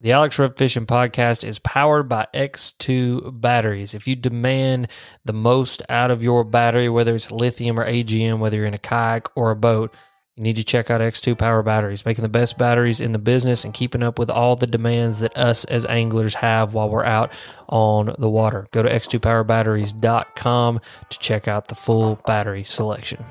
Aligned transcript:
The 0.00 0.12
Alex 0.12 0.38
Rudd 0.38 0.56
Fishing 0.56 0.86
Podcast 0.86 1.42
is 1.42 1.58
powered 1.58 2.08
by 2.08 2.28
X2 2.32 3.40
batteries. 3.40 3.94
If 3.94 4.06
you 4.06 4.14
demand 4.14 4.92
the 5.24 5.32
most 5.32 5.82
out 5.88 6.12
of 6.12 6.22
your 6.22 6.44
battery, 6.44 6.88
whether 6.88 7.16
it's 7.16 7.32
lithium 7.32 7.80
or 7.80 7.84
AGM, 7.84 8.38
whether 8.38 8.58
you're 8.58 8.66
in 8.66 8.74
a 8.74 8.78
kayak 8.78 9.28
or 9.34 9.50
a 9.50 9.56
boat, 9.56 9.92
you 10.36 10.44
need 10.44 10.54
to 10.54 10.62
check 10.62 10.88
out 10.88 11.00
X2 11.00 11.36
Power 11.36 11.64
Batteries, 11.64 12.06
making 12.06 12.22
the 12.22 12.28
best 12.28 12.56
batteries 12.56 13.00
in 13.00 13.10
the 13.10 13.18
business 13.18 13.64
and 13.64 13.74
keeping 13.74 14.04
up 14.04 14.20
with 14.20 14.30
all 14.30 14.54
the 14.54 14.68
demands 14.68 15.18
that 15.18 15.36
us 15.36 15.64
as 15.64 15.84
anglers 15.86 16.34
have 16.34 16.74
while 16.74 16.88
we're 16.88 17.02
out 17.04 17.32
on 17.68 18.14
the 18.20 18.30
water. 18.30 18.68
Go 18.70 18.84
to 18.84 18.88
x2powerbatteries.com 18.88 20.80
to 21.10 21.18
check 21.18 21.48
out 21.48 21.66
the 21.66 21.74
full 21.74 22.20
battery 22.24 22.62
selection. 22.62 23.24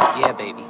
Yeah, 0.00 0.32
baby. 0.32 0.64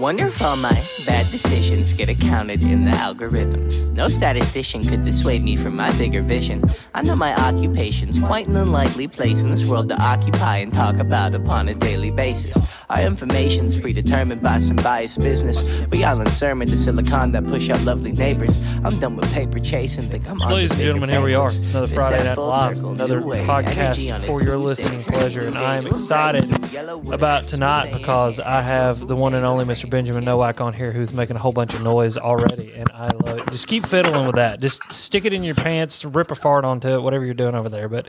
Wonder 0.00 0.28
if 0.28 0.42
all 0.42 0.56
my 0.56 0.82
bad 1.04 1.30
decisions 1.30 1.92
get 1.92 2.08
accounted 2.08 2.62
in 2.62 2.86
the 2.86 2.90
algorithms. 2.90 3.90
No 3.90 4.08
statistician 4.08 4.82
could 4.82 5.04
dissuade 5.04 5.44
me 5.44 5.56
from 5.56 5.76
my 5.76 5.92
bigger 5.98 6.22
vision. 6.22 6.64
I 6.94 7.02
know 7.02 7.14
my 7.14 7.34
occupation's 7.34 8.18
quite 8.18 8.48
an 8.48 8.56
unlikely 8.56 9.08
place 9.08 9.42
in 9.42 9.50
this 9.50 9.66
world 9.66 9.90
to 9.90 10.02
occupy 10.02 10.56
and 10.56 10.72
talk 10.72 10.96
about 10.96 11.34
upon 11.34 11.68
a 11.68 11.74
daily 11.74 12.10
basis. 12.10 12.82
Our 12.88 13.02
information's 13.02 13.78
predetermined 13.78 14.40
by 14.40 14.60
some 14.60 14.76
biased 14.76 15.20
business. 15.20 15.62
We 15.90 16.02
all 16.02 16.18
in 16.22 16.30
sermon 16.30 16.66
to 16.68 16.78
silicon 16.78 17.32
that 17.32 17.46
push 17.46 17.68
out 17.68 17.82
lovely 17.82 18.12
neighbors. 18.12 18.58
I'm 18.82 18.98
done 19.00 19.16
with 19.16 19.30
paper 19.34 19.60
chasing, 19.60 20.08
think 20.08 20.26
I'm 20.30 20.40
on 20.40 20.50
Ladies 20.50 20.70
and 20.70 20.80
gentlemen, 20.80 21.10
here 21.10 21.20
we 21.20 21.34
are. 21.34 21.48
It's 21.48 21.68
another 21.68 21.88
Friday 21.88 22.24
Night 22.24 22.38
Live, 22.38 22.82
another 22.82 23.20
podcast 23.20 23.76
energy 23.76 24.10
on 24.10 24.22
a 24.22 24.24
for 24.24 24.42
your 24.42 24.56
listening 24.56 25.04
pleasure, 25.04 25.44
and 25.44 25.58
I 25.58 25.76
am 25.76 25.86
excited 25.86 26.46
red, 26.46 26.46
yellow 26.46 26.56
wood, 26.56 26.59
about 26.76 27.48
tonight 27.48 27.92
because 27.92 28.38
I 28.38 28.60
have 28.62 29.06
the 29.06 29.16
one 29.16 29.34
and 29.34 29.44
only 29.44 29.64
Mr. 29.64 29.88
Benjamin 29.90 30.24
Nowak 30.24 30.60
on 30.60 30.72
here 30.72 30.92
who's 30.92 31.12
making 31.12 31.36
a 31.36 31.38
whole 31.38 31.52
bunch 31.52 31.74
of 31.74 31.82
noise 31.82 32.16
already, 32.16 32.72
and 32.74 32.88
I 32.92 33.08
love 33.08 33.38
it. 33.38 33.50
Just 33.50 33.66
keep 33.66 33.84
fiddling 33.86 34.26
with 34.26 34.36
that. 34.36 34.60
Just 34.60 34.92
stick 34.92 35.24
it 35.24 35.32
in 35.32 35.42
your 35.42 35.54
pants, 35.54 36.04
rip 36.04 36.30
a 36.30 36.34
fart 36.34 36.64
onto 36.64 36.88
it, 36.88 37.02
whatever 37.02 37.24
you're 37.24 37.34
doing 37.34 37.54
over 37.54 37.68
there. 37.68 37.88
But 37.88 38.08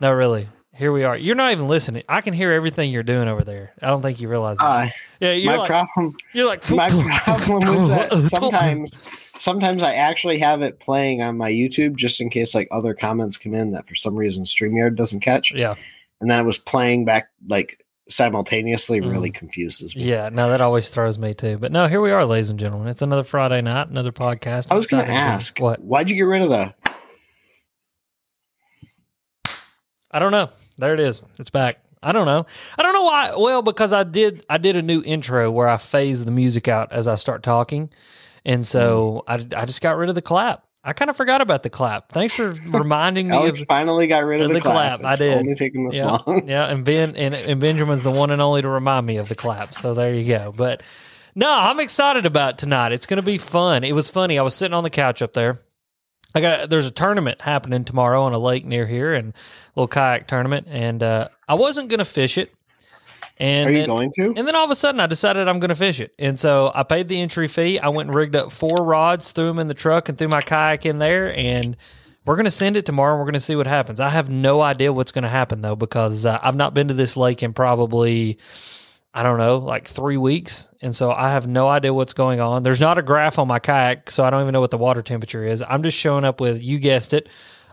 no, 0.00 0.12
really, 0.12 0.48
here 0.74 0.92
we 0.92 1.04
are. 1.04 1.16
You're 1.16 1.34
not 1.34 1.52
even 1.52 1.66
listening. 1.66 2.04
I 2.08 2.20
can 2.20 2.34
hear 2.34 2.52
everything 2.52 2.90
you're 2.90 3.02
doing 3.02 3.26
over 3.26 3.42
there. 3.42 3.72
I 3.82 3.88
don't 3.88 4.00
think 4.00 4.20
you 4.20 4.28
realize 4.28 4.58
that. 4.58 4.64
Uh, 4.64 4.88
yeah, 5.20 5.32
you're 5.32 5.52
my 5.52 5.58
like, 5.58 5.68
problem 5.68 6.16
you're 6.32 6.46
like 6.46 6.70
my 6.70 6.88
problem 7.24 7.62
is 7.74 7.88
that 7.88 8.28
sometimes 8.30 8.96
sometimes 9.38 9.82
I 9.82 9.94
actually 9.94 10.38
have 10.38 10.62
it 10.62 10.78
playing 10.78 11.22
on 11.22 11.36
my 11.36 11.50
YouTube 11.50 11.96
just 11.96 12.20
in 12.20 12.30
case 12.30 12.54
like 12.54 12.68
other 12.70 12.94
comments 12.94 13.36
come 13.36 13.54
in 13.54 13.72
that 13.72 13.88
for 13.88 13.94
some 13.94 14.14
reason 14.14 14.44
StreamYard 14.44 14.94
doesn't 14.94 15.20
catch. 15.20 15.52
Yeah, 15.52 15.74
And 16.20 16.30
then 16.30 16.38
it 16.38 16.44
was 16.44 16.58
playing 16.58 17.04
back 17.04 17.30
like 17.48 17.84
simultaneously 18.08 19.00
Mm. 19.00 19.10
really 19.10 19.30
confuses 19.30 19.94
me. 19.94 20.02
yeah. 20.04 20.28
No, 20.32 20.50
that 20.50 20.60
always 20.60 20.88
throws 20.88 21.18
me 21.18 21.34
too. 21.34 21.58
But 21.58 21.72
no, 21.72 21.86
here 21.86 22.00
we 22.00 22.10
are, 22.10 22.24
ladies 22.24 22.50
and 22.50 22.58
gentlemen. 22.58 22.88
It's 22.88 23.02
another 23.02 23.22
Friday 23.24 23.60
night, 23.60 23.88
another 23.88 24.12
podcast. 24.12 24.68
I 24.70 24.74
was 24.74 24.86
gonna 24.86 25.02
Excited 25.02 25.18
to 25.18 25.24
ask 25.34 25.58
what 25.60 25.80
why'd 25.82 26.08
you 26.10 26.16
get 26.16 26.22
rid 26.22 26.42
of 26.42 26.48
the 26.48 26.74
I 30.10 30.18
don't 30.18 30.32
know. 30.32 30.48
There 30.78 30.94
it 30.94 31.00
is. 31.00 31.22
It's 31.38 31.50
back. 31.50 31.80
I 32.02 32.12
don't 32.12 32.26
know. 32.26 32.46
I 32.78 32.82
don't 32.82 32.94
know 32.94 33.02
why. 33.02 33.34
Well, 33.36 33.60
because 33.62 33.92
I 33.92 34.04
did. 34.04 34.46
I 34.48 34.56
did 34.58 34.76
a 34.76 34.82
new 34.82 35.02
intro 35.04 35.50
where 35.50 35.68
I 35.68 35.76
phase 35.76 36.24
the 36.24 36.30
music 36.30 36.68
out 36.68 36.92
as 36.92 37.08
I 37.08 37.16
start 37.16 37.42
talking, 37.42 37.90
and 38.44 38.66
so 38.66 39.24
I, 39.26 39.34
I 39.34 39.64
just 39.66 39.82
got 39.82 39.96
rid 39.96 40.08
of 40.08 40.14
the 40.14 40.22
clap. 40.22 40.64
I 40.88 40.94
kind 40.94 41.10
of 41.10 41.18
forgot 41.18 41.42
about 41.42 41.62
the 41.62 41.68
clap. 41.68 42.10
Thanks 42.10 42.34
for 42.34 42.52
reminding 42.66 43.28
me 43.28 43.36
Alex 43.36 43.60
of 43.60 43.66
finally 43.66 44.06
got 44.06 44.24
rid 44.24 44.40
of 44.40 44.48
the 44.48 44.54
the, 44.54 44.60
clap. 44.62 45.00
clap. 45.00 45.12
I 45.12 45.16
did. 45.16 45.36
only 45.36 45.54
taking 45.54 45.86
this 45.86 45.96
yeah, 45.96 46.18
long. 46.26 46.48
yeah. 46.48 46.64
And 46.64 46.82
Ben 46.82 47.14
and, 47.14 47.34
and 47.34 47.60
Benjamin's 47.60 48.02
the 48.02 48.10
one 48.10 48.30
and 48.30 48.40
only 48.40 48.62
to 48.62 48.68
remind 48.68 49.04
me 49.04 49.18
of 49.18 49.28
the 49.28 49.34
clap. 49.34 49.74
So 49.74 49.92
there 49.92 50.14
you 50.14 50.26
go. 50.26 50.50
But 50.56 50.82
no, 51.34 51.50
I'm 51.50 51.78
excited 51.78 52.24
about 52.24 52.56
tonight. 52.56 52.92
It's 52.92 53.04
going 53.04 53.18
to 53.18 53.22
be 53.22 53.36
fun. 53.36 53.84
It 53.84 53.92
was 53.92 54.08
funny. 54.08 54.38
I 54.38 54.42
was 54.42 54.54
sitting 54.54 54.72
on 54.72 54.82
the 54.82 54.88
couch 54.88 55.20
up 55.20 55.34
there. 55.34 55.60
I 56.34 56.40
got 56.40 56.70
there's 56.70 56.86
a 56.86 56.90
tournament 56.90 57.42
happening 57.42 57.84
tomorrow 57.84 58.22
on 58.22 58.32
a 58.32 58.38
lake 58.38 58.64
near 58.64 58.86
here, 58.86 59.12
and 59.12 59.34
a 59.34 59.80
little 59.80 59.88
kayak 59.88 60.26
tournament. 60.26 60.68
And 60.70 61.02
uh, 61.02 61.28
I 61.46 61.54
wasn't 61.54 61.90
going 61.90 61.98
to 61.98 62.06
fish 62.06 62.38
it. 62.38 62.50
And 63.40 63.68
Are 63.68 63.72
you 63.72 63.78
then- 63.78 63.86
going 63.88 64.10
to? 64.16 64.34
and 64.36 64.46
then 64.48 64.54
all 64.56 64.64
of 64.64 64.70
a 64.70 64.74
sudden, 64.74 65.00
I 65.00 65.06
decided 65.06 65.46
I'm 65.48 65.60
going 65.60 65.68
to 65.68 65.76
fish 65.76 66.00
it. 66.00 66.12
And 66.18 66.38
so 66.38 66.72
I 66.74 66.82
paid 66.82 67.08
the 67.08 67.20
entry 67.20 67.46
fee. 67.48 67.78
I 67.78 67.88
went 67.88 68.08
and 68.08 68.14
rigged 68.16 68.34
up 68.34 68.50
four 68.52 68.76
rods, 68.84 69.30
threw 69.32 69.46
them 69.46 69.58
in 69.60 69.68
the 69.68 69.74
truck, 69.74 70.08
and 70.08 70.18
threw 70.18 70.28
my 70.28 70.42
kayak 70.42 70.84
in 70.84 70.98
there. 70.98 71.32
And 71.36 71.76
we're 72.26 72.34
going 72.34 72.46
to 72.46 72.50
send 72.50 72.76
it 72.76 72.84
tomorrow. 72.84 73.12
and 73.14 73.20
We're 73.20 73.26
going 73.26 73.34
to 73.34 73.40
see 73.40 73.54
what 73.56 73.66
happens. 73.68 74.00
I 74.00 74.08
have 74.08 74.28
no 74.28 74.60
idea 74.60 74.92
what's 74.92 75.12
going 75.12 75.22
to 75.22 75.28
happen, 75.28 75.62
though, 75.62 75.76
because 75.76 76.26
uh, 76.26 76.38
I've 76.42 76.56
not 76.56 76.74
been 76.74 76.88
to 76.88 76.94
this 76.94 77.16
lake 77.16 77.42
in 77.44 77.52
probably, 77.52 78.38
I 79.14 79.22
don't 79.22 79.38
know, 79.38 79.58
like 79.58 79.86
three 79.86 80.16
weeks. 80.16 80.68
And 80.82 80.94
so 80.94 81.12
I 81.12 81.30
have 81.30 81.46
no 81.46 81.68
idea 81.68 81.94
what's 81.94 82.12
going 82.14 82.40
on. 82.40 82.64
There's 82.64 82.80
not 82.80 82.98
a 82.98 83.02
graph 83.02 83.38
on 83.38 83.46
my 83.46 83.60
kayak, 83.60 84.10
so 84.10 84.24
I 84.24 84.30
don't 84.30 84.42
even 84.42 84.52
know 84.52 84.60
what 84.60 84.72
the 84.72 84.78
water 84.78 85.00
temperature 85.00 85.44
is. 85.44 85.62
I'm 85.62 85.82
just 85.84 85.96
showing 85.96 86.24
up 86.24 86.40
with, 86.40 86.60
you 86.60 86.78
guessed 86.80 87.14
it, 87.14 87.28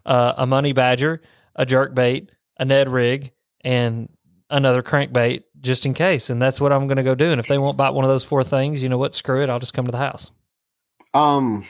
uh, 0.05 0.35
a 0.37 0.45
money 0.45 0.73
badger, 0.73 1.21
a 1.55 1.65
jerk 1.65 1.95
bait, 1.95 2.29
a 2.57 2.65
Ned 2.65 2.87
rig, 2.87 3.31
and 3.61 4.09
another 4.49 4.83
crankbait 4.83 5.41
just 5.65 5.85
in 5.85 5.93
case. 5.93 6.29
And 6.29 6.41
that's 6.41 6.61
what 6.61 6.71
I'm 6.71 6.87
going 6.87 6.97
to 6.97 7.03
go 7.03 7.15
do. 7.15 7.31
And 7.31 7.39
if 7.39 7.47
they 7.47 7.57
won't 7.57 7.75
buy 7.75 7.89
one 7.89 8.05
of 8.05 8.09
those 8.09 8.23
four 8.23 8.43
things, 8.43 8.81
you 8.81 8.89
know 8.89 8.97
what? 8.97 9.15
Screw 9.15 9.41
it. 9.41 9.49
I'll 9.49 9.59
just 9.59 9.73
come 9.73 9.85
to 9.85 9.91
the 9.91 9.97
house. 9.97 10.31
Um 11.13 11.65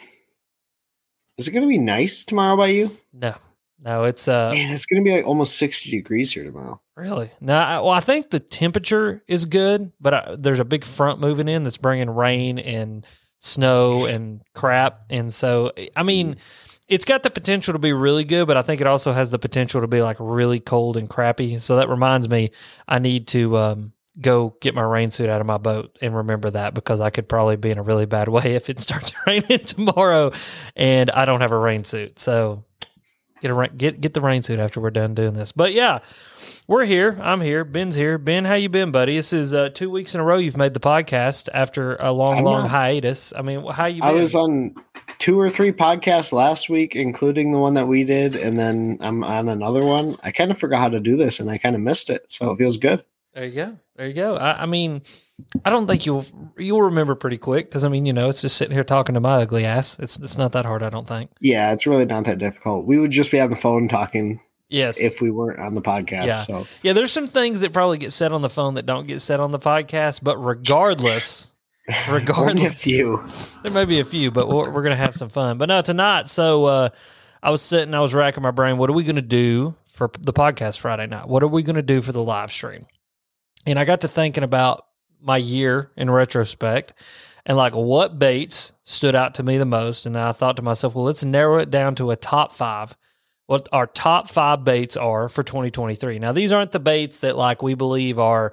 is 1.38 1.48
it 1.48 1.52
gonna 1.52 1.68
be 1.68 1.78
nice 1.78 2.24
tomorrow 2.24 2.56
by 2.56 2.68
you? 2.68 2.98
No, 3.12 3.36
no, 3.84 4.06
it's 4.06 4.28
uh 4.28 4.52
Man, 4.54 4.72
it's 4.72 4.86
gonna 4.86 5.02
be 5.04 5.12
like 5.12 5.28
almost 5.28 5.58
60 5.58 5.92
degrees 5.92 6.32
here 6.34 6.44
tomorrow. 6.46 6.80
really 6.96 7.30
no. 7.42 7.56
I, 7.56 7.80
well, 7.80 7.90
I 7.90 8.00
think 8.00 8.30
the 8.30 8.40
temperature 8.40 9.22
is 9.28 9.46
good, 9.46 9.92
but 10.00 10.14
I, 10.14 10.36
there's 10.40 10.62
a 10.62 10.66
big 10.66 10.86
front 10.86 11.20
moving 11.20 11.48
in 11.48 11.64
that's 11.64 11.78
bringing 11.78 12.10
rain 12.10 12.58
and 12.58 13.06
snow 13.40 14.06
and 14.06 14.42
crap. 14.56 15.02
And 15.10 15.32
so, 15.32 15.72
I 15.96 16.04
mean, 16.04 16.38
it's 16.88 17.06
got 17.06 17.24
the 17.24 17.30
potential 17.30 17.74
to 17.74 17.80
be 17.80 17.94
really 17.94 18.24
good, 18.24 18.48
but 18.48 18.58
I 18.58 18.62
think 18.62 18.82
it 18.82 18.88
also 18.88 19.12
has 19.12 19.32
the 19.32 19.40
potential 19.40 19.82
to 19.82 19.88
be 19.88 20.02
like 20.02 20.18
really 20.20 20.60
cold 20.60 20.98
and 20.98 21.10
crappy. 21.10 21.60
So 21.60 21.78
that 21.78 21.90
reminds 21.90 22.30
me, 22.30 22.52
I 22.88 23.00
need 23.00 23.28
to 23.30 23.58
um, 23.58 23.94
go 24.22 24.56
get 24.62 24.76
my 24.76 24.84
rain 24.84 25.12
suit 25.12 25.30
out 25.30 25.42
of 25.42 25.48
my 25.48 25.58
boat 25.58 25.98
and 26.02 26.16
remember 26.16 26.52
that 26.52 26.74
because 26.74 27.02
I 27.02 27.10
could 27.10 27.28
probably 27.28 27.56
be 27.56 27.72
in 27.72 27.78
a 27.78 27.84
really 27.84 28.06
bad 28.06 28.28
way 28.30 28.56
if 28.56 28.70
it 28.70 28.80
starts 28.80 29.14
raining 29.28 29.60
tomorrow 29.66 30.32
and 30.76 31.10
I 31.12 31.26
don't 31.26 31.42
have 31.42 31.52
a 31.52 31.58
rain 31.58 31.84
suit. 31.84 32.20
So 32.20 32.64
get 33.42 33.52
a 33.52 33.68
get 33.76 34.02
get 34.02 34.14
the 34.14 34.22
rain 34.22 34.44
suit 34.44 34.60
after 34.60 34.80
we're 34.80 34.92
done 34.92 35.16
doing 35.16 35.34
this. 35.34 35.52
But 35.52 35.74
yeah, 35.74 36.00
we're 36.68 36.86
here. 36.86 37.18
I'm 37.22 37.42
here. 37.42 37.66
Ben's 37.66 37.96
here. 37.96 38.18
Ben, 38.20 38.46
how 38.46 38.54
you 38.54 38.70
been, 38.70 38.92
buddy? 38.92 39.16
This 39.16 39.34
is 39.34 39.54
uh, 39.56 39.70
two 39.70 39.90
weeks 39.90 40.14
in 40.14 40.22
a 40.22 40.24
row 40.24 40.38
you've 40.38 40.58
made 40.58 40.76
the 40.76 40.80
podcast 40.80 41.50
after 41.54 41.96
a 41.96 42.12
long, 42.12 42.44
long 42.44 42.70
hiatus. 42.70 43.34
I 43.36 43.42
mean, 43.42 43.66
how 43.66 43.86
you 43.86 44.02
been? 44.02 44.10
I 44.10 44.14
was 44.14 44.36
on 44.36 44.76
two 45.20 45.40
or 45.40 45.50
three 45.50 45.72
podcasts 45.72 46.32
last 46.32 46.70
week, 46.70 46.96
including 46.96 47.52
the 47.52 47.60
one 47.60 47.74
that 47.76 47.88
we 47.88 48.04
did, 48.04 48.36
and 48.36 48.58
then 48.60 48.98
I'm 49.02 49.24
on 49.24 49.50
another 49.50 49.86
one. 49.86 50.16
I 50.24 50.32
kind 50.32 50.52
of 50.52 50.58
forgot 50.58 50.80
how 50.80 50.90
to 50.90 51.00
do 51.00 51.16
this, 51.18 51.40
and 51.40 51.50
I 51.50 51.58
kind 51.58 51.76
of 51.76 51.82
missed 51.82 52.10
it, 52.10 52.26
so 52.30 52.52
it 52.52 52.58
feels 52.58 52.78
good. 52.78 53.04
There 53.34 53.46
you 53.46 53.52
go. 53.56 53.80
There 53.98 54.08
you 54.08 54.14
go. 54.14 54.36
I, 54.38 54.64
I 54.64 54.66
mean, 54.66 55.02
I 55.66 55.70
don't 55.70 55.88
think 55.88 56.06
you'll 56.06 56.26
you'll 56.58 56.84
remember 56.84 57.16
pretty 57.16 57.38
quick 57.38 57.66
because 57.68 57.84
I 57.84 57.90
mean, 57.90 58.06
you 58.06 58.14
know, 58.14 58.30
it's 58.30 58.42
just 58.42 58.56
sitting 58.58 58.74
here 58.74 58.84
talking 58.86 59.14
to 59.16 59.20
my 59.20 59.42
ugly 59.42 59.66
ass. 59.66 60.00
It's 60.00 60.16
it's 60.18 60.38
not 60.38 60.54
that 60.54 60.66
hard. 60.66 60.84
I 60.84 60.90
don't 60.90 61.08
think. 61.08 61.32
Yeah, 61.42 61.72
it's 61.74 61.86
really 61.86 62.06
not 62.06 62.24
that 62.26 62.38
difficult. 62.38 62.86
We 62.86 62.98
would 63.00 63.12
just 63.12 63.32
be 63.32 63.40
on 63.40 63.50
the 63.50 63.56
phone 63.58 63.88
talking 63.90 64.40
Yes. 64.70 64.98
if 65.00 65.22
we 65.22 65.32
weren't 65.32 65.60
on 65.60 65.76
the 65.76 65.82
podcast. 65.82 66.26
Yeah. 66.28 66.42
So 66.42 66.68
yeah. 66.82 66.94
There's 66.94 67.12
some 67.12 67.28
things 67.28 67.60
that 67.62 67.74
probably 67.74 67.98
get 67.98 68.14
said 68.14 68.32
on 68.32 68.42
the 68.42 68.50
phone 68.50 68.76
that 68.76 68.86
don't 68.86 69.06
get 69.06 69.20
said 69.20 69.40
on 69.42 69.52
the 69.52 69.60
podcast, 69.60 70.22
but 70.24 70.38
regardless. 70.38 71.54
only 72.08 72.12
a 72.12 72.20
Regardless. 72.20 72.84
few. 72.84 73.24
There 73.64 73.72
may 73.72 73.86
be 73.86 74.00
a 74.00 74.06
few, 74.06 74.32
but 74.32 74.48
we're, 74.48 74.70
we're 74.70 74.82
going 74.82 74.96
to 74.98 75.04
have 75.04 75.16
some 75.16 75.30
fun. 75.30 75.58
But 75.58 75.70
no, 75.70 75.82
tonight, 75.82 76.28
so 76.30 76.66
uh, 76.66 76.90
I 77.44 77.52
was 77.52 77.62
sitting, 77.62 77.94
I 77.94 78.00
was 78.00 78.14
racking 78.14 78.44
my 78.44 78.52
brain. 78.52 78.78
What 78.78 78.90
are 78.90 78.94
we 78.94 79.04
going 79.04 79.16
to 79.18 79.22
do 79.22 79.76
for 79.86 80.10
the 80.20 80.34
podcast 80.34 80.80
Friday 80.80 81.08
night? 81.08 81.28
What 81.28 81.44
are 81.44 81.48
we 81.48 81.64
going 81.64 81.76
to 81.76 81.82
do 81.84 82.02
for 82.02 82.12
the 82.12 82.24
live 82.24 82.52
stream? 82.52 82.88
And 83.66 83.78
I 83.80 83.86
got 83.86 84.02
to 84.02 84.08
thinking 84.08 84.44
about 84.44 84.86
my 85.22 85.38
year 85.38 85.92
in 85.96 86.10
retrospect 86.10 86.94
and 87.46 87.58
like 87.58 87.74
what 87.74 88.20
baits 88.20 88.74
stood 88.84 89.16
out 89.16 89.36
to 89.36 89.44
me 89.44 89.58
the 89.58 89.66
most. 89.66 90.06
And 90.06 90.18
I 90.18 90.32
thought 90.32 90.56
to 90.58 90.62
myself, 90.62 90.96
well, 90.96 91.06
let's 91.06 91.24
narrow 91.24 91.58
it 91.60 91.70
down 91.70 91.96
to 91.96 92.12
a 92.12 92.16
top 92.16 92.52
five. 92.52 92.96
What 93.48 93.70
our 93.72 93.86
top 93.86 94.28
five 94.28 94.64
baits 94.64 94.98
are 94.98 95.30
for 95.30 95.44
2023. 95.44 96.18
Now, 96.18 96.32
these 96.32 96.52
aren't 96.52 96.72
the 96.72 96.80
baits 96.80 97.20
that 97.20 97.38
like 97.38 97.62
we 97.62 97.76
believe 97.76 98.18
are 98.18 98.52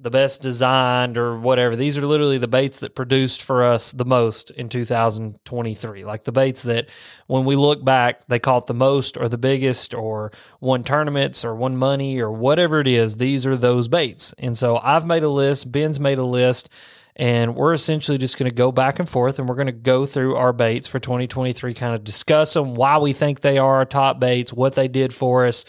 the 0.00 0.10
best 0.10 0.40
designed 0.40 1.18
or 1.18 1.38
whatever. 1.38 1.76
These 1.76 1.98
are 1.98 2.06
literally 2.06 2.38
the 2.38 2.48
baits 2.48 2.78
that 2.80 2.94
produced 2.94 3.42
for 3.42 3.62
us 3.62 3.92
the 3.92 4.06
most 4.06 4.50
in 4.50 4.70
2023. 4.70 6.04
Like 6.04 6.24
the 6.24 6.32
baits 6.32 6.62
that 6.62 6.88
when 7.26 7.44
we 7.44 7.54
look 7.54 7.84
back, 7.84 8.26
they 8.26 8.38
caught 8.38 8.66
the 8.66 8.74
most 8.74 9.18
or 9.18 9.28
the 9.28 9.36
biggest 9.36 9.92
or 9.92 10.32
won 10.58 10.84
tournaments 10.84 11.44
or 11.44 11.54
won 11.54 11.76
money 11.76 12.18
or 12.18 12.32
whatever 12.32 12.80
it 12.80 12.88
is. 12.88 13.18
These 13.18 13.44
are 13.44 13.56
those 13.56 13.88
baits. 13.88 14.34
And 14.38 14.56
so 14.56 14.78
I've 14.82 15.06
made 15.06 15.22
a 15.22 15.28
list, 15.28 15.70
Ben's 15.70 16.00
made 16.00 16.18
a 16.18 16.24
list, 16.24 16.70
and 17.16 17.54
we're 17.54 17.74
essentially 17.74 18.16
just 18.16 18.38
going 18.38 18.48
to 18.48 18.54
go 18.54 18.72
back 18.72 18.98
and 18.98 19.08
forth 19.08 19.38
and 19.38 19.46
we're 19.46 19.54
going 19.54 19.66
to 19.66 19.72
go 19.72 20.06
through 20.06 20.36
our 20.36 20.54
baits 20.54 20.86
for 20.86 20.98
2023, 20.98 21.74
kind 21.74 21.94
of 21.94 22.04
discuss 22.04 22.54
them, 22.54 22.74
why 22.74 22.96
we 22.96 23.12
think 23.12 23.40
they 23.40 23.58
are 23.58 23.76
our 23.76 23.84
top 23.84 24.18
baits, 24.18 24.52
what 24.52 24.74
they 24.74 24.88
did 24.88 25.12
for 25.12 25.44
us, 25.44 25.66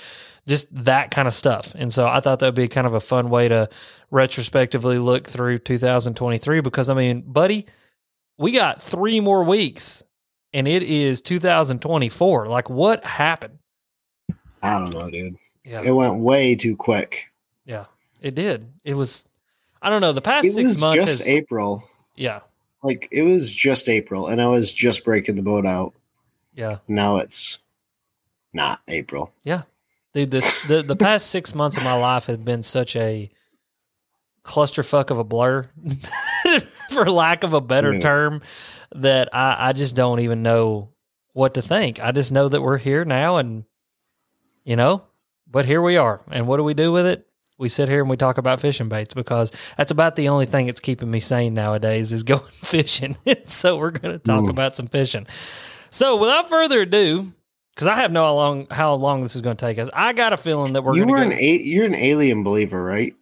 just 0.48 0.74
that 0.86 1.12
kind 1.12 1.28
of 1.28 1.34
stuff. 1.34 1.74
And 1.76 1.94
so 1.94 2.08
I 2.08 2.20
thought 2.20 2.40
that 2.40 2.48
would 2.48 2.56
be 2.56 2.68
kind 2.68 2.88
of 2.88 2.94
a 2.94 3.00
fun 3.00 3.30
way 3.30 3.48
to 3.48 3.70
retrospectively 4.10 4.98
look 4.98 5.28
through 5.28 5.60
2023 5.60 6.62
because 6.62 6.90
I 6.90 6.94
mean, 6.94 7.22
buddy, 7.22 7.66
we 8.38 8.52
got 8.52 8.82
three 8.82 9.20
more 9.20 9.44
weeks 9.44 10.04
and 10.54 10.68
it 10.68 10.84
is 10.84 11.22
2024. 11.22 12.48
Like, 12.48 12.70
what 12.70 13.06
happened? 13.06 13.60
I 14.62 14.80
don't 14.80 14.94
know, 14.94 15.10
dude. 15.10 15.38
Yeah, 15.64 15.82
It 15.84 15.92
went 15.92 16.16
way 16.18 16.56
too 16.56 16.76
quick. 16.76 17.26
yeah, 17.66 17.86
it 18.20 18.34
did. 18.36 18.68
It 18.84 18.96
was, 18.96 19.26
I 19.82 19.90
don't 19.90 20.02
know, 20.02 20.12
the 20.12 20.22
past 20.22 20.48
It 20.48 20.54
six 20.54 20.70
was 20.70 20.82
months 20.82 21.06
just 21.06 21.20
has, 21.20 21.28
April. 21.28 21.88
yeah, 22.16 22.40
Like 22.84 23.08
it 23.12 23.22
was 23.22 23.52
just 23.54 23.88
April, 23.90 24.28
and 24.28 24.42
I 24.42 24.48
was 24.48 24.74
just 24.74 25.06
breaking 25.06 25.36
the 25.36 25.42
boat 25.44 25.66
out. 25.66 25.94
yeah. 26.56 26.80
Now 26.88 27.18
it's 27.18 27.60
not 28.54 28.82
April. 28.88 29.32
Dude, 30.14 30.32
this 30.32 30.58
the, 30.68 30.84
the 30.84 30.96
past 30.96 31.28
six 31.28 31.56
months 31.56 31.78
of 31.78 31.84
my 31.84 31.94
life 31.94 32.26
have 32.26 32.44
been 32.44 32.64
such 32.64 32.96
a 32.96 33.30
clusterfuck 34.44 35.10
of 35.12 35.18
a 35.18 35.24
blur, 35.24 35.70
for 36.92 37.10
lack 37.10 37.44
of 37.44 37.54
a 37.54 37.62
better 37.62 37.94
Yeah. 37.94 38.00
term, 38.00 38.42
that 38.96 39.30
I, 39.34 39.70
I 39.70 39.74
just 39.74 39.96
don't 39.96 40.20
even 40.20 40.44
know 40.44 40.90
what 41.34 41.54
to 41.54 41.62
think. 41.62 42.02
I 42.04 42.12
just 42.12 42.32
know 42.32 42.50
that 42.50 42.62
we're 42.62 42.78
here 42.78 43.06
now 43.06 43.38
and 43.38 43.64
you 44.64 44.76
know, 44.76 45.04
but 45.50 45.66
here 45.66 45.82
we 45.82 45.98
are. 45.98 46.22
And 46.30 46.46
what 46.46 46.58
do 46.58 46.64
we 46.64 46.74
do 46.74 46.92
with 46.92 47.06
it? 47.06 47.26
We 47.58 47.70
sit 47.70 47.90
here 47.90 48.02
and 48.02 48.10
we 48.10 48.18
talk 48.18 48.38
about 48.38 48.60
fishing 48.60 48.90
baits 48.90 49.14
because 49.14 49.52
that's 49.78 49.92
about 49.92 50.16
the 50.16 50.30
only 50.30 50.46
thing 50.46 50.66
that's 50.66 50.80
keeping 50.80 51.10
me 51.10 51.20
sane 51.20 51.54
nowadays 51.54 52.12
is 52.12 52.24
going 52.24 52.42
fishing. 52.64 53.16
so 53.46 53.78
we're 53.78 53.92
gonna 53.92 54.18
talk 54.20 54.44
Mm. 54.46 54.50
about 54.50 54.76
some 54.76 54.88
fishing. 54.88 55.26
So 55.90 56.16
without 56.18 56.50
further 56.50 56.82
ado, 56.82 57.32
because 57.74 57.88
I 57.88 57.96
have 57.96 58.12
no 58.12 58.24
how 58.24 58.34
long 58.34 58.68
how 58.70 58.94
long 58.94 59.22
this 59.22 59.36
is 59.36 59.42
going 59.42 59.58
to 59.58 59.66
take 59.66 59.80
us. 59.80 59.90
I 59.94 60.14
got 60.14 60.34
a 60.34 60.38
feeling 60.38 60.74
that 60.74 60.84
we're 60.84 60.96
you 60.96 61.06
were 61.06 61.18
to 61.18 61.24
an 61.24 61.34
a- 61.34 61.62
you're 61.62 61.86
an 61.86 61.96
alien 61.96 62.44
believer, 62.44 62.84
right? 62.84 63.14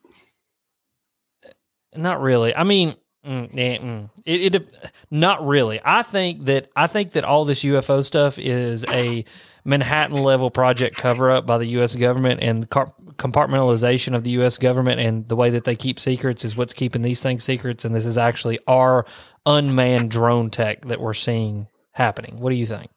not 1.95 2.21
really. 2.21 2.55
I 2.55 2.63
mean, 2.63 2.95
mm, 3.25 3.51
mm. 3.51 4.09
it, 4.25 4.55
it 4.55 4.75
not 5.09 5.45
really. 5.45 5.79
I 5.83 6.03
think 6.03 6.45
that 6.45 6.69
I 6.75 6.87
think 6.87 7.13
that 7.13 7.23
all 7.23 7.45
this 7.45 7.63
UFO 7.63 8.03
stuff 8.03 8.37
is 8.39 8.85
a 8.85 9.25
Manhattan 9.65 10.21
level 10.23 10.49
project 10.49 10.97
cover 10.97 11.29
up 11.29 11.45
by 11.45 11.57
the 11.57 11.65
U.S. 11.67 11.95
government 11.95 12.41
and 12.41 12.69
car- 12.69 12.93
compartmentalization 13.15 14.15
of 14.15 14.23
the 14.23 14.31
U.S. 14.31 14.57
government 14.57 14.99
and 15.01 15.27
the 15.27 15.35
way 15.35 15.49
that 15.49 15.65
they 15.65 15.75
keep 15.75 15.99
secrets 15.99 16.45
is 16.45 16.55
what's 16.55 16.73
keeping 16.73 17.01
these 17.01 17.21
things 17.21 17.43
secrets. 17.43 17.85
And 17.85 17.93
this 17.93 18.05
is 18.05 18.17
actually 18.17 18.59
our 18.67 19.05
unmanned 19.45 20.11
drone 20.11 20.49
tech 20.49 20.85
that 20.85 21.01
we're 21.01 21.13
seeing 21.13 21.67
happening. 21.91 22.39
What 22.39 22.51
do 22.51 22.55
you 22.55 22.65
think? 22.65 22.89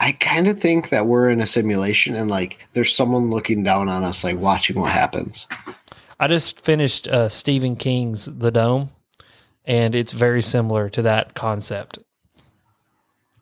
I 0.00 0.12
kind 0.12 0.48
of 0.48 0.60
think 0.60 0.90
that 0.90 1.06
we're 1.06 1.28
in 1.28 1.40
a 1.40 1.46
simulation, 1.46 2.14
and 2.16 2.30
like 2.30 2.66
there's 2.72 2.94
someone 2.94 3.30
looking 3.30 3.62
down 3.62 3.88
on 3.88 4.04
us, 4.04 4.24
like 4.24 4.38
watching 4.38 4.78
what 4.78 4.92
happens. 4.92 5.46
I 6.20 6.28
just 6.28 6.60
finished 6.60 7.08
uh, 7.08 7.28
Stephen 7.28 7.76
King's 7.76 8.26
The 8.26 8.50
Dome, 8.50 8.90
and 9.64 9.94
it's 9.94 10.12
very 10.12 10.42
similar 10.42 10.88
to 10.90 11.02
that 11.02 11.34
concept. 11.34 11.98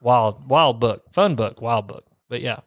Wild, 0.00 0.48
wild 0.48 0.80
book, 0.80 1.12
fun 1.12 1.34
book, 1.34 1.60
wild 1.60 1.86
book. 1.86 2.06
But 2.28 2.40
yeah, 2.40 2.60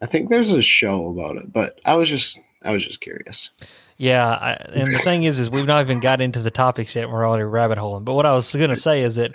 I 0.00 0.06
think 0.06 0.30
there's 0.30 0.50
a 0.50 0.62
show 0.62 1.08
about 1.08 1.36
it, 1.36 1.52
but 1.52 1.80
I 1.84 1.94
was 1.94 2.08
just 2.08 2.38
I 2.62 2.72
was 2.72 2.84
just 2.86 3.00
curious. 3.00 3.50
yeah. 3.96 4.26
I, 4.28 4.52
and 4.72 4.92
the 4.92 4.98
thing 4.98 5.22
is, 5.22 5.38
is 5.38 5.50
we've 5.50 5.66
not 5.66 5.80
even 5.82 6.00
got 6.00 6.20
into 6.20 6.40
the 6.40 6.50
topics 6.50 6.96
yet. 6.96 7.04
And 7.04 7.12
we're 7.12 7.26
already 7.26 7.44
rabbit 7.44 7.78
holing. 7.78 8.04
But 8.04 8.14
what 8.14 8.26
I 8.26 8.32
was 8.32 8.54
going 8.54 8.70
to 8.70 8.76
say 8.76 9.02
is 9.02 9.16
that 9.16 9.34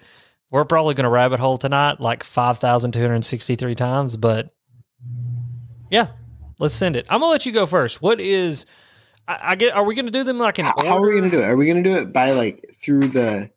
we're 0.52 0.66
probably 0.66 0.94
going 0.94 1.06
to 1.06 1.10
rabbit 1.10 1.40
hole 1.40 1.58
tonight 1.58 2.00
like 2.00 2.24
five 2.24 2.60
thousand 2.60 2.92
two 2.92 3.02
hundred 3.02 3.26
sixty-three 3.26 3.76
times. 3.76 4.16
But 4.18 4.54
yeah, 5.90 6.08
let's 6.60 6.76
send 6.76 6.96
it. 6.96 7.06
I'm 7.10 7.20
gonna 7.22 7.32
let 7.32 7.46
you 7.48 7.52
go 7.52 7.66
first. 7.66 8.02
What 8.02 8.20
is? 8.22 8.66
I, 9.28 9.40
I 9.42 9.56
get. 9.56 9.74
Are 9.76 9.84
we 9.84 9.96
going 9.96 10.06
to 10.06 10.12
do 10.12 10.24
them 10.24 10.38
like 10.40 10.60
in 10.60 10.66
How, 10.66 10.74
order? 10.78 10.90
how 10.90 10.98
are 10.98 11.02
we 11.08 11.16
gonna 11.16 11.32
do 11.32 11.40
it? 11.40 11.46
Are 11.46 11.58
we 11.58 11.66
gonna 11.68 11.82
do 11.84 11.96
it 11.96 12.14
by 12.14 12.32
like 12.32 12.76
through 12.82 13.08
the 13.10 13.50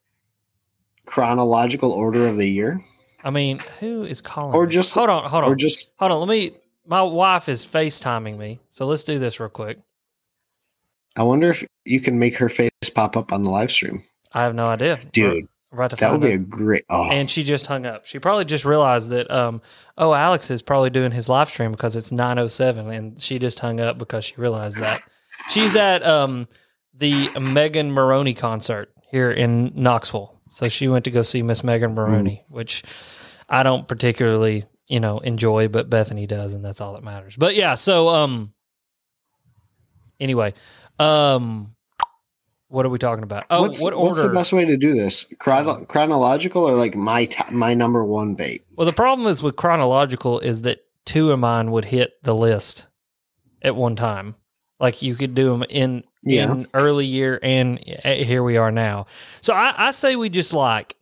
chronological 1.07 1.93
order 1.93 2.27
of 2.27 2.37
the 2.37 2.49
year, 2.49 2.81
I 3.23 3.31
mean, 3.31 3.59
who 3.81 4.05
is 4.05 4.21
calling? 4.21 4.55
Or 4.55 4.65
me? 4.65 4.71
just- 4.71 4.95
hold 4.95 5.11
on, 5.11 5.29
hold 5.29 5.45
on. 5.45 5.53
or 5.53 5.55
just 5.57 5.95
Hold 5.99 6.13
on, 6.13 6.21
let 6.21 6.29
me. 6.29 6.53
My 6.87 7.03
wife 7.03 7.49
is 7.49 7.65
FaceTiming 7.65 8.37
me, 8.37 8.61
so 8.69 8.87
let's 8.87 9.05
do 9.05 9.19
this 9.19 9.41
real 9.41 9.49
quick. 9.49 9.79
I 11.17 11.23
wonder 11.23 11.51
if 11.51 11.65
you 11.87 12.01
can 12.01 12.19
make 12.19 12.37
her 12.37 12.49
face 12.51 12.71
pop 12.95 13.17
up 13.17 13.33
on 13.33 13.43
the 13.43 13.49
live 13.51 13.71
stream, 13.71 14.03
I 14.35 14.43
have 14.43 14.55
no 14.55 14.67
idea, 14.69 15.01
dude. 15.13 15.49
About 15.75 15.91
to 15.91 15.97
That 15.97 16.13
would 16.13 16.21
be 16.21 16.33
a 16.33 16.39
great. 16.39 16.85
Oh, 16.89 17.05
and 17.11 17.31
she 17.31 17.43
just 17.43 17.67
hung 17.67 17.85
up. 17.85 18.07
She 18.07 18.19
probably 18.19 18.45
just 18.45 18.65
realized 18.65 19.11
that, 19.11 19.31
um, 19.31 19.61
oh, 19.99 20.15
Alex 20.15 20.51
is 20.51 20.63
probably 20.63 20.91
doing 20.91 21.11
his 21.11 21.29
live 21.29 21.49
stream 21.49 21.73
because 21.73 21.97
it's 21.97 22.13
nine 22.13 22.39
oh 22.39 22.47
seven, 22.47 22.89
and 22.91 23.21
she 23.21 23.39
just 23.39 23.59
hung 23.61 23.81
up 23.81 23.99
because 23.99 24.25
she 24.25 24.35
realized 24.37 24.79
that 24.79 25.03
she's 25.49 25.75
at 25.77 26.05
um 26.05 26.45
the 26.95 27.29
Megan 27.39 27.91
Moroney 27.91 28.35
concert 28.35 28.93
here 29.11 29.31
in 29.31 29.73
Knoxville. 29.75 30.41
So 30.51 30.69
she 30.69 30.87
went 30.87 31.05
to 31.07 31.11
go 31.11 31.23
see 31.23 31.43
Miss 31.43 31.65
Megan 31.65 31.95
Moroney, 31.95 32.45
which 32.49 32.85
I 33.49 33.65
don't 33.65 33.89
particularly, 33.89 34.67
you 34.87 35.01
know, 35.01 35.19
enjoy, 35.19 35.67
but 35.67 35.91
Bethany 35.91 36.29
does, 36.29 36.55
and 36.55 36.65
that's 36.65 36.81
all 36.81 36.93
that 36.93 37.03
matters. 37.03 37.35
But 37.37 37.57
yeah, 37.57 37.75
so 37.75 38.09
um, 38.09 38.53
anyway, 40.21 40.55
um, 41.01 41.75
what 42.75 42.85
are 42.85 42.91
we 42.91 42.99
talking 42.99 43.23
about? 43.23 43.47
Oh, 43.51 43.63
what's, 43.63 43.81
what 43.81 43.97
what's 43.97 44.21
the 44.21 44.29
best 44.29 44.53
way 44.53 44.65
to 44.65 44.77
do 44.77 44.95
this? 44.95 45.25
Chrono- 45.39 45.85
chronological 45.85 46.65
or 46.69 46.75
like 46.75 46.95
my 46.95 47.27
t- 47.27 47.43
my 47.51 47.73
number 47.73 48.05
one 48.05 48.35
bait? 48.35 48.65
Well, 48.77 48.85
the 48.87 48.93
problem 48.93 49.29
is 49.29 49.43
with 49.43 49.57
chronological 49.57 50.41
is 50.41 50.63
that 50.63 50.85
two 51.07 51.31
of 51.33 51.39
mine 51.39 51.71
would 51.71 51.87
hit 51.87 52.15
the 52.23 52.35
list 52.35 52.87
at 53.63 53.77
one 53.77 53.97
time. 53.97 54.35
Like 54.81 55.03
you 55.03 55.15
could 55.15 55.35
do 55.35 55.51
them 55.51 55.65
in 55.71 56.03
Yeah. 56.25 56.51
in 56.53 56.67
early 56.75 57.07
year 57.07 57.39
and 57.43 57.79
eh, 57.87 58.25
here 58.25 58.43
we 58.43 58.57
are 58.57 58.73
now. 58.73 59.07
So 59.41 59.55
I, 59.55 59.73
I 59.77 59.91
say 59.93 60.17
we 60.17 60.29
just 60.29 60.53
like 60.53 60.97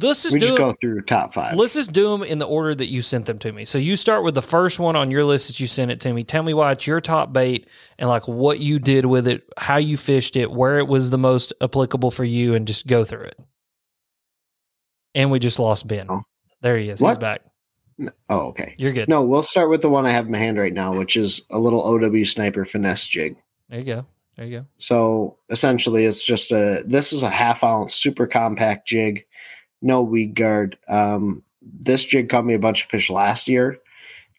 let's 0.00 0.22
just 0.22 0.32
we 0.34 0.40
do 0.40 0.46
just 0.48 0.58
go 0.58 0.72
through 0.80 1.02
top 1.02 1.32
five. 1.34 1.56
Let's 1.56 1.74
just 1.74 1.92
do 1.92 2.10
them 2.10 2.22
in 2.22 2.38
the 2.38 2.46
order 2.46 2.74
that 2.74 2.90
you 2.90 3.02
sent 3.02 3.26
them 3.26 3.38
to 3.40 3.52
me. 3.52 3.64
So 3.64 3.78
you 3.78 3.96
start 3.96 4.24
with 4.24 4.34
the 4.34 4.42
first 4.42 4.78
one 4.78 4.96
on 4.96 5.10
your 5.10 5.24
list 5.24 5.48
that 5.48 5.60
you 5.60 5.66
sent 5.66 5.90
it 5.90 6.00
to 6.00 6.12
me. 6.12 6.24
Tell 6.24 6.42
me 6.42 6.54
why 6.54 6.72
it's 6.72 6.86
your 6.86 7.00
top 7.00 7.32
bait 7.32 7.66
and 7.98 8.08
like 8.08 8.26
what 8.28 8.60
you 8.60 8.78
did 8.78 9.06
with 9.06 9.26
it, 9.26 9.48
how 9.56 9.76
you 9.76 9.96
fished 9.96 10.36
it, 10.36 10.50
where 10.50 10.78
it 10.78 10.88
was 10.88 11.10
the 11.10 11.18
most 11.18 11.52
applicable 11.60 12.10
for 12.10 12.24
you, 12.24 12.54
and 12.54 12.66
just 12.66 12.86
go 12.86 13.04
through 13.04 13.24
it. 13.24 13.38
And 15.14 15.30
we 15.30 15.38
just 15.38 15.58
lost 15.58 15.86
Ben. 15.86 16.06
Oh. 16.08 16.22
There 16.60 16.78
he 16.78 16.88
is. 16.88 17.00
He's 17.00 17.02
What? 17.04 17.20
back. 17.20 17.42
oh, 18.30 18.48
okay. 18.48 18.74
You're 18.78 18.92
good. 18.92 19.08
No, 19.08 19.22
we'll 19.24 19.42
start 19.42 19.68
with 19.68 19.82
the 19.82 19.90
one 19.90 20.06
I 20.06 20.10
have 20.10 20.26
in 20.26 20.32
my 20.32 20.38
hand 20.38 20.58
right 20.58 20.72
now, 20.72 20.96
which 20.96 21.16
is 21.16 21.46
a 21.50 21.58
little 21.58 21.82
OW 21.82 22.24
sniper 22.24 22.64
finesse 22.64 23.06
jig. 23.06 23.36
There 23.68 23.78
you 23.80 23.84
go. 23.84 24.06
There 24.36 24.46
you 24.46 24.60
go. 24.60 24.66
So 24.78 25.36
essentially, 25.50 26.06
it's 26.06 26.24
just 26.24 26.52
a 26.52 26.82
this 26.86 27.12
is 27.12 27.22
a 27.22 27.28
half 27.28 27.62
ounce 27.62 27.94
super 27.94 28.26
compact 28.26 28.88
jig, 28.88 29.26
no 29.82 30.02
weed 30.02 30.34
guard. 30.34 30.78
Um, 30.88 31.42
this 31.60 32.04
jig 32.04 32.28
caught 32.28 32.44
me 32.44 32.54
a 32.54 32.58
bunch 32.58 32.84
of 32.84 32.90
fish 32.90 33.10
last 33.10 33.48
year, 33.48 33.78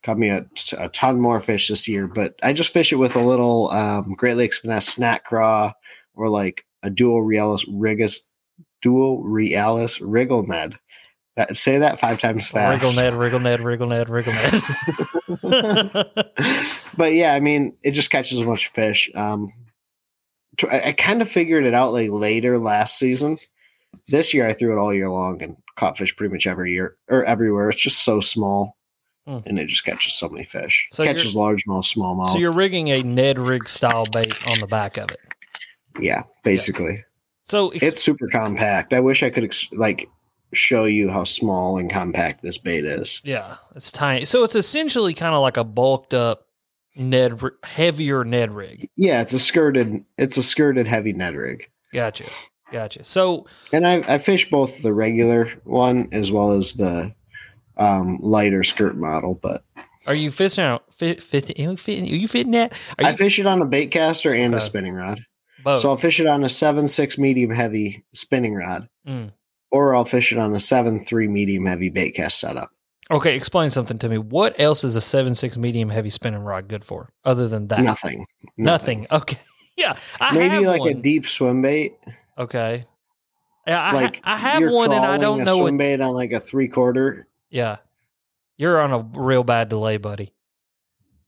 caught 0.04 0.18
me 0.18 0.30
a, 0.30 0.46
a 0.78 0.90
ton 0.90 1.20
more 1.20 1.40
fish 1.40 1.68
this 1.68 1.88
year. 1.88 2.08
But 2.08 2.36
I 2.42 2.54
just 2.54 2.74
fish 2.74 2.92
it 2.92 2.98
with 2.98 3.16
a 3.16 3.22
little 3.22 3.70
um, 3.72 4.14
Great 4.14 4.38
Lakes 4.38 4.60
finesse 4.60 4.88
snack 4.88 5.26
craw 5.26 5.74
or 6.16 6.30
like 6.30 6.66
a 6.84 6.90
Duo 6.90 7.18
Realis 7.18 7.68
rigus, 7.70 8.20
Duo 8.82 9.24
Realis 9.24 10.00
wriggle 10.02 10.46
ned. 10.46 10.78
That, 11.36 11.58
say 11.58 11.80
that 11.80 12.00
five 12.00 12.20
times 12.20 12.50
fast. 12.50 12.84
Wriggle 12.84 12.96
Ned, 12.96 13.16
Wriggle 13.16 13.40
Ned, 13.40 13.60
Wriggle 13.62 13.88
Ned, 13.88 14.08
Wriggle 14.08 14.34
Ned. 14.34 14.62
but 16.96 17.14
yeah, 17.14 17.34
I 17.34 17.40
mean, 17.40 17.76
it 17.82 17.92
just 17.92 18.12
catches 18.12 18.40
a 18.40 18.46
bunch 18.46 18.68
of 18.68 18.74
fish. 18.74 19.10
Um, 19.16 19.52
I, 20.70 20.90
I 20.90 20.92
kind 20.92 21.24
of 21.24 21.30
figured 21.30 21.66
it 21.66 21.74
out 21.74 21.92
like 21.92 22.12
later 22.12 22.60
last 22.60 23.00
season. 23.00 23.38
This 24.08 24.34
year, 24.34 24.48
I 24.48 24.54
threw 24.54 24.76
it 24.76 24.80
all 24.80 24.94
year 24.94 25.10
long 25.10 25.42
and 25.42 25.58
caught 25.76 25.98
fish 25.98 26.16
pretty 26.16 26.34
much 26.34 26.46
every 26.48 26.72
year 26.72 26.96
or 27.10 27.24
everywhere. 27.26 27.70
It's 27.70 27.82
just 27.82 28.04
so 28.04 28.20
small, 28.22 28.78
Hmm. 29.26 29.40
and 29.46 29.58
it 29.60 29.68
just 29.68 29.86
catches 29.86 30.14
so 30.14 30.28
many 30.30 30.44
fish. 30.46 30.88
So 30.92 31.04
catches 31.06 31.36
largemouth, 31.36 31.86
smallmouth. 31.86 32.28
so 32.34 32.38
you're 32.38 32.52
rigging 32.52 32.90
a 32.90 33.02
Ned 33.04 33.40
rig 33.40 33.68
style 33.70 34.06
bait 34.12 34.34
on 34.50 34.60
the 34.60 34.68
back 34.68 34.98
of 34.98 35.10
it. 35.12 35.20
yeah, 36.00 36.24
basically, 36.44 37.04
So 37.44 37.70
ex- 37.70 37.84
it's 37.84 38.04
super 38.04 38.28
compact. 38.28 38.94
I 38.94 39.00
wish 39.00 39.24
I 39.24 39.30
could 39.30 39.44
ex- 39.46 39.72
like 39.74 40.08
show 40.54 40.86
you 40.86 41.10
how 41.10 41.24
small 41.24 41.78
and 41.78 41.90
compact 41.90 42.42
this 42.44 42.58
bait 42.58 42.86
is. 42.86 43.22
yeah, 43.24 43.56
it's 43.76 43.92
tiny. 43.92 44.26
So 44.26 44.44
it's 44.44 44.56
essentially 44.56 45.14
kind 45.14 45.34
of 45.34 45.42
like 45.42 45.58
a 45.58 45.64
bulked 45.64 46.14
up 46.14 46.48
Ned, 46.96 47.42
heavier 47.64 48.24
Ned 48.24 48.52
rig. 48.52 48.88
Yeah, 48.96 49.22
it's 49.22 49.34
a 49.34 49.40
skirted. 49.40 50.04
It's 50.20 50.38
a 50.38 50.44
skirted 50.44 50.86
heavy 50.88 51.12
Ned 51.14 51.34
rig. 51.36 51.68
Gotcha, 51.92 52.26
gotcha. 52.72 53.04
So 53.04 53.46
And 53.72 53.86
I, 53.88 54.04
I 54.08 54.18
fish 54.20 54.50
both 54.50 54.82
the 54.82 54.94
regular 54.94 55.48
one 55.64 56.10
as 56.12 56.32
well 56.32 56.52
as 56.52 56.74
the 56.74 57.14
um, 57.78 58.20
lighter 58.22 58.64
skirt 58.64 58.96
model, 58.96 59.36
but 59.36 59.64
are 60.06 60.14
you 60.16 60.32
fishing 60.32 60.64
out? 60.66 60.94
Fit, 60.94 61.24
fit, 61.24 61.58
you 61.58 61.78
fitting? 61.78 62.04
Are 62.04 62.16
you 62.16 62.28
fitting 62.28 62.52
that? 62.52 62.74
Are 62.98 63.04
you 63.04 63.10
I 63.10 63.16
fish 63.16 63.40
it 63.40 63.46
on 63.46 63.62
a 63.62 63.66
bait 63.66 63.88
caster 63.88 64.34
and 64.34 64.54
a 64.54 64.60
spinning 64.60 64.94
rod. 64.96 65.26
both? 65.64 65.80
So 65.80 65.90
I'll 65.90 65.98
fish 65.98 66.20
it 66.20 66.28
on 66.28 66.44
a 66.44 66.50
seven 66.50 66.88
six 66.90 67.18
medium 67.18 67.52
heavy 67.52 68.04
spinning 68.14 68.54
rod, 68.54 68.90
Mm. 69.08 69.32
or 69.72 69.96
I'll 69.96 70.04
fish 70.06 70.32
it 70.34 70.38
on 70.38 70.54
a 70.54 70.60
seven 70.60 71.06
three 71.06 71.28
medium 71.30 71.66
heavy 71.66 71.90
bait 71.90 72.12
cast 72.16 72.40
setup. 72.40 72.70
Okay, 73.12 73.36
explain 73.36 73.70
something 73.70 73.98
to 74.00 74.10
me. 74.10 74.18
What 74.18 74.60
else 74.60 74.84
is 74.84 74.96
a 74.98 75.02
seven 75.02 75.36
six 75.36 75.58
medium 75.58 75.90
heavy 75.90 76.10
spinning 76.10 76.42
rod 76.44 76.68
good 76.68 76.84
for 76.84 77.10
other 77.24 77.48
than 77.48 77.68
that? 77.70 77.80
Nothing. 77.82 78.26
Nothing. 78.58 79.08
Okay. 79.12 79.38
Yeah, 79.76 79.98
I 80.22 80.38
Maybe 80.38 80.68
like 80.68 80.86
a 80.86 80.94
deep 80.94 81.28
swim 81.28 81.64
bait. 81.64 81.96
Okay. 82.38 82.86
Yeah, 83.68 83.82
I, 83.82 83.92
like 83.94 84.22
I 84.24 84.38
have 84.38 84.70
one 84.70 84.92
and 84.92 85.06
I 85.06 85.18
don't 85.18 85.44
know 85.44 85.58
what. 85.58 85.64
swim 85.64 85.78
bait 85.78 86.02
on 86.02 86.14
like 86.14 86.32
a 86.32 86.40
three 86.40 86.68
quarter. 86.68 87.28
Yeah, 87.50 87.78
you're 88.58 88.82
on 88.82 88.92
a 88.92 89.00
real 89.20 89.44
bad 89.44 89.70
delay, 89.70 89.98
buddy. 89.98 90.34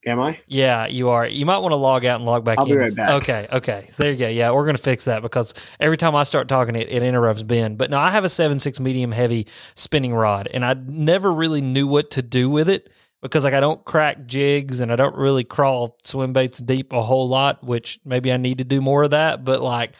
Am 0.06 0.20
I? 0.20 0.40
Yeah, 0.46 0.86
you 0.86 1.10
are. 1.10 1.26
You 1.26 1.46
might 1.46 1.60
want 1.60 1.72
to 1.72 1.78
log 1.78 2.06
out 2.06 2.18
and 2.18 2.26
log 2.26 2.44
back 2.44 2.60
I'll 2.60 2.66
in. 2.66 2.72
be 2.72 2.78
right 2.78 2.96
back. 2.96 3.10
Okay, 3.24 3.48
okay. 3.52 3.90
There 3.98 4.12
you 4.12 4.18
go. 4.18 4.28
Yeah, 4.28 4.52
we're 4.52 4.66
gonna 4.66 4.78
fix 4.78 5.06
that 5.06 5.22
because 5.22 5.54
every 5.80 5.98
time 5.98 6.14
I 6.14 6.24
start 6.24 6.48
talking, 6.48 6.76
it, 6.76 6.90
it 6.92 7.02
interrupts 7.02 7.42
Ben. 7.42 7.76
But 7.76 7.90
no, 7.90 7.98
I 7.98 8.12
have 8.12 8.24
a 8.24 8.30
seven 8.30 8.60
six 8.60 8.80
medium 8.80 9.14
heavy 9.14 9.48
spinning 9.74 10.14
rod, 10.14 10.50
and 10.54 10.66
I 10.66 10.74
never 10.74 11.32
really 11.32 11.62
knew 11.62 11.88
what 11.88 12.12
to 12.12 12.22
do 12.22 12.50
with 12.50 12.70
it 12.70 12.90
because 13.22 13.44
like 13.44 13.56
I 13.56 13.60
don't 13.60 13.84
crack 13.84 14.28
jigs 14.28 14.80
and 14.82 14.92
I 14.92 14.96
don't 14.96 15.16
really 15.16 15.44
crawl 15.44 15.98
swim 16.04 16.34
baits 16.34 16.60
deep 16.60 16.94
a 16.94 17.02
whole 17.02 17.28
lot, 17.28 17.64
which 17.64 18.00
maybe 18.06 18.32
I 18.32 18.38
need 18.38 18.60
to 18.60 18.64
do 18.64 18.82
more 18.82 19.04
of 19.04 19.12
that. 19.12 19.44
But 19.44 19.62
like, 19.62 19.94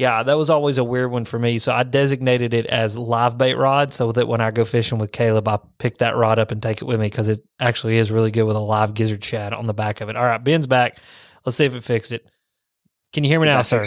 yeah, 0.00 0.22
that 0.22 0.38
was 0.38 0.48
always 0.48 0.78
a 0.78 0.84
weird 0.84 1.10
one 1.10 1.26
for 1.26 1.38
me. 1.38 1.58
So 1.58 1.72
I 1.72 1.82
designated 1.82 2.54
it 2.54 2.64
as 2.66 2.96
live 2.96 3.36
bait 3.36 3.54
rod 3.54 3.92
so 3.92 4.12
that 4.12 4.26
when 4.26 4.40
I 4.40 4.50
go 4.50 4.64
fishing 4.64 4.98
with 4.98 5.12
Caleb, 5.12 5.46
I 5.46 5.58
pick 5.78 5.98
that 5.98 6.16
rod 6.16 6.38
up 6.38 6.50
and 6.50 6.62
take 6.62 6.80
it 6.80 6.86
with 6.86 6.98
me 6.98 7.06
because 7.06 7.28
it 7.28 7.40
actually 7.60 7.98
is 7.98 8.10
really 8.10 8.30
good 8.30 8.44
with 8.44 8.56
a 8.56 8.60
live 8.60 8.94
gizzard 8.94 9.22
shad 9.22 9.52
on 9.52 9.66
the 9.66 9.74
back 9.74 10.00
of 10.00 10.08
it. 10.08 10.16
All 10.16 10.24
right, 10.24 10.42
Ben's 10.42 10.66
back. 10.66 10.98
Let's 11.44 11.58
see 11.58 11.66
if 11.66 11.74
it 11.74 11.84
fixed 11.84 12.12
it. 12.12 12.26
Can 13.12 13.24
you 13.24 13.30
hear 13.30 13.40
me 13.40 13.46
Did 13.46 13.52
now, 13.52 13.62
sir? 13.62 13.82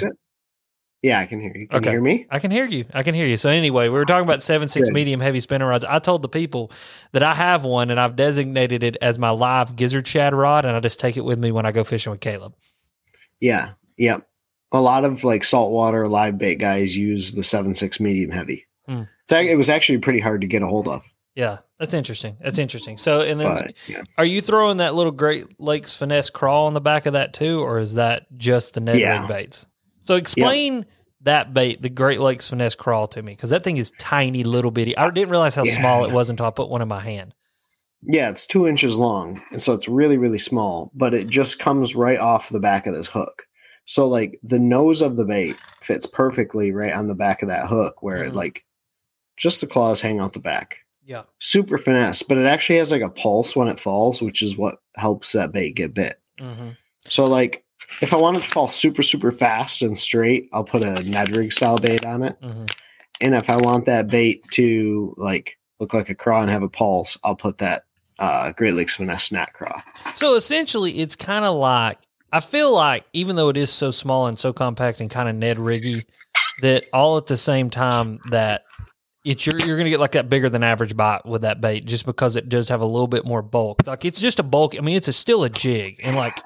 Yeah, 1.02 1.20
I 1.20 1.26
can 1.26 1.42
hear 1.42 1.52
you. 1.54 1.68
Can 1.68 1.78
Okay. 1.80 1.90
you 1.90 1.94
hear 1.96 2.02
me? 2.02 2.28
I 2.30 2.38
can 2.38 2.52
hear 2.52 2.66
you. 2.66 2.86
I 2.94 3.02
can 3.02 3.16
hear 3.16 3.26
you. 3.26 3.36
So 3.36 3.50
anyway, 3.50 3.86
we 3.90 3.96
were 3.98 4.06
talking 4.06 4.24
about 4.24 4.44
seven 4.44 4.70
six 4.70 4.88
Good. 4.88 4.94
medium 4.94 5.20
heavy 5.20 5.40
spinner 5.40 5.68
rods. 5.68 5.84
I 5.84 5.98
told 5.98 6.22
the 6.22 6.30
people 6.30 6.72
that 7.12 7.24
I 7.24 7.34
have 7.34 7.66
one 7.66 7.90
and 7.90 8.00
I've 8.00 8.16
designated 8.16 8.84
it 8.84 8.98
as 9.02 9.18
my 9.18 9.32
live 9.32 9.76
gizzard 9.76 10.08
shad 10.08 10.34
rod, 10.36 10.64
and 10.64 10.76
I 10.78 10.80
just 10.80 11.00
take 11.00 11.18
it 11.18 11.26
with 11.26 11.40
me 11.40 11.52
when 11.52 11.66
I 11.66 11.72
go 11.72 11.84
fishing 11.84 12.12
with 12.12 12.22
Caleb. 12.22 12.54
Yeah. 13.40 13.72
Yep. 13.98 14.28
A 14.74 14.82
lot 14.82 15.06
of 15.06 15.24
like 15.24 15.44
saltwater 15.44 16.08
live 16.08 16.38
bait 16.38 16.56
guys 16.56 16.98
use 16.98 17.34
the 17.34 17.44
seven 17.44 17.74
six 17.76 18.00
medium 18.00 18.32
heavy. 18.32 18.66
Hmm. 18.88 19.04
It 19.30 19.58
was 19.58 19.70
actually 19.70 20.00
pretty 20.00 20.20
hard 20.20 20.42
to 20.42 20.48
get 20.48 20.62
a 20.62 20.68
hold 20.68 20.88
of. 20.88 21.04
Yeah, 21.36 21.60
that's 21.80 21.94
interesting. 21.94 22.38
That's 22.42 22.60
interesting. 22.60 22.98
So, 22.98 23.22
and 23.22 23.40
then 23.40 23.48
But 23.48 23.74
yeah. 23.88 24.02
are 24.18 24.26
you 24.26 24.42
throwing 24.42 24.78
that 24.78 24.94
little 24.94 25.12
Great 25.12 25.60
Lakes 25.60 25.96
finesse 25.96 26.30
craw 26.30 26.66
on 26.66 26.74
the 26.74 26.82
back 26.82 27.06
of 27.06 27.14
that 27.14 27.34
too, 27.34 27.62
or 27.62 27.80
is 27.80 27.96
that 27.96 28.26
just 28.38 28.74
the 28.74 28.80
Ned 28.82 29.00
Yeah. 29.00 29.26
baits? 29.28 29.66
So 30.02 30.16
explain 30.16 30.86
that 31.22 31.54
bait, 31.54 31.82
the 31.82 31.90
Great 31.90 32.20
Lakes 32.20 32.50
finesse 32.50 32.76
craw, 32.76 33.06
to 33.08 33.22
me 33.24 33.32
because 33.34 33.50
that 33.52 33.64
thing 33.64 33.78
is 33.78 33.92
tiny, 33.98 34.44
little 34.44 34.70
bitty. 34.72 34.96
I 34.98 35.10
didn't 35.10 35.30
realize 35.32 35.56
how 35.56 35.64
small 35.64 36.06
it 36.06 36.12
was 36.12 36.30
until 36.30 36.46
I 36.46 36.52
put 36.52 36.70
one 36.70 36.82
in 36.82 36.88
my 36.88 37.00
hand. 37.00 37.34
Yeah, 38.04 38.30
it's 38.30 38.46
two 38.46 38.68
inches 38.68 38.98
long, 38.98 39.42
and 39.52 39.62
so 39.62 39.74
it's 39.74 39.88
really, 39.88 40.18
really 40.18 40.38
small. 40.40 40.92
But 40.94 41.14
it 41.14 41.28
just 41.28 41.58
comes 41.58 41.96
right 41.96 42.20
off 42.20 42.50
the 42.50 42.60
back 42.60 42.86
of 42.86 42.94
this 42.94 43.08
hook. 43.08 43.44
So 43.86 44.08
like 44.08 44.40
the 44.44 44.60
nose 44.60 45.02
of 45.02 45.16
the 45.18 45.26
bait 45.26 45.56
fits 45.82 46.06
perfectly 46.06 46.72
right 46.72 46.94
on 46.94 47.08
the 47.08 47.16
back 47.16 47.42
of 47.42 47.50
that 47.50 47.68
hook, 47.68 48.02
where 48.02 48.20
Mhm. 48.24 48.28
it 48.30 48.36
like 48.36 48.64
just 49.38 49.62
the 49.62 49.68
claws 49.68 50.00
hang 50.02 50.20
out 50.20 50.34
the 50.34 50.40
back. 50.40 50.78
Yeah. 51.06 51.24
Super 51.40 51.78
finesse, 51.78 52.24
but 52.24 52.38
it 52.38 52.46
actually 52.46 52.78
has 52.78 52.92
like 52.92 53.02
a 53.02 53.10
pulse 53.10 53.56
when 53.56 53.68
it 53.68 53.80
falls, 53.80 54.22
which 54.22 54.42
is 54.42 54.56
what 54.58 54.76
helps 54.96 55.34
that 55.34 55.52
bait 55.52 55.72
get 55.76 55.94
bit. 55.94 56.20
hmm 56.40 56.70
So 57.10 57.26
like 57.26 57.66
if 58.02 58.14
I 58.14 58.18
want 58.18 58.38
it 58.38 58.44
to 58.44 58.50
fall 58.50 58.68
super, 58.70 59.02
super 59.04 59.32
fast 59.32 59.82
and 59.82 59.98
straight, 59.98 60.48
I'll 60.54 60.64
put 60.64 60.82
a 60.82 61.04
Ned 61.04 61.36
rig 61.36 61.52
style 61.52 61.78
bait 61.78 62.06
on 62.06 62.24
it. 62.24 62.38
hmm 62.42 62.66
And 63.22 63.36
if 63.36 63.50
I 63.50 63.58
want 63.58 63.86
that 63.88 64.08
bait 64.08 64.44
to 64.54 65.14
like 65.18 65.58
look 65.80 65.94
like 65.94 66.10
a 66.10 66.16
craw 66.16 66.42
and 66.42 66.50
have 66.50 66.64
a 66.64 66.70
pulse, 66.70 67.18
I'll 67.24 67.36
put 67.36 67.58
that 67.58 67.84
uh, 68.20 68.52
Great 68.54 68.74
Lakes 68.76 68.96
finesse 68.96 69.26
snack 69.26 69.54
craw. 69.54 69.82
So 70.14 70.36
essentially, 70.36 71.00
it's 71.00 71.16
kind 71.16 71.44
of 71.44 71.56
like 71.58 71.98
I 72.34 72.40
feel 72.40 72.74
like 72.74 73.06
even 73.14 73.36
though 73.36 73.50
it 73.50 73.58
is 73.58 73.70
so 73.72 73.92
small 73.92 74.28
and 74.28 74.38
so 74.40 74.52
compact 74.52 75.00
and 75.00 75.10
kind 75.10 75.30
of 75.30 75.36
Ned 75.36 75.58
Riggy, 75.58 76.06
that 76.62 76.86
all 76.92 77.18
at 77.18 77.28
the 77.28 77.38
same 77.38 77.70
time 77.70 78.20
that 78.32 78.64
it's 79.24 79.46
you're 79.46 79.60
you're 79.60 79.78
gonna 79.78 79.90
get 79.92 80.00
like 80.00 80.12
that 80.14 80.30
bigger 80.30 80.50
than 80.50 80.64
average 80.64 80.98
bite 80.98 81.26
with 81.26 81.44
that 81.44 81.62
bait 81.62 81.86
just 81.86 82.06
because 82.06 82.36
it 82.36 82.50
does 82.50 82.68
have 82.70 82.82
a 82.82 82.86
little 82.86 83.08
bit 83.08 83.26
more 83.26 83.42
bulk. 83.42 83.86
Like 83.86 84.04
it's 84.04 84.20
just 84.20 84.40
a 84.40 84.44
bulk. 84.44 84.76
I 84.78 84.82
mean, 84.82 84.98
it's 84.98 85.08
a, 85.08 85.14
still 85.14 85.44
a 85.44 85.50
jig 85.50 86.00
and 86.04 86.16
like 86.16 86.42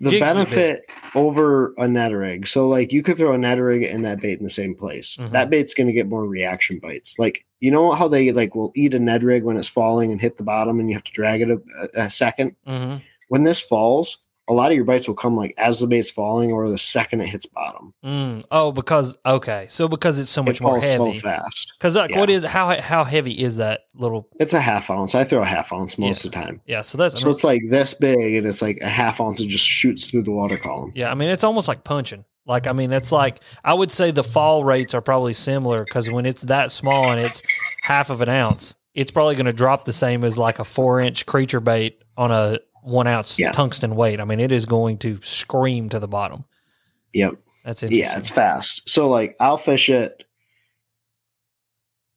The 0.00 0.18
benefit 0.20 0.82
over 1.14 1.74
a 1.76 1.86
Ned 1.86 2.12
rig. 2.12 2.46
So 2.46 2.68
like 2.68 2.92
you 2.92 3.02
could 3.02 3.18
throw 3.18 3.34
a 3.34 3.38
Ned 3.38 3.58
rig 3.58 3.82
and 3.82 4.04
that 4.06 4.20
bait 4.20 4.38
in 4.38 4.44
the 4.44 4.50
same 4.50 4.74
place. 4.74 5.16
Mhm. 5.20 5.32
That 5.32 5.50
bait's 5.50 5.74
going 5.74 5.88
to 5.88 5.92
get 5.92 6.08
more 6.08 6.24
reaction 6.24 6.78
bites. 6.78 7.18
Like 7.18 7.44
you 7.58 7.70
know 7.70 7.92
how 7.92 8.08
they 8.08 8.32
like 8.32 8.54
will 8.54 8.72
eat 8.74 8.94
a 8.94 8.98
Ned 8.98 9.22
rig 9.22 9.42
when 9.42 9.56
it's 9.58 9.68
falling 9.68 10.10
and 10.12 10.20
hit 10.20 10.36
the 10.38 10.44
bottom 10.44 10.80
and 10.80 10.88
you 10.88 10.94
have 10.94 11.04
to 11.04 11.12
drag 11.12 11.42
it 11.42 11.50
a, 11.50 11.58
a 12.04 12.08
second. 12.08 12.54
mhm, 12.66 13.02
When 13.28 13.42
this 13.44 13.60
falls, 13.60 14.18
a 14.50 14.52
lot 14.52 14.70
of 14.70 14.76
your 14.76 14.84
bites 14.84 15.06
will 15.08 15.14
come 15.14 15.36
like 15.36 15.54
as 15.56 15.80
the 15.80 15.86
bait's 15.86 16.10
falling 16.10 16.52
or 16.52 16.68
the 16.68 16.76
second 16.76 17.20
it 17.22 17.28
hits 17.28 17.46
bottom. 17.46 17.94
mm, 18.04 18.42
oh 18.50 18.72
because 18.72 19.16
okay 19.24 19.66
so 19.68 19.88
because 19.88 20.18
it's 20.18 20.28
so 20.28 20.42
It 20.42 20.46
much 20.46 20.60
more 20.60 20.80
falls 20.80 20.92
so 20.92 21.04
heavy 21.06 21.18
fast. 21.20 21.72
because 21.78 21.96
like 21.96 22.10
Yeah. 22.10 22.18
what 22.20 22.28
is 22.28 22.42
how 22.44 22.78
how 22.80 23.04
heavy 23.04 23.32
is 23.32 23.56
that 23.56 23.86
little 23.94 24.28
It's 24.40 24.52
a 24.52 24.60
half 24.60 24.90
ounce. 24.90 25.14
I 25.14 25.24
throw 25.24 25.40
a 25.42 25.44
half 25.46 25.72
ounce 25.72 25.96
most 25.96 26.24
of 26.24 26.32
the 26.32 26.36
time. 26.36 26.60
yeah 26.66 26.80
so 26.82 26.98
that's 26.98 27.14
I 27.14 27.18
So 27.18 27.26
mean, 27.28 27.34
it's 27.34 27.44
like 27.44 27.62
this 27.70 27.94
big 27.94 28.34
and 28.36 28.46
it's 28.46 28.60
like 28.60 28.78
a 28.82 28.88
half 28.88 29.20
ounce. 29.20 29.40
It 29.40 29.46
just 29.48 29.64
shoots 29.66 30.04
through 30.06 30.22
the 30.24 30.32
water 30.32 30.58
column. 30.58 30.92
Yeah, 30.94 31.10
I 31.10 31.14
mean 31.14 31.28
it's 31.30 31.44
almost 31.44 31.68
like 31.68 31.84
punching. 31.84 32.24
Like 32.46 32.66
I 32.66 32.72
mean 32.72 32.92
it's 32.92 33.12
like 33.12 33.40
I 33.64 33.74
would 33.74 33.92
say 33.92 34.10
the 34.10 34.24
fall 34.24 34.64
rates 34.64 34.94
are 34.94 35.00
probably 35.00 35.34
similar 35.34 35.84
because 35.84 36.10
when 36.10 36.26
it's 36.26 36.42
that 36.42 36.72
small 36.72 37.10
and 37.10 37.20
it's 37.20 37.42
half 37.82 38.10
of 38.10 38.20
an 38.20 38.28
ounce, 38.28 38.74
it's 38.94 39.10
probably 39.12 39.36
going 39.36 39.46
to 39.46 39.52
drop 39.52 39.84
the 39.84 39.92
same 39.92 40.24
as 40.24 40.36
like 40.38 40.58
a 40.58 40.64
four 40.64 40.98
inch 41.00 41.26
creature 41.26 41.60
bait 41.60 42.02
on 42.16 42.32
a 42.32 42.58
one 42.82 43.06
ounce 43.06 43.38
Yeah. 43.38 43.52
tungsten 43.52 43.94
weight. 43.96 44.20
I 44.20 44.24
mean 44.24 44.40
it 44.40 44.52
is 44.52 44.66
going 44.66 44.98
to 44.98 45.20
scream 45.22 45.88
to 45.90 45.98
the 45.98 46.08
bottom. 46.08 46.44
Yep. 47.12 47.34
That's 47.64 47.82
interesting. 47.82 48.04
Yeah, 48.06 48.18
it's 48.18 48.30
fast. 48.30 48.82
So 48.88 49.08
like 49.08 49.36
I'll 49.40 49.58
fish 49.58 49.88
it. 49.90 50.24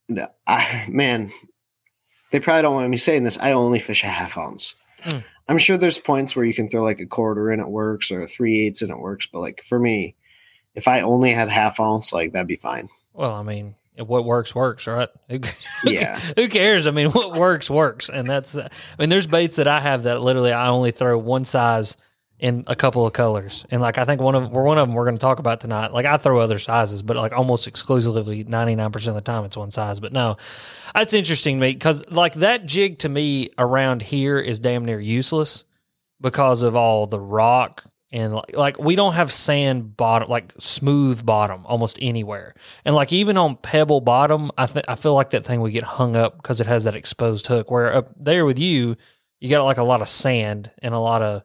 No, 0.09 0.27
I 0.47 0.85
man, 0.89 1.31
they 2.31 2.39
probably 2.39 2.61
don't 2.61 2.75
want 2.75 2.89
me 2.89 2.97
saying 2.97 3.23
this. 3.23 3.37
I 3.39 3.51
only 3.53 3.79
fish 3.79 4.03
a 4.03 4.07
half 4.07 4.37
ounce. 4.37 4.75
Hmm. 5.01 5.19
I'm 5.49 5.57
sure 5.57 5.77
there's 5.77 5.99
points 5.99 6.35
where 6.35 6.45
you 6.45 6.53
can 6.53 6.69
throw 6.69 6.83
like 6.83 6.99
a 6.99 7.05
quarter 7.05 7.49
and 7.51 7.61
it 7.61 7.67
works 7.67 8.11
or 8.11 8.25
three 8.25 8.65
eighths 8.65 8.81
and 8.81 8.91
it 8.91 8.99
works, 8.99 9.27
but 9.31 9.39
like 9.39 9.63
for 9.65 9.77
me, 9.79 10.15
if 10.75 10.87
I 10.87 11.01
only 11.01 11.31
had 11.31 11.49
half 11.49 11.79
ounce, 11.79 12.13
like 12.13 12.31
that'd 12.33 12.47
be 12.47 12.55
fine. 12.55 12.89
well, 13.13 13.33
I 13.33 13.43
mean 13.43 13.75
what 13.97 14.25
works 14.25 14.55
works, 14.55 14.87
right? 14.87 15.09
Who 15.29 15.39
Yeah. 15.85 16.19
Who 16.35 16.47
cares? 16.47 16.87
I 16.87 16.91
mean, 16.91 17.11
what 17.11 17.37
works 17.37 17.69
works, 17.69 18.09
and 18.09 18.29
that's. 18.29 18.55
Uh, 18.55 18.67
I 18.71 19.01
mean, 19.01 19.09
there's 19.09 19.27
baits 19.27 19.57
that 19.57 19.67
I 19.67 19.79
have 19.79 20.03
that 20.03 20.21
literally 20.21 20.51
I 20.51 20.69
only 20.69 20.91
throw 20.91 21.17
one 21.17 21.45
size 21.45 21.97
in 22.39 22.63
a 22.67 22.75
couple 22.75 23.05
of 23.05 23.13
colors, 23.13 23.65
and 23.71 23.81
like 23.81 23.97
I 23.97 24.05
think 24.05 24.19
one 24.19 24.35
of 24.35 24.51
we're 24.51 24.63
one 24.63 24.77
of 24.77 24.87
them 24.87 24.95
we're 24.95 25.05
going 25.05 25.15
to 25.15 25.21
talk 25.21 25.39
about 25.39 25.61
tonight. 25.61 25.93
Like 25.93 26.05
I 26.05 26.17
throw 26.17 26.39
other 26.39 26.59
sizes, 26.59 27.03
but 27.03 27.15
like 27.15 27.31
almost 27.31 27.67
exclusively, 27.67 28.43
ninety 28.43 28.75
nine 28.75 28.91
percent 28.91 29.15
of 29.15 29.23
the 29.23 29.31
time 29.31 29.45
it's 29.45 29.55
one 29.55 29.71
size. 29.71 29.99
But 29.99 30.11
no, 30.11 30.37
that's 30.93 31.13
interesting 31.13 31.57
to 31.57 31.61
me 31.61 31.73
because 31.73 32.09
like 32.09 32.33
that 32.35 32.65
jig 32.65 32.99
to 32.99 33.09
me 33.09 33.49
around 33.57 34.01
here 34.01 34.39
is 34.39 34.59
damn 34.59 34.85
near 34.85 34.99
useless 34.99 35.65
because 36.19 36.63
of 36.63 36.75
all 36.75 37.05
the 37.05 37.19
rock 37.19 37.83
and 38.13 38.31
like, 38.33 38.55
like 38.55 38.79
we 38.79 38.95
don't 38.95 39.13
have 39.13 39.31
sand 39.33 39.97
bottom 39.97 40.29
like 40.29 40.53
smooth 40.59 41.25
bottom 41.25 41.65
almost 41.65 41.97
anywhere 42.01 42.53
and 42.85 42.95
like 42.95 43.11
even 43.11 43.35
on 43.37 43.57
pebble 43.57 43.99
bottom 43.99 44.49
i 44.57 44.65
think 44.65 44.85
i 44.87 44.95
feel 44.95 45.13
like 45.15 45.31
that 45.31 45.43
thing 45.43 45.59
would 45.59 45.73
get 45.73 45.83
hung 45.83 46.15
up 46.15 46.37
because 46.37 46.61
it 46.61 46.67
has 46.67 46.85
that 46.85 46.95
exposed 46.95 47.47
hook 47.47 47.69
where 47.71 47.91
up 47.93 48.09
there 48.17 48.45
with 48.45 48.59
you 48.59 48.95
you 49.41 49.49
got 49.49 49.65
like 49.65 49.77
a 49.77 49.83
lot 49.83 50.01
of 50.01 50.07
sand 50.07 50.71
and 50.81 50.93
a 50.93 50.99
lot 50.99 51.21
of 51.21 51.43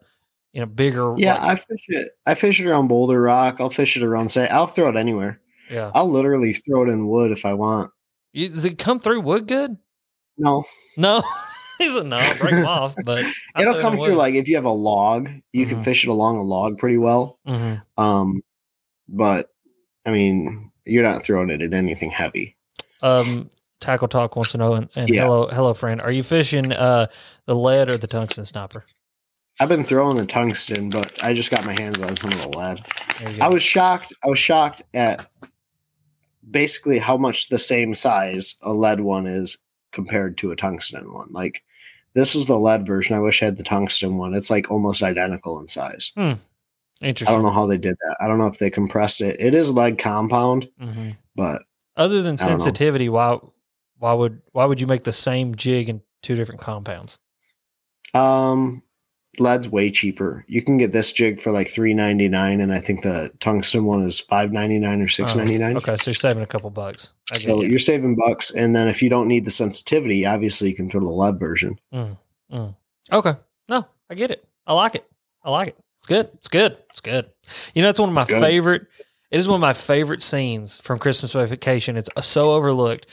you 0.53 0.61
know 0.61 0.67
bigger 0.67 1.15
Yeah, 1.17 1.35
like- 1.35 1.43
I 1.43 1.57
fish 1.57 1.85
it. 1.89 2.09
I 2.27 2.35
fish 2.35 2.61
it 2.61 2.67
around 2.67 2.89
Boulder 2.89 3.21
Rock. 3.21 3.57
I'll 3.61 3.71
fish 3.71 3.97
it 3.97 4.03
around 4.03 4.31
say 4.31 4.47
I'll 4.49 4.67
throw 4.67 4.89
it 4.89 4.97
anywhere. 4.97 5.41
yeah 5.71 5.91
I'll 5.95 6.11
literally 6.11 6.53
throw 6.53 6.85
it 6.85 6.89
in 6.91 7.09
wood 7.09 7.33
if 7.33 7.45
I 7.45 7.55
want. 7.55 7.91
You- 8.33 8.51
does 8.51 8.65
it 8.65 8.79
come 8.79 9.01
through 9.01 9.21
wood 9.23 9.47
good 9.49 9.77
No, 10.37 10.65
no 10.97 11.23
he 11.79 11.89
said 11.93 12.07
no 12.07 12.19
break 12.39 12.55
them 12.55 12.67
off 12.67 12.95
but 13.05 13.25
it'll 13.59 13.81
come 13.81 13.97
through 13.97 14.15
like 14.15 14.35
if 14.35 14.49
you 14.49 14.57
have 14.57 14.65
a 14.65 14.71
log, 14.71 15.29
you 15.53 15.67
Mhm. 15.67 15.69
can 15.71 15.85
fish 15.85 16.05
it 16.05 16.09
along 16.11 16.37
a 16.37 16.43
log 16.43 16.79
pretty 16.79 16.99
well. 16.99 17.39
Mhm. 17.47 17.83
Um, 17.97 18.43
but 19.09 19.51
I 20.07 20.11
mean, 20.11 20.71
you're 20.85 21.03
not 21.03 21.25
throwing 21.25 21.51
it 21.51 21.63
at 21.63 21.73
anything 21.75 22.11
heavy. 22.11 22.57
um 23.03 23.49
tackle 23.81 24.09
talk 24.09 24.35
wants 24.35 24.51
to 24.53 24.59
know 24.59 24.75
and, 24.75 24.89
and 24.97 25.09
Yeah. 25.09 25.23
hello 25.25 25.47
hello 25.53 25.73
friend 25.73 26.01
are 26.01 26.11
you 26.11 26.25
fishing 26.25 26.73
uh 26.73 27.07
the 27.47 27.55
lead 27.55 27.89
or 27.89 27.97
the 27.97 28.09
tungsten 28.09 28.45
sniper 28.45 28.85
I've 29.61 29.69
been 29.69 29.83
throwing 29.85 30.15
the 30.17 30.25
tungsten, 30.27 30.89
but 30.89 31.21
I 31.23 31.33
just 31.33 31.51
got 31.51 31.65
my 31.65 31.73
hands 31.81 32.01
on 32.01 32.15
some 32.17 32.31
of 32.33 32.41
the 32.43 32.49
lead. 32.57 32.85
There 33.19 33.29
you 33.33 33.39
go. 33.39 33.45
I 33.45 33.49
was 33.49 33.61
shocked. 33.61 34.13
I 34.25 34.29
was 34.29 34.39
shocked 34.39 34.83
at 34.95 35.27
basically 36.49 36.99
how 36.99 37.17
much 37.17 37.49
the 37.49 37.59
same 37.59 37.95
size 37.95 38.55
a 38.63 38.73
lead 38.73 39.01
one 39.01 39.27
is 39.27 39.59
compared 39.93 40.39
to 40.39 40.53
a 40.53 40.57
tungsten 40.57 41.13
one. 41.13 41.29
Like 41.33 41.63
this 42.19 42.35
is 42.35 42.47
the 42.47 42.59
lead 42.59 42.85
version. 42.87 43.17
I 43.17 43.21
wish 43.21 43.43
I 43.43 43.47
had 43.47 43.57
the 43.57 43.63
tungsten 43.63 44.17
one. 44.19 44.35
It's 44.35 44.51
like 44.51 44.71
almost 44.71 45.03
identical 45.03 45.61
in 45.61 45.69
size. 45.69 46.13
I 46.17 46.37
interesting 47.01 47.29
I 47.33 47.37
don't 47.37 47.45
know 47.45 47.53
how 47.53 47.67
they 47.67 47.79
did 47.79 47.95
that. 48.05 48.17
I 48.21 48.27
don't 48.27 48.39
know 48.39 48.47
if 48.49 48.59
they 48.59 48.71
compressed 48.71 49.21
it. 49.21 49.41
It 49.41 49.55
is 49.55 49.71
lead 49.71 49.99
compound, 49.99 50.69
Mhm. 50.81 51.17
but 51.37 51.63
Other 51.97 52.23
than 52.23 52.37
sensitivity, 52.37 53.09
why 53.09 53.39
why 53.99 54.13
would 54.15 54.43
why 54.53 54.65
would 54.65 54.81
you 54.81 54.87
make 54.87 55.05
the 55.05 55.13
same 55.13 55.55
jig 55.55 55.89
in 55.89 56.03
two 56.23 56.35
different 56.35 56.61
compounds? 56.61 57.19
um 58.15 58.83
lead's 59.41 59.69
way 59.69 59.91
cheaper. 59.91 60.45
You 60.49 60.63
can 60.63 60.77
get 60.77 60.93
this 60.93 61.13
jig 61.13 61.41
for 61.41 61.53
like 61.53 61.69
three 61.69 61.95
ninety 61.95 62.29
nine, 62.29 62.61
and 62.61 62.73
I 62.73 62.81
think 62.81 63.03
the 63.03 63.31
tungsten 63.41 63.85
one 63.85 64.03
is 64.03 64.21
five 64.21 64.53
ninety 64.53 64.79
nine 64.79 65.01
or 65.01 65.05
oh, 65.05 65.09
six 65.09 65.35
ninety 65.35 65.59
nine. 65.59 65.75
Oh, 65.75 65.79
okay, 65.79 65.97
so 65.97 66.11
you're 66.11 66.15
saving 66.15 66.43
a 66.43 66.47
couple 66.47 66.71
bucks. 66.71 67.13
I 67.33 67.39
So 67.39 67.63
you. 67.63 67.71
you're 67.71 67.79
saving 67.79 68.17
bucks, 68.17 68.51
and 68.51 68.75
then 68.75 68.89
if 68.89 69.03
you 69.03 69.09
don't 69.09 69.29
need 69.29 69.45
the 69.45 69.51
sensitivity, 69.51 70.27
obviously 70.27 70.69
you 70.69 70.75
can 70.75 70.91
throw 70.91 71.01
the 71.01 71.07
lead 71.09 71.39
version. 71.39 71.79
Mm, 71.93 72.17
mm. 72.53 72.75
Okay. 73.13 73.35
No, 73.69 73.87
I 74.11 74.15
get 74.15 74.31
it. 74.31 74.47
I 74.67 74.75
like 74.75 74.95
it. 74.95 75.07
I 75.43 75.51
like 75.51 75.69
it. 75.69 75.79
It's 76.01 76.09
good. 76.09 76.31
It's 76.35 76.49
good. 76.49 76.77
It's 76.91 77.01
good. 77.01 77.31
You 77.75 77.83
know, 77.83 77.89
it's 77.89 78.01
one 78.01 78.09
of 78.09 78.15
my 78.15 78.25
favorite. 78.25 78.87
It 79.31 79.41
is 79.41 79.49
one 79.49 79.57
of 79.57 79.61
my 79.61 79.75
favorite 79.75 80.23
scenes 80.23 80.81
from 80.81 80.99
Christmas 80.99 81.33
Vacation. 81.33 81.97
It's 81.97 82.09
so 82.27 82.53
overlooked. 82.53 83.07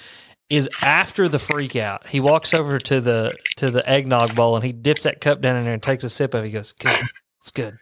Is 0.50 0.70
after 0.82 1.28
the 1.28 1.40
freak 1.40 1.76
out, 1.76 2.06
he 2.08 2.20
walks 2.20 2.54
over 2.54 2.78
to 2.78 3.02
the 3.02 3.36
to 3.58 3.72
the 3.72 3.88
eggnog 3.90 4.36
bowl 4.36 4.56
and 4.56 4.64
he 4.64 4.72
dips 4.74 5.04
that 5.04 5.20
cup 5.20 5.42
down 5.42 5.56
in 5.58 5.64
there 5.64 5.74
and 5.74 5.82
takes 5.82 6.04
a 6.04 6.10
sip 6.10 6.34
of 6.36 6.44
it. 6.44 6.48
He 6.48 6.52
goes, 6.54 6.72
"Good, 6.74 7.00
it's 7.40 7.50
good." 7.50 7.78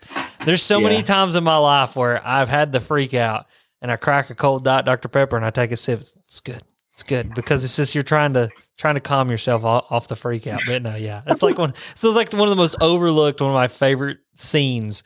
There's 0.45 0.63
so 0.63 0.77
Yeah. 0.79 0.89
many 0.89 1.03
times 1.03 1.35
in 1.35 1.43
my 1.43 1.57
life 1.57 1.95
where 1.97 2.25
I've 2.25 2.47
had 2.47 2.71
the 2.71 2.79
freak 2.79 3.13
out 3.13 3.47
and 3.81 3.91
I 3.91 3.97
crack 3.97 4.29
a 4.29 4.35
cold 4.35 4.63
Diet 4.63 4.85
Dr 4.85 5.09
Pepper 5.09 5.35
and 5.35 5.45
I 5.45 5.49
take 5.49 5.73
a 5.73 5.77
sip. 5.77 5.99
It's- 5.99 6.39
good. 6.39 6.63
It's 6.93 7.03
good 7.03 7.33
because 7.33 7.65
it's 7.65 7.75
just 7.75 7.95
you're 7.95 8.03
trying 8.03 8.33
to 8.33 8.49
trying 8.77 8.95
to 8.95 9.01
calm 9.01 9.29
yourself 9.31 9.65
off, 9.65 9.85
off 9.89 10.07
the 10.07 10.15
freak 10.15 10.47
out. 10.47 10.61
But 10.67 10.83
no, 10.83 10.95
yeah, 10.95 11.21
it's 11.27 11.41
like 11.43 11.57
one. 11.57 11.73
So 11.95 12.09
it's 12.09 12.15
like 12.15 12.31
one 12.31 12.43
of 12.43 12.49
the 12.49 12.55
most 12.55 12.75
overlooked, 12.81 13.41
one 13.41 13.49
of 13.49 13.55
my 13.55 13.67
favorite 13.67 14.19
scenes 14.35 15.03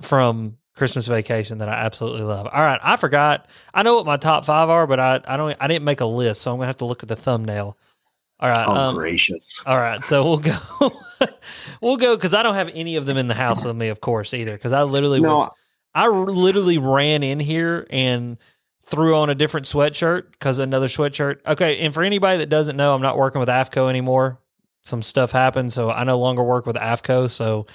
from 0.00 0.56
Christmas 0.76 1.06
Vacation 1.06 1.58
that 1.58 1.68
I 1.68 1.72
absolutely 1.72 2.22
love. 2.22 2.46
All 2.46 2.60
right, 2.60 2.78
I 2.82 2.96
forgot. 2.96 3.48
I 3.72 3.82
know 3.82 3.96
what 3.96 4.06
my 4.06 4.18
top 4.18 4.44
five 4.44 4.68
are, 4.68 4.86
but 4.86 5.00
I 5.00 5.20
I 5.26 5.36
don't. 5.36 5.56
I 5.58 5.66
didn't 5.66 5.84
make 5.84 6.00
a 6.00 6.06
list, 6.06 6.42
so 6.42 6.52
I'm 6.52 6.58
gonna 6.58 6.66
have 6.66 6.76
to 6.76 6.84
look 6.84 7.02
at 7.02 7.08
the 7.08 7.16
thumbnail. 7.16 7.76
All 8.38 8.50
right. 8.50 8.66
Oh, 8.68 8.74
um, 8.74 8.94
gracious! 8.94 9.62
all 9.64 9.78
right, 9.78 10.04
so 10.04 10.22
we'll 10.22 10.36
go. 10.38 10.56
we'll 11.80 11.96
go 11.96 12.14
because 12.14 12.34
I 12.34 12.42
don't 12.42 12.54
have 12.54 12.70
any 12.74 12.96
of 12.96 13.06
them 13.06 13.16
in 13.16 13.26
the 13.26 13.34
house 13.34 13.64
with 13.64 13.74
me, 13.74 13.88
of 13.88 14.02
course, 14.02 14.34
either. 14.34 14.52
Because 14.52 14.74
I 14.74 14.82
literally 14.82 15.20
No, 15.20 15.36
was, 15.36 15.50
I 15.94 16.08
literally 16.08 16.76
ran 16.76 17.22
in 17.22 17.40
here 17.40 17.86
and 17.88 18.36
threw 18.84 19.16
on 19.16 19.30
a 19.30 19.34
different 19.34 19.64
sweatshirt 19.64 20.32
because 20.32 20.58
another 20.58 20.88
sweatshirt. 20.88 21.38
Okay, 21.46 21.78
and 21.78 21.94
for 21.94 22.02
anybody 22.02 22.38
that 22.38 22.50
doesn't 22.50 22.76
know, 22.76 22.94
I'm 22.94 23.02
not 23.02 23.16
working 23.16 23.40
with 23.40 23.48
AFTCO 23.48 23.88
anymore. 23.88 24.38
Some 24.84 25.02
stuff 25.02 25.32
happened, 25.32 25.72
so 25.72 25.90
I 25.90 26.04
no 26.04 26.18
longer 26.18 26.42
work 26.42 26.66
with 26.66 26.76
AFTCO. 26.76 27.30
So 27.30 27.66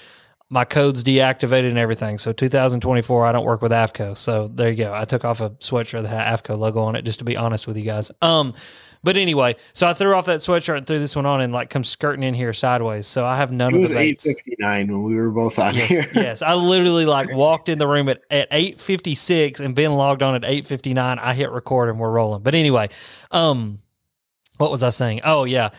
my 0.54 0.66
code's 0.66 1.02
deactivated 1.02 1.70
and 1.70 1.78
everything. 1.78 2.18
So 2.18 2.34
2024, 2.34 3.26
I 3.26 3.32
don't 3.32 3.46
work 3.46 3.62
with 3.62 3.72
AFTCO. 3.72 4.18
So 4.18 4.50
there 4.54 4.70
you 4.70 4.76
go. 4.76 4.94
I 4.94 5.06
took 5.06 5.24
off 5.24 5.40
a 5.40 5.52
sweatshirt 5.52 6.04
that 6.04 6.10
had 6.10 6.38
AFTCO 6.44 6.58
logo 6.58 6.82
on 6.82 6.96
it, 6.98 7.04
just 7.04 7.20
to 7.20 7.26
be 7.26 7.38
honest 7.38 7.68
with 7.68 7.78
you 7.78 7.84
guys. 7.84 8.12
Um, 8.22 8.54
but 9.02 9.16
anyway, 9.16 9.56
so 9.74 9.88
I 9.88 9.94
threw 9.94 10.14
off 10.14 10.26
that 10.26 10.42
sweatshirt 10.42 10.78
and 10.78 10.86
threw 10.86 11.00
this 11.00 11.16
one 11.16 11.26
on 11.26 11.40
and 11.40 11.54
like 11.54 11.70
come 11.70 11.86
skirting 11.86 12.22
in 12.24 12.34
here 12.34 12.52
sideways. 12.52 13.08
So 13.08 13.26
I 13.26 13.38
have 13.38 13.52
none 13.52 13.74
it 13.74 13.84
of 13.84 13.90
the 13.92 13.98
eight 13.98 14.22
baits. 14.22 14.26
fifty 14.26 14.56
nine 14.60 14.90
when 14.90 15.04
we 15.04 15.16
were 15.16 15.32
both 15.32 15.58
on 15.58 15.74
Yes, 15.74 15.88
here. 15.88 16.10
yes, 16.14 16.42
I 16.42 16.54
literally 16.54 17.06
like 17.06 17.34
walked 17.34 17.70
in 17.70 17.78
the 17.80 17.88
room 17.88 18.10
at 18.10 18.22
at 18.30 18.50
eight 18.52 18.80
fifty 18.82 19.16
six 19.16 19.60
and 19.62 19.74
Ben 19.74 19.94
logged 19.94 20.22
on 20.22 20.36
at 20.36 20.44
eight 20.46 20.68
fifty 20.68 20.94
nine. 20.94 21.18
I 21.18 21.34
hit 21.34 21.50
record 21.50 21.90
and 21.90 21.98
we're 21.98 22.12
rolling. 22.12 22.44
But 22.44 22.54
anyway, 22.54 22.90
um, 23.32 23.80
what 24.58 24.70
was 24.70 24.84
I 24.84 24.90
saying? 24.90 25.22
Oh 25.24 25.46
yeah. 25.46 25.70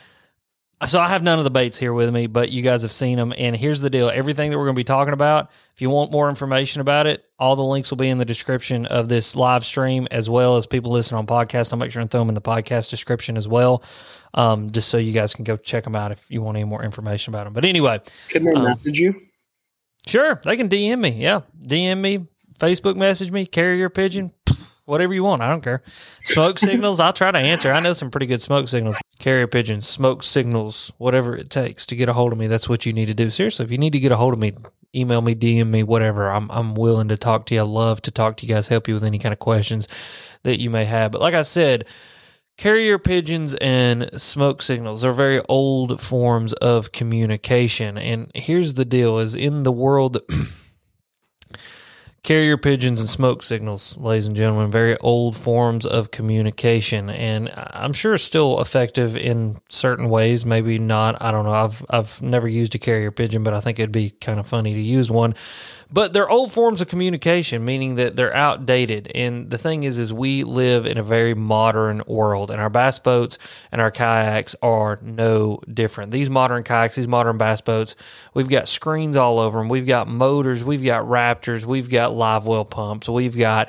So 0.87 0.99
I 1.01 1.09
have 1.09 1.23
none 1.23 1.39
of 1.39 1.45
the 1.45 1.51
baits 1.51 1.79
here 1.79 1.93
with 1.93 2.13
me, 2.13 2.27
but 2.27 2.51
you 2.51 2.61
guys 2.63 2.83
have 2.83 2.93
seen 2.93 3.17
them. 3.17 3.33
And 3.37 3.55
here's 3.57 3.81
the 3.81 3.89
deal: 3.91 4.11
everything 4.11 4.51
that 4.51 4.59
we're 4.59 4.65
going 4.65 4.75
to 4.75 4.81
be 4.81 4.85
talking 4.85 5.13
about. 5.15 5.51
If 5.75 5.81
you 5.81 5.89
want 5.91 6.11
more 6.11 6.29
information 6.29 6.81
about 6.81 7.07
it, 7.07 7.25
all 7.39 7.55
the 7.57 7.63
links 7.65 7.91
will 7.91 7.97
be 7.99 8.09
in 8.09 8.19
the 8.19 8.25
description 8.25 8.87
of 8.87 9.09
this 9.09 9.37
live 9.37 9.65
stream, 9.65 10.09
as 10.11 10.29
well 10.29 10.57
as 10.57 10.67
people 10.67 10.91
listening 10.93 11.19
on 11.19 11.27
podcast. 11.27 11.73
I'll 11.73 11.79
make 11.79 11.93
sure 11.93 12.03
and 12.03 12.11
throw 12.11 12.21
them 12.21 12.29
in 12.29 12.35
the 12.35 12.41
podcast 12.41 12.91
description 12.91 13.37
as 13.37 13.47
well, 13.47 13.83
um, 14.35 14.71
just 14.71 14.89
so 14.89 14.99
you 14.99 15.13
guys 15.13 15.35
can 15.35 15.45
go 15.45 15.57
check 15.57 15.85
them 15.85 15.95
out 15.97 16.11
if 16.13 16.31
you 16.31 16.43
want 16.43 16.57
any 16.57 16.65
more 16.65 16.83
information 16.83 17.33
about 17.33 17.45
them. 17.45 17.53
But 17.53 17.65
anyway, 17.65 18.01
Can 18.29 18.45
they 18.45 18.53
Um, 18.53 18.65
message 18.65 18.99
you? 18.99 19.15
Sure, 20.07 20.41
they 20.45 20.57
can 20.57 20.69
DM 20.69 21.01
me. 21.01 21.11
Yeah, 21.11 21.43
DM 21.65 22.01
me, 22.01 22.27
Facebook 22.59 22.97
message 22.97 23.31
me, 23.31 23.47
carrier 23.47 23.89
pigeon, 23.89 24.33
whatever 24.87 25.15
you 25.15 25.25
want. 25.25 25.43
I 25.43 25.49
don't 25.49 25.63
care. 25.63 25.83
Smoke 26.23 26.59
signals, 26.59 27.01
I'll 27.01 27.13
try 27.13 27.31
to 27.31 27.39
answer. 27.39 27.73
I 27.73 27.81
know 27.81 27.93
some 27.93 28.11
pretty 28.11 28.27
good 28.27 28.43
smoke 28.43 28.69
signals. 28.69 28.97
Carrier 29.19 29.47
pigeons, 29.47 29.89
smoke 29.89 30.23
signals, 30.23 30.93
whatever 30.99 31.37
it 31.37 31.51
takes 31.51 31.87
to 31.87 31.97
get 31.97 32.09
a 32.09 32.13
hold 32.13 32.33
of 32.33 32.39
me. 32.39 32.47
That's 32.47 32.69
what 32.69 32.87
you 32.87 32.93
need 32.93 33.07
to 33.07 33.15
do. 33.15 33.31
Seriously, 33.31 33.65
if 33.65 33.71
you 33.71 33.79
need 33.79 33.93
to 33.93 34.01
get 34.01 34.13
a 34.13 34.17
hold 34.17 34.35
of 34.35 34.41
me, 34.41 34.53
email 34.95 35.23
me, 35.23 35.35
DM 35.35 35.69
me, 35.69 35.83
whatever. 35.83 36.29
I'm 36.31 36.51
I'm 36.51 36.75
willing 36.75 37.09
to 37.09 37.17
talk 37.17 37.47
to 37.47 37.55
you. 37.55 37.61
I 37.61 37.65
love 37.65 38.03
to 38.03 38.11
talk 38.11 38.37
to 38.39 38.47
you 38.47 38.55
guys, 38.55 38.69
help 38.69 38.89
you 38.89 38.95
with 38.95 39.05
any 39.05 39.19
kind 39.19 39.33
of 39.33 39.39
questions 39.39 39.87
that 40.43 40.61
you 40.61 40.71
may 40.71 40.85
have. 40.85 41.13
But 41.13 41.21
like 41.21 41.35
I 41.35 41.43
said, 41.43 41.87
Carrier 42.59 42.99
pigeons 42.99 43.55
and 43.55 44.11
smoke 44.21 44.63
signals 44.63 45.05
are 45.05 45.13
very 45.13 45.41
old 45.49 46.01
forms 46.01 46.53
of 46.55 46.93
communication. 46.93 47.97
And 47.97 48.31
here's 48.35 48.75
the 48.75 48.85
deal 48.85 49.19
is 49.19 49.35
in 49.35 49.63
the 49.63 49.73
world 49.73 50.19
carrier 52.23 52.57
pigeons 52.57 53.01
and 53.01 53.09
smoke 53.09 53.43
signals, 53.43 53.97
ladies 53.99 54.29
and 54.29 54.37
gentlemen, 54.37 54.71
very 54.71 54.97
old 54.99 55.37
forms 55.37 55.85
of 55.85 56.13
communication 56.13 57.11
and 57.11 57.51
I'm 57.55 57.93
sure 57.93 58.17
still 58.17 58.61
effective 58.61 59.17
in 59.17 59.59
certain 59.69 60.09
ways, 60.09 60.47
maybe 60.47 60.79
not. 60.79 61.21
I 61.21 61.33
don't 61.33 61.45
know. 61.45 61.53
I've 61.53 61.85
I've 61.91 62.23
never 62.23 62.47
used 62.47 62.75
a 62.75 62.79
carrier 62.79 63.11
pigeon, 63.11 63.43
but 63.43 63.55
I 63.55 63.61
think 63.61 63.79
it'd 63.79 63.91
be 63.91 64.11
kind 64.11 64.39
of 64.39 64.47
funny 64.47 64.73
to 64.73 64.81
use 64.81 65.11
one. 65.11 65.35
But 65.93 66.13
they're 66.13 66.29
old 66.29 66.53
forms 66.53 66.81
of 66.81 66.89
communication, 66.89 67.65
meaning 67.65 67.97
that 67.97 68.17
they're 68.17 68.35
outdated. 68.35 69.13
And 69.15 69.51
the 69.51 69.59
thing 69.59 69.83
is, 69.83 69.99
is 69.99 70.13
we 70.13 70.43
live 70.43 70.87
in 70.87 70.97
a 70.97 71.03
very 71.03 71.35
modern 71.35 72.03
world, 72.07 72.51
and 72.51 72.61
our 72.61 72.71
bass 72.71 72.99
boats 72.99 73.39
and 73.71 73.81
our 73.81 73.91
kayaks 73.91 74.57
are 74.63 74.99
no 75.03 75.61
different. 75.73 76.11
These 76.11 76.31
modern 76.31 76.63
kayaks, 76.63 76.97
these 76.97 77.09
modern 77.09 77.37
bass 77.37 77.61
boats, 77.61 77.95
we've 78.33 78.49
got 78.49 78.69
screens 78.69 79.17
all 79.17 79.39
over 79.39 79.59
them. 79.59 79.69
We've 79.69 79.87
got 79.87 80.09
motors, 80.09 80.65
we've 80.65 80.85
got 80.85 81.05
Raptors, 81.05 81.65
we've 81.65 81.91
got 81.91 82.15
live 82.15 82.47
well 82.47 82.65
pumps, 82.65 83.09
we've 83.09 83.37
got 83.37 83.69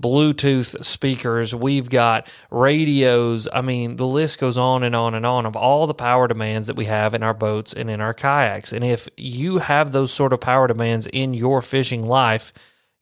Bluetooth 0.00 0.84
speakers, 0.84 1.54
we've 1.54 1.88
got 1.88 2.28
radios. 2.50 3.48
I 3.52 3.62
mean, 3.62 3.96
the 3.96 4.06
list 4.06 4.38
goes 4.38 4.56
on 4.56 4.82
and 4.82 4.94
on 4.94 5.14
and 5.14 5.24
on 5.24 5.46
of 5.46 5.56
all 5.56 5.86
the 5.86 5.94
power 5.94 6.28
demands 6.28 6.66
that 6.66 6.76
we 6.76 6.86
have 6.86 7.14
in 7.14 7.22
our 7.22 7.34
boats 7.34 7.72
and 7.72 7.88
in 7.88 8.00
our 8.00 8.14
kayaks. 8.14 8.72
And 8.72 8.84
if 8.84 9.08
you 9.16 9.58
have 9.58 9.92
those 9.92 10.12
sort 10.12 10.32
of 10.32 10.40
power 10.40 10.66
demands 10.66 11.06
in 11.06 11.34
your 11.34 11.62
fishing 11.62 12.02
life, 12.02 12.52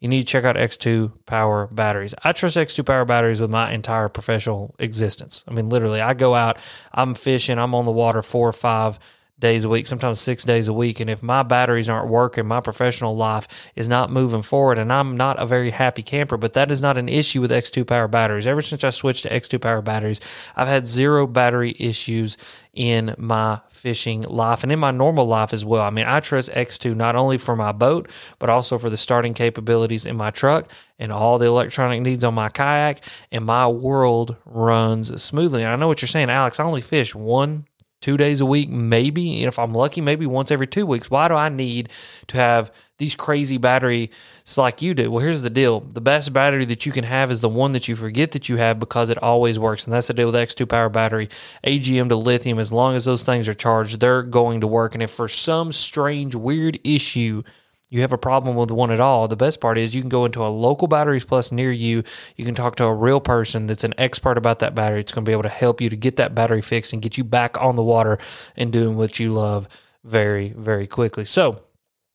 you 0.00 0.08
need 0.08 0.22
to 0.22 0.26
check 0.26 0.44
out 0.44 0.56
X2 0.56 1.12
Power 1.26 1.68
batteries. 1.68 2.12
I 2.24 2.32
trust 2.32 2.56
X2 2.56 2.84
Power 2.84 3.04
batteries 3.04 3.40
with 3.40 3.50
my 3.50 3.70
entire 3.70 4.08
professional 4.08 4.74
existence. 4.80 5.44
I 5.46 5.52
mean, 5.52 5.68
literally, 5.68 6.00
I 6.00 6.14
go 6.14 6.34
out, 6.34 6.58
I'm 6.92 7.14
fishing, 7.14 7.56
I'm 7.56 7.74
on 7.74 7.84
the 7.84 7.92
water 7.92 8.20
four 8.20 8.48
or 8.48 8.52
five 8.52 8.98
days 9.42 9.64
a 9.64 9.68
week, 9.68 9.86
sometimes 9.86 10.20
six 10.20 10.44
days 10.44 10.68
a 10.68 10.72
week. 10.72 11.00
And 11.00 11.10
if 11.10 11.22
my 11.22 11.42
batteries 11.42 11.90
aren't 11.90 12.08
working, 12.08 12.46
my 12.46 12.60
professional 12.60 13.14
life 13.14 13.46
is 13.76 13.88
not 13.88 14.10
moving 14.10 14.40
forward. 14.40 14.78
And 14.78 14.90
I'm 14.90 15.16
not 15.16 15.38
a 15.38 15.44
very 15.44 15.70
happy 15.70 16.02
camper, 16.02 16.38
but 16.38 16.54
that 16.54 16.70
is 16.70 16.80
not 16.80 16.96
an 16.96 17.08
issue 17.08 17.42
with 17.42 17.50
X2 17.50 17.86
Power 17.86 18.08
batteries. 18.08 18.46
Ever 18.46 18.62
since 18.62 18.84
I 18.84 18.90
switched 18.90 19.24
to 19.24 19.28
X2 19.28 19.60
Power 19.60 19.82
batteries, 19.82 20.20
I've 20.56 20.68
had 20.68 20.86
zero 20.86 21.26
battery 21.26 21.76
issues 21.78 22.38
in 22.72 23.14
my 23.18 23.60
fishing 23.68 24.22
life 24.22 24.62
and 24.62 24.72
in 24.72 24.78
my 24.78 24.90
normal 24.90 25.26
life 25.26 25.52
as 25.52 25.64
well. 25.64 25.82
I 25.82 25.90
mean, 25.90 26.06
I 26.06 26.20
trust 26.20 26.48
X2 26.50 26.96
not 26.96 27.16
only 27.16 27.36
for 27.36 27.54
my 27.54 27.72
boat, 27.72 28.08
but 28.38 28.48
also 28.48 28.78
for 28.78 28.88
the 28.88 28.96
starting 28.96 29.34
capabilities 29.34 30.06
in 30.06 30.16
my 30.16 30.30
truck 30.30 30.70
and 30.98 31.12
all 31.12 31.38
the 31.38 31.46
electronic 31.46 32.00
needs 32.00 32.24
on 32.24 32.32
my 32.32 32.48
kayak. 32.48 33.04
And 33.30 33.44
my 33.44 33.66
world 33.68 34.36
runs 34.46 35.22
smoothly. 35.22 35.62
And 35.62 35.70
I 35.70 35.76
know 35.76 35.88
what 35.88 36.00
you're 36.00 36.08
saying, 36.08 36.30
Alex. 36.30 36.60
I 36.60 36.64
only 36.64 36.80
fish 36.80 37.14
one 37.14 37.66
two 38.02 38.18
days 38.18 38.40
a 38.40 38.46
week, 38.46 38.68
maybe. 38.68 39.38
And 39.38 39.48
if 39.48 39.58
I'm 39.58 39.72
lucky, 39.72 40.02
maybe 40.02 40.26
once 40.26 40.50
every 40.50 40.66
two 40.66 40.84
weeks. 40.84 41.10
Why 41.10 41.28
do 41.28 41.34
I 41.34 41.48
need 41.48 41.88
to 42.26 42.36
have 42.36 42.70
these 42.98 43.14
crazy 43.14 43.56
batteries 43.56 44.10
like 44.56 44.82
you 44.82 44.92
do? 44.92 45.10
Well, 45.10 45.24
here's 45.24 45.42
the 45.42 45.48
deal 45.48 45.80
the 45.80 46.00
best 46.00 46.32
battery 46.32 46.66
that 46.66 46.84
you 46.84 46.92
can 46.92 47.04
have 47.04 47.30
is 47.30 47.40
the 47.40 47.48
one 47.48 47.72
that 47.72 47.88
you 47.88 47.96
forget 47.96 48.32
that 48.32 48.48
you 48.48 48.56
have 48.56 48.78
because 48.78 49.08
it 49.08 49.22
always 49.22 49.58
works. 49.58 49.84
And 49.84 49.92
that's 49.92 50.08
the 50.08 50.14
deal 50.14 50.26
with 50.26 50.34
X2 50.34 50.68
Power 50.68 50.90
Battery, 50.90 51.30
AGM 51.64 52.10
to 52.10 52.16
lithium. 52.16 52.58
As 52.58 52.72
long 52.72 52.94
as 52.94 53.06
those 53.06 53.22
things 53.22 53.48
are 53.48 53.54
charged, 53.54 54.00
they're 54.00 54.22
going 54.22 54.60
to 54.60 54.66
work. 54.66 54.94
And 54.94 55.02
if 55.02 55.10
for 55.10 55.28
some 55.28 55.72
strange, 55.72 56.34
weird 56.34 56.78
issue, 56.84 57.42
you 57.92 58.00
have 58.00 58.14
a 58.14 58.18
problem 58.18 58.56
with 58.56 58.70
one 58.70 58.90
at 58.90 59.00
all, 59.00 59.28
the 59.28 59.36
best 59.36 59.60
part 59.60 59.76
is 59.76 59.94
you 59.94 60.00
can 60.00 60.08
go 60.08 60.24
into 60.24 60.42
a 60.42 60.48
local 60.48 60.88
batteries 60.88 61.24
plus 61.24 61.52
near 61.52 61.70
you. 61.70 62.02
You 62.36 62.44
can 62.46 62.54
talk 62.54 62.76
to 62.76 62.86
a 62.86 62.94
real 62.94 63.20
person 63.20 63.66
that's 63.66 63.84
an 63.84 63.92
expert 63.98 64.38
about 64.38 64.60
that 64.60 64.74
battery. 64.74 65.00
It's 65.00 65.12
going 65.12 65.26
to 65.26 65.28
be 65.28 65.32
able 65.32 65.42
to 65.42 65.50
help 65.50 65.78
you 65.82 65.90
to 65.90 65.96
get 65.96 66.16
that 66.16 66.34
battery 66.34 66.62
fixed 66.62 66.94
and 66.94 67.02
get 67.02 67.18
you 67.18 67.24
back 67.24 67.60
on 67.60 67.76
the 67.76 67.82
water 67.82 68.16
and 68.56 68.72
doing 68.72 68.96
what 68.96 69.20
you 69.20 69.30
love 69.34 69.68
very, 70.04 70.54
very 70.56 70.86
quickly. 70.86 71.26
So, 71.26 71.64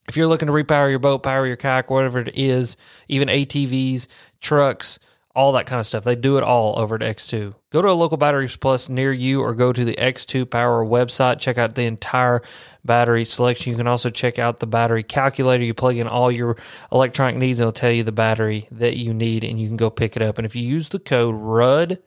if 0.07 0.17
you're 0.17 0.25
looking 0.25 0.47
to 0.47 0.53
repower 0.53 0.89
your 0.89 0.97
boat, 0.97 1.21
power 1.21 1.45
your 1.45 1.57
kayak, 1.57 1.91
whatever 1.91 2.17
it 2.17 2.35
is, 2.35 2.75
even 3.07 3.27
ATVs, 3.27 4.07
trucks, 4.41 4.97
all 5.37 5.51
that 5.51 5.67
kind 5.67 5.79
of 5.79 5.85
stuff. 5.85 6.03
They 6.03 6.15
do 6.15 6.37
it 6.37 6.43
all 6.43 6.79
over 6.79 6.95
at 6.95 7.01
X2. 7.01 7.53
Go 7.69 7.81
to 7.83 7.89
a 7.89 7.91
local 7.91 8.17
Batteries 8.17 8.57
Plus 8.57 8.89
near 8.89 9.13
you 9.13 9.41
or 9.41 9.53
go 9.53 9.71
to 9.71 9.85
the 9.85 9.93
X2 9.93 10.49
Power 10.49 10.83
website. 10.83 11.39
Check 11.39 11.59
out 11.59 11.75
the 11.75 11.83
entire 11.83 12.41
battery 12.83 13.23
selection. 13.23 13.69
You 13.71 13.77
can 13.77 13.85
also 13.85 14.09
check 14.09 14.39
out 14.39 14.59
the 14.59 14.65
battery 14.65 15.03
calculator. 15.03 15.63
You 15.63 15.75
plug 15.75 15.95
in 15.95 16.07
all 16.07 16.31
your 16.31 16.57
electronic 16.91 17.35
needs, 17.35 17.59
and 17.59 17.65
it'll 17.65 17.71
tell 17.71 17.91
you 17.91 18.03
the 18.03 18.11
battery 18.11 18.67
that 18.71 18.97
you 18.97 19.13
need, 19.13 19.43
and 19.43 19.61
you 19.61 19.67
can 19.67 19.77
go 19.77 19.91
pick 19.91 20.15
it 20.15 20.23
up. 20.23 20.39
And 20.39 20.45
if 20.45 20.55
you 20.55 20.63
use 20.63 20.89
the 20.89 20.97
code 20.97 21.35
RUDD 21.35 21.99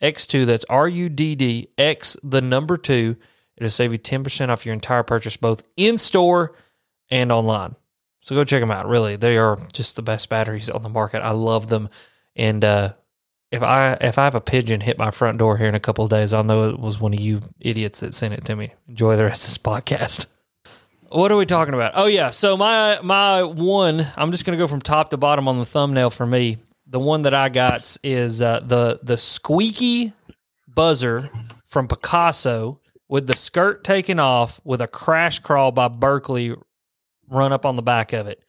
X2, 0.00 0.46
that's 0.46 0.64
R 0.70 0.88
U 0.88 1.10
D 1.10 1.34
D 1.34 1.68
X, 1.76 2.16
the 2.22 2.40
number 2.40 2.78
two, 2.78 3.16
it'll 3.58 3.68
save 3.68 3.92
you 3.92 3.98
10% 3.98 4.48
off 4.48 4.64
your 4.64 4.72
entire 4.72 5.02
purchase, 5.02 5.36
both 5.36 5.64
in 5.76 5.98
store 5.98 6.56
and 7.10 7.30
online. 7.30 7.76
So 8.22 8.34
go 8.34 8.44
check 8.44 8.60
them 8.60 8.70
out. 8.70 8.86
Really, 8.88 9.16
they 9.16 9.36
are 9.36 9.58
just 9.74 9.96
the 9.96 10.02
best 10.02 10.30
batteries 10.30 10.70
on 10.70 10.80
the 10.82 10.88
market. 10.88 11.20
I 11.20 11.32
love 11.32 11.66
them. 11.66 11.90
And 12.36 12.64
uh, 12.64 12.92
if 13.50 13.62
I 13.62 13.94
if 14.00 14.18
I 14.18 14.24
have 14.24 14.34
a 14.34 14.40
pigeon 14.40 14.80
hit 14.80 14.98
my 14.98 15.10
front 15.10 15.38
door 15.38 15.56
here 15.56 15.68
in 15.68 15.74
a 15.74 15.80
couple 15.80 16.04
of 16.04 16.10
days, 16.10 16.32
I'll 16.32 16.44
know 16.44 16.70
it 16.70 16.78
was 16.78 17.00
one 17.00 17.14
of 17.14 17.20
you 17.20 17.42
idiots 17.60 18.00
that 18.00 18.14
sent 18.14 18.34
it 18.34 18.44
to 18.46 18.56
me. 18.56 18.72
Enjoy 18.88 19.16
the 19.16 19.24
rest 19.24 19.44
of 19.44 19.50
this 19.50 19.58
podcast. 19.58 20.26
What 21.12 21.32
are 21.32 21.36
we 21.36 21.44
talking 21.44 21.74
about? 21.74 21.94
Oh 21.96 22.06
yeah, 22.06 22.30
so 22.30 22.56
my 22.56 23.00
my 23.02 23.42
one, 23.42 24.06
I'm 24.16 24.30
just 24.30 24.44
gonna 24.44 24.56
go 24.56 24.68
from 24.68 24.80
top 24.80 25.10
to 25.10 25.16
bottom 25.16 25.48
on 25.48 25.58
the 25.58 25.66
thumbnail 25.66 26.10
for 26.10 26.24
me. 26.24 26.58
The 26.86 27.00
one 27.00 27.22
that 27.22 27.34
I 27.34 27.48
got 27.48 27.96
is 28.04 28.40
uh, 28.40 28.60
the 28.60 29.00
the 29.02 29.18
squeaky 29.18 30.12
buzzer 30.68 31.28
from 31.66 31.88
Picasso 31.88 32.78
with 33.08 33.26
the 33.26 33.36
skirt 33.36 33.82
taken 33.82 34.20
off 34.20 34.60
with 34.62 34.80
a 34.80 34.86
crash 34.86 35.40
craw 35.40 35.72
by 35.72 35.88
Berkley 35.88 36.54
run 37.28 37.52
up 37.52 37.66
on 37.66 37.74
the 37.74 37.82
back 37.82 38.12
of 38.12 38.28
it. 38.28 38.44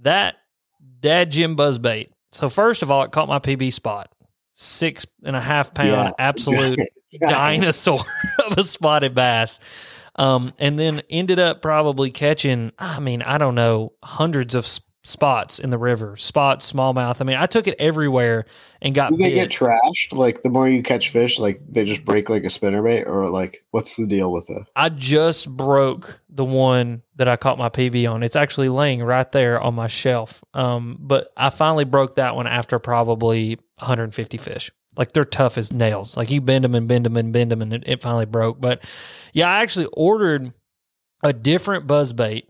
That 0.00 0.36
dad 1.00 1.30
Jim 1.30 1.54
buzzbait. 1.54 2.08
So 2.32 2.48
first 2.48 2.82
of 2.82 2.90
all, 2.90 3.02
it 3.02 3.12
caught 3.12 3.28
my 3.28 3.38
PB 3.38 3.72
spot. 3.72 4.10
Six 4.54 5.06
and 5.24 5.34
a 5.36 5.40
half 5.40 5.72
pound 5.74 5.90
Yeah. 5.90 6.10
absolute 6.18 6.78
dinosaur 7.26 8.00
of 8.46 8.58
a 8.58 8.64
spotted 8.64 9.14
bass. 9.14 9.58
Um, 10.16 10.52
and 10.58 10.78
then 10.78 11.02
ended 11.08 11.38
up 11.38 11.62
probably 11.62 12.10
catching, 12.10 12.72
I 12.78 13.00
mean, 13.00 13.22
I 13.22 13.38
don't 13.38 13.54
know, 13.54 13.92
hundreds 14.02 14.54
of 14.54 14.66
spots 15.02 15.58
in 15.58 15.70
the 15.70 15.78
river, 15.78 16.16
spots, 16.16 16.70
smallmouth. 16.70 17.20
I 17.20 17.24
mean, 17.24 17.36
I 17.38 17.46
took 17.46 17.66
it 17.66 17.74
everywhere 17.78 18.44
and 18.82 18.94
got 18.94 19.10
Do 19.12 19.16
they 19.16 19.30
bit. 19.30 19.34
get 19.34 19.50
trashed? 19.50 20.12
Like 20.12 20.42
the 20.42 20.50
more 20.50 20.68
you 20.68 20.82
catch 20.82 21.08
fish, 21.10 21.38
like 21.38 21.60
they 21.68 21.84
just 21.84 22.04
break 22.04 22.28
like 22.28 22.44
a 22.44 22.48
spinnerbait, 22.48 23.06
or 23.06 23.30
like 23.30 23.64
what's 23.70 23.96
the 23.96 24.06
deal 24.06 24.30
with 24.30 24.50
it? 24.50 24.62
I 24.76 24.90
just 24.90 25.56
broke 25.56 26.20
the 26.28 26.44
one 26.44 27.02
that 27.16 27.28
I 27.28 27.36
caught 27.36 27.56
my 27.56 27.70
PB 27.70 28.10
on. 28.12 28.22
It's 28.22 28.36
actually 28.36 28.68
laying 28.68 29.02
right 29.02 29.30
there 29.32 29.58
on 29.60 29.74
my 29.74 29.86
shelf. 29.86 30.44
Um, 30.52 30.98
but 31.00 31.32
I 31.36 31.50
finally 31.50 31.84
broke 31.84 32.16
that 32.16 32.36
one 32.36 32.46
after 32.46 32.78
probably 32.78 33.56
150 33.78 34.36
fish. 34.36 34.70
Like 34.96 35.12
they're 35.12 35.24
tough 35.24 35.56
as 35.56 35.72
nails. 35.72 36.16
Like 36.16 36.30
you 36.30 36.42
bend 36.42 36.64
them 36.64 36.74
and 36.74 36.86
bend 36.86 37.06
them 37.06 37.16
and 37.16 37.32
bend 37.32 37.50
them, 37.50 37.62
and 37.62 37.72
it, 37.72 37.84
it 37.86 38.02
finally 38.02 38.26
broke. 38.26 38.60
But 38.60 38.84
yeah, 39.32 39.48
I 39.48 39.62
actually 39.62 39.86
ordered 39.94 40.52
a 41.22 41.32
different 41.32 41.86
buzz 41.86 42.12
bait. 42.12 42.49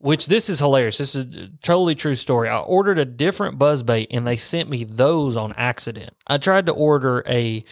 Which 0.00 0.26
this 0.26 0.48
is 0.48 0.60
hilarious. 0.60 0.98
This 0.98 1.14
is 1.16 1.36
a 1.36 1.48
totally 1.62 1.96
true 1.96 2.14
story. 2.14 2.48
I 2.48 2.58
ordered 2.58 2.98
a 2.98 3.04
different 3.04 3.58
buzz 3.58 3.82
bait 3.82 4.08
and 4.12 4.24
they 4.26 4.36
sent 4.36 4.70
me 4.70 4.84
those 4.84 5.36
on 5.36 5.52
accident. 5.56 6.14
I 6.26 6.38
tried 6.38 6.66
to 6.66 6.72
order 6.72 7.24
a 7.26 7.64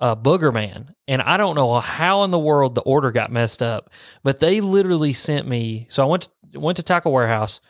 uh, 0.00 0.16
Boogerman, 0.16 0.94
and 1.06 1.22
I 1.22 1.36
don't 1.36 1.54
know 1.54 1.80
how 1.80 2.24
in 2.24 2.30
the 2.30 2.38
world 2.38 2.74
the 2.74 2.82
order 2.82 3.10
got 3.12 3.30
messed 3.30 3.62
up, 3.62 3.90
but 4.22 4.38
they 4.38 4.60
literally 4.60 5.12
sent 5.12 5.46
me. 5.46 5.86
So 5.88 6.02
I 6.02 6.06
went 6.06 6.28
to, 6.52 6.60
went 6.60 6.76
to 6.76 6.82
Tackle 6.82 7.12
Warehouse, 7.12 7.60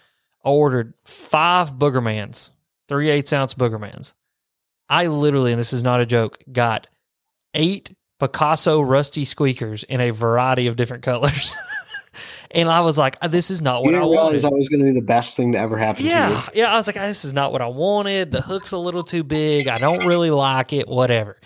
I 0.45 0.49
ordered 0.49 0.95
five 1.05 1.75
Boogermans, 1.75 2.51
three 2.89 3.11
eighths 3.11 3.33
ounce 3.33 3.55
Boogermans. 3.55 4.15
I 4.89 5.07
literally, 5.07 5.53
and 5.53 5.61
this 5.61 5.73
is 5.73 5.83
not 5.83 6.01
a 6.01 6.07
joke, 6.07 6.39
got 6.51 6.89
eight 7.55 7.95
Picasso 8.21 8.81
rusty 8.81 9.25
squeakers 9.25 9.85
in 9.85 10.01
a 10.01 10.11
variety 10.11 10.67
of 10.67 10.77
different 10.77 11.03
colors. 11.03 11.55
and 12.55 12.69
I 12.69 12.81
was 12.81 12.97
like, 12.97 13.21
this 13.21 13.51
is 13.51 13.61
not 13.61 13.83
You 13.85 13.93
what 13.93 14.01
I 14.01 14.05
wanted. 14.05 14.43
that 14.43 14.53
was 14.53 14.69
going 14.69 14.81
to 14.81 14.87
be 14.87 14.93
the 14.93 15.05
best 15.05 15.37
thing 15.37 15.53
to 15.53 15.59
ever 15.59 15.77
happen. 15.77 16.05
Yeah, 16.05 16.47
yeah. 16.55 16.73
I 16.73 16.77
was 16.77 16.87
like, 16.87 16.97
this 16.97 17.25
is 17.25 17.35
not 17.35 17.53
what 17.53 17.61
I 17.63 17.67
wanted. 17.67 18.31
The 18.31 18.41
hook's 18.41 18.73
a 18.73 18.79
little 18.79 19.03
too 19.03 19.25
big. 19.25 19.69
I 19.69 19.79
don't 19.79 20.07
really 20.07 20.31
like 20.31 20.73
it. 20.73 20.89
Whatever. 20.89 21.39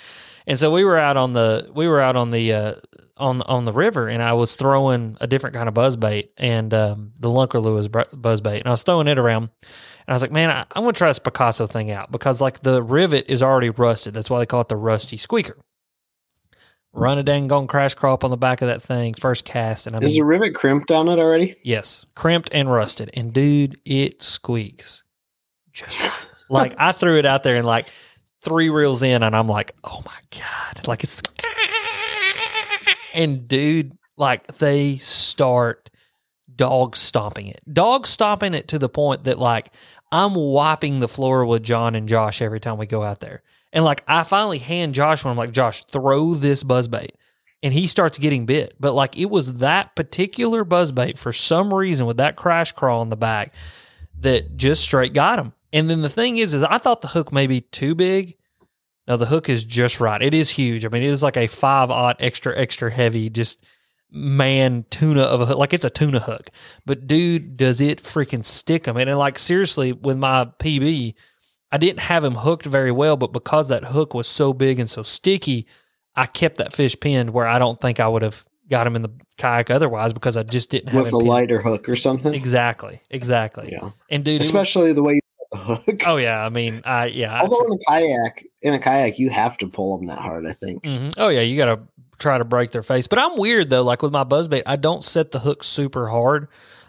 And 0.46 0.58
so 0.58 0.70
we 0.72 0.84
were 0.84 0.96
out 0.96 1.16
on 1.16 1.32
the 1.34 1.70
we 1.74 1.88
were 1.88 2.00
out 2.00 2.16
on 2.16 2.30
the 2.30 2.52
uh, 2.52 2.74
on 3.18 3.42
on 3.42 3.64
the 3.64 3.72
river, 3.72 4.08
and 4.08 4.22
I 4.22 4.32
was 4.32 4.56
throwing 4.56 5.16
a 5.20 5.26
different 5.26 5.54
kind 5.54 5.68
of 5.68 5.74
buzz 5.74 5.96
bait, 5.96 6.32
and 6.38 6.72
um, 6.72 7.12
the 7.20 7.28
Lunker 7.28 7.60
Lewis 7.62 7.86
buzz 7.88 8.40
bait, 8.40 8.60
and 8.60 8.66
I 8.66 8.70
was 8.70 8.82
throwing 8.82 9.08
it 9.08 9.18
around. 9.18 9.44
And 10.06 10.12
I 10.12 10.12
was 10.14 10.22
like, 10.22 10.32
man, 10.32 10.48
I, 10.50 10.60
I'm 10.74 10.84
gonna 10.84 10.92
try 10.94 11.08
this 11.08 11.18
Picasso 11.18 11.66
thing 11.66 11.90
out 11.90 12.10
because 12.10 12.40
like 12.40 12.60
the 12.60 12.82
rivet 12.82 13.26
is 13.28 13.42
already 13.42 13.68
rusted. 13.68 14.14
That's 14.14 14.30
why 14.30 14.38
they 14.38 14.46
call 14.46 14.62
it 14.62 14.68
the 14.68 14.76
rusty 14.76 15.18
squeaker. 15.18 15.58
Run 16.92 17.18
a 17.18 17.22
dang 17.22 17.48
gone 17.48 17.66
crash 17.66 17.94
up 18.02 18.24
on 18.24 18.30
the 18.30 18.36
back 18.36 18.62
of 18.62 18.68
that 18.68 18.82
thing, 18.82 19.14
first 19.14 19.44
cast, 19.44 19.86
and 19.86 19.94
I 19.94 19.98
mean, 20.00 20.06
Is 20.06 20.14
the 20.14 20.22
rivet 20.22 20.54
crimped 20.54 20.90
on 20.90 21.08
it 21.08 21.18
already? 21.18 21.56
Yes, 21.62 22.06
crimped 22.14 22.48
and 22.52 22.70
rusted. 22.70 23.10
And 23.14 23.32
dude, 23.32 23.78
it 23.84 24.22
squeaks. 24.22 25.04
Just 25.72 26.00
like 26.50 26.74
I 26.78 26.92
threw 26.92 27.18
it 27.18 27.26
out 27.26 27.42
there 27.42 27.56
and 27.56 27.66
like 27.66 27.90
three 28.42 28.70
reels 28.70 29.02
in, 29.02 29.22
and 29.22 29.36
I'm 29.36 29.48
like, 29.48 29.74
oh 29.84 30.02
my 30.04 30.40
god, 30.40 30.88
like 30.88 31.04
it's. 31.04 31.22
And 33.14 33.48
dude, 33.48 33.92
like 34.16 34.58
they 34.58 34.96
start 34.98 35.90
dog 36.54 36.96
stomping 36.96 37.48
it, 37.48 37.60
dog 37.70 38.06
stomping 38.06 38.54
it 38.54 38.68
to 38.68 38.78
the 38.78 38.88
point 38.88 39.24
that 39.24 39.38
like 39.38 39.72
I'm 40.10 40.34
wiping 40.34 41.00
the 41.00 41.08
floor 41.08 41.44
with 41.44 41.62
John 41.62 41.94
and 41.94 42.08
Josh 42.08 42.40
every 42.40 42.60
time 42.60 42.78
we 42.78 42.86
go 42.86 43.02
out 43.02 43.20
there. 43.20 43.42
And 43.72 43.84
like 43.84 44.02
I 44.06 44.22
finally 44.22 44.58
hand 44.58 44.94
Josh 44.94 45.24
one, 45.24 45.32
I'm 45.32 45.38
like, 45.38 45.52
Josh, 45.52 45.84
throw 45.84 46.34
this 46.34 46.64
buzzbait 46.64 47.10
and 47.62 47.72
he 47.72 47.86
starts 47.86 48.18
getting 48.18 48.46
bit. 48.46 48.74
But 48.78 48.94
like 48.94 49.16
it 49.16 49.26
was 49.26 49.54
that 49.54 49.94
particular 49.94 50.64
buzzbait 50.64 51.18
for 51.18 51.32
some 51.32 51.72
reason 51.72 52.06
with 52.06 52.16
that 52.18 52.36
crash 52.36 52.72
craw 52.72 53.02
in 53.02 53.08
the 53.08 53.16
back 53.16 53.54
that 54.20 54.56
just 54.56 54.82
straight 54.82 55.12
got 55.12 55.38
him. 55.38 55.52
And 55.72 55.90
then 55.90 56.02
the 56.02 56.08
thing 56.08 56.38
is, 56.38 56.54
is 56.54 56.62
I 56.62 56.78
thought 56.78 57.02
the 57.02 57.08
hook 57.08 57.32
may 57.32 57.46
be 57.46 57.60
too 57.60 57.94
big. 57.94 58.36
No, 59.06 59.16
the 59.16 59.26
hook 59.26 59.48
is 59.48 59.64
just 59.64 60.00
right. 60.00 60.22
It 60.22 60.34
is 60.34 60.50
huge. 60.50 60.84
I 60.84 60.88
mean, 60.88 61.02
it 61.02 61.08
is 61.10 61.22
like 61.22 61.36
a 61.36 61.46
five 61.46 61.90
aught 61.90 62.16
extra 62.20 62.56
extra 62.56 62.90
heavy, 62.90 63.30
just 63.30 63.62
man 64.10 64.84
tuna 64.90 65.22
of 65.22 65.40
a 65.40 65.46
hook. 65.46 65.58
Like 65.58 65.72
it's 65.72 65.84
a 65.84 65.90
tuna 65.90 66.20
hook. 66.20 66.50
But 66.84 67.06
dude, 67.06 67.56
does 67.56 67.80
it 67.80 68.02
freaking 68.02 68.44
stick 68.44 68.86
him? 68.86 68.96
And, 68.96 69.08
and 69.08 69.18
like 69.18 69.38
seriously, 69.38 69.92
with 69.92 70.18
my 70.18 70.46
PB, 70.58 71.14
I 71.70 71.78
didn't 71.78 72.00
have 72.00 72.24
him 72.24 72.34
hooked 72.36 72.64
very 72.66 72.90
well, 72.92 73.16
but 73.16 73.32
because 73.32 73.68
that 73.68 73.84
hook 73.86 74.14
was 74.14 74.26
so 74.26 74.52
big 74.52 74.78
and 74.80 74.88
so 74.88 75.02
sticky, 75.02 75.66
I 76.16 76.26
kept 76.26 76.56
that 76.58 76.72
fish 76.72 76.98
pinned 76.98 77.30
where 77.30 77.46
I 77.46 77.58
don't 77.58 77.80
think 77.80 78.00
I 78.00 78.08
would 78.08 78.22
have 78.22 78.44
got 78.70 78.86
him 78.86 78.96
in 78.96 79.02
the 79.02 79.10
kayak 79.36 79.70
otherwise 79.70 80.12
because 80.12 80.36
I 80.36 80.42
just 80.42 80.70
didn't 80.70 80.88
have 80.88 81.04
With 81.04 81.12
a 81.12 81.16
pinned. 81.18 81.28
lighter 81.28 81.60
hook 81.62 81.88
or 81.88 81.96
something? 81.96 82.34
Exactly, 82.34 83.00
exactly. 83.10 83.68
Yeah. 83.72 83.90
And 84.10 84.24
dude, 84.24 84.36
it 84.36 84.38
was- 84.38 84.46
Especially 84.48 84.92
the 84.92 85.02
way 85.02 85.14
you 85.14 85.20
the 85.52 85.58
hook. 85.58 86.02
oh 86.06 86.16
yeah, 86.16 86.44
I 86.44 86.48
mean, 86.50 86.82
I 86.84 87.06
yeah. 87.06 87.34
I- 87.34 87.40
Although 87.42 87.64
in 87.66 87.72
a 87.72 87.78
kayak, 87.90 88.44
in 88.62 88.74
a 88.74 88.78
kayak, 88.78 89.18
you 89.18 89.30
have 89.30 89.56
to 89.58 89.66
pull 89.66 89.96
them 89.96 90.06
that 90.08 90.18
hard. 90.18 90.46
I 90.46 90.52
think. 90.52 90.82
Mm-hmm. 90.82 91.10
Oh 91.16 91.28
yeah, 91.28 91.40
you 91.40 91.56
got 91.56 91.74
to 91.74 91.80
try 92.18 92.36
to 92.36 92.44
break 92.44 92.70
their 92.72 92.82
face. 92.82 93.06
But 93.06 93.18
I'm 93.18 93.36
weird 93.38 93.70
though. 93.70 93.82
Like 93.82 94.02
with 94.02 94.12
my 94.12 94.24
buzzbait, 94.24 94.62
I 94.66 94.76
don't 94.76 95.02
set 95.04 95.30
the 95.32 95.38
hook 95.38 95.64
super 95.64 96.08
hard. 96.08 96.48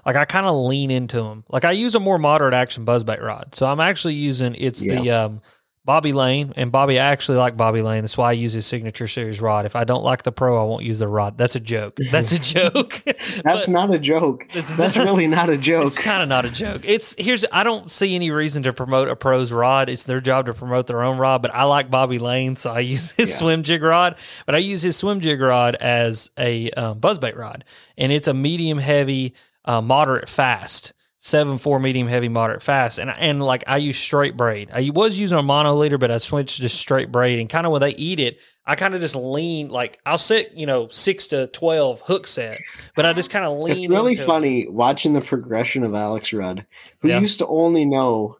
Like 0.09 0.15
I 0.15 0.25
kind 0.25 0.47
of 0.47 0.55
lean 0.55 0.89
into 0.89 1.17
them. 1.21 1.43
Like 1.49 1.65
I 1.65 1.71
use 1.71 1.93
a 1.93 1.99
more 1.99 2.17
moderate 2.17 2.55
action 2.55 2.83
buzzbait 2.83 3.21
rod. 3.21 3.53
So 3.53 3.67
I'm 3.67 3.79
actually 3.79 4.15
using 4.15 4.55
it's 4.57 4.79
the 4.79 5.11
um, 5.11 5.41
Bobby 5.85 6.13
Lane, 6.13 6.51
and 6.55 6.71
Bobby 6.71 6.99
I 6.99 7.11
actually 7.11 7.37
like 7.37 7.55
Bobby 7.55 7.83
Lane. 7.83 8.01
That's 8.01 8.17
why 8.17 8.29
I 8.29 8.31
use 8.33 8.53
his 8.53 8.65
signature 8.65 9.05
series 9.07 9.39
rod. 9.39 9.65
If 9.67 9.75
I 9.75 9.83
don't 9.83 10.03
like 10.03 10.23
the 10.23 10.31
pro, 10.31 10.59
I 10.59 10.65
won't 10.65 10.83
use 10.83 10.97
the 10.97 11.07
rod. 11.07 11.37
That's 11.37 11.55
a 11.55 11.59
joke. 11.59 11.97
That's 12.11 12.31
a 12.31 12.39
joke. 12.39 13.03
That's 13.43 13.67
not 13.67 13.93
a 13.93 13.99
joke. 13.99 14.47
That's 14.53 14.77
not- 14.77 14.95
really 14.95 15.27
not 15.27 15.49
a 15.51 15.57
joke. 15.59 15.85
It's 15.85 15.97
kind 15.99 16.23
of 16.23 16.27
not 16.29 16.43
a 16.45 16.49
joke. 16.49 16.81
It's 16.85 17.13
here's 17.19 17.45
I 17.51 17.61
don't 17.63 17.91
see 17.91 18.15
any 18.15 18.31
reason 18.31 18.63
to 18.63 18.73
promote 18.73 19.09
a 19.09 19.15
pro's 19.15 19.51
rod. 19.51 19.89
It's 19.89 20.05
their 20.05 20.21
job 20.21 20.47
to 20.47 20.53
promote 20.55 20.87
their 20.87 21.03
own 21.03 21.19
rod, 21.19 21.43
but 21.43 21.53
I 21.53 21.65
like 21.65 21.91
Bobby 21.91 22.17
Lane, 22.17 22.55
so 22.55 22.71
I 22.71 22.79
use 22.79 23.11
his 23.11 23.29
Yeah. 23.29 23.35
swim 23.35 23.61
jig 23.61 23.83
rod. 23.83 24.15
But 24.47 24.55
I 24.55 24.59
use 24.59 24.81
his 24.81 24.97
swim 24.97 25.19
jig 25.21 25.39
rod 25.39 25.75
as 25.75 26.31
a 26.37 26.71
um, 26.71 26.99
buzzbait 26.99 27.35
rod, 27.35 27.63
and 27.97 28.11
it's 28.11 28.27
a 28.27 28.33
medium 28.33 28.79
heavy, 28.79 29.33
uh, 29.69 29.81
moderate 29.81 30.27
fast. 30.29 30.93
Seven 31.21 31.57
four 31.57 31.81
medium 31.81 32.07
heavy 32.07 32.29
moderate 32.29 32.63
fast 32.63 32.97
and 32.97 33.09
and 33.09 33.43
like 33.43 33.65
I 33.67 33.75
use 33.75 33.97
straight 33.97 34.37
braid. 34.37 34.69
I 34.73 34.89
was 34.93 35.19
using 35.19 35.37
a 35.37 35.43
mono 35.43 35.75
leader, 35.75 35.97
but 35.97 36.09
I 36.09 36.17
switched 36.17 36.61
to 36.61 36.69
straight 36.69 37.11
braid. 37.11 37.39
And 37.39 37.49
kind 37.49 37.65
of 37.65 37.73
when 37.73 37.81
they 37.81 37.89
eat 37.95 38.21
it, 38.21 38.39
I 38.65 38.75
kind 38.75 38.95
of 38.95 39.01
just 39.01 39.17
lean 39.17 39.67
like 39.67 39.99
I'll 40.05 40.17
set 40.17 40.57
you 40.57 40.65
know 40.65 40.87
six 40.87 41.27
to 41.27 41.47
twelve 41.47 41.99
hook 42.05 42.25
set, 42.25 42.57
but 42.95 43.05
I 43.05 43.11
just 43.11 43.31
kind 43.31 43.43
of 43.43 43.57
lean. 43.59 43.75
It's 43.79 43.89
really 43.89 44.11
into 44.13 44.23
it. 44.23 44.27
funny 44.27 44.67
watching 44.69 45.11
the 45.11 45.19
progression 45.19 45.83
of 45.83 45.93
Alex 45.93 46.31
Rudd, 46.31 46.65
who 47.01 47.09
Yeah. 47.09 47.19
used 47.19 47.39
to 47.39 47.47
only 47.47 47.83
know 47.83 48.37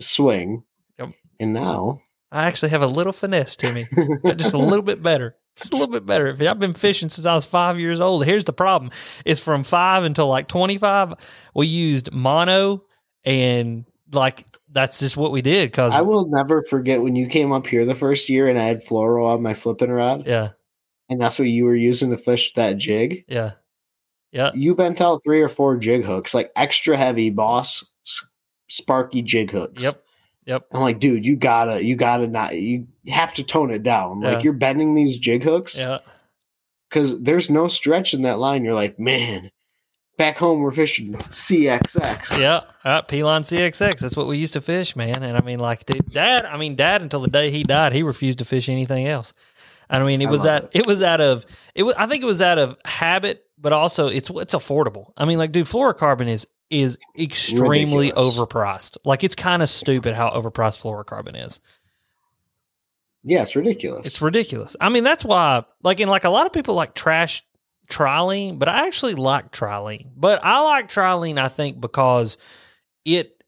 swing, 0.00 0.64
Yep. 0.98 1.12
and 1.38 1.52
now 1.52 2.02
I 2.32 2.46
actually 2.48 2.70
have 2.70 2.82
a 2.82 2.88
little 2.88 3.12
finesse 3.12 3.54
to 3.58 3.72
me, 3.72 3.86
just 4.36 4.54
a 4.54 4.58
little 4.58 4.82
bit 4.82 5.00
better. 5.00 5.36
Just 5.56 5.72
a 5.72 5.76
little 5.76 5.92
bit 5.92 6.06
better. 6.06 6.34
I've 6.48 6.58
been 6.58 6.72
fishing 6.72 7.10
since 7.10 7.26
I 7.26 7.34
was 7.34 7.44
five 7.44 7.78
years 7.78 8.00
old. 8.00 8.24
Here's 8.24 8.46
the 8.46 8.52
problem: 8.52 8.90
it's 9.24 9.40
from 9.40 9.62
five 9.62 10.04
until 10.04 10.26
like 10.26 10.48
twenty 10.48 10.78
five. 10.78 11.14
We 11.54 11.66
used 11.66 12.10
mono, 12.12 12.84
and 13.24 13.84
like 14.12 14.46
that's 14.70 15.00
just 15.00 15.16
what 15.18 15.30
we 15.30 15.42
did. 15.42 15.70
Because 15.70 15.92
I 15.92 16.00
will 16.00 16.26
never 16.28 16.62
forget 16.62 17.02
when 17.02 17.14
you 17.16 17.26
came 17.26 17.52
up 17.52 17.66
here 17.66 17.84
the 17.84 17.94
first 17.94 18.28
year 18.30 18.48
and 18.48 18.58
I 18.58 18.64
had 18.64 18.84
fluoro 18.84 19.26
on 19.26 19.42
my 19.42 19.52
flipping 19.52 19.90
rod, 19.90 20.26
yeah, 20.26 20.50
and 21.10 21.20
that's 21.20 21.38
what 21.38 21.48
you 21.48 21.64
were 21.66 21.76
using 21.76 22.10
to 22.10 22.16
fish 22.16 22.54
that 22.54 22.78
jig. 22.78 23.24
yeah, 23.28 23.52
yeah, 24.32 24.52
You 24.54 24.74
bent 24.74 25.02
out 25.02 25.20
three 25.22 25.42
or 25.42 25.48
four 25.48 25.76
jig 25.76 26.02
hooks, 26.02 26.32
like 26.32 26.50
extra 26.56 26.96
heavy 26.96 27.28
boss 27.28 27.84
sparky 28.68 29.20
jig 29.20 29.50
hooks. 29.50 29.82
yep, 29.82 30.01
yep. 30.44 30.66
I'm 30.72 30.80
like, 30.80 30.98
dude, 30.98 31.24
you 31.24 31.36
gotta, 31.36 31.82
you 31.82 31.96
gotta 31.96 32.26
not, 32.26 32.56
you 32.56 32.86
have 33.08 33.34
to 33.34 33.44
tone 33.44 33.70
it 33.70 33.82
down. 33.82 34.20
Yeah. 34.20 34.32
Like 34.32 34.44
you're 34.44 34.52
bending 34.52 34.94
these 34.94 35.18
jig 35.18 35.42
hooks 35.42 35.78
Yeah, 35.78 35.98
because 36.88 37.20
there's 37.20 37.50
no 37.50 37.68
stretch 37.68 38.14
in 38.14 38.22
that 38.22 38.38
line. 38.38 38.64
You're 38.64 38.74
like, 38.74 38.98
man, 38.98 39.50
back 40.18 40.36
home 40.36 40.60
we're 40.60 40.70
fishing 40.70 41.14
CXX. 41.14 42.38
Yeah, 42.38 42.60
uh, 42.84 43.02
P-line 43.02 43.42
CXX. 43.42 44.00
That's 44.00 44.16
what 44.16 44.26
we 44.26 44.38
used 44.38 44.52
to 44.52 44.60
fish, 44.60 44.94
man. 44.96 45.22
And 45.22 45.36
I 45.36 45.40
mean, 45.40 45.58
like, 45.58 45.86
dude, 45.86 46.10
dad. 46.10 46.44
I 46.44 46.56
mean, 46.56 46.76
dad. 46.76 47.02
Until 47.02 47.20
the 47.20 47.28
day 47.28 47.50
he 47.50 47.62
died, 47.62 47.92
he 47.92 48.02
refused 48.02 48.38
to 48.38 48.44
fish 48.44 48.68
anything 48.68 49.06
else. 49.06 49.32
I 49.90 50.02
mean, 50.02 50.22
it 50.22 50.28
I 50.28 50.30
was 50.30 50.44
love 50.44 50.64
out. 50.64 50.70
It. 50.72 50.86
was 50.86 51.02
out 51.02 51.20
of. 51.20 51.44
It 51.74 51.82
was. 51.82 51.94
I 51.96 52.06
think 52.06 52.22
it 52.22 52.26
was 52.26 52.40
out 52.40 52.58
of 52.58 52.76
habit, 52.84 53.44
but 53.58 53.72
also 53.72 54.06
it's 54.08 54.30
it's 54.30 54.54
affordable. 54.54 55.12
I 55.16 55.24
mean, 55.24 55.38
like, 55.38 55.52
dude, 55.52 55.66
fluorocarbon 55.66 56.28
is 56.28 56.46
is 56.72 56.98
extremely 57.18 58.08
Ridiculous. 58.08 58.38
overpriced. 58.38 58.96
Like, 59.04 59.22
it's 59.22 59.36
kind 59.36 59.62
of 59.62 59.68
stupid 59.68 60.14
how 60.14 60.30
overpriced 60.30 60.82
fluorocarbon 60.82 61.44
is. 61.46 61.60
Yeah, 63.22 63.42
it's 63.42 63.54
ridiculous. 63.54 64.06
It's 64.06 64.20
ridiculous. 64.20 64.74
I 64.80 64.88
mean, 64.88 65.04
that's 65.04 65.24
why, 65.24 65.64
like, 65.82 66.00
and 66.00 66.10
like 66.10 66.24
a 66.24 66.30
lot 66.30 66.46
of 66.46 66.52
people 66.52 66.74
like 66.74 66.94
trash 66.94 67.44
trilene, 67.88 68.58
but 68.58 68.68
I 68.68 68.86
actually 68.86 69.14
like 69.14 69.52
trilene. 69.52 70.08
But 70.16 70.40
I 70.42 70.60
like 70.64 70.88
trilene, 70.88 71.38
I 71.38 71.48
think, 71.48 71.80
because 71.80 72.38
it. 73.04 73.41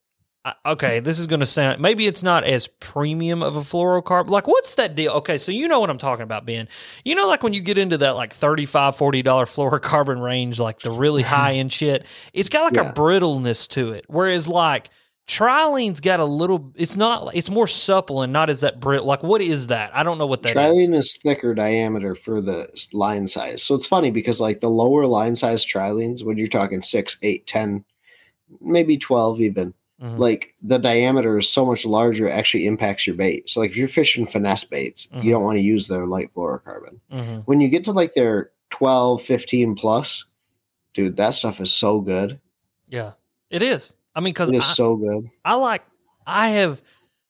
Okay, 0.66 1.00
this 1.00 1.18
is 1.18 1.26
going 1.26 1.40
to 1.40 1.46
sound 1.46 1.80
maybe 1.80 2.07
it's 2.07 2.22
not 2.22 2.44
as 2.44 2.66
premium 2.66 3.42
of 3.42 3.57
a 3.57 3.61
fluorocarbon. 3.61 4.28
Like, 4.28 4.46
what's 4.46 4.74
that 4.74 4.94
deal? 4.94 5.12
Okay, 5.12 5.38
so 5.38 5.50
you 5.52 5.68
know 5.68 5.80
what 5.80 5.88
I'm 5.88 5.98
talking 5.98 6.22
about, 6.22 6.44
Ben. 6.44 6.68
You 7.02 7.14
know, 7.14 7.26
like 7.26 7.42
when 7.42 7.54
you 7.54 7.62
get 7.62 7.78
into 7.78 7.96
that 7.98 8.11
like 8.11 8.35
$35, 8.35 8.68
$40 8.68 9.22
fluorocarbon 9.22 10.22
range, 10.22 10.61
like 10.61 10.80
the 10.80 10.90
really 10.90 11.22
mm-hmm. 11.22 11.35
high 11.35 11.52
end 11.54 11.72
shit, 11.72 12.04
it's 12.35 12.50
got 12.50 12.64
like 12.64 12.74
Yeah. 12.74 12.90
a 12.90 12.92
brittleness 12.92 13.66
to 13.68 13.92
it. 13.92 14.04
Whereas, 14.09 14.46
like, 14.46 14.90
Trilene's 15.26 16.00
got 16.00 16.20
a 16.20 16.24
little. 16.24 16.72
It's 16.74 16.96
not. 16.96 17.35
It's 17.35 17.48
more 17.48 17.66
supple 17.66 18.20
and 18.20 18.30
not 18.30 18.50
as 18.50 18.61
that 18.61 18.78
brittle. 18.78 19.07
Like, 19.07 19.22
what 19.22 19.40
is 19.40 19.68
that? 19.68 19.90
I 19.96 20.02
don't 20.02 20.18
know 20.18 20.26
what 20.26 20.42
that 20.42 20.50
is. 20.50 20.57
trilene 20.57 20.94
is 20.94 21.16
thicker 21.16 21.54
diameter 21.54 22.14
for 22.14 22.42
the 22.42 22.68
line 22.92 23.26
size. 23.26 23.62
So 23.62 23.74
it's 23.74 23.87
funny 23.87 24.11
because 24.11 24.38
like 24.38 24.61
the 24.61 24.68
lower 24.68 25.07
line 25.07 25.35
size 25.35 25.64
trilenes, 25.64 26.24
when 26.24 26.37
you're 26.37 26.46
talking 26.46 26.83
six, 26.83 27.16
eight, 27.22 27.46
ten, 27.46 27.83
maybe 28.61 28.98
twelve 28.98 29.40
even, 29.40 29.72
Mhm. 30.04 30.18
like 30.18 30.54
the 30.62 30.78
diameter 30.78 31.38
is 31.38 31.48
so 31.48 31.64
much 31.64 31.86
larger, 31.86 32.28
it 32.28 32.32
actually 32.32 32.66
impacts 32.66 33.06
your 33.06 33.16
bait. 33.16 33.48
So 33.48 33.60
like 33.60 33.70
if 33.70 33.76
you're 33.78 33.88
fishing 33.88 34.26
finesse 34.26 34.64
baits, 34.64 35.06
Mhm. 35.06 35.24
you 35.24 35.30
don't 35.30 35.42
want 35.42 35.56
to 35.56 35.62
use 35.62 35.88
their 35.88 36.06
light 36.06 36.30
fluorocarbon. 36.34 36.98
Mhm. 37.10 37.42
When 37.46 37.60
you 37.60 37.68
get 37.68 37.84
to 37.84 37.92
like 37.92 38.14
their 38.14 38.50
12, 38.70 39.22
15 39.22 39.74
plus, 39.74 40.24
dude, 40.92 41.16
that 41.16 41.30
stuff 41.30 41.60
is 41.60 41.72
so 41.72 42.00
good. 42.00 42.38
Yeah, 42.88 43.12
it 43.50 43.62
is. 43.62 43.94
I 44.14 44.20
mean, 44.20 44.32
because 44.32 44.50
it's 44.50 44.76
so 44.76 44.96
good. 44.96 45.30
I 45.44 45.54
like, 45.54 45.82
I 46.26 46.50
have 46.50 46.82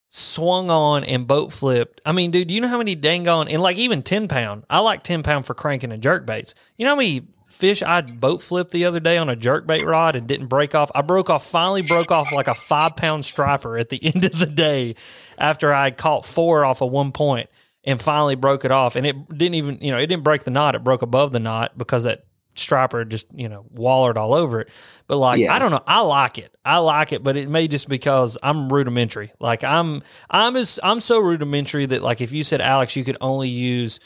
swung 0.08 0.70
on 0.70 1.04
and 1.04 1.26
boat 1.26 1.52
flipped. 1.52 2.00
I 2.04 2.12
mean, 2.12 2.30
dude, 2.30 2.50
you 2.50 2.60
know 2.60 2.68
how 2.68 2.78
many 2.78 2.94
dang 2.94 3.26
on, 3.28 3.48
and 3.48 3.62
like 3.62 3.76
even 3.76 4.02
10 4.02 4.28
pound, 4.28 4.64
I 4.68 4.80
like 4.80 5.02
10 5.02 5.22
pound 5.22 5.46
for 5.46 5.54
cranking 5.54 5.92
and 5.92 6.02
jerk 6.02 6.26
baits. 6.26 6.54
You 6.76 6.84
know 6.84 6.90
how 6.92 6.96
many 6.96 7.22
fish 7.64 7.82
I 7.82 8.02
boat 8.02 8.42
flipped 8.42 8.72
the 8.72 8.84
other 8.84 9.00
day 9.00 9.16
on 9.16 9.30
a 9.30 9.36
jerk 9.36 9.66
bait 9.66 9.86
rod 9.86 10.16
and 10.16 10.26
didn't 10.26 10.48
break 10.48 10.74
off? 10.74 10.90
I 10.94 11.00
broke 11.00 11.30
off, 11.30 11.46
finally 11.46 11.80
broke 11.80 12.12
off 12.12 12.30
like 12.30 12.46
a 12.46 12.54
five 12.54 12.94
pound 12.94 13.24
striper 13.24 13.78
at 13.78 13.88
the 13.88 14.04
end 14.14 14.22
of 14.22 14.38
the 14.38 14.44
day 14.44 14.96
after 15.38 15.72
I 15.72 15.90
caught 15.90 16.26
four 16.26 16.66
off 16.66 16.82
of 16.82 16.90
one 16.90 17.10
point 17.10 17.48
and 17.82 18.02
finally 18.02 18.34
broke 18.34 18.66
it 18.66 18.70
off. 18.70 18.96
And 18.96 19.06
it 19.06 19.16
didn't 19.30 19.54
even, 19.54 19.78
you 19.80 19.92
know, 19.92 19.96
it 19.96 20.08
didn't 20.08 20.24
break 20.24 20.44
the 20.44 20.50
knot. 20.50 20.74
It 20.74 20.84
broke 20.84 21.00
above 21.00 21.32
the 21.32 21.40
knot 21.40 21.78
because 21.78 22.04
that 22.04 22.26
striper 22.54 23.02
just, 23.06 23.24
you 23.34 23.48
know, 23.48 23.64
wallered 23.72 24.18
all 24.18 24.34
over 24.34 24.60
it. 24.60 24.68
But 25.06 25.16
like, 25.16 25.38
Yeah. 25.38 25.54
I 25.54 25.58
don't 25.58 25.70
know. 25.70 25.82
I 25.86 26.00
like 26.00 26.36
it. 26.36 26.54
I 26.66 26.76
like 26.78 27.14
it, 27.14 27.22
but 27.22 27.34
it 27.34 27.48
may 27.48 27.66
just 27.66 27.88
because 27.88 28.36
I'm 28.42 28.70
rudimentary. 28.70 29.32
Like 29.40 29.64
I'm, 29.64 30.02
I'm 30.28 30.54
as, 30.56 30.78
I'm 30.82 31.00
so 31.00 31.18
rudimentary 31.18 31.86
that 31.86 32.02
like 32.02 32.20
if 32.20 32.30
you 32.30 32.44
said 32.44 32.60
Alex, 32.60 32.94
you 32.94 33.04
could 33.04 33.16
only 33.22 33.48
use, 33.48 34.00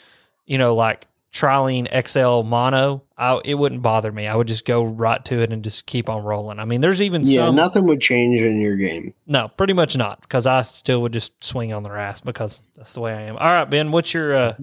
you 0.45 0.57
know, 0.57 0.75
like 0.75 1.08
Trilene 1.31 1.87
XL 2.07 2.47
mono, 2.47 3.03
I, 3.17 3.39
it 3.45 3.55
wouldn't 3.55 3.81
bother 3.81 4.11
me. 4.11 4.27
I 4.27 4.35
would 4.35 4.47
just 4.47 4.65
go 4.65 4.83
right 4.83 5.23
to 5.25 5.39
it 5.41 5.53
and 5.53 5.63
just 5.63 5.85
keep 5.85 6.09
on 6.09 6.23
rolling. 6.23 6.59
I 6.59 6.65
mean, 6.65 6.81
there's 6.81 7.01
even 7.01 7.23
some 7.23 7.33
Yeah, 7.33 7.45
some, 7.47 7.55
nothing 7.55 7.85
would 7.85 8.01
change 8.01 8.41
in 8.41 8.59
your 8.59 8.75
game. 8.75 9.13
no, 9.27 9.47
pretty 9.49 9.73
much 9.73 9.95
not 9.95 10.21
because 10.21 10.47
I 10.47 10.63
still 10.63 11.01
would 11.03 11.13
just 11.13 11.43
swing 11.43 11.71
on 11.71 11.83
their 11.83 11.97
ass 11.97 12.21
because 12.21 12.63
that's 12.75 12.93
the 12.93 13.01
way 13.01 13.13
I 13.13 13.21
am. 13.21 13.37
All 13.37 13.51
right, 13.51 13.69
Ben, 13.69 13.91
what's 13.91 14.13
your, 14.13 14.33
uh, 14.33 14.55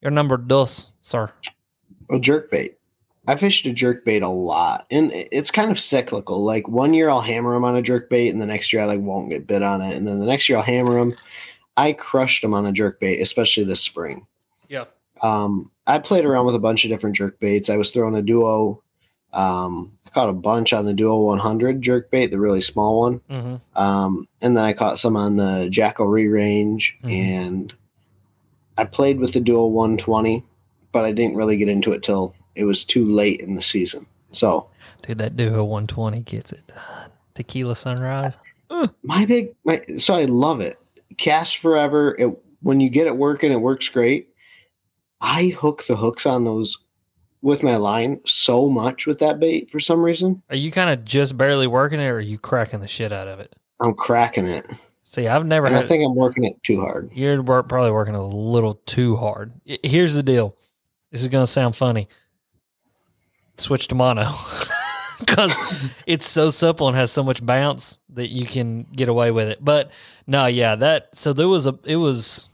your 0.00 0.10
number 0.10 0.36
dos, 0.38 0.92
sir? 1.02 1.30
A 2.10 2.18
jerk 2.18 2.50
bait. 2.50 2.78
I 3.26 3.36
fished 3.36 3.66
a 3.66 3.72
jerk 3.74 4.06
bait 4.06 4.22
a 4.22 4.28
lot, 4.28 4.86
and 4.90 5.10
it's 5.12 5.50
kind 5.50 5.70
of 5.70 5.78
cyclical. 5.78 6.42
Like 6.42 6.66
one 6.66 6.94
year 6.94 7.10
I'll 7.10 7.20
hammer 7.20 7.52
them 7.52 7.64
on 7.64 7.76
a 7.76 7.82
jerk 7.82 8.08
bait, 8.08 8.30
and 8.30 8.40
the 8.40 8.46
next 8.46 8.72
year 8.72 8.80
I 8.80 8.86
like 8.86 9.00
won't 9.00 9.28
get 9.28 9.46
bit 9.46 9.62
on 9.62 9.82
it, 9.82 9.94
and 9.94 10.08
then 10.08 10.18
the 10.18 10.24
next 10.24 10.48
year 10.48 10.56
I'll 10.56 10.64
hammer 10.64 10.94
them. 10.98 11.14
I 11.76 11.92
crushed 11.92 12.40
them 12.40 12.54
on 12.54 12.64
a 12.64 12.72
jerk 12.72 12.98
bait, 12.98 13.20
especially 13.20 13.64
this 13.64 13.82
spring. 13.82 14.26
Yeah. 14.68 14.84
Um, 15.22 15.70
I 15.86 15.98
played 15.98 16.24
around 16.24 16.46
with 16.46 16.54
a 16.54 16.58
bunch 16.60 16.84
of 16.84 16.90
different 16.90 17.16
jerk 17.16 17.38
baits. 17.40 17.70
I 17.70 17.76
was 17.76 17.90
throwing 17.90 18.14
a 18.14 18.22
duo. 18.22 18.82
Um, 19.32 19.92
I 20.06 20.10
caught 20.10 20.28
a 20.28 20.32
bunch 20.34 20.72
on 20.72 20.86
the 20.86 20.94
duo 20.94 21.18
100 21.20 21.82
jerk 21.82 22.10
bait, 22.10 22.28
the 22.28 22.40
really 22.40 22.60
small 22.60 23.00
one. 23.00 23.20
Mm-hmm. 23.30 23.56
Um, 23.80 24.26
and 24.40 24.56
then 24.56 24.64
I 24.64 24.72
caught 24.72 24.98
some 24.98 25.16
on 25.16 25.36
the 25.36 25.68
Jackall 25.70 26.08
Rerange, 26.08 26.94
Mhm. 27.02 27.10
and 27.12 27.74
I 28.78 28.84
played 28.84 29.18
with 29.18 29.32
the 29.32 29.40
Duo 29.40 29.66
120, 29.66 30.44
but 30.92 31.04
I 31.04 31.12
didn't 31.12 31.36
really 31.36 31.56
get 31.56 31.68
into 31.68 31.92
it 31.92 32.02
till 32.02 32.34
it 32.54 32.64
was 32.64 32.84
too 32.84 33.06
late 33.08 33.40
in 33.40 33.54
the 33.54 33.62
season. 33.62 34.06
So 34.32 34.68
Dude, 35.02 35.18
that 35.18 35.36
Duo 35.36 35.64
120 35.64 36.20
gets 36.22 36.52
it 36.52 36.66
done. 36.68 37.10
Tequila 37.34 37.76
Sunrise. 37.76 38.38
my 39.02 39.24
big, 39.26 39.54
my 39.64 39.80
so 39.98 40.14
I 40.14 40.24
love 40.24 40.60
it. 40.60 40.76
Cast 41.16 41.58
forever. 41.58 42.14
It 42.18 42.26
when 42.62 42.80
you 42.80 42.88
get 42.90 43.06
it 43.06 43.16
working, 43.16 43.52
it 43.52 43.60
works 43.60 43.88
great. 43.88 44.27
I 45.20 45.48
hook 45.48 45.84
the 45.86 45.96
hooks 45.96 46.26
on 46.26 46.44
those 46.44 46.78
with 47.42 47.62
my 47.62 47.76
line 47.76 48.20
so 48.24 48.68
much 48.68 49.06
with 49.06 49.18
that 49.20 49.40
bait 49.40 49.70
for 49.70 49.80
some 49.80 50.02
reason. 50.02 50.42
Are 50.50 50.56
you 50.56 50.70
kind 50.70 50.90
of 50.90 51.04
just 51.04 51.36
barely 51.36 51.66
working 51.66 52.00
it 52.00 52.06
or 52.06 52.16
are 52.16 52.20
you 52.20 52.38
cracking 52.38 52.80
the 52.80 52.88
shit 52.88 53.12
out 53.12 53.28
of 53.28 53.40
it? 53.40 53.54
I'm 53.80 53.94
cracking 53.94 54.46
it, 54.46 54.66
See, 55.08 55.26
I've 55.26 55.46
never 55.46 55.68
I 55.68 55.86
think 55.86 56.04
I'm 56.04 56.14
working 56.14 56.44
it 56.44 56.62
too 56.62 56.80
hard. 56.80 57.10
You're 57.14 57.42
probably 57.42 57.90
working 57.90 58.14
a 58.14 58.22
little 58.22 58.74
too 58.84 59.16
hard. 59.16 59.54
Here's 59.64 60.12
the 60.12 60.22
deal. 60.22 60.54
This 61.10 61.22
is 61.22 61.28
going 61.28 61.44
to 61.44 61.50
sound 61.50 61.74
funny. 61.76 62.08
Switch 63.56 63.88
to 63.88 63.94
mono. 63.94 64.30
Because 65.18 65.52
it's 66.06 66.28
so 66.28 66.48
simple 66.50 66.86
and 66.86 66.96
has 66.96 67.10
so 67.10 67.24
much 67.24 67.44
bounce 67.44 67.98
that 68.10 68.30
you 68.30 68.46
can 68.46 68.84
get 68.84 69.08
away 69.08 69.32
with 69.32 69.48
it. 69.48 69.58
But 69.60 69.90
no, 70.28 70.46
yeah, 70.46 70.76
that. 70.76 71.08
So 71.14 71.32
there 71.32 71.48
was 71.48 71.66
a. 71.66 71.76
It 71.82 71.96
was. 71.96 72.48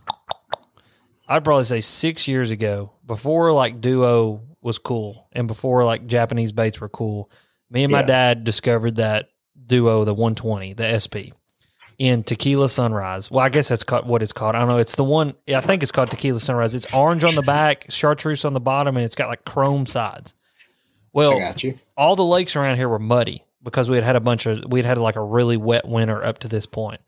I'd 1.28 1.44
probably 1.44 1.64
say 1.64 1.80
six 1.80 2.28
years 2.28 2.50
ago, 2.50 2.92
before 3.06 3.52
like 3.52 3.80
duo 3.80 4.42
was 4.60 4.78
cool, 4.78 5.28
and 5.32 5.46
before 5.48 5.84
like 5.84 6.06
Japanese 6.06 6.52
baits 6.52 6.80
were 6.80 6.88
cool. 6.88 7.30
Me 7.70 7.84
and 7.84 7.92
my 7.92 8.00
Yeah. 8.00 8.06
dad 8.06 8.44
discovered 8.44 8.96
that 8.96 9.28
duo, 9.66 10.04
the 10.04 10.14
120, 10.14 10.74
the 10.74 10.84
SP 10.86 11.32
in 11.98 12.22
Tequila 12.24 12.68
Sunrise. 12.68 13.30
Well, 13.30 13.44
I 13.44 13.48
guess 13.48 13.68
that's 13.68 13.84
called, 13.84 14.06
what 14.06 14.22
it's 14.22 14.32
called. 14.32 14.54
I 14.54 14.58
don't 14.60 14.68
know. 14.68 14.78
It's 14.78 14.96
the 14.96 15.04
one. 15.04 15.34
I 15.48 15.60
think 15.60 15.82
it's 15.82 15.92
called 15.92 16.10
Tequila 16.10 16.40
Sunrise. 16.40 16.74
It's 16.74 16.86
orange 16.92 17.24
on 17.24 17.34
the 17.34 17.42
back, 17.42 17.86
chartreuse 17.90 18.44
on 18.44 18.52
the 18.52 18.60
bottom, 18.60 18.96
and 18.96 19.04
it's 19.04 19.14
got 19.14 19.28
like 19.28 19.44
chrome 19.44 19.86
sides. 19.86 20.34
Well, 21.12 21.40
all 21.96 22.16
the 22.16 22.24
lakes 22.24 22.56
around 22.56 22.76
here 22.76 22.88
were 22.88 22.98
muddy 22.98 23.44
because 23.62 23.88
we 23.88 23.96
had 23.96 24.04
had 24.04 24.16
a 24.16 24.20
bunch 24.20 24.46
of 24.46 24.64
we 24.68 24.80
had 24.80 24.86
had 24.86 24.98
like 24.98 25.16
a 25.16 25.22
really 25.22 25.56
wet 25.56 25.86
winter 25.88 26.22
up 26.24 26.38
to 26.40 26.48
this 26.48 26.66
point. 26.66 27.00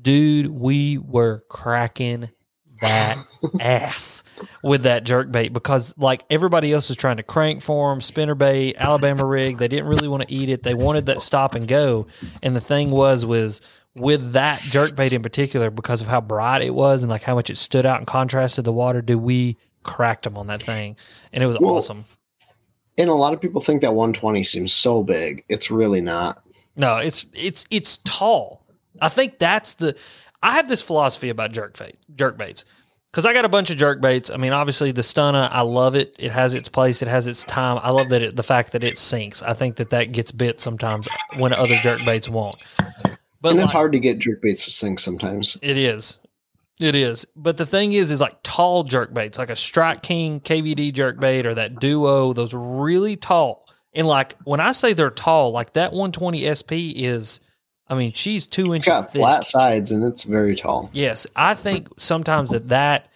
Dude, 0.00 0.48
we 0.48 0.98
were 0.98 1.42
cracking 1.48 2.30
that 2.80 3.18
ass 3.60 4.22
with 4.62 4.82
that 4.82 5.04
jerk 5.04 5.30
bait 5.30 5.52
because 5.52 5.94
like 5.96 6.24
everybody 6.30 6.72
else 6.72 6.88
was 6.88 6.96
trying 6.96 7.16
to 7.16 7.22
crank 7.22 7.62
for 7.62 7.90
them, 7.90 8.00
spinner 8.00 8.34
bait, 8.34 8.76
Alabama 8.78 9.24
rig. 9.24 9.58
They 9.58 9.68
didn't 9.68 9.86
really 9.86 10.08
want 10.08 10.22
to 10.22 10.32
eat 10.32 10.48
it. 10.48 10.62
They 10.62 10.74
wanted 10.74 11.06
that 11.06 11.20
stop 11.20 11.54
and 11.54 11.66
go. 11.68 12.06
And 12.42 12.54
the 12.56 12.60
thing 12.60 12.90
was 12.90 13.24
was 13.24 13.60
with 13.94 14.32
that 14.32 14.60
jerk 14.60 14.94
bait 14.96 15.12
in 15.12 15.22
particular 15.22 15.70
because 15.70 16.00
of 16.00 16.08
how 16.08 16.20
bright 16.20 16.62
it 16.62 16.74
was 16.74 17.02
and 17.02 17.10
like 17.10 17.22
how 17.22 17.34
much 17.34 17.50
it 17.50 17.56
stood 17.56 17.86
out 17.86 17.98
and 17.98 18.06
contrasted 18.06 18.64
the 18.64 18.72
water. 18.72 19.00
Do 19.00 19.18
we 19.18 19.56
cracked 19.82 20.24
them 20.24 20.36
on 20.36 20.48
that 20.48 20.62
thing, 20.62 20.96
and 21.32 21.42
it 21.42 21.46
was 21.46 21.58
Well, 21.60 21.76
awesome. 21.76 22.04
And 22.98 23.10
a 23.10 23.14
lot 23.14 23.34
of 23.34 23.40
people 23.40 23.60
think 23.60 23.82
that 23.82 23.94
120 23.94 24.42
seems 24.42 24.72
so 24.72 25.02
big. 25.02 25.44
It's 25.48 25.70
really 25.70 26.00
not. 26.00 26.42
No, 26.76 26.96
it's 26.96 27.26
it's 27.32 27.66
it's 27.70 27.98
tall. 28.04 28.62
I 29.00 29.08
think 29.08 29.38
that's 29.38 29.74
the. 29.74 29.96
I 30.42 30.52
have 30.52 30.68
this 30.68 30.82
philosophy 30.82 31.28
about 31.28 31.52
jerk 31.52 31.78
bait, 31.78 31.96
jerk 32.14 32.36
baits, 32.38 32.64
because 33.10 33.24
I 33.24 33.32
got 33.32 33.44
a 33.44 33.48
bunch 33.48 33.70
of 33.70 33.78
jerk 33.78 34.00
baits. 34.00 34.30
I 34.30 34.36
mean, 34.36 34.52
obviously 34.52 34.92
the 34.92 35.02
stunna, 35.02 35.48
I 35.50 35.62
love 35.62 35.94
it. 35.94 36.14
It 36.18 36.32
has 36.32 36.54
its 36.54 36.68
place. 36.68 37.02
It 37.02 37.08
has 37.08 37.26
its 37.26 37.44
time. 37.44 37.80
I 37.82 37.90
love 37.90 38.10
that 38.10 38.22
it, 38.22 38.36
the 38.36 38.42
fact 38.42 38.72
that 38.72 38.84
it 38.84 38.98
sinks. 38.98 39.42
I 39.42 39.54
think 39.54 39.76
that 39.76 39.90
that 39.90 40.12
gets 40.12 40.32
bit 40.32 40.60
sometimes 40.60 41.08
when 41.36 41.52
other 41.52 41.76
jerk 41.76 42.04
baits 42.04 42.28
won't. 42.28 42.56
But 43.40 43.50
and 43.50 43.60
it's 43.60 43.66
like- 43.68 43.72
hard 43.72 43.92
to 43.92 43.98
get 43.98 44.18
jerk 44.18 44.42
baits 44.42 44.64
to 44.66 44.70
sink 44.70 44.98
sometimes. 45.00 45.56
It 45.62 45.78
is. 45.78 46.18
It 46.78 46.94
is. 46.94 47.26
But 47.34 47.56
the 47.56 47.64
thing 47.64 47.94
is, 47.94 48.10
is 48.10 48.20
like 48.20 48.36
tall 48.42 48.84
jerk 48.84 49.14
baits, 49.14 49.38
like 49.38 49.48
a 49.50 49.56
Strike 49.56 50.02
King 50.02 50.40
KVD 50.40 50.92
jerk 50.92 51.18
bait 51.18 51.46
or 51.46 51.54
that 51.54 51.80
Duo, 51.80 52.34
those 52.34 52.52
really 52.52 53.16
tall. 53.16 53.66
And 53.94 54.06
like 54.06 54.36
when 54.44 54.60
I 54.60 54.72
say 54.72 54.92
they're 54.92 55.08
tall, 55.10 55.52
like 55.52 55.72
that 55.72 55.92
120 55.92 56.44
SP 56.52 56.92
is, 56.94 57.40
I 57.88 57.94
mean, 57.94 58.12
she's 58.12 58.46
two 58.46 58.72
It's 58.72 58.84
inches 58.84 58.88
got 59.02 59.10
thick. 59.10 59.20
flat 59.20 59.44
sides 59.46 59.90
and 59.90 60.02
it's 60.04 60.24
very 60.24 60.56
tall. 60.56 60.90
Yes, 60.92 61.26
I 61.36 61.54
think 61.54 61.88
sometimes 61.96 62.50
that 62.50 62.68
that 62.68 63.08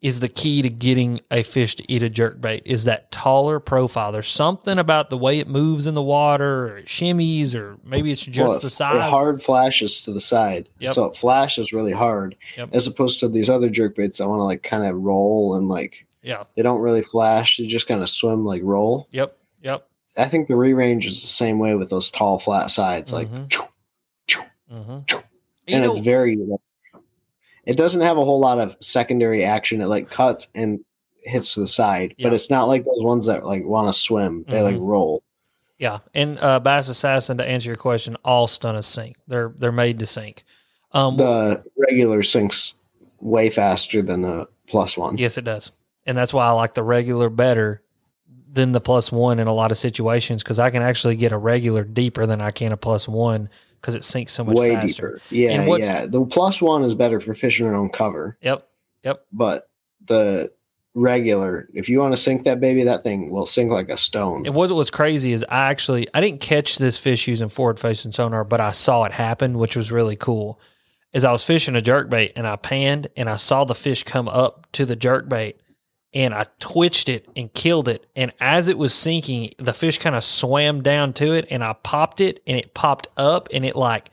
is 0.00 0.20
the 0.20 0.28
key 0.28 0.62
to 0.62 0.68
getting 0.70 1.20
a 1.30 1.42
fish 1.42 1.74
to 1.74 1.92
eat 1.92 2.04
a 2.04 2.08
jerk 2.10 2.40
bait 2.40 2.62
is 2.64 2.84
that 2.84 3.10
taller 3.10 3.58
profile. 3.58 4.12
There's 4.12 4.28
something 4.28 4.78
about 4.78 5.10
the 5.10 5.18
way 5.18 5.40
it 5.40 5.48
moves 5.48 5.88
in 5.88 5.94
the 5.94 6.02
water, 6.02 6.68
or 6.68 6.78
it 6.78 6.86
shimmies, 6.86 7.54
or 7.56 7.78
maybe 7.84 8.12
it's 8.12 8.24
just 8.24 8.48
Well, 8.48 8.60
the 8.60 8.66
It 8.68 8.70
size. 8.70 9.10
hard 9.10 9.42
flashes 9.42 10.00
to 10.02 10.12
the 10.12 10.20
side. 10.20 10.68
Yep. 10.78 10.92
So 10.92 11.04
it 11.06 11.16
flashes 11.16 11.72
really 11.72 11.90
hard 11.92 12.36
Yep. 12.56 12.68
as 12.74 12.86
opposed 12.86 13.18
to 13.20 13.28
these 13.28 13.50
other 13.50 13.68
jerk 13.68 13.96
baits 13.96 14.18
that 14.18 14.28
want 14.28 14.38
to 14.38 14.44
like 14.44 14.62
kind 14.62 14.84
of 14.84 14.94
roll 15.02 15.54
and 15.56 15.68
like 15.68 16.06
Yeah. 16.22 16.44
they 16.54 16.62
don't 16.62 16.80
really 16.80 17.02
flash. 17.02 17.56
They 17.56 17.66
just 17.66 17.88
kind 17.88 18.00
of 18.00 18.08
swim 18.08 18.44
like 18.44 18.60
roll. 18.62 19.08
Yep. 19.10 19.36
Yep. 19.62 19.84
I 20.16 20.26
think 20.26 20.46
the 20.46 20.54
Rerange 20.54 21.06
is 21.06 21.22
the 21.22 21.26
same 21.28 21.58
way 21.58 21.74
with 21.74 21.90
those 21.90 22.08
tall 22.10 22.38
flat 22.38 22.70
sides. 22.70 23.12
Like 23.12 23.28
mm-hmm. 23.28 23.62
Mhm. 24.72 25.06
choo, 25.06 25.16
choo, 25.18 25.22
hmm 25.68 25.74
and 25.74 25.84
it's 25.84 25.98
very 25.98 26.38
it 27.66 27.76
doesn't 27.76 28.00
have 28.00 28.16
a 28.16 28.24
whole 28.24 28.40
lot 28.40 28.58
of 28.58 28.74
secondary 28.80 29.44
action. 29.44 29.80
It 29.82 29.86
like 29.86 30.08
cuts 30.10 30.48
and 30.54 30.80
hits 31.22 31.54
the 31.54 31.66
side, 31.66 32.14
Yeah. 32.16 32.28
but 32.28 32.34
it's 32.34 32.48
not 32.48 32.68
like 32.68 32.84
those 32.84 33.02
ones 33.04 33.26
that 33.26 33.44
like 33.44 33.64
want 33.66 33.86
to 33.88 33.92
swim. 33.92 34.44
They 34.48 34.62
like 34.62 34.76
Mhm. 34.76 34.86
roll. 34.86 35.22
Yeah, 35.78 35.98
and 36.14 36.38
uh, 36.40 36.58
Bass 36.60 36.88
Assassin 36.88 37.36
to 37.38 37.44
answer 37.48 37.68
your 37.68 37.76
question, 37.76 38.16
all 38.24 38.46
stunnas 38.48 38.84
sink. 38.84 39.16
They're 39.28 39.52
they're 39.58 39.70
made 39.72 39.98
to 40.00 40.06
sink. 40.06 40.44
Um, 40.92 41.16
The 41.18 41.62
regular 41.76 42.22
sinks 42.22 42.74
way 43.20 43.50
faster 43.50 44.00
than 44.02 44.22
the 44.22 44.48
plus 44.66 44.96
one. 44.96 45.18
yes, 45.18 45.36
it 45.38 45.44
does, 45.44 45.70
and 46.06 46.16
that's 46.16 46.32
why 46.32 46.46
I 46.46 46.50
like 46.52 46.74
the 46.74 46.82
regular 46.82 47.28
better 47.28 47.82
than 48.50 48.72
the 48.72 48.80
plus 48.80 49.12
one 49.12 49.38
in 49.38 49.46
a 49.46 49.52
lot 49.52 49.70
of 49.70 49.76
situations 49.76 50.42
because 50.42 50.58
I 50.58 50.70
can 50.70 50.82
actually 50.82 51.16
get 51.16 51.32
a 51.32 51.36
regular 51.38 51.84
deeper 51.84 52.24
than 52.26 52.40
I 52.40 52.50
can 52.50 52.72
a 52.72 52.76
plus 52.78 53.06
one 53.06 53.50
because 53.80 53.94
it 53.94 54.04
sinks 54.04 54.32
so 54.32 54.44
much 54.44 54.56
way 54.56 54.74
faster. 54.74 55.20
deeper. 55.20 55.22
Yeah, 55.30 55.64
yeah. 55.78 56.06
The 56.06 56.24
plus 56.26 56.60
one 56.62 56.84
is 56.84 56.94
better 56.94 57.20
for 57.20 57.34
fishing 57.34 57.66
around 57.66 57.92
cover, 57.92 58.36
Yep, 58.42 58.68
yep. 59.04 59.26
but 59.32 59.68
the 60.06 60.52
regular, 60.94 61.68
if 61.74 61.88
you 61.88 62.00
want 62.00 62.12
to 62.12 62.16
sink 62.16 62.44
that 62.44 62.60
baby, 62.60 62.82
that 62.84 63.04
thing 63.04 63.30
will 63.30 63.46
sink 63.46 63.70
like 63.70 63.88
a 63.88 63.96
stone. 63.96 64.46
And 64.46 64.54
what 64.54 64.70
was 64.70 64.90
crazy 64.90 65.32
is 65.32 65.44
I 65.48 65.70
actually 65.70 66.06
I 66.14 66.20
didn't 66.20 66.40
catch 66.40 66.78
this 66.78 66.98
fish 66.98 67.28
using 67.28 67.48
forward 67.48 67.78
facing 67.78 68.12
sonar, 68.12 68.44
but 68.44 68.60
I 68.60 68.72
saw 68.72 69.04
it 69.04 69.12
happen, 69.12 69.58
which 69.58 69.76
was 69.76 69.92
really 69.92 70.16
cool. 70.16 70.60
Is 71.12 71.24
I 71.24 71.32
was 71.32 71.42
fishing 71.44 71.74
a 71.74 71.80
jerk 71.80 72.10
bait 72.10 72.32
and 72.36 72.46
I 72.46 72.56
panned 72.56 73.08
and 73.16 73.30
I 73.30 73.36
saw 73.36 73.64
the 73.64 73.74
fish 73.74 74.02
come 74.02 74.28
up 74.28 74.66
to 74.72 74.84
the 74.84 74.96
jerk 74.96 75.28
bait 75.28 75.60
and 76.14 76.34
I 76.34 76.46
twitched 76.58 77.08
it 77.08 77.28
and 77.36 77.52
killed 77.52 77.88
it. 77.88 78.06
And 78.16 78.32
as 78.40 78.68
it 78.68 78.78
was 78.78 78.94
sinking, 78.94 79.52
the 79.58 79.74
fish 79.74 79.98
kind 79.98 80.16
of 80.16 80.24
swam 80.24 80.82
down 80.82 81.12
to 81.14 81.34
it 81.34 81.46
and 81.50 81.62
I 81.62 81.74
popped 81.74 82.20
it 82.20 82.42
and 82.46 82.56
it 82.56 82.74
popped 82.74 83.08
up 83.16 83.48
and 83.52 83.64
it 83.64 83.76
like 83.76 84.10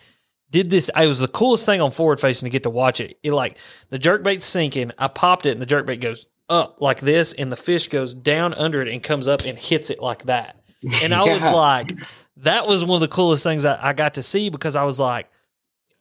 did 0.52 0.70
this. 0.70 0.90
It 0.96 1.08
was 1.08 1.20
the 1.20 1.28
coolest 1.28 1.66
thing 1.66 1.82
on 1.82 1.92
forward 1.92 2.20
facing 2.20 2.48
to 2.48 2.52
get 2.52 2.64
to 2.64 2.70
watch 2.70 3.00
it. 3.00 3.18
It 3.24 3.32
like 3.32 3.58
the 3.90 4.00
jerk 4.00 4.24
bait's 4.24 4.46
sinking. 4.46 4.92
I 4.98 5.08
popped 5.08 5.46
it 5.46 5.52
and 5.52 5.62
the 5.62 5.66
jerk 5.66 5.86
bait 5.86 6.02
goes 6.02 6.26
up 6.50 6.82
like 6.82 7.00
this 7.00 7.34
and 7.34 7.52
the 7.52 7.58
fish 7.58 7.88
goes 7.88 8.14
down 8.14 8.54
under 8.54 8.82
it 8.82 8.88
and 8.88 9.02
comes 9.02 9.28
up 9.28 9.46
and 9.46 9.58
hits 9.58 9.90
it 9.90 10.02
like 10.02 10.24
that. 10.26 10.62
And 11.02 11.14
I 11.14 11.24
was 11.24 11.42
like, 11.44 11.92
that 12.38 12.68
was 12.68 12.84
one 12.84 12.98
of 12.98 13.02
the 13.02 13.14
coolest 13.14 13.44
things 13.44 13.64
that 13.64 13.84
I 13.84 13.94
got 13.94 14.16
to 14.16 14.24
see 14.24 14.50
because 14.50 14.76
I 14.76 14.84
was 14.84 15.00
like, 15.00 15.30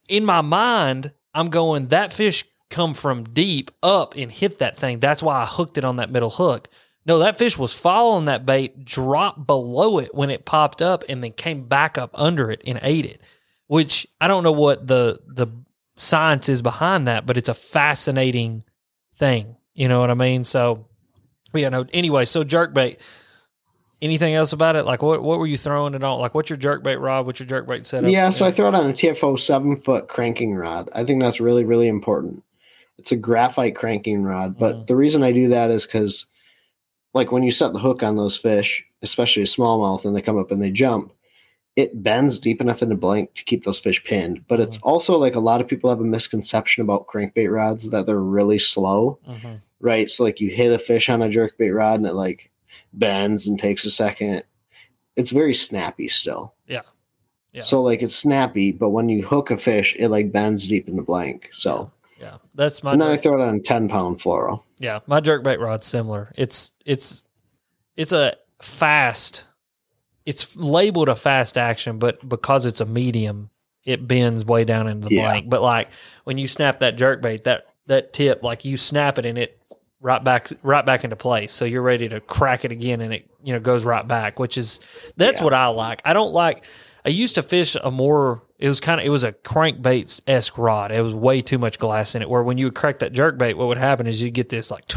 in 0.08 0.24
my 0.24 0.40
mind, 0.40 1.12
I'm 1.32 1.48
going, 1.50 1.88
that 1.88 2.12
fish 2.12 2.44
come 2.70 2.94
from 2.94 3.24
deep 3.24 3.70
up 3.82 4.14
and 4.16 4.30
hit 4.30 4.58
that 4.58 4.76
thing. 4.76 5.00
That's 5.00 5.22
why 5.22 5.42
I 5.42 5.46
hooked 5.46 5.78
it 5.78 5.84
on 5.84 5.96
that 5.96 6.10
middle 6.10 6.30
hook. 6.30 6.68
No, 7.06 7.18
that 7.18 7.38
fish 7.38 7.58
was 7.58 7.74
following 7.74 8.24
that 8.24 8.46
bait, 8.46 8.84
dropped 8.84 9.46
below 9.46 9.98
it 9.98 10.14
when 10.14 10.30
it 10.30 10.44
popped 10.46 10.80
up, 10.80 11.04
and 11.08 11.22
then 11.22 11.32
came 11.32 11.68
back 11.68 11.98
up 11.98 12.10
under 12.14 12.50
it 12.50 12.62
and 12.66 12.78
ate 12.82 13.04
it. 13.04 13.20
Which 13.66 14.06
I 14.20 14.28
don't 14.28 14.42
know 14.42 14.52
what 14.52 14.86
the 14.86 15.20
the 15.26 15.48
science 15.96 16.48
is 16.48 16.62
behind 16.62 17.06
that, 17.06 17.26
but 17.26 17.36
it's 17.36 17.48
a 17.48 17.54
fascinating 17.54 18.64
thing. 19.16 19.56
You 19.74 19.88
know 19.88 20.00
what 20.00 20.10
I 20.10 20.14
mean? 20.14 20.44
So, 20.44 20.86
yeah, 21.52 21.68
no. 21.68 21.86
Anyway, 21.92 22.24
so 22.24 22.42
jerkbait. 22.42 22.98
Anything 24.02 24.34
else 24.34 24.52
about 24.52 24.76
it? 24.76 24.84
Like, 24.84 25.02
what 25.02 25.22
what 25.22 25.38
were 25.38 25.46
you 25.46 25.56
throwing 25.56 25.94
it 25.94 26.04
on? 26.04 26.20
Like, 26.20 26.34
what's 26.34 26.50
your 26.50 26.58
jerkbait 26.58 27.00
rod? 27.00 27.26
What's 27.26 27.40
your 27.40 27.48
jerkbait 27.48 27.86
setup? 27.86 28.10
Yeah, 28.10 28.30
so 28.30 28.44
I 28.44 28.50
throw 28.50 28.68
it 28.68 28.74
on 28.74 28.90
a 28.90 28.92
TFO 28.92 29.38
seven 29.38 29.76
foot 29.76 30.08
cranking 30.08 30.54
rod. 30.54 30.90
I 30.94 31.04
think 31.04 31.22
that's 31.22 31.40
really, 31.40 31.64
really 31.64 31.88
important. 31.88 32.42
It's 32.98 33.12
a 33.12 33.16
graphite 33.16 33.74
cranking 33.76 34.22
rod, 34.22 34.58
but 34.58 34.76
Mhm. 34.76 34.86
the 34.86 34.96
reason 34.96 35.22
I 35.22 35.32
do 35.32 35.48
that 35.48 35.70
is 35.70 35.84
because, 35.84 36.26
like, 37.12 37.32
when 37.32 37.42
you 37.42 37.50
set 37.50 37.72
the 37.72 37.78
hook 37.80 38.02
on 38.02 38.16
those 38.16 38.36
fish, 38.36 38.84
especially 39.02 39.42
a 39.42 39.46
smallmouth, 39.46 40.04
and 40.04 40.16
they 40.16 40.22
come 40.22 40.38
up 40.38 40.50
and 40.50 40.62
they 40.62 40.70
jump, 40.70 41.12
it 41.76 42.02
bends 42.04 42.38
deep 42.38 42.60
enough 42.60 42.82
in 42.82 42.88
the 42.88 42.94
blank 42.94 43.34
to 43.34 43.42
keep 43.44 43.64
those 43.64 43.80
fish 43.80 44.02
pinned. 44.04 44.46
But 44.46 44.60
it's 44.60 44.78
also 44.78 45.18
like 45.18 45.34
a 45.34 45.40
lot 45.40 45.60
of 45.60 45.66
people 45.66 45.90
have 45.90 46.00
a 46.00 46.04
misconception 46.04 46.82
about 46.84 47.08
crankbait 47.08 47.52
rods 47.52 47.90
that 47.90 48.06
they're 48.06 48.20
really 48.20 48.58
slow, 48.60 49.18
Mhm. 49.28 49.60
right? 49.80 50.08
So, 50.08 50.22
like, 50.22 50.40
you 50.40 50.50
hit 50.50 50.72
a 50.72 50.78
fish 50.78 51.08
on 51.10 51.20
a 51.20 51.28
jerkbait 51.28 51.74
rod 51.76 51.96
and 51.98 52.06
it 52.06 52.14
like 52.14 52.50
bends 52.92 53.48
and 53.48 53.58
takes 53.58 53.84
a 53.84 53.90
second. 53.90 54.44
It's 55.16 55.32
very 55.32 55.52
snappy 55.54 56.06
still. 56.06 56.54
Yeah. 56.68 56.82
Yeah. 57.52 57.62
So 57.62 57.82
like 57.82 58.02
it's 58.02 58.16
snappy, 58.16 58.72
but 58.72 58.90
when 58.90 59.08
you 59.08 59.24
hook 59.24 59.50
a 59.52 59.56
fish, 59.56 59.94
it 59.98 60.08
like 60.08 60.32
bends 60.32 60.66
deep 60.66 60.88
in 60.88 60.96
the 60.96 61.02
blank. 61.04 61.48
So 61.52 61.90
Yeah, 62.24 62.36
that's 62.54 62.82
my 62.82 62.92
and 62.92 63.00
then 63.00 63.10
I 63.10 63.16
throw 63.16 63.40
it 63.40 63.46
on 63.46 63.60
ten 63.60 63.88
pound 63.88 64.18
fluoro. 64.20 64.62
yeah 64.78 65.00
my 65.06 65.20
jerkbait 65.20 65.60
rod's 65.60 65.86
similar. 65.86 66.32
It's 66.36 66.72
it's 66.86 67.24
it's 67.96 68.12
a 68.12 68.36
fast. 68.62 69.44
It's 70.24 70.56
labeled 70.56 71.08
a 71.08 71.16
fast 71.16 71.58
action, 71.58 71.98
but 71.98 72.26
because 72.26 72.64
it's 72.66 72.80
a 72.80 72.86
medium, 72.86 73.50
it 73.84 74.08
bends 74.08 74.44
way 74.44 74.64
down 74.64 74.88
into 74.88 75.08
the 75.08 75.14
Yeah. 75.16 75.28
blank. 75.28 75.50
But 75.50 75.60
like 75.62 75.88
when 76.24 76.38
you 76.38 76.48
snap 76.48 76.80
that 76.80 76.96
jerkbait, 76.96 77.44
that 77.44 77.66
that 77.86 78.12
tip, 78.14 78.42
like 78.42 78.64
you 78.64 78.76
snap 78.78 79.18
it 79.18 79.26
and 79.26 79.36
it 79.36 79.60
right 80.00 80.24
back 80.24 80.48
right 80.62 80.84
back 80.86 81.04
into 81.04 81.16
place. 81.16 81.52
So 81.52 81.64
you're 81.66 81.82
ready 81.82 82.08
to 82.08 82.20
crack 82.20 82.64
it 82.64 82.72
again, 82.72 83.00
and 83.02 83.12
it 83.12 83.28
you 83.42 83.52
know 83.52 83.60
goes 83.60 83.84
right 83.84 84.06
back. 84.08 84.38
Which 84.38 84.56
is 84.56 84.80
that's 85.18 85.40
Yeah. 85.40 85.44
what 85.44 85.54
I 85.54 85.66
like. 85.66 86.00
I 86.06 86.14
don't 86.14 86.32
like. 86.32 86.64
I 87.04 87.10
used 87.10 87.34
to 87.34 87.42
fish 87.42 87.76
a 87.82 87.90
more. 87.90 88.42
It 88.58 88.68
was 88.68 88.80
kind 88.80 89.00
of 89.00 89.06
it 89.06 89.10
was 89.10 89.24
a 89.24 89.32
crankbait 89.32 90.20
esque 90.26 90.56
rod. 90.56 90.90
It 90.90 91.02
was 91.02 91.12
way 91.14 91.42
too 91.42 91.58
much 91.58 91.78
glass 91.78 92.14
in 92.14 92.22
it. 92.22 92.30
Where 92.30 92.42
when 92.42 92.56
you 92.58 92.66
would 92.66 92.74
crack 92.74 93.00
that 93.00 93.12
jerkbait, 93.12 93.54
what 93.54 93.68
would 93.68 93.78
happen 93.78 94.06
is 94.06 94.22
you 94.22 94.30
get 94.30 94.48
this 94.48 94.70
like, 94.70 94.90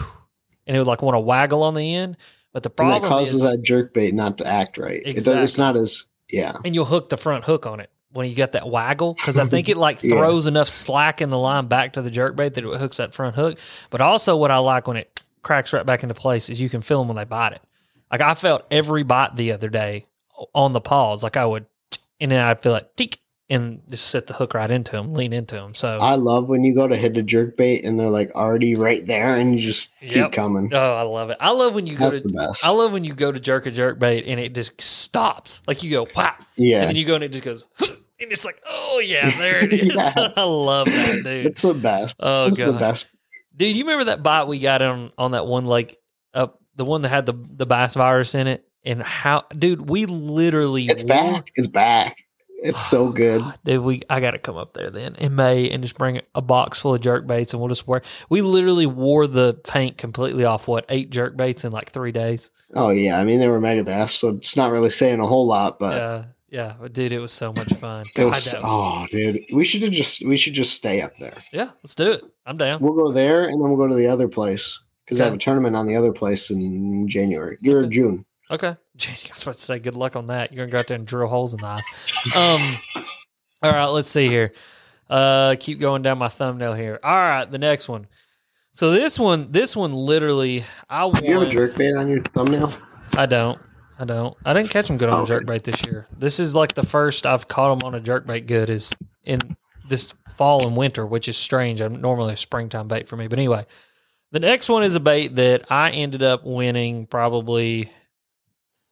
and 0.65 0.75
it 0.75 0.79
would 0.79 0.87
like 0.87 1.01
want 1.01 1.15
to 1.15 1.19
waggle 1.19 1.63
on 1.63 1.73
the 1.73 1.95
end. 1.95 2.17
But 2.53 2.63
the 2.63 2.69
And 2.69 2.75
problem 2.77 3.01
that 3.01 3.07
causes 3.07 3.35
is, 3.35 3.41
that 3.41 3.61
jerk 3.61 3.93
bait 3.93 4.13
not 4.13 4.37
to 4.39 4.47
act 4.47 4.77
right. 4.77 5.01
It 5.05 5.27
it's 5.27 5.57
not 5.57 5.75
as 5.75 6.05
yeah. 6.29 6.57
and 6.63 6.73
you'll 6.73 6.85
hook 6.85 7.09
the 7.09 7.17
front 7.17 7.43
hook 7.43 7.65
on 7.65 7.79
it 7.79 7.89
when 8.13 8.27
you 8.29 8.35
got 8.35 8.53
that 8.53 8.69
waggle 8.69 9.13
because 9.13 9.37
I 9.37 9.45
think 9.49 9.69
it 9.69 9.77
like 9.77 10.01
Yeah. 10.01 10.11
throws 10.15 10.45
enough 10.45 10.69
slack 10.69 11.21
in 11.21 11.29
the 11.29 11.37
line 11.37 11.67
back 11.67 11.93
to 11.93 12.01
the 12.01 12.09
jerkbait 12.09 12.53
that 12.53 12.63
it 12.63 12.77
hooks 12.79 12.97
that 12.97 13.13
front 13.13 13.35
hook. 13.35 13.59
But 13.89 14.01
also, 14.01 14.37
what 14.37 14.49
I 14.49 14.57
like 14.57 14.87
when 14.87 14.97
it 14.97 15.21
cracks 15.43 15.73
right 15.73 15.85
back 15.85 16.03
into 16.03 16.15
place 16.15 16.49
is 16.49 16.59
you 16.61 16.69
can 16.69 16.81
feel 16.81 16.99
them 16.99 17.09
when 17.09 17.17
they 17.17 17.25
bite 17.25 17.53
it. 17.53 17.61
Like 18.11 18.21
I 18.21 18.33
felt 18.33 18.65
every 18.71 19.03
bite 19.03 19.35
the 19.35 19.51
other 19.51 19.69
day 19.69 20.05
on 20.55 20.73
the 20.73 20.81
paws. 20.81 21.21
Like 21.23 21.37
I 21.37 21.45
would, 21.45 21.65
and 22.19 22.31
then 22.31 22.43
I'd 22.43 22.61
feel 22.61 22.71
like 22.71 22.95
tick 22.95 23.19
and 23.49 23.81
just 23.89 24.07
set 24.07 24.27
the 24.27 24.33
hook 24.33 24.53
right 24.53 24.69
into 24.69 24.91
them, 24.91 25.13
lean 25.13 25.31
into 25.31 25.55
them. 25.55 25.73
So 25.73 25.99
I 25.99 26.15
love 26.15 26.49
when 26.49 26.65
you 26.65 26.75
go 26.75 26.85
to 26.87 26.97
hit 26.97 27.15
a 27.15 27.23
jerk 27.23 27.55
bait 27.55 27.85
and 27.85 27.97
they're 27.97 28.09
like 28.09 28.29
already 28.35 28.75
right 28.75 29.05
there 29.05 29.35
and 29.37 29.53
you 29.53 29.59
just 29.65 29.89
Yep. 30.01 30.13
keep 30.13 30.31
coming. 30.33 30.69
oh, 30.73 30.95
I 30.95 31.03
love 31.03 31.29
it. 31.29 31.37
I 31.39 31.51
love 31.51 31.73
when 31.73 31.87
you 31.87 31.95
go 31.95 32.09
That's 32.09 32.23
to. 32.23 32.27
the 32.27 32.33
best. 32.33 32.65
I 32.65 32.71
love 32.71 32.91
when 32.91 33.05
you 33.05 33.13
go 33.13 33.31
to 33.31 33.39
jerk 33.39 33.65
a 33.65 33.71
jerk 33.71 33.99
bait 33.99 34.25
and 34.27 34.37
it 34.39 34.53
just 34.53 34.81
stops. 34.81 35.61
Like 35.65 35.81
you 35.81 35.91
go, 35.91 36.07
wow, 36.15 36.35
yeah. 36.57 36.81
and 36.81 36.89
then 36.89 36.95
you 36.97 37.05
go 37.05 37.15
and 37.15 37.23
it 37.23 37.31
just 37.31 37.45
goes, 37.45 37.63
and 37.79 37.89
it's 38.19 38.43
like, 38.43 38.61
oh 38.67 38.99
yeah, 38.99 39.29
there 39.37 39.63
it 39.63 39.71
is. 39.79 39.95
Yeah. 39.95 40.13
I 40.35 40.43
love 40.43 40.87
that, 40.87 41.23
dude. 41.23 41.45
it's 41.45 41.61
the 41.61 41.73
best. 41.73 42.17
Oh 42.19 42.47
it's 42.47 42.57
god, 42.57 42.73
the 42.73 42.79
best. 42.79 43.11
dude, 43.55 43.77
you 43.77 43.83
remember 43.85 44.05
that 44.05 44.23
bite 44.23 44.43
we 44.47 44.59
got 44.59 44.81
on 44.81 45.11
on 45.17 45.31
that 45.31 45.47
one 45.47 45.63
lake, 45.63 45.95
uh, 46.33 46.47
the 46.75 46.83
one 46.83 47.01
that 47.03 47.09
had 47.09 47.25
the 47.25 47.33
the 47.33 47.65
bass 47.65 47.93
virus 47.95 48.35
in 48.35 48.47
it, 48.47 48.66
and 48.87 49.03
how, 49.03 49.43
dude, 49.57 49.89
we 49.89 50.05
literally 50.07 50.87
It's 50.87 51.03
wore- 51.03 51.07
back. 51.09 51.51
It's 51.55 51.67
back. 51.67 52.23
It's 52.63 52.83
so 52.87 53.09
Oh, 53.09 53.11
good. 53.11 53.41
God, 53.41 53.59
dude. 53.65 53.83
We 53.83 54.01
I 54.09 54.19
got 54.19 54.31
to 54.31 54.39
come 54.39 54.57
up 54.57 54.73
there 54.73 54.89
then 54.89 55.13
in 55.19 55.35
May 55.35 55.69
and 55.69 55.83
just 55.83 55.95
bring 55.95 56.21
a 56.33 56.41
box 56.41 56.81
full 56.81 56.95
of 56.95 57.01
jerk 57.01 57.27
baits, 57.27 57.53
and 57.53 57.61
we'll 57.61 57.69
just 57.69 57.87
wear. 57.87 58.01
We 58.29 58.41
literally 58.41 58.87
wore 58.87 59.27
the 59.27 59.53
paint 59.53 59.99
completely 59.99 60.43
off. 60.43 60.67
What 60.67 60.85
eight 60.89 61.11
jerk 61.11 61.37
baits 61.37 61.63
in 61.65 61.71
like 61.71 61.91
three 61.91 62.11
days? 62.11 62.49
Oh 62.73 62.89
yeah. 62.89 63.19
I 63.19 63.25
mean 63.25 63.37
they 63.37 63.47
were 63.47 63.59
Megabass, 63.59 64.09
so 64.09 64.29
it's 64.29 64.57
not 64.57 64.71
really 64.71 64.89
saying 64.89 65.19
a 65.19 65.27
whole 65.27 65.45
lot, 65.45 65.77
but 65.77 65.93
Yeah, 65.97 66.23
yeah, 66.49 66.73
but 66.81 66.93
dude, 66.93 67.11
it 67.11 67.19
was 67.19 67.31
so 67.31 67.53
much 67.53 67.71
fun. 67.75 68.01
it 68.07 68.13
God, 68.15 68.29
was, 68.29 68.51
was- 68.51 68.61
oh 68.65 69.05
dude. 69.11 69.45
We 69.53 69.63
should 69.63 69.83
have 69.83 69.91
just 69.91 70.25
we 70.27 70.35
should 70.35 70.53
just 70.53 70.73
stay 70.73 70.99
up 71.01 71.15
there. 71.19 71.37
yeah, 71.53 71.69
let's 71.83 71.93
do 71.93 72.09
it. 72.11 72.23
I'm 72.47 72.57
down. 72.57 72.81
We'll 72.81 72.93
go 72.95 73.11
there 73.11 73.43
and 73.43 73.61
then 73.61 73.69
we'll 73.69 73.77
go 73.77 73.87
to 73.87 73.95
the 73.95 74.07
other 74.07 74.27
place 74.27 74.81
because 75.05 75.21
I 75.21 75.25
have 75.25 75.33
a 75.35 75.37
tournament 75.37 75.75
on 75.75 75.85
the 75.85 75.95
other 75.95 76.11
place 76.11 76.49
in 76.49 77.07
January. 77.07 77.59
You're 77.61 77.81
Okay. 77.81 77.89
June. 77.89 78.25
Okay. 78.49 78.75
Gee, 78.97 79.11
I 79.11 79.29
was 79.33 79.43
about 79.43 79.55
to 79.55 79.61
say 79.61 79.79
good 79.79 79.95
luck 79.95 80.15
on 80.15 80.27
that. 80.27 80.51
You're 80.51 80.65
gonna 80.65 80.71
go 80.71 80.79
out 80.79 80.87
there 80.87 80.95
and 80.95 81.05
drill 81.05 81.27
holes 81.27 81.53
in 81.53 81.61
the 81.61 81.67
ice. 81.67 82.35
Um 82.35 83.05
all 83.63 83.71
right, 83.71 83.85
let's 83.85 84.09
see 84.09 84.27
here. 84.27 84.53
Uh 85.09 85.55
keep 85.59 85.79
going 85.79 86.01
down 86.01 86.17
my 86.17 86.27
thumbnail 86.27 86.73
here. 86.73 86.99
All 87.03 87.15
right, 87.15 87.45
the 87.49 87.57
next 87.57 87.87
one. 87.89 88.07
So 88.73 88.91
this 88.91 89.17
one, 89.17 89.51
this 89.51 89.75
one 89.75 89.93
literally 89.93 90.63
I 90.89 91.09
Do 91.09 91.25
you 91.25 91.39
have 91.39 91.47
a 91.47 91.51
jerk 91.51 91.75
bait 91.75 91.93
on 91.95 92.07
your 92.09 92.21
thumbnail? 92.21 92.71
I 93.17 93.25
don't. 93.25 93.59
I 93.99 94.05
don't. 94.05 94.37
I 94.45 94.53
didn't 94.53 94.69
catch 94.69 94.87
them 94.87 94.97
good 94.97 95.09
on 95.09 95.23
a 95.23 95.25
jerk 95.25 95.45
bait 95.47 95.63
this 95.63 95.83
year. 95.85 96.05
This 96.15 96.39
is 96.39 96.53
like 96.53 96.73
the 96.75 96.85
first 96.85 97.25
I've 97.25 97.47
caught 97.47 97.79
them 97.79 97.87
on 97.87 97.95
a 97.95 97.99
jerk 97.99 98.27
bait 98.27 98.45
good 98.45 98.69
is 98.69 98.95
in 99.23 99.39
this 99.89 100.13
fall 100.35 100.67
and 100.67 100.77
winter, 100.77 101.05
which 101.05 101.27
is 101.27 101.35
strange. 101.35 101.81
I'm 101.81 101.99
normally 101.99 102.33
a 102.33 102.37
springtime 102.37 102.87
bait 102.87 103.07
for 103.07 103.17
me. 103.17 103.27
But 103.27 103.39
anyway, 103.39 103.65
The 104.31 104.39
next 104.39 104.69
one 104.69 104.83
is 104.83 104.93
a 104.93 104.99
bait 104.99 105.33
that 105.35 105.71
I 105.71 105.89
ended 105.89 106.21
up 106.21 106.43
winning 106.45 107.07
probably 107.07 107.89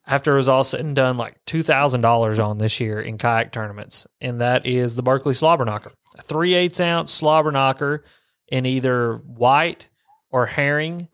after 0.07 0.33
it 0.33 0.37
was 0.37 0.47
all 0.47 0.63
said 0.63 0.81
and 0.81 0.95
done, 0.95 1.17
like 1.17 1.39
two 1.45 1.63
thousand 1.63 2.01
dollars 2.01 2.39
on 2.39 2.57
this 2.57 2.79
year 2.79 2.99
in 2.99 3.17
kayak 3.17 3.51
tournaments, 3.51 4.05
and 4.21 4.39
that 4.41 4.65
is 4.65 4.95
the 4.95 5.03
Berkley 5.03 5.33
Slobber 5.33 5.65
Knocker, 5.65 5.91
a 6.17 6.21
three 6.21 6.53
eighths 6.53 6.79
ounce 6.79 7.11
slobber 7.11 7.51
knocker 7.51 8.03
in 8.47 8.65
either 8.65 9.15
white 9.25 9.89
or 10.29 10.45
herring 10.45 11.07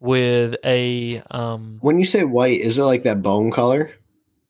with 0.00 0.56
a 0.64 1.22
um 1.30 1.78
When 1.80 1.98
you 1.98 2.04
say 2.04 2.24
white, 2.24 2.60
is 2.60 2.78
it 2.78 2.84
like 2.84 3.02
that 3.04 3.22
bone 3.22 3.50
color? 3.50 3.90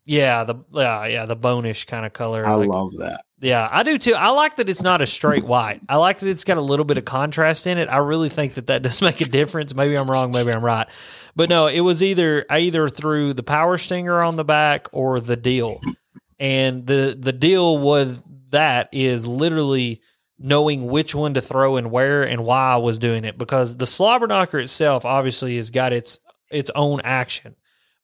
yeah 0.08 0.44
the 0.44 0.54
yeah 0.72 1.04
yeah 1.06 1.26
the 1.26 1.36
bonish 1.36 1.84
kind 1.86 2.06
of 2.06 2.12
color 2.12 2.46
I 2.46 2.54
like- 2.54 2.68
love 2.68 2.92
that. 2.98 3.22
Yeah, 3.38 3.68
I 3.70 3.82
do 3.82 3.98
too. 3.98 4.14
I 4.14 4.30
like 4.30 4.56
that 4.56 4.70
it's 4.70 4.82
not 4.82 5.02
a 5.02 5.06
straight 5.06 5.44
white. 5.44 5.82
I 5.88 5.96
like 5.96 6.20
that 6.20 6.28
it's 6.28 6.44
got 6.44 6.56
a 6.56 6.62
little 6.62 6.86
bit 6.86 6.96
of 6.96 7.04
contrast 7.04 7.66
in 7.66 7.76
it. 7.76 7.88
I 7.88 7.98
really 7.98 8.30
think 8.30 8.54
that 8.54 8.68
that 8.68 8.82
does 8.82 9.02
make 9.02 9.20
a 9.20 9.26
difference. 9.26 9.74
Maybe 9.74 9.96
I'm 9.96 10.10
wrong, 10.10 10.30
maybe 10.30 10.52
I'm 10.52 10.64
right. 10.64 10.88
But 11.34 11.50
no, 11.50 11.66
it 11.66 11.80
was 11.80 12.02
either 12.02 12.46
I 12.48 12.60
either 12.60 12.88
threw 12.88 13.34
the 13.34 13.42
power 13.42 13.76
stinger 13.76 14.22
on 14.22 14.36
the 14.36 14.44
back 14.44 14.88
or 14.92 15.20
the 15.20 15.36
deal. 15.36 15.80
And 16.38 16.86
the 16.86 17.16
the 17.18 17.32
deal 17.32 17.78
with 17.78 18.22
that 18.50 18.88
is 18.92 19.26
literally 19.26 20.00
knowing 20.38 20.86
which 20.86 21.14
one 21.14 21.34
to 21.34 21.40
throw 21.40 21.76
and 21.76 21.90
where 21.90 22.22
and 22.22 22.44
why 22.44 22.72
I 22.72 22.76
was 22.76 22.98
doing 22.98 23.24
it 23.24 23.38
because 23.38 23.76
the 23.76 23.86
slobber 23.86 24.26
knocker 24.26 24.58
itself 24.58 25.04
obviously 25.04 25.56
has 25.56 25.70
got 25.70 25.92
its 25.92 26.20
its 26.50 26.70
own 26.74 27.00
action. 27.04 27.56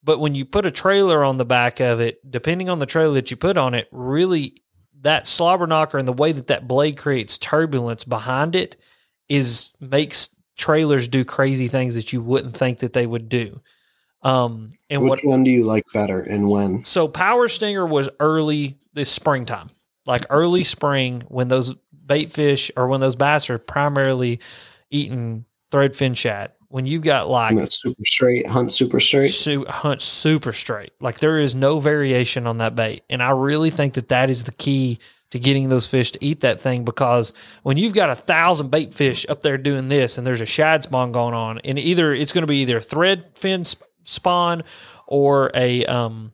But 0.05 0.19
when 0.19 0.35
you 0.35 0.45
put 0.45 0.67
a 0.67 0.71
trailer 0.71 1.23
on 1.23 1.37
the 1.37 1.45
back 1.45 1.79
of 1.81 2.01
it, 2.01 2.19
depending 2.29 2.69
on 2.69 2.81
the 2.81 2.87
trailer 2.87 3.15
that 3.15 3.31
you 3.31 3.37
put 3.37 3.57
on 3.57 3.73
it, 3.75 3.89
really 3.93 4.63
that 5.03 5.27
slobber 5.27 5.67
knocker 5.67 5.99
and 5.99 6.09
the 6.09 6.13
way 6.13 6.33
that 6.33 6.47
that 6.49 6.67
blade 6.67 6.97
creates 6.97 7.39
turbulence 7.39 8.05
behind 8.05 8.57
it 8.57 8.77
is 9.29 9.71
makes 9.81 10.35
trailers 10.57 11.09
do 11.09 11.25
crazy 11.25 11.69
things 11.69 11.95
that 11.95 12.13
you 12.13 12.21
wouldn't 12.23 12.57
think 12.57 12.81
that 12.81 12.93
they 12.93 13.07
would 13.07 13.29
do. 13.29 13.59
Um, 14.23 14.71
and 14.89 15.03
Which 15.03 15.11
what 15.11 15.25
one 15.25 15.43
do 15.43 15.51
you 15.51 15.65
like 15.65 15.85
better 15.93 16.21
and 16.21 16.49
when? 16.49 16.85
so 16.85 17.09
Power 17.09 17.49
Stinger 17.49 17.85
was 17.85 18.09
early 18.21 18.79
this 18.93 19.11
springtime, 19.11 19.71
like 20.07 20.25
early 20.31 20.63
spring 20.65 21.23
when 21.29 21.49
those 21.49 21.75
bait 22.07 22.31
fish 22.31 22.71
or 22.77 22.87
when 22.87 23.01
those 23.01 23.17
bass 23.17 23.51
are 23.51 23.59
primarily 23.59 24.41
eating 24.91 25.45
threadfin 25.73 26.17
shad. 26.17 26.53
When 26.73 26.87
you've 26.87 27.03
got 27.03 27.29
like 27.29 27.55
that's 27.55 27.83
super 27.83 28.03
straight, 28.07 28.47
hunt 28.47 28.73
super 28.73 28.99
straight. 28.99 29.29
su- 29.29 29.67
hunt 29.69 30.01
super 30.01 30.55
straight. 30.55 30.93
Like 31.03 31.19
there 31.19 31.39
is 31.39 31.55
no 31.55 31.81
variation 31.81 32.47
on 32.47 32.57
that 32.59 32.75
bait. 32.75 33.03
And 33.11 33.23
I 33.23 33.29
really 33.33 33.69
think 33.69 33.93
that 33.93 34.09
that 34.09 34.31
is 34.31 34.45
the 34.45 34.53
key 34.53 34.99
to 35.33 35.39
getting 35.39 35.69
those 35.69 35.87
fish 35.87 36.13
to 36.13 36.25
eat 36.25 36.41
that 36.41 36.63
thing 36.63 36.83
because 36.83 37.35
when 37.63 37.77
you've 37.77 37.93
got 37.93 38.09
a 38.09 38.15
thousand 38.15 38.71
bait 38.71 38.95
fish 38.95 39.27
up 39.29 39.43
there 39.43 39.59
doing 39.59 39.91
this 39.91 40.17
and 40.17 40.27
there's 40.27 40.41
a 40.41 40.47
shad 40.47 40.83
spawn 40.83 41.13
going 41.13 41.35
on 41.35 41.59
and 41.59 41.79
either 41.79 42.15
it's 42.15 42.33
going 42.33 42.41
to 42.43 42.47
be 42.47 42.63
either 42.63 42.81
thread 42.81 43.27
fin 43.35 43.65
sp- 43.69 43.85
spawn 44.05 44.63
or 45.07 45.51
a 45.55 45.85
um 45.85 46.33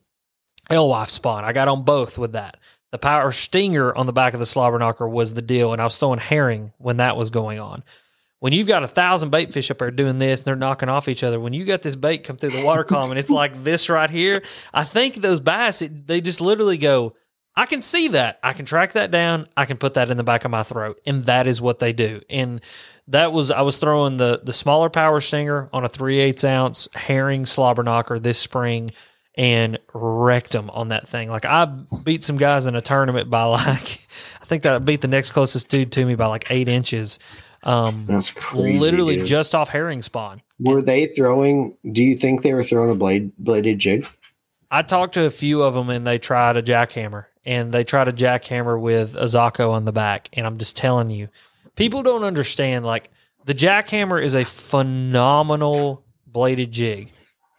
alewife 0.69 1.09
spawn. 1.09 1.43
I 1.43 1.51
got 1.51 1.67
on 1.67 1.83
both 1.83 2.17
with 2.17 2.31
that. 2.31 2.55
The 2.91 2.97
power 2.97 3.33
stinger 3.33 3.93
on 3.93 4.05
the 4.05 4.13
back 4.13 4.33
of 4.33 4.39
the 4.39 4.45
slobber 4.45 4.79
knocker 4.79 5.09
was 5.09 5.33
the 5.33 5.41
deal 5.41 5.73
and 5.73 5.81
I 5.81 5.83
was 5.83 5.97
throwing 5.97 6.19
herring 6.19 6.71
when 6.77 6.95
that 6.95 7.17
was 7.17 7.29
going 7.29 7.59
on 7.59 7.83
when 8.39 8.53
you've 8.53 8.67
got 8.67 8.83
a 8.83 8.87
thousand 8.87 9.29
bait 9.31 9.51
fish 9.51 9.69
up 9.69 9.79
there 9.79 9.91
doing 9.91 10.19
this 10.19 10.41
and 10.41 10.45
they're 10.45 10.55
knocking 10.55 10.89
off 10.89 11.07
each 11.07 11.23
other, 11.23 11.39
when 11.39 11.53
you 11.53 11.65
got 11.65 11.81
this 11.81 11.95
bait 11.95 12.23
come 12.23 12.37
through 12.37 12.51
the 12.51 12.63
water 12.63 12.83
column 12.85 13.11
and 13.11 13.19
it's 13.19 13.29
like 13.29 13.63
this 13.63 13.89
right 13.89 14.09
here, 14.09 14.41
I 14.73 14.83
think 14.83 15.15
those 15.15 15.39
bass, 15.39 15.81
it, 15.81 16.07
they 16.07 16.21
just 16.21 16.39
literally 16.39 16.77
go, 16.77 17.15
I 17.55 17.65
can 17.65 17.81
see 17.81 18.07
that. 18.09 18.39
I 18.41 18.53
can 18.53 18.65
track 18.65 18.93
that 18.93 19.11
down. 19.11 19.47
I 19.57 19.65
can 19.65 19.75
put 19.77 19.95
that 19.95 20.09
in 20.09 20.15
the 20.15 20.23
back 20.23 20.45
of 20.45 20.51
my 20.51 20.63
throat. 20.63 21.01
And 21.05 21.25
that 21.25 21.47
is 21.47 21.61
what 21.61 21.79
they 21.79 21.91
do. 21.91 22.21
And 22.29 22.61
that 23.07 23.33
was, 23.33 23.51
I 23.51 23.61
was 23.61 23.77
throwing 23.77 24.17
the, 24.17 24.39
the 24.41 24.53
smaller 24.53 24.89
power 24.89 25.19
stinger 25.19 25.67
on 25.73 25.83
a 25.83 25.89
3 25.89 26.19
8 26.19 26.43
ounce 26.45 26.87
herring 26.95 27.45
slobber 27.45 27.83
knocker 27.83 28.19
this 28.19 28.39
spring 28.39 28.91
and 29.35 29.79
wrecked 29.93 30.51
them 30.53 30.69
on 30.69 30.89
that 30.89 31.07
thing. 31.07 31.29
Like 31.29 31.43
I 31.45 31.65
beat 32.03 32.23
some 32.23 32.37
guys 32.37 32.67
in 32.67 32.75
a 32.75 32.81
tournament 32.81 33.29
by 33.29 33.43
like, 33.43 34.07
I 34.41 34.45
think 34.45 34.63
that 34.63 34.75
I 34.75 34.79
beat 34.79 35.01
the 35.01 35.09
next 35.09 35.31
closest 35.31 35.67
dude 35.67 35.91
to 35.93 36.05
me 36.05 36.15
by 36.15 36.27
like 36.27 36.49
eight 36.49 36.69
inches. 36.69 37.19
Um, 37.63 38.05
That's 38.07 38.31
crazy. 38.31 38.79
literally 38.79 39.17
dude. 39.17 39.27
just 39.27 39.53
off 39.53 39.69
herring 39.69 40.01
spawn. 40.01 40.41
Were 40.59 40.81
they 40.81 41.07
throwing? 41.07 41.77
Do 41.91 42.03
you 42.03 42.15
think 42.15 42.41
they 42.41 42.53
were 42.53 42.63
throwing 42.63 42.91
a 42.91 42.95
blade 42.95 43.31
bladed 43.37 43.79
jig? 43.79 44.07
I 44.71 44.81
talked 44.83 45.15
to 45.15 45.25
a 45.25 45.29
few 45.29 45.63
of 45.63 45.73
them 45.73 45.89
and 45.89 46.05
they 46.05 46.19
tried 46.19 46.55
a 46.55 46.63
jackhammer 46.63 47.25
and 47.43 47.71
they 47.71 47.83
tried 47.83 48.07
a 48.07 48.13
jackhammer 48.13 48.79
with 48.79 49.15
a 49.15 49.25
Zako 49.25 49.71
on 49.71 49.85
the 49.85 49.91
back. 49.91 50.29
And 50.33 50.45
I'm 50.45 50.57
just 50.57 50.77
telling 50.77 51.09
you, 51.09 51.29
people 51.75 52.03
don't 52.03 52.23
understand. 52.23 52.85
Like 52.85 53.09
the 53.45 53.55
jackhammer 53.55 54.21
is 54.21 54.35
a 54.35 54.45
phenomenal 54.45 56.05
bladed 56.27 56.71
jig, 56.71 57.09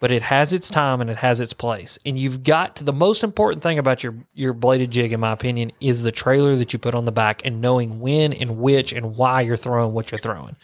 but 0.00 0.10
it 0.10 0.22
has 0.22 0.52
its 0.52 0.68
time 0.68 1.00
and 1.00 1.10
it 1.10 1.18
has 1.18 1.40
its 1.40 1.52
place. 1.52 1.98
And 2.04 2.18
you've 2.18 2.42
got 2.42 2.74
to 2.76 2.84
the 2.84 2.92
most 2.92 3.22
important 3.22 3.62
thing 3.62 3.78
about 3.78 4.02
your 4.02 4.14
your 4.34 4.52
bladed 4.52 4.90
jig, 4.90 5.12
in 5.12 5.20
my 5.20 5.32
opinion, 5.32 5.70
is 5.80 6.02
the 6.02 6.10
trailer 6.10 6.56
that 6.56 6.72
you 6.72 6.78
put 6.78 6.94
on 6.94 7.04
the 7.04 7.12
back 7.12 7.42
and 7.44 7.60
knowing 7.60 8.00
when 8.00 8.32
and 8.32 8.58
which 8.58 8.92
and 8.92 9.16
why 9.16 9.42
you're 9.42 9.56
throwing 9.56 9.92
what 9.92 10.10
you're 10.10 10.18
throwing. 10.18 10.56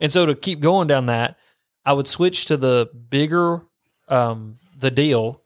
And 0.00 0.12
so 0.12 0.26
to 0.26 0.34
keep 0.34 0.60
going 0.60 0.88
down 0.88 1.06
that, 1.06 1.36
I 1.84 1.92
would 1.92 2.08
switch 2.08 2.46
to 2.46 2.56
the 2.56 2.90
bigger 3.08 3.62
um 4.08 4.56
the 4.78 4.90
deal 4.90 5.42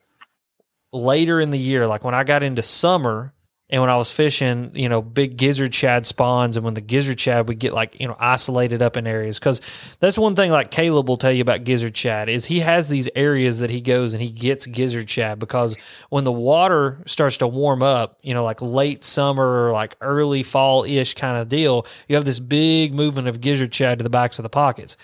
later 0.92 1.40
in 1.40 1.50
the 1.50 1.58
year, 1.58 1.86
like 1.86 2.04
when 2.04 2.14
I 2.14 2.22
got 2.22 2.42
into 2.42 2.62
summer 2.62 3.32
and 3.72 3.80
when 3.80 3.88
I 3.88 3.96
was 3.96 4.10
fishing, 4.10 4.70
you 4.74 4.86
know, 4.86 5.00
big 5.00 5.38
gizzard 5.38 5.74
shad 5.74 6.04
spawns, 6.04 6.58
and 6.58 6.64
when 6.64 6.74
the 6.74 6.82
gizzard 6.82 7.18
shad 7.18 7.48
would 7.48 7.58
get 7.58 7.72
like, 7.72 7.98
you 7.98 8.06
know, 8.06 8.16
isolated 8.20 8.82
up 8.82 8.98
in 8.98 9.06
areas. 9.06 9.40
Cause 9.40 9.62
that's 9.98 10.18
one 10.18 10.36
thing 10.36 10.50
like 10.50 10.70
Caleb 10.70 11.08
will 11.08 11.16
tell 11.16 11.32
you 11.32 11.40
about 11.40 11.64
gizzard 11.64 11.96
shad 11.96 12.28
is 12.28 12.44
he 12.44 12.60
has 12.60 12.90
these 12.90 13.08
areas 13.16 13.60
that 13.60 13.70
he 13.70 13.80
goes 13.80 14.12
and 14.12 14.22
he 14.22 14.28
gets 14.28 14.66
gizzard 14.66 15.08
shad 15.08 15.38
because 15.38 15.74
when 16.10 16.24
the 16.24 16.32
water 16.32 17.02
starts 17.06 17.38
to 17.38 17.48
warm 17.48 17.82
up, 17.82 18.18
you 18.22 18.34
know, 18.34 18.44
like 18.44 18.60
late 18.60 19.04
summer 19.04 19.68
or 19.68 19.72
like 19.72 19.96
early 20.02 20.42
fall 20.42 20.84
ish 20.84 21.14
kind 21.14 21.40
of 21.40 21.48
deal, 21.48 21.86
you 22.08 22.16
have 22.16 22.26
this 22.26 22.40
big 22.40 22.92
movement 22.92 23.26
of 23.26 23.40
gizzard 23.40 23.74
shad 23.74 23.98
to 23.98 24.02
the 24.02 24.10
backs 24.10 24.38
of 24.38 24.42
the 24.42 24.50
pockets. 24.50 24.98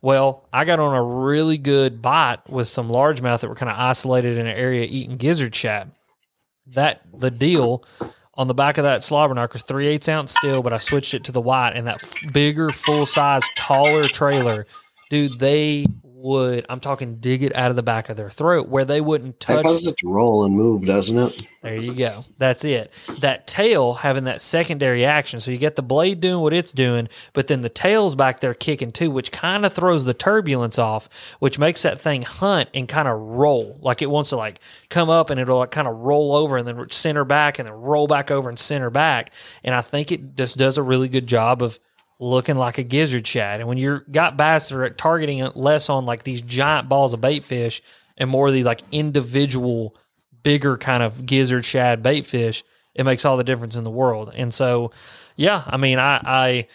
Well, 0.00 0.46
I 0.52 0.64
got 0.64 0.78
on 0.78 0.94
a 0.94 1.02
really 1.02 1.58
good 1.58 2.00
bite 2.00 2.48
with 2.48 2.68
some 2.68 2.88
largemouth 2.88 3.40
that 3.40 3.48
were 3.48 3.56
kind 3.56 3.70
of 3.70 3.78
isolated 3.78 4.38
in 4.38 4.46
an 4.46 4.56
area 4.56 4.86
eating 4.88 5.16
gizzard 5.16 5.56
shad. 5.56 5.90
That 6.66 7.02
the 7.12 7.30
deal 7.30 7.84
on 8.34 8.46
the 8.46 8.54
back 8.54 8.78
of 8.78 8.84
that 8.84 9.04
slobber 9.04 9.34
knocker, 9.34 9.58
three 9.58 9.86
eighths 9.86 10.08
ounce 10.08 10.34
steel, 10.34 10.62
but 10.62 10.72
I 10.72 10.78
switched 10.78 11.12
it 11.14 11.24
to 11.24 11.32
the 11.32 11.40
white 11.40 11.72
and 11.72 11.86
that 11.86 12.02
f- 12.02 12.32
bigger, 12.32 12.70
full 12.70 13.04
size, 13.04 13.42
taller 13.56 14.04
trailer. 14.04 14.66
Dude, 15.10 15.38
they 15.38 15.86
would, 16.22 16.64
I'm 16.68 16.80
talking 16.80 17.16
dig 17.16 17.42
it 17.42 17.54
out 17.54 17.70
of 17.70 17.76
the 17.76 17.82
back 17.82 18.08
of 18.08 18.16
their 18.16 18.30
throat 18.30 18.68
where 18.68 18.84
they 18.84 19.00
wouldn't 19.00 19.40
touch. 19.40 19.62
causes 19.62 19.88
it 19.88 19.96
to 19.98 20.08
roll 20.08 20.44
and 20.44 20.54
move, 20.54 20.84
doesn't 20.84 21.18
it? 21.18 21.46
There 21.62 21.76
you 21.76 21.94
go. 21.94 22.24
That's 22.38 22.64
it. 22.64 22.92
That 23.20 23.46
tail 23.46 23.94
having 23.94 24.24
that 24.24 24.40
secondary 24.40 25.04
action. 25.04 25.40
So 25.40 25.50
you 25.50 25.58
get 25.58 25.76
the 25.76 25.82
blade 25.82 26.20
doing 26.20 26.40
what 26.40 26.52
it's 26.52 26.72
doing, 26.72 27.08
but 27.32 27.46
then 27.46 27.60
the 27.60 27.68
tail's 27.68 28.14
back 28.14 28.40
there 28.40 28.54
kicking 28.54 28.92
too, 28.92 29.10
which 29.10 29.32
kind 29.32 29.66
of 29.66 29.72
throws 29.72 30.04
the 30.04 30.14
turbulence 30.14 30.78
off, 30.78 31.08
which 31.38 31.58
makes 31.58 31.82
that 31.82 32.00
thing 32.00 32.22
hunt 32.22 32.68
and 32.74 32.88
kind 32.88 33.08
of 33.08 33.18
roll. 33.18 33.78
Like 33.80 34.02
it 34.02 34.10
wants 34.10 34.30
to 34.30 34.36
like 34.36 34.60
come 34.90 35.10
up 35.10 35.30
and 35.30 35.40
it'll 35.40 35.58
like 35.58 35.70
kind 35.70 35.88
of 35.88 35.96
roll 35.98 36.34
over 36.34 36.56
and 36.56 36.66
then 36.66 36.90
center 36.90 37.24
back 37.24 37.58
and 37.58 37.68
then 37.68 37.74
roll 37.74 38.06
back 38.06 38.30
over 38.30 38.48
and 38.48 38.58
center 38.58 38.90
back. 38.90 39.30
And 39.62 39.74
I 39.74 39.82
think 39.82 40.10
it 40.10 40.36
just 40.36 40.56
does 40.56 40.78
a 40.78 40.82
really 40.82 41.08
good 41.08 41.26
job 41.26 41.62
of 41.62 41.78
looking 42.22 42.54
like 42.54 42.78
a 42.78 42.84
gizzard 42.84 43.26
shad. 43.26 43.58
And 43.58 43.68
when 43.68 43.78
you're 43.78 44.04
got 44.10 44.36
bass 44.36 44.68
that 44.68 44.78
are 44.78 44.88
targeting 44.90 45.44
less 45.54 45.90
on 45.90 46.06
like 46.06 46.22
these 46.22 46.40
giant 46.40 46.88
balls 46.88 47.12
of 47.12 47.20
bait 47.20 47.42
fish 47.42 47.82
and 48.16 48.30
more 48.30 48.46
of 48.46 48.54
these 48.54 48.64
like 48.64 48.82
individual 48.92 49.96
bigger 50.44 50.76
kind 50.76 51.02
of 51.02 51.26
gizzard 51.26 51.64
shad 51.64 52.00
bait 52.02 52.24
fish, 52.24 52.62
it 52.94 53.04
makes 53.04 53.24
all 53.24 53.36
the 53.36 53.44
difference 53.44 53.74
in 53.74 53.82
the 53.82 53.90
world. 53.90 54.30
And 54.36 54.54
so, 54.54 54.92
yeah, 55.34 55.64
I 55.66 55.76
mean, 55.76 55.98
I, 55.98 56.20
I 56.24 56.66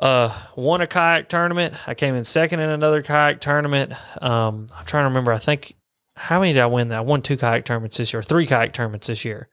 uh, 0.00 0.36
won 0.56 0.80
a 0.80 0.88
kayak 0.88 1.28
tournament. 1.28 1.74
I 1.86 1.94
came 1.94 2.16
in 2.16 2.24
second 2.24 2.58
in 2.58 2.68
another 2.68 3.00
kayak 3.00 3.40
tournament. 3.40 3.92
Um, 4.20 4.66
I'm 4.76 4.84
trying 4.86 5.04
to 5.04 5.08
remember. 5.08 5.32
I 5.32 5.38
think 5.38 5.76
how 6.16 6.40
many 6.40 6.52
did 6.52 6.62
I 6.62 6.66
win? 6.66 6.88
That 6.88 6.98
I 6.98 7.02
won 7.02 7.22
two 7.22 7.36
kayak 7.36 7.64
tournaments 7.64 7.98
this 7.98 8.12
year, 8.12 8.22
three 8.22 8.46
kayak 8.46 8.72
tournaments 8.72 9.06
this 9.06 9.24
year. 9.24 9.48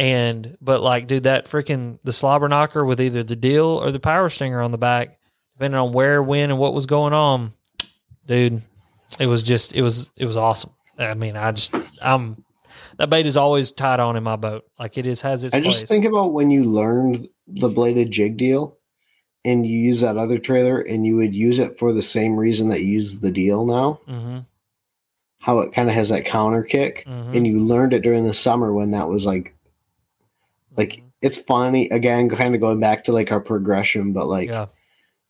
And 0.00 0.56
but 0.62 0.80
like, 0.80 1.06
dude, 1.08 1.24
that 1.24 1.44
freaking 1.44 1.98
the 2.04 2.12
slobber 2.14 2.48
knocker 2.48 2.86
with 2.86 3.02
either 3.02 3.22
the 3.22 3.36
deal 3.36 3.66
or 3.66 3.90
the 3.90 4.00
power 4.00 4.30
stinger 4.30 4.62
on 4.62 4.70
the 4.70 4.78
back, 4.78 5.18
depending 5.54 5.78
on 5.78 5.92
where, 5.92 6.22
when, 6.22 6.48
and 6.48 6.58
what 6.58 6.72
was 6.72 6.86
going 6.86 7.12
on, 7.12 7.52
dude, 8.26 8.62
it 9.18 9.26
was 9.26 9.42
just 9.42 9.74
it 9.74 9.82
was 9.82 10.10
it 10.16 10.24
was 10.24 10.38
awesome. 10.38 10.70
I 10.98 11.12
mean, 11.12 11.36
I 11.36 11.52
just 11.52 11.74
I'm 12.02 12.42
that 12.96 13.10
bait 13.10 13.26
is 13.26 13.36
always 13.36 13.72
tied 13.72 14.00
on 14.00 14.16
in 14.16 14.22
my 14.22 14.36
boat. 14.36 14.64
Like 14.78 14.96
it 14.96 15.04
is 15.04 15.20
has 15.20 15.44
its 15.44 15.54
I 15.54 15.60
place. 15.60 15.74
just 15.74 15.88
think 15.88 16.06
about 16.06 16.32
when 16.32 16.50
you 16.50 16.64
learned 16.64 17.28
the 17.46 17.68
bladed 17.68 18.10
jig 18.10 18.38
deal 18.38 18.78
and 19.44 19.66
you 19.66 19.78
use 19.78 20.00
that 20.00 20.16
other 20.16 20.38
trailer 20.38 20.80
and 20.80 21.06
you 21.06 21.16
would 21.16 21.34
use 21.34 21.58
it 21.58 21.78
for 21.78 21.92
the 21.92 22.00
same 22.02 22.36
reason 22.36 22.70
that 22.70 22.80
you 22.80 22.86
use 22.86 23.20
the 23.20 23.30
deal 23.30 23.66
now, 23.66 24.00
mm-hmm, 24.08 24.38
how 25.40 25.58
it 25.58 25.74
kind 25.74 25.90
of 25.90 25.94
has 25.94 26.08
that 26.08 26.24
counter 26.24 26.62
kick. 26.62 27.04
mm-hmm, 27.06 27.34
And 27.36 27.46
you 27.46 27.58
learned 27.58 27.92
it 27.92 28.00
during 28.00 28.24
the 28.24 28.32
summer 28.32 28.72
when 28.72 28.92
that 28.92 29.08
was 29.08 29.26
like, 29.26 29.54
like 30.76 30.90
mm-hmm. 30.90 31.06
it's 31.22 31.38
funny 31.38 31.88
again, 31.90 32.28
kind 32.28 32.54
of 32.54 32.60
going 32.60 32.80
back 32.80 33.04
to 33.04 33.12
like 33.12 33.32
our 33.32 33.40
progression, 33.40 34.12
but 34.12 34.26
like 34.26 34.48
yeah, 34.48 34.66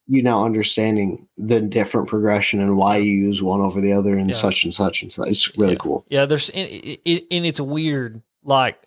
you 0.07 0.22
now 0.22 0.45
understanding 0.45 1.28
the 1.38 1.61
different 1.61 2.09
progression 2.09 2.61
and 2.61 2.76
why 2.76 2.97
you 2.97 3.12
use 3.12 3.41
one 3.43 3.61
over 3.61 3.80
the 3.80 3.93
other 3.93 4.16
and 4.16 4.28
Yeah. 4.28 4.36
such 4.36 4.64
and 4.64 4.74
such 4.74 5.03
and 5.03 5.12
such. 5.12 5.28
It's 5.28 5.57
really 5.57 5.72
Yeah. 5.74 5.78
cool. 5.78 6.05
Yeah, 6.09 6.26
there's 6.26 6.51
and, 6.51 6.66
and 6.66 7.47
it's 7.47 7.61
weird, 7.61 8.20
like, 8.43 8.82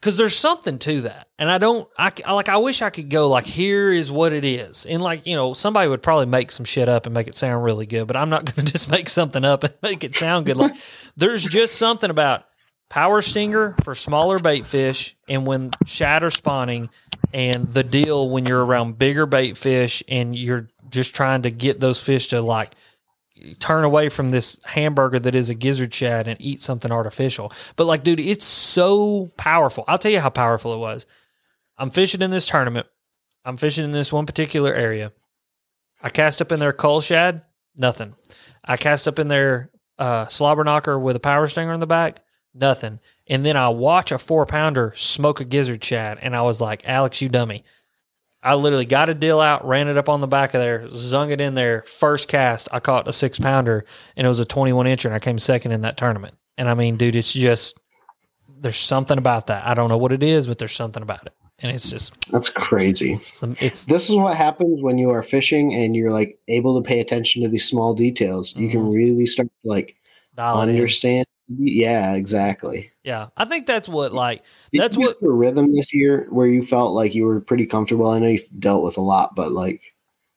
because 0.00 0.16
there's 0.16 0.36
something 0.36 0.78
to 0.80 1.00
that, 1.00 1.28
and 1.38 1.50
I 1.50 1.58
don't, 1.58 1.88
I 1.98 2.12
like, 2.32 2.48
I 2.48 2.58
wish 2.58 2.82
I 2.82 2.90
could 2.90 3.08
go 3.08 3.28
like, 3.28 3.46
here 3.46 3.90
is 3.90 4.12
what 4.12 4.32
it 4.34 4.44
is, 4.44 4.84
and 4.86 5.02
like, 5.02 5.26
you 5.26 5.34
know, 5.34 5.54
somebody 5.54 5.88
would 5.88 6.02
probably 6.02 6.26
make 6.26 6.52
some 6.52 6.66
shit 6.66 6.88
up 6.90 7.06
and 7.06 7.14
make 7.14 7.26
it 7.26 7.34
sound 7.34 7.64
really 7.64 7.86
good, 7.86 8.06
but 8.06 8.16
I'm 8.16 8.28
not 8.30 8.44
going 8.54 8.66
to 8.66 8.72
just 8.72 8.90
make 8.90 9.08
something 9.08 9.44
up 9.44 9.64
and 9.64 9.74
make 9.82 10.04
it 10.04 10.14
sound 10.14 10.44
good. 10.46 10.56
Like, 10.56 10.74
there's 11.16 11.42
just 11.42 11.76
something 11.76 12.10
about 12.10 12.44
power 12.88 13.22
stinger 13.22 13.74
for 13.82 13.94
smaller 13.94 14.38
bait 14.38 14.66
fish, 14.66 15.16
and 15.28 15.46
when 15.46 15.70
shad 15.86 16.22
are 16.22 16.30
spawning, 16.30 16.90
and 17.32 17.72
the 17.72 17.84
deal 17.84 18.28
when 18.28 18.46
you're 18.46 18.64
around 18.64 18.98
bigger 18.98 19.26
bait 19.26 19.56
fish, 19.56 20.02
and 20.08 20.36
you're 20.36 20.68
just 20.90 21.14
trying 21.14 21.42
to 21.42 21.50
get 21.50 21.80
those 21.80 22.00
fish 22.00 22.28
to 22.28 22.40
like 22.40 22.72
turn 23.58 23.84
away 23.84 24.08
from 24.08 24.30
this 24.30 24.58
hamburger 24.64 25.18
that 25.18 25.34
is 25.34 25.48
a 25.48 25.54
gizzard 25.54 25.94
shad 25.94 26.28
and 26.28 26.40
eat 26.40 26.62
something 26.62 26.90
artificial. 26.90 27.52
But 27.76 27.86
like, 27.86 28.02
dude, 28.02 28.20
it's 28.20 28.44
so 28.44 29.30
powerful. 29.36 29.84
I'll 29.86 29.98
tell 29.98 30.10
you 30.10 30.20
how 30.20 30.30
powerful 30.30 30.74
it 30.74 30.78
was. 30.78 31.06
I'm 31.76 31.90
fishing 31.90 32.22
in 32.22 32.30
this 32.30 32.46
tournament. 32.46 32.86
I'm 33.44 33.56
fishing 33.56 33.84
in 33.84 33.92
this 33.92 34.12
one 34.12 34.26
particular 34.26 34.74
area. 34.74 35.12
I 36.02 36.10
cast 36.10 36.42
up 36.42 36.52
in 36.52 36.60
their 36.60 36.72
cull 36.72 37.00
shad, 37.00 37.42
nothing. 37.76 38.14
I 38.64 38.76
cast 38.76 39.08
up 39.08 39.18
in 39.18 39.28
their 39.28 39.70
uh, 39.98 40.26
slobber 40.26 40.64
knocker 40.64 40.98
with 40.98 41.16
a 41.16 41.20
power 41.20 41.46
stinger 41.46 41.72
in 41.72 41.80
the 41.80 41.86
back, 41.86 42.20
nothing. 42.54 43.00
And 43.26 43.44
then 43.44 43.56
I 43.56 43.68
watch 43.68 44.10
a 44.12 44.18
four 44.18 44.46
pounder 44.46 44.92
smoke 44.96 45.40
a 45.40 45.44
gizzard 45.44 45.84
shad, 45.84 46.18
and 46.22 46.34
I 46.34 46.42
was 46.42 46.60
like, 46.60 46.82
Alex, 46.88 47.20
you 47.20 47.28
dummy. 47.28 47.64
I 48.42 48.54
literally 48.54 48.86
got 48.86 49.08
a 49.08 49.14
deal 49.14 49.40
out, 49.40 49.66
ran 49.66 49.88
it 49.88 49.96
up 49.96 50.08
on 50.08 50.20
the 50.20 50.28
back 50.28 50.54
of 50.54 50.60
there, 50.60 50.86
zung 50.88 51.30
it 51.30 51.40
in 51.40 51.54
there. 51.54 51.82
First 51.82 52.28
cast, 52.28 52.68
I 52.72 52.78
caught 52.80 53.08
a 53.08 53.12
six 53.12 53.38
pounder, 53.38 53.84
and 54.16 54.24
it 54.24 54.28
was 54.28 54.38
a 54.40 54.44
21 54.44 54.86
incher, 54.86 55.06
and 55.06 55.14
I 55.14 55.18
came 55.18 55.38
second 55.38 55.72
in 55.72 55.80
that 55.82 55.96
tournament. 55.96 56.34
And 56.56 56.68
I 56.68 56.74
mean, 56.74 56.96
dude, 56.96 57.16
it's 57.16 57.32
just 57.32 57.76
there's 58.60 58.76
something 58.76 59.18
about 59.18 59.48
that. 59.48 59.66
I 59.66 59.74
don't 59.74 59.88
know 59.88 59.98
what 59.98 60.12
it 60.12 60.22
is, 60.22 60.46
but 60.48 60.58
there's 60.58 60.72
something 60.74 61.02
about 61.02 61.26
it, 61.26 61.32
and 61.58 61.70
it's 61.74 61.90
just 61.90 62.12
That's 62.30 62.48
crazy. 62.50 63.14
it's, 63.14 63.42
it's 63.60 63.84
This 63.86 64.08
is 64.08 64.16
what 64.16 64.36
happens 64.36 64.82
when 64.82 64.98
you 64.98 65.10
are 65.10 65.22
fishing 65.22 65.74
and 65.74 65.94
you're 65.94 66.10
like 66.10 66.38
able 66.48 66.80
to 66.80 66.86
pay 66.88 67.00
attention 67.00 67.42
to 67.42 67.48
these 67.48 67.66
small 67.68 67.92
details. 67.94 68.54
You 68.56 68.68
can 68.70 68.84
Mhm. 68.84 68.92
really 68.94 69.26
start 69.26 69.48
to 69.64 69.68
like 69.68 69.96
understand. 70.38 71.20
in. 71.20 71.24
Yeah, 71.48 72.14
exactly. 72.14 72.90
Yeah, 73.04 73.28
I 73.36 73.44
think 73.46 73.66
that's 73.66 73.88
what 73.88 74.12
like 74.12 74.42
Did 74.72 74.82
That's 74.82 74.96
you 74.96 75.06
what- 75.06 75.22
a 75.22 75.30
rhythm 75.30 75.74
this 75.74 75.94
year 75.94 76.26
where 76.30 76.46
you 76.46 76.62
felt 76.62 76.92
like 76.94 77.14
you 77.14 77.24
were 77.24 77.40
pretty 77.40 77.64
comfortable. 77.66 78.08
I 78.10 78.18
know 78.18 78.28
you've 78.28 78.44
dealt 78.58 78.84
with 78.84 78.96
a 78.98 79.00
lot, 79.02 79.34
but 79.34 79.52
like 79.52 79.80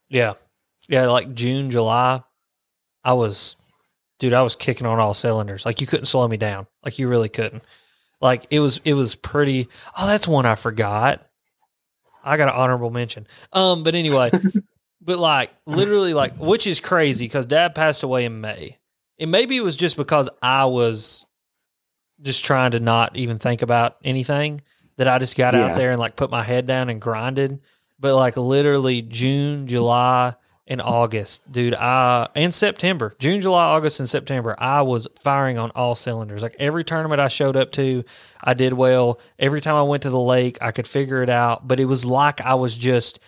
Yeah. 0.10 0.34
Yeah, 0.88 1.08
like 1.08 1.34
June, 1.34 1.70
July, 1.70 2.24
I 3.04 3.14
was 3.14 3.56
dude, 4.20 4.34
I 4.34 4.42
was 4.42 4.56
kicking 4.56 4.88
on 4.88 5.00
all 5.00 5.14
cylinders. 5.14 5.66
Like 5.66 5.82
you 5.82 5.88
couldn't 5.88 6.06
slow 6.06 6.28
me 6.28 6.38
down. 6.38 6.68
Like 6.86 6.98
you 7.00 7.08
really 7.10 7.30
couldn't. 7.30 7.64
Like 8.22 8.46
it 8.50 8.60
was 8.62 8.80
it 8.86 8.94
was 8.94 9.16
pretty 9.16 9.68
Oh, 9.98 10.08
that's 10.08 10.28
one 10.28 10.46
I 10.46 10.56
forgot. 10.56 11.22
I 12.24 12.38
got 12.38 12.50
an 12.50 12.56
honorable 12.56 12.92
mention. 12.92 13.28
Um, 13.52 13.84
but 13.84 13.96
anyway, 13.96 14.32
but 15.02 15.20
like 15.20 15.52
literally 15.66 16.14
like 16.14 16.38
which 16.38 16.68
is 16.68 16.80
crazy 16.80 17.26
because 17.26 17.46
dad 17.48 17.76
passed 17.76 18.04
away 18.04 18.24
in 18.26 18.40
May. 18.40 18.78
And 19.22 19.32
maybe 19.32 19.56
it 19.56 19.62
was 19.62 19.76
just 19.78 19.96
because 19.96 20.28
I 20.42 20.66
was 20.66 21.26
just 22.22 22.44
trying 22.44 22.72
to 22.72 22.80
not 22.80 23.16
even 23.16 23.40
think 23.40 23.62
about 23.62 23.96
anything 24.04 24.62
that 24.98 25.08
I 25.08 25.18
just 25.20 25.38
got 25.38 25.54
Yeah. 25.54 25.68
out 25.68 25.78
there 25.78 25.92
and 25.92 26.00
like 26.00 26.16
put 26.16 26.30
my 26.30 26.44
head 26.44 26.68
down 26.68 26.90
and 26.90 27.00
grinded. 27.00 27.60
But 28.00 28.16
like 28.16 28.36
literally 28.36 29.02
June, 29.02 29.68
July, 29.68 30.36
and 30.68 30.82
August, 30.82 31.52
dude, 31.52 31.74
I 31.76 32.28
and 32.34 32.54
September, 32.54 33.14
June, 33.20 33.42
July, 33.42 33.64
August, 33.66 34.00
and 34.00 34.10
September, 34.10 34.56
I 34.58 34.82
was 34.84 35.06
firing 35.20 35.58
on 35.58 35.70
all 35.72 35.96
cylinders. 35.96 36.44
Like 36.44 36.56
every 36.60 36.84
tournament 36.84 37.20
I 37.20 37.28
showed 37.28 37.58
up 37.58 37.72
to, 37.74 38.06
I 38.44 38.54
did 38.54 38.74
well. 38.74 39.20
Every 39.38 39.60
time 39.60 39.76
I 39.76 39.82
went 39.84 40.04
to 40.04 40.10
the 40.10 40.20
lake, 40.20 40.58
I 40.62 40.72
could 40.72 40.88
figure 40.88 41.22
it 41.24 41.30
out. 41.30 41.68
But 41.68 41.80
it 41.80 41.86
was 41.86 42.06
like 42.06 42.40
I 42.42 42.54
was 42.54 42.76
just 42.76 43.20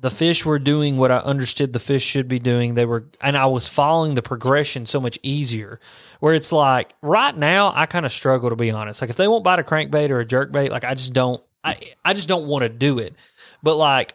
the 0.00 0.10
fish 0.10 0.44
were 0.44 0.58
doing 0.58 0.96
what 0.96 1.10
I 1.10 1.18
understood 1.18 1.72
the 1.72 1.80
fish 1.80 2.04
should 2.04 2.28
be 2.28 2.38
doing. 2.38 2.74
They 2.74 2.86
were, 2.86 3.06
and 3.20 3.36
I 3.36 3.46
was 3.46 3.66
following 3.66 4.14
the 4.14 4.22
progression 4.22 4.86
so 4.86 5.00
much 5.00 5.18
easier. 5.22 5.80
Where 6.20 6.34
it's 6.34 6.52
like 6.52 6.94
right 7.02 7.36
now, 7.36 7.72
I 7.74 7.86
kind 7.86 8.06
of 8.06 8.12
struggle 8.12 8.50
to 8.50 8.56
be 8.56 8.70
honest. 8.70 9.00
Like 9.00 9.10
if 9.10 9.16
they 9.16 9.28
won't 9.28 9.44
bite 9.44 9.58
a 9.58 9.64
crankbait 9.64 10.10
or 10.10 10.20
a 10.20 10.26
jerkbait, 10.26 10.70
like 10.70 10.84
I 10.84 10.94
just 10.94 11.12
don't, 11.12 11.42
I, 11.64 11.76
I 12.04 12.14
just 12.14 12.28
don't 12.28 12.46
want 12.46 12.62
to 12.62 12.68
do 12.68 12.98
it. 12.98 13.14
But 13.62 13.76
like 13.76 14.14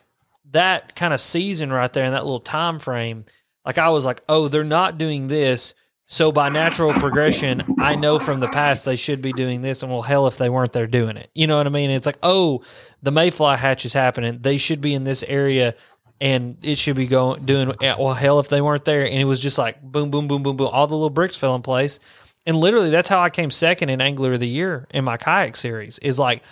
that 0.52 0.96
kind 0.96 1.14
of 1.14 1.20
season 1.20 1.72
right 1.72 1.92
there 1.92 2.06
in 2.06 2.12
that 2.12 2.24
little 2.24 2.40
time 2.40 2.80
frame, 2.80 3.26
like 3.66 3.78
I 3.78 3.90
was 3.90 4.06
like, 4.06 4.22
oh, 4.28 4.48
they're 4.48 4.64
not 4.64 4.98
doing 4.98 5.28
this. 5.28 5.76
So 6.14 6.32
by 6.32 6.50
natural 6.50 6.94
progression, 6.94 7.64
I 7.80 7.96
know 7.96 8.20
from 8.20 8.40
the 8.40 8.48
past 8.48 8.86
they 8.86 8.98
should 8.98 9.20
be 9.20 9.34
doing 9.34 9.62
this, 9.62 9.82
and 9.82 9.92
well, 9.92 10.04
hell, 10.04 10.28
if 10.28 10.38
they 10.38 10.48
weren't, 10.48 10.72
they're 10.72 10.86
doing 10.86 11.18
it. 11.18 11.32
You 11.34 11.48
know 11.48 11.58
what 11.58 11.66
I 11.66 11.72
mean? 11.72 11.90
It's 11.90 12.06
like, 12.06 12.20
oh, 12.22 12.62
the 13.02 13.10
mayfly 13.10 13.58
hatch 13.58 13.84
is 13.84 13.94
happening. 13.94 14.38
They 14.40 14.58
should 14.58 14.80
be 14.80 14.94
in 14.94 15.06
this 15.06 15.24
area, 15.24 15.74
and 16.22 16.58
it 16.62 16.78
should 16.78 16.98
be 16.98 17.08
going 17.08 17.46
doing. 17.46 17.74
Eh, 17.82 17.96
well, 17.98 18.14
hell, 18.14 18.40
if 18.40 18.48
they 18.48 18.62
weren't 18.62 18.86
there, 18.86 19.04
and 19.04 19.16
it 19.16 19.26
was 19.26 19.40
just 19.40 19.58
like 19.58 19.82
boom, 19.82 20.12
boom, 20.12 20.28
boom, 20.28 20.44
boom, 20.44 20.56
boom. 20.56 20.70
All 20.72 20.86
the 20.86 20.94
little 20.94 21.10
bricks 21.10 21.36
fell 21.36 21.56
in 21.56 21.64
place, 21.64 22.00
and 22.46 22.58
literally 22.58 22.92
that's 22.92 23.10
how 23.10 23.20
I 23.20 23.32
came 23.32 23.50
second 23.50 23.90
in 23.90 24.00
Angler 24.00 24.34
of 24.34 24.40
the 24.40 24.48
Year 24.48 24.88
in 24.92 25.04
my 25.04 25.18
kayak 25.18 25.56
series. 25.56 25.98
Is 25.98 26.20
like 26.20 26.44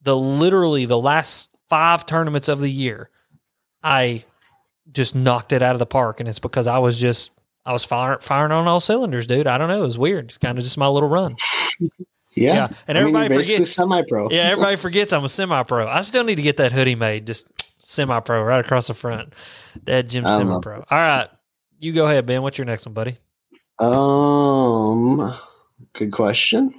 the 0.00 0.16
literally 0.16 0.84
the 0.84 0.96
last 0.96 1.50
five 1.68 2.06
tournaments 2.06 2.46
of 2.46 2.60
the 2.60 2.70
year, 2.70 3.10
I 3.82 4.26
just 4.92 5.16
knocked 5.16 5.52
it 5.52 5.60
out 5.60 5.74
of 5.74 5.80
the 5.80 5.86
park, 5.86 6.20
and 6.20 6.28
it's 6.28 6.38
because 6.38 6.68
I 6.68 6.78
was 6.78 7.00
just 7.00 7.32
I 7.68 7.72
was 7.72 7.84
firing 7.84 8.20
firing 8.20 8.50
on 8.50 8.66
all 8.66 8.80
cylinders, 8.80 9.26
dude. 9.26 9.46
I 9.46 9.58
don't 9.58 9.68
know, 9.68 9.80
it 9.80 9.84
was 9.84 9.98
weird. 9.98 10.24
It's 10.30 10.38
kind 10.38 10.56
of 10.56 10.64
just 10.64 10.78
my 10.78 10.88
little 10.88 11.08
run. 11.10 11.36
yeah, 11.80 11.90
Yeah, 12.34 12.68
and 12.88 12.96
I 12.96 13.02
mean, 13.02 13.08
everybody 13.14 13.28
basically 13.28 13.56
forgets- 13.56 13.72
semi-pro. 13.74 14.30
Yeah, 14.30 14.42
everybody 14.44 14.76
forgets 14.76 15.12
I'm 15.12 15.22
a 15.24 15.28
semi 15.28 15.62
pro. 15.64 15.86
I 15.86 16.00
still 16.00 16.24
need 16.24 16.36
to 16.36 16.42
get 16.42 16.56
that 16.56 16.72
hoodie 16.72 16.94
made, 16.94 17.26
just 17.26 17.46
semi 17.82 18.18
pro 18.20 18.42
right 18.42 18.64
across 18.64 18.86
the 18.86 18.94
front. 18.94 19.34
That 19.84 20.08
Jim 20.08 20.24
semi 20.26 20.58
pro. 20.62 20.76
All 20.90 20.98
right, 20.98 21.28
you 21.78 21.92
go 21.92 22.06
ahead, 22.06 22.24
Ben. 22.24 22.40
What's 22.40 22.56
your 22.56 22.64
next 22.64 22.86
one, 22.86 22.94
buddy? 22.94 23.18
Um, 23.78 25.34
good 25.92 26.10
question. 26.10 26.72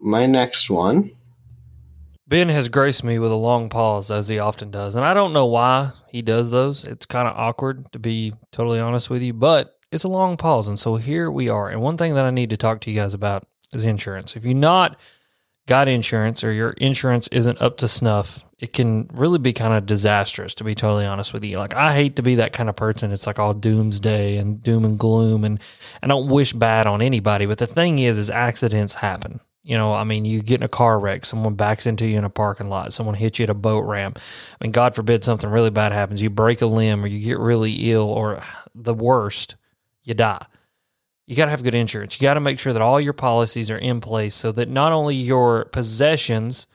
My 0.00 0.26
next 0.26 0.70
one. 0.70 1.10
Ben 2.28 2.50
has 2.50 2.68
graced 2.68 3.02
me 3.02 3.18
with 3.18 3.32
a 3.32 3.36
long 3.36 3.70
pause, 3.70 4.10
as 4.10 4.28
he 4.28 4.38
often 4.38 4.70
does. 4.70 4.94
And 4.94 5.04
I 5.04 5.14
don't 5.14 5.32
know 5.32 5.46
why 5.46 5.92
he 6.08 6.20
does 6.20 6.50
those. 6.50 6.84
It's 6.84 7.06
kind 7.06 7.26
of 7.26 7.34
awkward, 7.34 7.90
to 7.92 7.98
be 7.98 8.34
totally 8.52 8.78
honest 8.78 9.08
with 9.08 9.22
you, 9.22 9.32
but 9.32 9.78
it's 9.90 10.04
a 10.04 10.08
long 10.08 10.36
pause. 10.36 10.68
And 10.68 10.78
so 10.78 10.96
here 10.96 11.30
we 11.30 11.48
are. 11.48 11.70
And 11.70 11.80
one 11.80 11.96
thing 11.96 12.14
that 12.14 12.26
I 12.26 12.30
need 12.30 12.50
to 12.50 12.58
talk 12.58 12.82
to 12.82 12.90
you 12.90 13.00
guys 13.00 13.14
about 13.14 13.46
is 13.72 13.86
insurance. 13.86 14.36
If 14.36 14.44
you're 14.44 14.52
not 14.52 15.00
got 15.66 15.88
insurance 15.88 16.44
or 16.44 16.52
your 16.52 16.72
insurance 16.72 17.28
isn't 17.28 17.62
up 17.62 17.78
to 17.78 17.88
snuff, 17.88 18.44
it 18.58 18.74
can 18.74 19.08
really 19.14 19.38
be 19.38 19.54
kind 19.54 19.72
of 19.72 19.86
disastrous, 19.86 20.52
to 20.54 20.64
be 20.64 20.74
totally 20.74 21.06
honest 21.06 21.32
with 21.32 21.44
you. 21.44 21.56
Like, 21.56 21.74
I 21.74 21.94
hate 21.94 22.16
to 22.16 22.22
be 22.22 22.34
that 22.34 22.52
kind 22.52 22.68
of 22.68 22.76
person. 22.76 23.10
It's 23.10 23.26
like 23.26 23.38
all 23.38 23.54
doomsday 23.54 24.36
and 24.36 24.62
doom 24.62 24.84
and 24.84 24.98
gloom. 24.98 25.44
And 25.44 25.60
I 26.02 26.06
don't 26.06 26.28
wish 26.28 26.52
bad 26.52 26.86
on 26.86 27.00
anybody. 27.00 27.46
But 27.46 27.56
the 27.56 27.66
thing 27.66 27.98
is, 28.00 28.18
is 28.18 28.28
accidents 28.28 28.94
happen. 28.94 29.40
You 29.68 29.76
know, 29.76 29.92
I 29.92 30.04
mean, 30.04 30.24
you 30.24 30.40
get 30.40 30.60
in 30.60 30.64
a 30.64 30.68
car 30.68 30.98
wreck, 30.98 31.26
someone 31.26 31.52
backs 31.52 31.84
into 31.84 32.06
you 32.06 32.16
in 32.16 32.24
a 32.24 32.30
parking 32.30 32.70
lot, 32.70 32.94
someone 32.94 33.14
hits 33.14 33.38
you 33.38 33.42
at 33.42 33.50
a 33.50 33.54
boat 33.54 33.84
ramp. 33.84 34.18
I 34.18 34.64
mean, 34.64 34.72
God 34.72 34.94
forbid 34.94 35.22
something 35.22 35.50
really 35.50 35.68
bad 35.68 35.92
happens. 35.92 36.22
You 36.22 36.30
break 36.30 36.62
a 36.62 36.66
limb 36.66 37.04
or 37.04 37.06
you 37.06 37.22
get 37.22 37.38
really 37.38 37.90
ill, 37.90 38.08
or 38.08 38.40
the 38.74 38.94
worst, 38.94 39.56
you 40.02 40.14
die. 40.14 40.46
You 41.26 41.36
got 41.36 41.44
to 41.44 41.50
have 41.50 41.62
good 41.62 41.74
insurance. 41.74 42.18
You 42.18 42.24
got 42.24 42.34
to 42.34 42.40
make 42.40 42.58
sure 42.58 42.72
that 42.72 42.80
all 42.80 42.98
your 42.98 43.12
policies 43.12 43.70
are 43.70 43.76
in 43.76 44.00
place 44.00 44.34
so 44.34 44.52
that 44.52 44.70
not 44.70 44.92
only 44.92 45.16
your 45.16 45.66
possessions, 45.66 46.66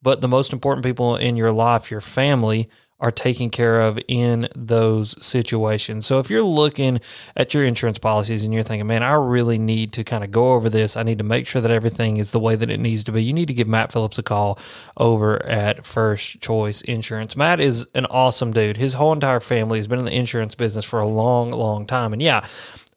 but 0.00 0.20
the 0.20 0.28
most 0.28 0.52
important 0.52 0.84
people 0.84 1.16
in 1.16 1.34
your 1.34 1.50
life, 1.50 1.90
your 1.90 2.00
family, 2.00 2.68
are 2.98 3.10
taken 3.10 3.50
care 3.50 3.80
of 3.80 3.98
in 4.08 4.48
those 4.54 5.14
situations. 5.24 6.06
So 6.06 6.18
if 6.18 6.30
you're 6.30 6.42
looking 6.42 7.00
at 7.36 7.52
your 7.52 7.64
insurance 7.64 7.98
policies 7.98 8.42
and 8.42 8.54
you're 8.54 8.62
thinking, 8.62 8.86
man, 8.86 9.02
I 9.02 9.12
really 9.12 9.58
need 9.58 9.92
to 9.94 10.04
kind 10.04 10.24
of 10.24 10.30
go 10.30 10.54
over 10.54 10.70
this, 10.70 10.96
I 10.96 11.02
need 11.02 11.18
to 11.18 11.24
make 11.24 11.46
sure 11.46 11.60
that 11.60 11.70
everything 11.70 12.16
is 12.16 12.30
the 12.30 12.40
way 12.40 12.56
that 12.56 12.70
it 12.70 12.80
needs 12.80 13.04
to 13.04 13.12
be, 13.12 13.22
you 13.22 13.34
need 13.34 13.48
to 13.48 13.54
give 13.54 13.68
Matt 13.68 13.92
Phillips 13.92 14.18
a 14.18 14.22
call 14.22 14.58
over 14.96 15.44
at 15.44 15.84
First 15.84 16.40
Choice 16.40 16.80
Insurance. 16.82 17.36
Matt 17.36 17.60
is 17.60 17.86
an 17.94 18.06
awesome 18.06 18.52
dude. 18.52 18.78
His 18.78 18.94
whole 18.94 19.12
entire 19.12 19.40
family 19.40 19.78
has 19.78 19.86
been 19.86 19.98
in 19.98 20.06
the 20.06 20.16
insurance 20.16 20.54
business 20.54 20.84
for 20.84 20.98
a 20.98 21.06
long, 21.06 21.50
long 21.50 21.86
time. 21.86 22.14
And 22.14 22.22
yeah, 22.22 22.46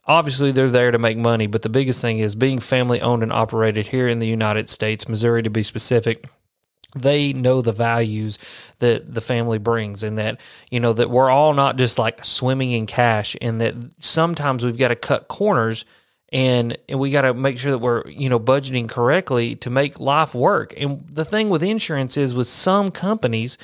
obviously 0.06 0.54
they're 0.54 0.70
there 0.70 0.92
to 0.92 0.98
make 0.98 1.18
money, 1.18 1.46
but 1.46 1.62
the 1.62 1.70
biggest 1.70 2.00
thing 2.00 2.20
is 2.20 2.38
being 2.38 2.60
family 2.60 3.02
owned 3.02 3.22
and 3.22 3.34
operated 3.34 3.88
here 3.88 4.08
in 4.08 4.20
the 4.20 4.28
United 4.28 4.70
States, 4.70 5.10
Missouri 5.10 5.44
to 5.44 5.50
be 5.50 5.62
specific 5.62 6.26
they 6.96 7.34
know 7.34 7.62
the 7.62 7.72
values 7.72 8.40
that 8.80 9.14
the 9.14 9.22
family 9.22 9.58
brings 9.58 10.04
and 10.04 10.18
that 10.18 10.40
you 10.72 10.80
know 10.80 10.94
that 10.94 11.10
we're 11.10 11.30
all 11.30 11.54
not 11.54 11.78
just 11.78 12.00
like 12.00 12.26
swimming 12.26 12.72
in 12.72 12.86
cash 12.86 13.36
and 13.42 13.62
that 13.62 13.76
sometimes 14.00 14.64
we've 14.64 14.78
got 14.78 14.88
to 14.88 14.96
cut 14.96 15.28
corners 15.28 15.86
and 16.32 16.78
and 16.88 17.00
we 17.00 17.12
got 17.12 17.22
to 17.22 17.34
make 17.34 17.60
sure 17.60 17.72
that 17.72 17.80
we're 17.80 18.08
you 18.08 18.30
know 18.30 18.40
budgeting 18.40 18.88
correctly 18.88 19.56
to 19.58 19.70
make 19.70 20.00
life 20.00 20.34
work. 20.36 20.74
And 20.78 21.06
the 21.10 21.26
thing 21.26 21.50
with 21.50 21.64
insurance 21.64 22.18
is 22.18 22.34
with 22.34 22.48
some 22.48 22.92
companies 22.92 23.58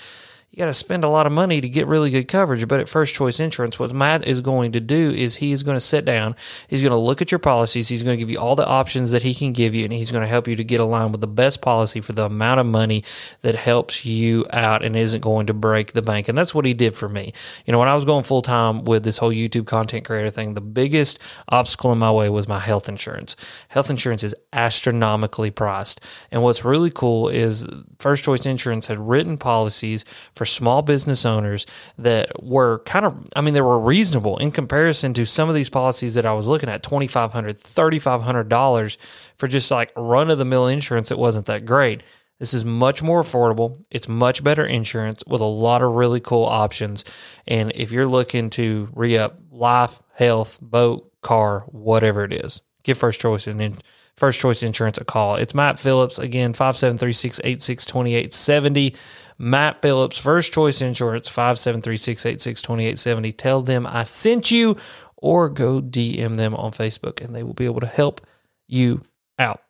you 0.55 0.59
got 0.59 0.67
to 0.67 0.73
spend 0.73 1.03
a 1.03 1.09
lot 1.09 1.27
of 1.27 1.33
money 1.33 1.59
to 1.59 1.67
get 1.67 1.85
really 1.85 2.09
good 2.09 2.29
coverage. 2.29 2.65
But 2.65 2.79
at 2.79 2.87
First 2.87 3.13
Choice 3.13 3.41
Insurance, 3.41 3.77
what 3.77 3.93
Matt 3.93 4.25
is 4.25 4.39
going 4.39 4.71
to 4.71 4.79
do 4.79 5.11
is 5.11 5.35
he 5.35 5.51
is 5.51 5.63
going 5.63 5.75
to 5.75 5.81
sit 5.81 6.05
down, 6.05 6.33
he's 6.69 6.81
going 6.81 6.93
to 6.93 6.97
look 6.97 7.21
at 7.21 7.29
your 7.29 7.39
policies, 7.39 7.89
he's 7.89 8.03
going 8.03 8.15
to 8.15 8.17
give 8.17 8.29
you 8.29 8.39
all 8.39 8.55
the 8.55 8.65
options 8.65 9.11
that 9.11 9.23
he 9.23 9.35
can 9.35 9.51
give 9.51 9.75
you, 9.75 9.83
and 9.83 9.91
he's 9.91 10.13
going 10.13 10.21
to 10.21 10.29
help 10.29 10.47
you 10.47 10.55
to 10.55 10.63
get 10.63 10.79
aligned 10.79 11.11
with 11.11 11.19
the 11.19 11.27
best 11.27 11.61
policy 11.61 11.99
for 11.99 12.13
the 12.13 12.23
amount 12.23 12.61
of 12.61 12.65
money 12.65 13.03
that 13.41 13.55
helps 13.55 14.05
you 14.05 14.45
out 14.53 14.81
and 14.81 14.95
isn't 14.95 15.19
going 15.19 15.45
to 15.47 15.53
break 15.53 15.91
the 15.91 16.01
bank. 16.01 16.29
And 16.29 16.37
that's 16.37 16.55
what 16.55 16.63
he 16.63 16.73
did 16.73 16.95
for 16.95 17.09
me. 17.09 17.33
You 17.65 17.73
know, 17.73 17.79
when 17.79 17.89
I 17.89 17.95
was 17.95 18.05
going 18.05 18.23
full 18.23 18.41
time 18.41 18.85
with 18.85 19.03
this 19.03 19.17
whole 19.17 19.31
YouTube 19.31 19.67
content 19.67 20.05
creator 20.05 20.29
thing, 20.29 20.53
the 20.53 20.61
biggest 20.61 21.19
obstacle 21.49 21.91
in 21.91 21.97
my 21.97 22.13
way 22.13 22.29
was 22.29 22.47
my 22.47 22.59
health 22.59 22.87
insurance. 22.87 23.35
Health 23.67 23.89
insurance 23.89 24.23
is 24.23 24.33
astronomically 24.53 25.51
priced. 25.51 25.99
And 26.31 26.41
what's 26.41 26.63
really 26.63 26.91
cool 26.91 27.27
is 27.27 27.67
First 27.99 28.23
Choice 28.23 28.45
Insurance 28.45 28.87
had 28.87 28.99
written 28.99 29.37
policies 29.37 30.05
for 30.33 30.44
small 30.45 30.81
business 30.81 31.25
owners 31.25 31.65
that 31.97 32.43
were 32.43 32.79
kind 32.79 33.05
of, 33.05 33.27
I 33.35 33.41
mean, 33.41 33.53
they 33.53 33.61
were 33.61 33.79
reasonable 33.79 34.37
in 34.37 34.51
comparison 34.51 35.13
to 35.15 35.25
some 35.25 35.49
of 35.49 35.55
these 35.55 35.69
policies 35.69 36.13
that 36.13 36.25
I 36.25 36.33
was 36.33 36.47
looking 36.47 36.69
at 36.69 36.83
$2,500, 36.83 37.31
$3,500 37.59 38.97
for 39.37 39.47
just 39.47 39.71
like 39.71 39.91
run 39.95 40.29
of 40.29 40.37
the 40.37 40.45
mill 40.45 40.67
insurance 40.67 41.09
that 41.09 41.17
wasn't 41.17 41.45
that 41.47 41.65
great. 41.65 42.03
This 42.39 42.53
is 42.53 42.65
much 42.65 43.01
more 43.01 43.21
affordable. 43.21 43.83
It's 43.89 44.09
much 44.09 44.43
better 44.43 44.65
insurance 44.65 45.23
with 45.25 45.41
a 45.41 45.45
lot 45.45 45.81
of 45.81 45.93
really 45.93 46.19
cool 46.19 46.43
options. 46.43 47.05
And 47.47 47.71
if 47.75 47.91
you're 47.91 48.05
looking 48.05 48.49
to 48.51 48.89
re 48.93 49.17
up 49.17 49.39
life, 49.51 50.01
health, 50.13 50.59
boat, 50.61 51.11
car, 51.21 51.61
whatever 51.67 52.25
it 52.25 52.33
is, 52.33 52.61
give 52.83 52.97
First 52.97 53.21
Choice 53.21 53.47
and 53.47 53.59
then 53.59 53.77
First 54.15 54.39
Choice 54.39 54.63
Insurance 54.63 54.97
a 54.97 55.05
call. 55.05 55.35
It's 55.35 55.53
Matt 55.53 55.79
Phillips 55.79 56.19
again, 56.19 56.53
5736 56.53 57.41
862870. 57.43 58.95
Matt 59.37 59.81
Phillips, 59.81 60.17
First 60.17 60.53
Choice 60.53 60.81
Insurance, 60.81 61.27
5736 61.27 62.25
862870. 62.25 63.31
Tell 63.33 63.61
them 63.61 63.85
I 63.85 64.03
sent 64.03 64.51
you 64.51 64.77
or 65.17 65.49
go 65.49 65.81
DM 65.81 66.35
them 66.35 66.55
on 66.55 66.71
Facebook 66.71 67.23
and 67.23 67.35
they 67.35 67.43
will 67.43 67.53
be 67.53 67.65
able 67.65 67.81
to 67.81 67.87
help 67.87 68.21
you 68.67 69.01
out. 69.37 69.61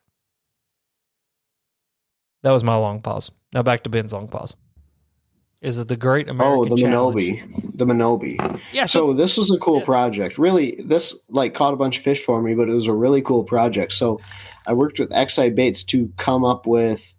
That 2.42 2.52
was 2.52 2.62
my 2.62 2.76
long 2.76 3.00
pause. 3.02 3.30
Now 3.52 3.62
back 3.62 3.82
to 3.84 3.90
Ben's 3.90 4.12
long 4.12 4.28
pause. 4.28 4.54
Is 5.62 5.78
it 5.78 5.88
the 5.88 5.96
Great 5.96 6.28
American 6.28 6.72
oh, 6.72 6.76
the 6.76 6.80
Challenge? 6.80 7.16
Minnobi, 7.16 7.76
the 7.76 7.86
Minnobi. 7.86 8.60
Yeah. 8.72 8.84
So, 8.84 9.08
So 9.08 9.12
this 9.14 9.36
was 9.36 9.50
a 9.50 9.58
cool 9.58 9.80
Yeah. 9.80 9.84
project. 9.86 10.38
Really, 10.38 10.80
this 10.84 11.18
like 11.28 11.54
caught 11.54 11.72
a 11.72 11.76
bunch 11.76 11.98
of 11.98 12.04
fish 12.04 12.22
for 12.22 12.40
me, 12.40 12.54
but 12.54 12.68
it 12.68 12.72
was 12.72 12.86
a 12.86 12.92
really 12.92 13.22
cool 13.22 13.42
project. 13.42 13.94
So 13.94 14.20
I 14.66 14.74
worked 14.74 15.00
with 15.00 15.12
XI 15.12 15.50
Baits 15.50 15.82
to 15.84 16.12
come 16.18 16.44
up 16.44 16.66
with 16.66 17.14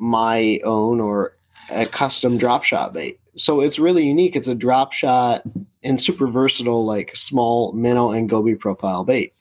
my 0.00 0.58
own 0.64 1.00
or 1.00 1.36
a 1.70 1.86
custom 1.86 2.38
drop 2.38 2.64
shot 2.64 2.92
bait. 2.92 3.20
So 3.36 3.60
it's 3.60 3.78
really 3.78 4.04
unique. 4.04 4.34
It's 4.34 4.48
a 4.48 4.54
drop 4.54 4.92
shot 4.92 5.42
and 5.84 6.00
super 6.00 6.26
versatile, 6.26 6.84
like 6.84 7.14
small 7.14 7.72
minnow 7.72 8.10
and 8.10 8.28
goby 8.28 8.54
profile 8.54 9.04
bait. 9.04 9.34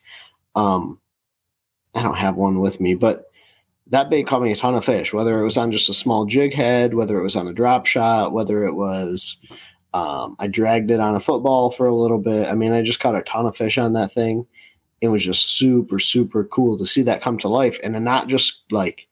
Um, 0.56 1.00
I 1.96 2.04
don't 2.04 2.18
have 2.18 2.36
one 2.36 2.60
with 2.60 2.80
me, 2.80 2.94
but 2.94 3.32
that 3.88 4.10
bait 4.10 4.28
caught 4.28 4.44
me 4.44 4.52
a 4.52 4.56
ton 4.56 4.76
of 4.76 4.86
fish, 4.86 5.14
whether 5.14 5.40
it 5.40 5.44
was 5.44 5.58
on 5.58 5.72
just 5.72 5.90
a 5.90 5.94
small 5.94 6.26
jig 6.26 6.54
head, 6.54 6.94
whether 6.94 7.18
it 7.20 7.24
was 7.24 7.36
on 7.36 7.48
a 7.48 7.54
drop 7.54 7.88
shot, 7.88 8.34
whether 8.34 8.64
it 8.66 8.74
was 8.74 9.38
um, 9.94 10.36
I 10.40 10.48
dragged 10.48 10.92
it 10.92 11.00
on 11.00 11.16
a 11.16 11.20
football 11.20 11.72
for 11.72 11.88
a 11.88 11.96
little 11.96 12.20
bit. 12.20 12.48
I 12.48 12.54
mean, 12.54 12.74
I 12.74 12.84
just 12.84 13.00
caught 13.00 13.16
a 13.16 13.24
ton 13.24 13.48
of 13.48 13.58
fish 13.58 13.78
on 13.78 13.94
that 13.94 14.12
thing. 14.12 14.46
It 15.02 15.08
was 15.08 15.24
just 15.24 15.58
super, 15.58 16.00
super 16.00 16.44
cool 16.44 16.78
to 16.78 16.86
see 16.86 17.02
that 17.04 17.22
come 17.22 17.38
to 17.40 17.48
life 17.48 17.80
and 17.84 17.94
not 18.04 18.28
just 18.28 18.72
like 18.72 19.08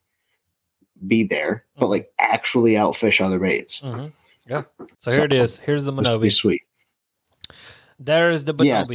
be 1.05 1.23
there, 1.23 1.63
but 1.79 1.87
like 1.87 2.11
actually 2.19 2.73
outfish 2.73 3.23
other 3.23 3.39
baits. 3.39 3.81
Mhm. 3.81 4.11
yeah. 4.47 4.63
So 4.99 5.11
here 5.11 5.25
it 5.25 5.33
is. 5.33 5.57
Here's 5.59 5.83
the 5.83 5.91
It 5.91 5.97
was 5.97 6.07
pretty 6.07 6.27
Minnobi. 6.27 6.33
sweet. 6.33 6.61
There 7.99 8.31
is 8.31 8.45
the 8.45 8.53
Yes. 8.59 8.89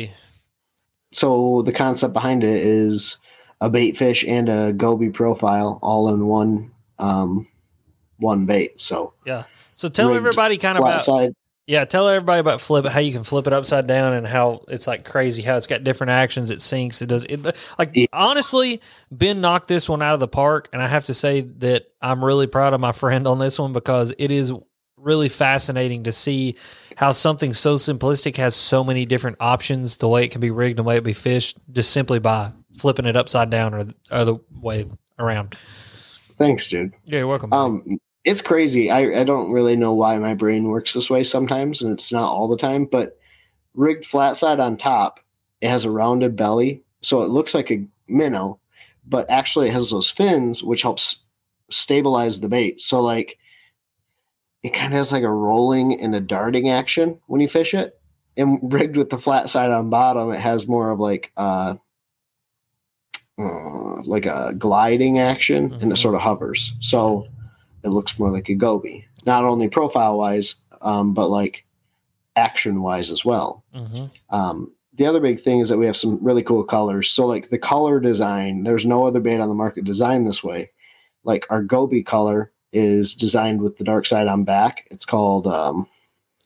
So 1.12 1.62
the 1.62 1.72
concept 1.72 2.12
behind 2.14 2.42
it 2.42 2.64
is 2.64 3.18
a 3.60 3.68
bait 3.68 3.96
fish 3.96 4.24
and 4.24 4.48
a 4.48 4.72
goby 4.72 5.10
profile 5.10 5.78
all 5.82 6.12
in 6.12 6.26
one 6.26 6.70
um, 6.98 7.46
one 8.18 8.46
bait. 8.46 8.80
So 8.80 9.14
yeah. 9.26 9.44
So 9.74 9.88
tell 9.88 10.08
rigged 10.08 10.18
everybody 10.18 10.58
kind 10.58 10.76
of 10.78 10.84
about 10.84 11.00
side. 11.00 11.32
Yeah, 11.66 11.84
tell 11.84 12.08
everybody 12.08 12.40
about 12.40 12.60
flip 12.60 12.84
how 12.86 12.98
you 13.00 13.12
can 13.12 13.24
flip 13.24 13.46
it 13.46 13.52
upside 13.52 13.86
down 13.86 14.14
and 14.14 14.26
how 14.26 14.62
it's 14.68 14.86
like 14.86 15.04
crazy 15.04 15.42
how 15.42 15.56
it's 15.56 15.66
got 15.66 15.84
different 15.84 16.10
actions. 16.10 16.50
It 16.50 16.60
sinks. 16.60 17.00
It 17.02 17.08
does 17.08 17.24
it 17.24 17.44
like 17.78 17.90
Yeah. 17.94 18.06
honestly. 18.12 18.80
Ben 19.10 19.40
knocked 19.40 19.68
this 19.68 19.88
one 19.88 20.02
out 20.02 20.14
of 20.14 20.20
the 20.20 20.28
park, 20.28 20.68
and 20.72 20.82
I 20.82 20.88
have 20.88 21.04
to 21.04 21.14
say 21.14 21.42
that 21.58 21.86
I'm 22.00 22.24
really 22.24 22.46
proud 22.46 22.72
of 22.74 22.80
my 22.80 22.92
friend 23.02 23.26
on 23.28 23.38
this 23.38 23.58
one 23.58 23.72
because 23.72 24.12
it 24.18 24.30
is 24.30 24.52
really 24.96 25.28
fascinating 25.28 26.04
to 26.04 26.12
see 26.12 26.56
how 26.96 27.10
something 27.12 27.52
so 27.52 27.74
simplistic 27.74 28.36
has 28.36 28.54
so 28.54 28.84
many 28.84 29.04
different 29.04 29.36
options. 29.40 29.96
The 29.96 30.08
way 30.08 30.24
it 30.24 30.30
can 30.30 30.40
be 30.40 30.50
rigged, 30.50 30.78
the 30.78 30.82
way 30.84 30.96
it 30.96 31.04
be 31.04 31.12
fished, 31.12 31.58
just 31.72 31.90
simply 31.90 32.18
by 32.18 32.52
flipping 32.78 33.06
it 33.06 33.16
upside 33.16 33.50
down 33.50 33.74
or 33.74 33.84
the 33.84 33.94
other 34.10 34.36
way 34.50 34.86
around. 35.18 35.56
Thanks, 36.36 36.68
dude. 36.68 36.92
Yeah, 37.04 37.18
you're 37.18 37.26
welcome. 37.26 37.52
Um, 37.52 37.98
it's 38.24 38.40
crazy. 38.40 38.90
I, 38.90 39.20
I 39.20 39.24
don't 39.24 39.50
really 39.52 39.76
know 39.76 39.92
why 39.92 40.16
my 40.18 40.34
brain 40.34 40.64
works 40.68 40.94
this 40.94 41.10
way 41.10 41.24
sometimes, 41.24 41.82
and 41.82 41.92
it's 41.92 42.12
not 42.12 42.28
all 42.28 42.48
the 42.48 42.56
time. 42.56 42.84
But 42.84 43.18
rigged 43.74 44.04
flat 44.04 44.36
side 44.36 44.60
on 44.60 44.76
top, 44.76 45.20
it 45.60 45.68
has 45.68 45.84
a 45.84 45.90
rounded 45.90 46.36
belly, 46.36 46.82
so 47.00 47.22
it 47.22 47.30
looks 47.30 47.54
like 47.54 47.70
a 47.70 47.84
minnow, 48.08 48.60
but 49.06 49.28
actually 49.30 49.68
it 49.68 49.72
has 49.72 49.90
those 49.90 50.10
fins, 50.10 50.62
which 50.62 50.82
helps 50.82 51.24
stabilize 51.70 52.40
the 52.40 52.48
bait. 52.48 52.80
So 52.80 53.00
like, 53.00 53.38
it 54.62 54.72
kind 54.74 54.92
of 54.92 54.98
has 54.98 55.10
like 55.10 55.24
a 55.24 55.30
rolling 55.30 56.00
and 56.00 56.14
a 56.14 56.20
darting 56.20 56.68
action 56.68 57.18
when 57.26 57.40
you 57.40 57.48
fish 57.48 57.74
it. 57.74 57.98
And 58.36 58.58
rigged 58.72 58.96
with 58.96 59.10
the 59.10 59.18
flat 59.18 59.50
side 59.50 59.70
on 59.70 59.90
bottom, 59.90 60.30
it 60.30 60.38
has 60.38 60.68
more 60.68 60.90
of 60.90 61.00
like 61.00 61.32
uh, 61.36 61.74
uh 63.38 64.02
like 64.02 64.26
a 64.26 64.54
gliding 64.56 65.18
action, 65.18 65.72
and 65.74 65.82
Mhm. 65.90 65.92
it 65.92 65.96
sort 65.96 66.14
of 66.14 66.20
hovers. 66.20 66.72
So 66.80 67.26
it 67.84 67.88
looks 67.88 68.18
more 68.18 68.30
like 68.30 68.48
a 68.48 68.54
goby, 68.54 69.06
not 69.26 69.44
only 69.44 69.68
profile 69.68 70.18
wise, 70.18 70.54
um, 70.80 71.14
but 71.14 71.28
like 71.28 71.64
action 72.36 72.82
wise 72.82 73.10
as 73.10 73.24
well. 73.24 73.64
Mhm. 73.74 74.10
Um, 74.30 74.72
the 74.94 75.06
other 75.06 75.20
big 75.20 75.40
thing 75.40 75.60
is 75.60 75.68
that 75.68 75.78
we 75.78 75.86
have 75.86 75.96
some 75.96 76.18
really 76.22 76.42
cool 76.42 76.64
colors. 76.64 77.10
So 77.10 77.26
like 77.26 77.48
the 77.48 77.58
color 77.58 78.00
design, 78.00 78.62
there's 78.64 78.86
no 78.86 79.06
other 79.06 79.20
bait 79.20 79.40
on 79.40 79.48
the 79.48 79.54
market 79.54 79.84
designed 79.84 80.26
this 80.26 80.44
way. 80.44 80.70
Like 81.24 81.46
our 81.50 81.62
goby 81.62 82.02
color 82.02 82.52
is 82.72 83.14
designed 83.14 83.60
with 83.62 83.76
the 83.78 83.84
dark 83.84 84.06
side 84.06 84.26
on 84.26 84.44
back. 84.44 84.86
It's 84.90 85.04
called 85.04 85.46
um, 85.46 85.86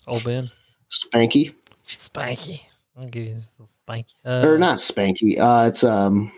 Old 0.06 0.24
Ben. 0.24 0.50
Spanky 0.90 1.54
Spanky. 1.84 2.62
I'll 2.96 3.08
give 3.08 3.26
you 3.26 3.34
this 3.34 3.48
spanky. 3.86 4.14
Uh, 4.24 4.46
or 4.46 4.58
not 4.58 4.78
Spanky. 4.78 5.38
Uh, 5.38 5.68
it's 5.68 5.84
um, 5.84 6.32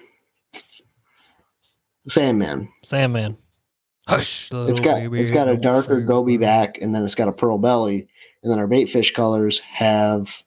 Sandman. 2.09 2.73
Sandman. 2.85 3.37
Hush, 4.09 4.51
It's 4.53 4.81
got 4.81 4.97
baby, 4.97 5.21
it's 5.21 5.31
got 5.31 5.49
a 5.49 5.57
darker 5.57 6.01
goby 6.01 6.39
back, 6.39 6.79
and 6.81 6.95
then 6.95 7.05
it's 7.05 7.15
got 7.15 7.29
a 7.29 7.33
pearl 7.33 7.59
belly, 7.59 8.09
and 8.43 8.51
then 8.51 8.59
our 8.59 8.67
bait 8.67 8.87
fish 8.87 9.13
colors 9.13 9.61
have 9.61 10.43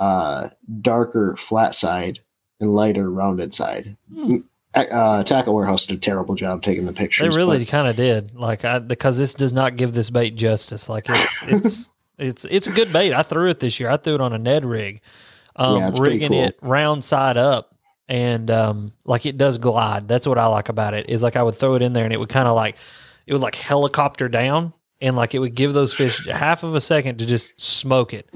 uh, 0.00 0.48
darker 0.80 1.36
flat 1.36 1.74
side 1.74 2.20
and 2.58 2.74
lighter 2.74 3.10
rounded 3.10 3.54
side. 3.54 3.96
Hmm. 4.12 4.38
Uh, 4.74 5.24
Tackle 5.24 5.54
Warehouse 5.54 5.86
did 5.86 5.96
a 5.98 6.00
terrible 6.00 6.36
job 6.36 6.62
taking 6.62 6.86
the 6.86 6.92
pictures. 6.92 7.34
They 7.34 7.38
really 7.40 7.64
kind 7.66 7.88
of 7.88 7.96
did, 7.96 8.34
like 8.36 8.64
I 8.64 8.78
because 8.78 9.18
this 9.18 9.34
does 9.34 9.52
not 9.52 9.76
give 9.76 9.94
this 9.94 10.10
bait 10.10 10.36
justice. 10.36 10.88
Like 10.88 11.06
it's 11.08 11.42
it's 11.48 11.90
it's 12.18 12.44
it's 12.44 12.66
a 12.68 12.72
good 12.72 12.92
bait. 12.92 13.12
I 13.12 13.22
threw 13.24 13.48
it 13.48 13.58
this 13.60 13.80
year. 13.80 13.90
I 13.90 13.96
threw 13.96 14.14
it 14.14 14.20
on 14.20 14.32
a 14.32 14.38
Ned 14.38 14.64
rig, 14.64 15.00
um, 15.56 15.76
Yeah, 15.76 15.92
rigging 15.98 16.30
cool. 16.30 16.44
it 16.44 16.58
round 16.62 17.02
side 17.02 17.36
up, 17.36 17.69
and 18.10 18.50
um, 18.50 18.92
like 19.06 19.24
it 19.24 19.38
does 19.38 19.56
glide. 19.56 20.08
That's 20.08 20.26
what 20.26 20.36
I 20.36 20.46
like 20.46 20.68
about 20.68 20.92
it. 20.94 21.08
Is 21.08 21.22
like 21.22 21.36
I 21.36 21.42
would 21.42 21.54
throw 21.54 21.76
it 21.76 21.82
in 21.82 21.92
there 21.94 22.04
and 22.04 22.12
it 22.12 22.18
would 22.18 22.28
kind 22.28 22.48
of 22.48 22.56
like 22.56 22.76
it 23.26 23.32
would 23.32 23.40
like 23.40 23.54
helicopter 23.54 24.28
down, 24.28 24.74
and 25.00 25.16
like 25.16 25.34
it 25.34 25.38
would 25.38 25.54
give 25.54 25.72
those 25.72 25.94
fish 25.94 26.26
half 26.26 26.64
of 26.64 26.74
a 26.74 26.80
second 26.80 27.18
to 27.20 27.26
just 27.26 27.58
smoke 27.58 28.12
it. 28.12 28.28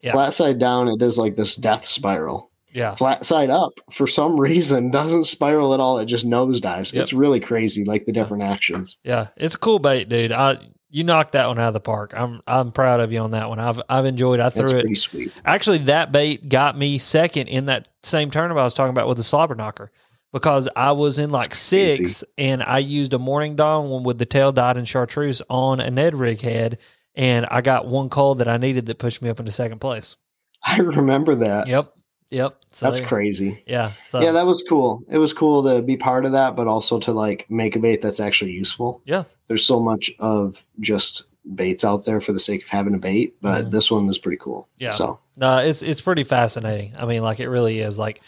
yeah. 0.00 0.12
flat 0.12 0.34
side 0.34 0.58
down, 0.58 0.88
it 0.88 0.98
does 0.98 1.16
like 1.16 1.36
this 1.36 1.54
death 1.54 1.86
spiral. 1.86 2.50
Yeah, 2.74 2.94
Flat 2.94 3.26
side 3.26 3.50
up, 3.50 3.74
for 3.90 4.06
some 4.06 4.40
reason, 4.40 4.90
doesn't 4.98 5.24
spiral 5.24 5.74
at 5.74 5.80
all. 5.80 5.98
It 5.98 6.06
just 6.06 6.26
nosedives. 6.26 6.94
Yep. 6.94 7.02
It's 7.02 7.12
really 7.12 7.38
crazy, 7.38 7.84
like 7.84 8.06
the 8.06 8.12
different 8.12 8.42
actions. 8.44 8.96
yeah, 9.04 9.28
it's 9.36 9.54
a 9.54 9.58
cool 9.58 9.78
bait, 9.78 10.08
dude. 10.08 10.32
I 10.32 10.58
you 10.92 11.04
knocked 11.04 11.32
that 11.32 11.48
one 11.48 11.58
out 11.58 11.68
of 11.68 11.74
the 11.74 11.80
park. 11.80 12.12
I'm 12.14 12.42
I'm 12.46 12.70
proud 12.70 13.00
of 13.00 13.12
you 13.12 13.18
on 13.20 13.30
that 13.32 13.48
one. 13.48 13.58
I've 13.58 13.80
I've 13.88 14.04
enjoyed. 14.04 14.40
I 14.40 14.50
threw 14.50 14.68
it. 14.68 14.96
sweet. 14.96 15.32
Actually, 15.44 15.78
that 15.78 16.12
bait 16.12 16.48
got 16.48 16.76
me 16.76 16.98
second 16.98 17.48
in 17.48 17.66
that 17.66 17.88
same 18.02 18.30
tournament 18.30 18.60
I 18.60 18.64
was 18.64 18.74
talking 18.74 18.90
about 18.90 19.08
with 19.08 19.16
the 19.16 19.24
slobber 19.24 19.54
knocker 19.54 19.90
because 20.32 20.68
I 20.76 20.92
was 20.92 21.18
in 21.18 21.30
like 21.30 21.54
sixth 21.54 22.24
and 22.36 22.62
I 22.62 22.78
used 22.78 23.14
a 23.14 23.18
morning 23.18 23.56
dawn 23.56 23.88
one 23.88 24.02
with 24.02 24.18
the 24.18 24.26
tail 24.26 24.52
dyed 24.52 24.76
in 24.76 24.84
chartreuse 24.84 25.40
on 25.48 25.80
a 25.80 25.90
Ned 25.90 26.14
rig 26.14 26.42
head. 26.42 26.78
And 27.14 27.46
I 27.50 27.62
got 27.62 27.86
one 27.86 28.10
call 28.10 28.36
that 28.36 28.48
I 28.48 28.58
needed 28.58 28.86
that 28.86 28.98
pushed 28.98 29.22
me 29.22 29.30
up 29.30 29.40
into 29.40 29.52
second 29.52 29.80
place. 29.80 30.16
I 30.62 30.78
remember 30.78 31.34
that. 31.36 31.68
Yep. 31.68 31.94
Yep. 32.32 32.56
So 32.70 32.86
That's 32.86 32.98
there- 33.00 33.08
crazy. 33.08 33.62
Yeah. 33.66 33.92
So 34.02 34.20
yeah, 34.20 34.32
that 34.32 34.46
was 34.46 34.62
cool. 34.68 35.02
It 35.10 35.18
was 35.18 35.32
cool 35.32 35.62
to 35.64 35.82
be 35.82 35.96
part 35.96 36.24
of 36.24 36.32
that, 36.32 36.56
but 36.56 36.66
also 36.66 36.98
to 37.00 37.12
like 37.12 37.46
make 37.50 37.76
a 37.76 37.78
bait 37.78 38.00
that's 38.02 38.20
actually 38.20 38.52
useful. 38.52 39.02
Yeah. 39.04 39.24
There's 39.48 39.64
so 39.64 39.78
much 39.80 40.10
of 40.18 40.64
just 40.80 41.24
baits 41.54 41.84
out 41.84 42.04
there 42.04 42.20
for 42.20 42.32
the 42.32 42.40
sake 42.40 42.62
of 42.62 42.68
having 42.68 42.94
a 42.94 42.98
bait, 42.98 43.34
but 43.42 43.66
Mhm. 43.66 43.70
this 43.72 43.90
one 43.90 44.08
is 44.08 44.16
pretty 44.18 44.38
cool. 44.40 44.68
Yeah. 44.78 44.92
So 44.92 45.18
No, 45.36 45.58
it's 45.58 45.82
it's 45.82 46.00
pretty 46.00 46.24
fascinating. 46.24 46.94
I 46.98 47.04
mean, 47.06 47.22
like 47.22 47.40
it 47.40 47.48
really 47.48 47.78
is. 47.80 47.98
Like 47.98 48.20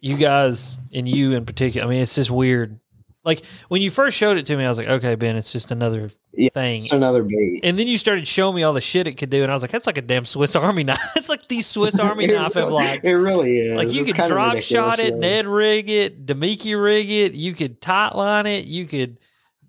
you 0.00 0.16
guys 0.16 0.76
and 0.92 1.08
you 1.08 1.32
in 1.32 1.44
particular. 1.46 1.86
I 1.86 1.90
mean, 1.90 2.00
it's 2.02 2.14
just 2.14 2.30
weird. 2.30 2.78
Like 3.24 3.42
when 3.68 3.80
you 3.82 3.90
first 3.90 4.16
showed 4.16 4.36
it 4.36 4.46
to 4.46 4.56
me, 4.56 4.64
I 4.64 4.68
was 4.68 4.76
like, 4.78 4.88
okay, 4.88 5.14
Ben, 5.14 5.36
it's 5.36 5.50
just 5.50 5.70
another 5.70 6.10
Yeah, 6.32 6.50
thing. 6.52 6.82
it's 6.84 6.92
another 6.92 7.22
bait. 7.22 7.60
And 7.64 7.78
then 7.78 7.86
you 7.86 7.96
started 7.96 8.28
showing 8.28 8.54
me 8.56 8.62
all 8.62 8.72
the 8.74 8.80
shit 8.82 9.06
it 9.06 9.14
could 9.14 9.30
do, 9.30 9.42
and 9.42 9.50
I 9.50 9.54
was 9.54 9.62
like, 9.62 9.70
"That's 9.70 9.86
like 9.86 9.96
a 9.98 10.02
damn 10.02 10.24
Swiss 10.26 10.54
Army 10.54 10.84
knife. 10.84 10.98
it's 11.16 11.28
like 11.30 11.48
the 11.48 11.62
Swiss 11.62 11.98
Army 11.98 12.26
knife 12.26 12.54
of 12.56 12.70
like, 12.70 13.02
it 13.04 13.14
really 13.16 13.58
is. 13.58 13.76
like 13.76 13.92
you 13.92 14.02
It's 14.04 14.12
could 14.12 14.26
drop 14.26 14.58
shot 14.58 14.98
it, 14.98 15.04
really. 15.14 15.18
Ned 15.20 15.46
rig 15.46 15.88
it, 15.88 16.26
Damiki 16.26 16.80
rig 16.80 17.10
it. 17.10 17.32
You 17.32 17.54
could 17.54 17.80
tight 17.80 18.14
line 18.14 18.46
it. 18.46 18.66
You 18.66 18.86
could, 18.86 19.16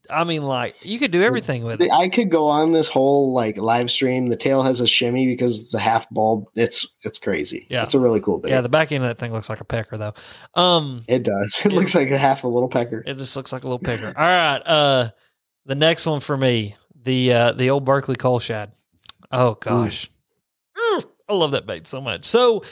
I 0.10 0.24
mean, 0.24 0.44
like 0.44 0.76
you 0.82 1.00
could 1.00 1.12
do 1.12 1.22
everything 1.22 1.64
with 1.64 1.82
it. 1.82 1.90
I 1.92 2.10
could 2.10 2.30
go 2.30 2.48
on 2.48 2.72
this 2.72 2.88
whole 2.88 3.34
like 3.34 3.58
live 3.58 3.90
stream. 3.92 4.30
The 4.30 4.36
tail 4.38 4.64
has 4.64 4.82
a 4.82 4.88
shimmy 4.88 5.28
because 5.28 5.60
it's 5.60 5.74
a 5.74 5.80
half 5.80 6.10
bulb. 6.10 6.46
It's 6.56 6.88
it's 7.04 7.20
crazy. 7.20 7.68
Yeah. 7.70 7.84
it's 7.84 7.94
a 7.94 8.00
really 8.00 8.22
cool 8.22 8.40
bait. 8.40 8.50
Yeah, 8.50 8.62
the 8.62 8.70
back 8.70 8.92
end 8.92 9.04
of 9.04 9.10
that 9.10 9.18
thing 9.18 9.32
looks 9.32 9.50
like 9.50 9.62
a 9.62 9.66
pecker 9.66 9.98
though. 9.98 10.14
Um, 10.54 11.04
it 11.08 11.24
does. 11.24 11.62
It 11.66 11.72
looks 11.74 11.96
like 11.96 12.12
a 12.12 12.18
half 12.18 12.44
a 12.44 12.48
little 12.48 12.70
pecker. 12.70 13.04
It 13.06 13.18
just 13.18 13.36
looks 13.36 13.52
like 13.52 13.64
a 13.64 13.66
little 13.66 13.80
pecker. 13.80 14.08
All 14.08 14.26
right. 14.26 14.60
Uh 14.60 15.10
the 15.66 15.76
next 15.76 16.06
one 16.06 16.20
for 16.20 16.38
me, 16.38 16.76
the 17.04 17.34
uh 17.34 17.52
the 17.54 17.70
old 17.70 17.86
Berkley 17.86 18.16
cull 18.16 18.40
shad. 18.40 18.72
Oh 19.32 19.56
gosh. 19.56 20.12
Mm, 20.78 21.06
I 21.30 21.34
love 21.34 21.52
that 21.52 21.66
bait 21.66 21.88
so 21.88 22.02
much. 22.02 22.26
So 22.26 22.64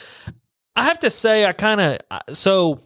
I 0.76 0.84
have 0.84 1.00
to 1.00 1.10
say 1.10 1.44
I 1.44 1.52
kind 1.52 1.80
of 1.80 2.36
so 2.36 2.80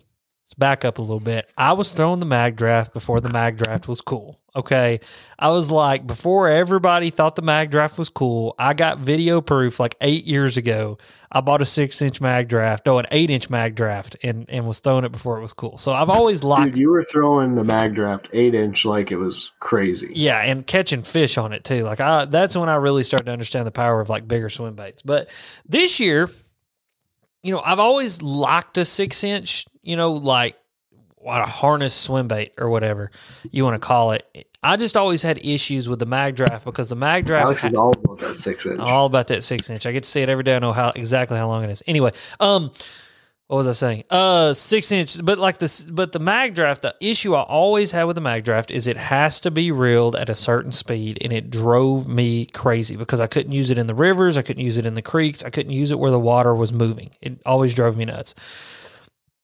let's 0.49 0.55
back 0.55 0.82
up 0.82 0.96
a 0.96 1.03
little 1.03 1.20
bit. 1.20 1.46
I 1.59 1.74
was 1.74 1.92
throwing 1.92 2.20
the 2.20 2.26
mag 2.26 2.57
draft 2.57 2.94
before 2.94 3.20
the 3.20 3.28
mag 3.28 3.59
draft 3.59 3.86
was 3.86 4.01
cool. 4.01 4.40
Okay. 4.57 4.99
I 5.38 5.51
was 5.51 5.70
like, 5.70 6.07
before 6.07 6.49
everybody 6.49 7.11
thought 7.11 7.36
the 7.36 7.42
mag 7.42 7.70
draft 7.70 7.99
was 7.99 8.09
cool, 8.09 8.55
I 8.59 8.72
got 8.72 8.99
video 8.99 9.42
proof 9.42 9.78
like 9.78 9.94
eight 10.01 10.24
years 10.24 10.57
ago. 10.57 10.96
I 11.30 11.42
bought 11.42 11.61
a 11.61 11.66
six 11.66 12.01
inch 12.01 12.22
mag 12.22 12.49
draft, 12.49 12.86
no, 12.86 12.96
an 12.96 13.05
eight 13.11 13.28
inch 13.28 13.51
mag 13.51 13.74
draft, 13.74 14.16
and, 14.22 14.49
and 14.49 14.66
was 14.66 14.78
throwing 14.78 15.05
it 15.05 15.12
before 15.12 15.36
it 15.36 15.42
was 15.42 15.53
cool. 15.53 15.76
So 15.76 15.92
I've 15.92 16.09
always 16.09 16.42
liked 16.42 16.72
Dude, 16.72 16.80
you 16.80 16.90
were 16.92 17.05
throwing 17.05 17.55
the 17.55 17.64
mag 17.64 17.94
draft 17.94 18.28
eight 18.32 18.55
inch 18.55 18.86
like 18.86 19.11
it 19.11 19.18
was 19.18 19.51
crazy. 19.61 20.11
Yeah, 20.14 20.40
and 20.40 20.66
catching 20.66 21.03
fish 21.03 21.36
on 21.36 21.53
it 21.53 21.62
too. 21.62 21.84
Like 21.84 22.01
I 22.01 22.24
that's 22.24 22.57
when 22.57 22.70
I 22.70 22.76
really 22.76 23.03
started 23.03 23.26
to 23.26 23.32
understand 23.32 23.66
the 23.66 23.70
power 23.70 24.01
of 24.01 24.09
like 24.09 24.26
bigger 24.26 24.49
swim 24.49 24.76
baits. 24.76 25.03
But 25.03 25.28
this 25.68 26.01
year, 26.01 26.30
you 27.42 27.53
know, 27.53 27.61
I've 27.62 27.78
always 27.78 28.22
liked 28.22 28.78
a 28.78 28.86
six 28.86 29.22
inch, 29.22 29.66
you 29.83 29.97
know, 29.97 30.12
like 30.12 30.57
what 31.16 31.41
a 31.41 31.47
harness 31.47 31.95
swim 31.95 32.29
bait 32.29 32.53
or 32.59 32.70
whatever 32.70 33.11
you 33.51 33.64
want 33.64 33.74
to 33.74 33.87
call 33.87 34.12
it. 34.12 34.49
I 34.62 34.76
just 34.76 34.97
always 34.97 35.22
had 35.22 35.39
issues 35.39 35.89
with 35.89 35.99
the 35.99 36.07
mag 36.07 36.37
draft 36.37 36.64
because 36.64 36.89
the 36.89 36.97
mag 36.97 37.26
draft 37.26 37.47
Alex 37.47 37.64
is 37.64 37.74
all 37.74 37.93
about 37.93 38.18
that 38.20 38.37
six 38.37 38.66
inch. 38.66 38.81
all 38.81 39.07
about 39.07 39.29
that 39.29 39.45
six 39.45 39.70
inch. 39.70 39.87
I 39.87 39.93
get 39.93 40.03
to 40.03 40.09
see 40.09 40.20
it 40.20 40.29
every 40.29 40.45
day. 40.45 40.57
I 40.57 40.59
know 40.59 40.72
how 40.72 40.91
exactly 40.91 41.39
how 41.39 41.47
long 41.47 41.64
it 41.64 41.70
is. 41.70 41.83
Anyway, 41.87 42.12
um, 42.41 42.72
what 43.47 43.57
was 43.57 43.68
I 43.68 43.72
saying? 43.72 44.05
Uh, 44.11 44.53
six 44.53 44.91
inch. 44.91 45.24
But 45.24 45.39
like 45.39 45.59
this, 45.59 45.83
but 45.83 46.12
the 46.12 46.18
mag 46.18 46.55
draft. 46.55 46.83
The 46.83 46.95
issue 47.01 47.35
I 47.35 47.43
always 47.43 47.93
had 47.93 48.05
with 48.05 48.16
the 48.16 48.20
mag 48.20 48.45
draft 48.45 48.70
is 48.70 48.87
it 48.87 48.97
has 48.97 49.41
to 49.41 49.51
be 49.51 49.70
reeled 49.70 50.16
at 50.16 50.29
a 50.29 50.35
certain 50.35 50.72
speed, 50.72 51.18
and 51.22 51.33
it 51.33 51.51
drove 51.51 52.07
me 52.07 52.47
crazy 52.47 52.97
because 52.97 53.20
I 53.20 53.26
couldn't 53.26 53.53
use 53.53 53.70
it 53.70 53.79
in 53.79 53.87
the 53.87 53.95
rivers. 53.95 54.37
I 54.37 54.43
couldn't 54.43 54.64
use 54.64 54.76
it 54.76 54.87
in 54.87 54.95
the 54.95 55.03
creeks. 55.03 55.45
I 55.45 55.51
couldn't 55.51 55.72
use 55.72 55.91
it 55.91 55.99
where 55.99 56.11
the 56.11 56.18
water 56.18 56.55
was 56.55 56.72
moving. 56.72 57.11
It 57.22 57.41
always 57.47 57.74
drove 57.74 57.97
me 57.97 58.05
nuts. 58.05 58.35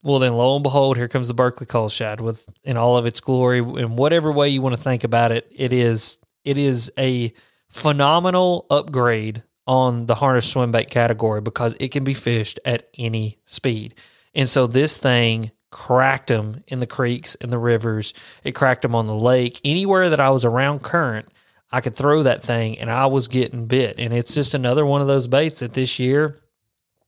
Well, 0.05 0.19
then, 0.19 0.35
lo 0.35 0.55
and 0.55 0.63
behold, 0.63 0.99
here 0.99 1.09
comes 1.09 1.29
the 1.29 1.35
Berkley 1.35 1.67
Cull 1.67 1.89
Shad 1.89 2.21
with 2.21 2.47
in 2.63 2.77
all 2.77 2.99
of 2.99 3.07
its 3.07 3.21
glory. 3.21 3.59
In 3.59 3.97
whatever 3.97 4.31
way 4.31 4.51
you 4.51 4.61
want 4.61 4.77
to 4.77 4.81
think 4.81 5.03
about 5.03 5.33
it, 5.33 5.51
it 5.51 5.73
is 5.73 6.19
it 6.45 6.59
is 6.59 6.93
a 6.99 7.33
phenomenal 7.71 8.67
upgrade 8.71 9.43
on 9.67 10.05
the 10.05 10.17
harness 10.17 10.47
swim 10.47 10.73
bait 10.73 10.91
category 10.91 11.41
because 11.41 11.75
it 11.81 11.89
can 11.89 12.05
be 12.05 12.13
fished 12.13 12.61
at 12.67 12.89
any 12.99 13.39
speed. 13.47 13.95
And 14.35 14.47
so 14.47 14.67
this 14.67 14.99
thing 14.99 15.53
cracked 15.71 16.29
them 16.29 16.63
in 16.69 16.81
the 16.81 16.87
creeks 16.87 17.35
and 17.41 17.51
the 17.51 17.59
rivers. 17.59 18.13
It 18.45 18.53
cracked 18.53 18.83
them 18.83 18.95
on 18.95 19.07
the 19.07 19.15
lake. 19.15 19.59
Anywhere 19.65 20.11
that 20.11 20.21
I 20.21 20.29
was 20.29 20.45
around 20.45 20.83
current, 20.83 21.29
I 21.73 21.81
could 21.81 21.97
throw 21.97 22.23
that 22.25 22.43
thing 22.43 22.79
and 22.79 22.91
I 22.91 23.07
was 23.07 23.27
getting 23.27 23.67
bit. 23.67 23.99
And 23.99 24.13
it's 24.13 24.35
just 24.35 24.53
another 24.53 24.85
one 24.85 25.01
of 25.01 25.07
those 25.07 25.29
baits 25.29 25.61
that 25.61 25.73
this 25.73 25.99
year, 25.99 26.39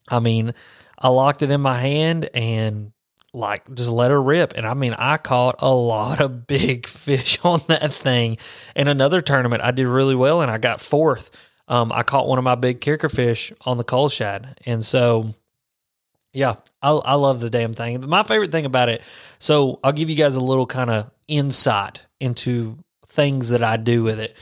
I 0.09 0.19
mean, 0.19 0.55
I 0.99 1.09
locked 1.09 1.43
it 1.43 1.51
in 1.51 1.61
my 1.61 1.79
hand 1.79 2.29
and 2.35 2.93
like 3.33 3.73
just 3.75 3.91
let 3.91 4.11
her 4.11 4.21
rip. 4.21 4.55
And 4.57 4.67
I 4.67 4.75
mean, 4.75 4.95
I 4.95 5.19
caught 5.19 5.57
a 5.59 5.73
lot 5.73 6.21
of 6.21 6.47
big 6.47 6.87
fish 6.87 7.39
on 7.45 7.61
that 7.69 7.93
thing. 7.93 8.39
In 8.75 8.89
another 8.89 9.21
tournament, 9.21 9.63
I 9.63 9.71
did 9.71 9.87
really 9.87 10.15
well 10.15 10.41
and 10.41 10.51
I 10.51 10.59
got 10.59 10.81
fourth. 10.81 11.31
Um, 11.69 11.93
I 11.93 12.03
caught 12.03 12.29
one 12.29 12.39
of 12.39 12.45
my 12.45 12.55
big 12.55 12.81
kicker 12.81 13.09
fish 13.09 13.53
on 13.63 13.77
the 13.77 13.85
cull 13.85 14.09
shad. 14.09 14.61
And 14.65 14.85
so, 14.85 15.35
yeah, 16.33 16.57
I, 16.81 16.91
I 16.91 17.15
love 17.15 17.41
the 17.41 17.51
damn 17.51 17.73
thing. 17.73 18.09
My 18.09 18.23
favorite 18.23 18.53
thing 18.53 18.67
about 18.67 18.89
it, 18.89 19.03
so 19.39 19.81
I'll 19.83 19.93
give 19.93 20.09
you 20.09 20.17
guys 20.17 20.37
a 20.37 20.41
little 20.41 20.67
kind 20.67 20.91
of 20.91 21.11
insight 21.29 22.03
into 22.21 22.79
things 23.09 23.49
that 23.49 23.63
I 23.65 23.77
do 23.77 24.03
with 24.03 24.21
it. 24.21 24.37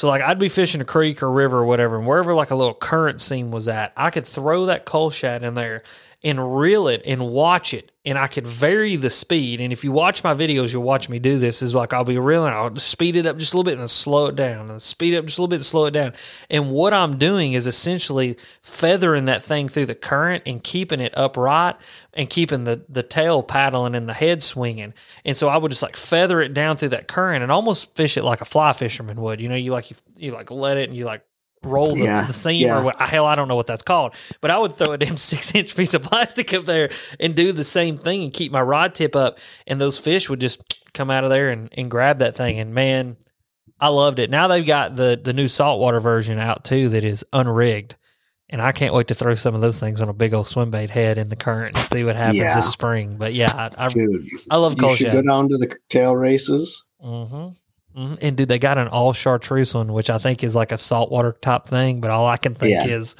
So 0.00 0.08
like 0.08 0.22
I'd 0.22 0.38
be 0.38 0.48
fishing 0.48 0.80
a 0.80 0.84
creek 0.86 1.22
or 1.22 1.30
river 1.30 1.58
or 1.58 1.66
whatever, 1.66 1.98
and 1.98 2.06
wherever 2.06 2.32
like 2.32 2.50
a 2.50 2.54
little 2.54 2.72
current 2.72 3.20
seam 3.20 3.50
was 3.50 3.68
at, 3.68 3.92
I 3.98 4.08
could 4.08 4.24
throw 4.24 4.64
that 4.64 4.86
cull 4.86 5.10
shad 5.10 5.42
in 5.42 5.52
there 5.52 5.82
and 6.22 6.58
reel 6.58 6.86
it 6.86 7.02
and 7.06 7.28
watch 7.28 7.72
it, 7.72 7.92
and 8.04 8.18
I 8.18 8.26
could 8.26 8.46
vary 8.46 8.96
the 8.96 9.08
speed. 9.08 9.60
And 9.60 9.72
if 9.72 9.84
you 9.84 9.90
watch 9.90 10.22
my 10.22 10.34
videos, 10.34 10.72
you'll 10.72 10.82
watch 10.82 11.08
me 11.08 11.18
do 11.18 11.38
this. 11.38 11.62
Is 11.62 11.74
like 11.74 11.92
I'll 11.92 12.04
be 12.04 12.18
reeling, 12.18 12.52
I'll 12.52 12.76
speed 12.76 13.16
it 13.16 13.26
up 13.26 13.38
just 13.38 13.54
a 13.54 13.56
little 13.56 13.64
bit 13.64 13.72
and 13.72 13.80
then 13.80 13.88
slow 13.88 14.26
it 14.26 14.36
down, 14.36 14.70
and 14.70 14.82
speed 14.82 15.14
up 15.14 15.24
just 15.24 15.38
a 15.38 15.40
little 15.40 15.48
bit 15.48 15.56
and 15.56 15.64
slow 15.64 15.86
it 15.86 15.92
down. 15.92 16.12
And 16.50 16.70
what 16.70 16.92
I'm 16.92 17.16
doing 17.16 17.54
is 17.54 17.66
essentially 17.66 18.36
feathering 18.62 19.24
that 19.26 19.42
thing 19.42 19.68
through 19.68 19.86
the 19.86 19.94
current 19.94 20.42
and 20.44 20.62
keeping 20.62 21.00
it 21.00 21.16
upright 21.16 21.76
and 22.12 22.28
keeping 22.28 22.64
the 22.64 22.84
the 22.88 23.02
tail 23.02 23.42
paddling 23.42 23.94
and 23.94 24.08
the 24.08 24.14
head 24.14 24.42
swinging. 24.42 24.92
And 25.24 25.36
so 25.36 25.48
I 25.48 25.56
would 25.56 25.70
just 25.70 25.82
like 25.82 25.96
feather 25.96 26.40
it 26.40 26.52
down 26.52 26.76
through 26.76 26.90
that 26.90 27.08
current 27.08 27.42
and 27.42 27.50
almost 27.50 27.94
fish 27.94 28.16
it 28.18 28.24
like 28.24 28.42
a 28.42 28.46
fly 28.46 28.74
fisherman 28.74 29.20
would. 29.22 29.40
You 29.40 29.48
know, 29.48 29.56
you 29.56 29.72
like 29.72 29.90
you, 29.90 29.96
you 30.16 30.32
like 30.32 30.50
let 30.50 30.76
it 30.76 30.90
and 30.90 30.96
you 30.96 31.06
like 31.06 31.22
roll 31.62 31.94
the, 31.94 32.04
Yeah, 32.04 32.22
the 32.26 32.32
seam 32.32 32.66
yeah. 32.66 32.78
or 32.78 32.82
what 32.82 33.00
hell 33.00 33.26
I 33.26 33.34
don't 33.34 33.48
know 33.48 33.56
what 33.56 33.66
that's 33.66 33.82
called. 33.82 34.14
But 34.40 34.50
I 34.50 34.58
would 34.58 34.72
throw 34.74 34.94
a 34.94 34.98
damn 34.98 35.16
six 35.18 35.54
inch 35.54 35.76
piece 35.76 35.94
of 35.94 36.02
plastic 36.02 36.52
up 36.54 36.64
there 36.64 36.90
and 37.18 37.34
do 37.34 37.52
the 37.52 37.64
same 37.64 37.98
thing 37.98 38.22
and 38.24 38.32
keep 38.32 38.50
my 38.52 38.62
rod 38.62 38.94
tip 38.94 39.14
up 39.14 39.38
and 39.66 39.80
those 39.80 39.98
fish 39.98 40.28
would 40.30 40.40
just 40.40 40.62
come 40.94 41.10
out 41.10 41.24
of 41.24 41.30
there 41.30 41.50
and, 41.50 41.68
and 41.76 41.90
grab 41.90 42.18
that 42.18 42.36
thing. 42.36 42.58
And 42.58 42.72
man, 42.74 43.16
I 43.78 43.88
loved 43.88 44.18
it. 44.18 44.30
Now 44.30 44.48
they've 44.48 44.66
got 44.66 44.96
the 44.96 45.20
the 45.22 45.32
new 45.32 45.48
saltwater 45.48 46.00
version 46.00 46.38
out 46.38 46.64
too 46.64 46.88
that 46.90 47.04
is 47.04 47.24
unrigged. 47.32 47.96
And 48.52 48.60
I 48.60 48.72
can't 48.72 48.92
wait 48.92 49.06
to 49.08 49.14
throw 49.14 49.34
some 49.34 49.54
of 49.54 49.60
those 49.60 49.78
things 49.78 50.00
on 50.00 50.08
a 50.08 50.12
big 50.12 50.34
old 50.34 50.48
swim 50.48 50.72
bait 50.72 50.90
head 50.90 51.18
in 51.18 51.28
the 51.28 51.36
current 51.36 51.76
and 51.78 51.86
see 51.88 52.02
what 52.02 52.16
happens 52.16 52.38
Yeah. 52.38 52.56
this 52.56 52.68
spring. 52.68 53.14
But 53.16 53.32
yeah, 53.32 53.70
I, 53.78 53.84
I, 53.84 53.88
Dude, 53.92 54.26
I 54.50 54.56
love 54.56 54.74
you 54.80 54.88
should 54.96 55.06
shad. 55.06 55.12
go 55.12 55.22
down 55.22 55.48
to 55.50 55.56
the 55.56 55.76
tail 55.88 56.16
races. 56.16 56.82
Mm-hmm. 57.00 57.50
Hmm 57.94 58.14
And 58.22 58.36
dude, 58.36 58.48
they 58.48 58.58
got 58.58 58.78
an 58.78 58.88
all 58.88 59.12
chartreuse 59.12 59.74
one, 59.74 59.92
which 59.92 60.10
I 60.10 60.18
think 60.18 60.44
is 60.44 60.54
like 60.54 60.72
a 60.72 60.78
saltwater 60.78 61.32
type 61.32 61.66
thing. 61.66 62.00
But 62.00 62.10
all 62.10 62.26
I 62.26 62.36
can 62.36 62.54
think 62.54 62.72
Yeah. 62.86 62.96
is 62.96 63.16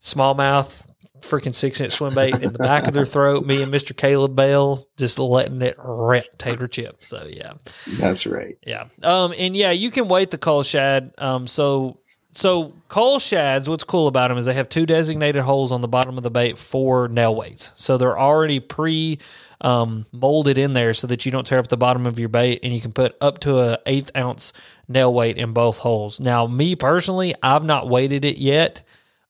smallmouth, 0.00 0.86
freaking 1.20 1.54
six 1.54 1.80
inch 1.80 1.92
swim 1.92 2.14
bait 2.14 2.34
in 2.40 2.52
the 2.52 2.58
back 2.58 2.86
of 2.86 2.92
their 2.94 3.06
throat. 3.06 3.44
Me 3.44 3.62
and 3.62 3.70
Mister 3.70 3.94
Caleb 3.94 4.36
Bell 4.36 4.86
just 4.96 5.18
letting 5.18 5.62
it 5.62 5.76
rip 5.82 6.38
tater 6.38 6.68
chip. 6.68 7.02
So 7.02 7.26
yeah, 7.28 7.54
That's 7.98 8.26
right. 8.26 8.56
yeah. 8.66 8.84
Um, 9.02 9.34
and 9.36 9.56
yeah, 9.56 9.70
you 9.72 9.90
can 9.90 10.08
weight 10.08 10.30
the 10.30 10.38
cull 10.38 10.62
shad. 10.62 11.12
Um, 11.18 11.46
so 11.46 11.98
so 12.30 12.74
cull 12.88 13.18
shads. 13.18 13.68
What's 13.68 13.84
cool 13.84 14.06
about 14.08 14.28
them 14.28 14.38
is 14.38 14.44
they 14.44 14.54
have 14.54 14.68
two 14.68 14.86
designated 14.86 15.42
holes 15.42 15.72
on 15.72 15.80
the 15.80 15.88
bottom 15.88 16.16
of 16.16 16.22
the 16.22 16.30
bait 16.30 16.58
for 16.58 17.08
nail 17.08 17.34
weights. 17.34 17.72
So 17.76 17.96
they're 17.96 18.18
already 18.18 18.60
pre 18.60 19.18
um, 19.60 20.06
molded 20.12 20.58
in 20.58 20.72
there 20.72 20.92
so 20.94 21.06
that 21.06 21.24
you 21.24 21.32
don't 21.32 21.46
tear 21.46 21.58
up 21.58 21.68
the 21.68 21.76
bottom 21.76 22.06
of 22.06 22.18
your 22.18 22.28
bait, 22.28 22.60
and 22.62 22.74
you 22.74 22.80
can 22.80 22.92
put 22.92 23.16
up 23.20 23.38
to 23.40 23.58
a 23.58 23.78
eighth 23.86 24.10
ounce 24.16 24.52
nail 24.88 25.12
weight 25.12 25.36
in 25.38 25.52
both 25.52 25.78
holes. 25.78 26.20
Now, 26.20 26.46
me 26.46 26.76
personally, 26.76 27.34
I've 27.42 27.64
not 27.64 27.88
weighted 27.88 28.24
it 28.24 28.38
yet, 28.38 28.82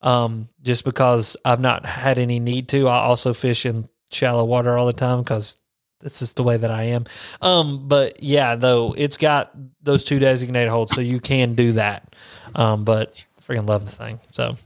um, 0.02 0.48
just 0.62 0.84
because 0.84 1.36
I've 1.44 1.60
not 1.60 1.86
had 1.86 2.18
any 2.18 2.40
need 2.40 2.68
to. 2.70 2.88
I 2.88 2.98
also 2.98 3.32
fish 3.32 3.64
in 3.66 3.88
shallow 4.10 4.44
water 4.44 4.76
all 4.76 4.86
the 4.86 4.92
time 4.92 5.18
because 5.20 5.56
that's 6.00 6.18
just 6.18 6.36
the 6.36 6.42
way 6.42 6.56
that 6.56 6.70
I 6.70 6.84
am. 6.84 7.04
Um, 7.40 7.88
but 7.88 8.22
yeah, 8.22 8.54
though 8.54 8.94
it's 8.96 9.16
got 9.16 9.52
those 9.82 10.04
two 10.04 10.18
designated 10.18 10.68
holds, 10.70 10.94
so 10.94 11.00
you 11.00 11.20
can 11.20 11.54
do 11.54 11.72
that. 11.72 12.14
Um, 12.54 12.84
but 12.84 13.14
freaking 13.40 13.66
love 13.68 13.84
the 13.84 13.90
thing. 13.90 14.20
So 14.32 14.56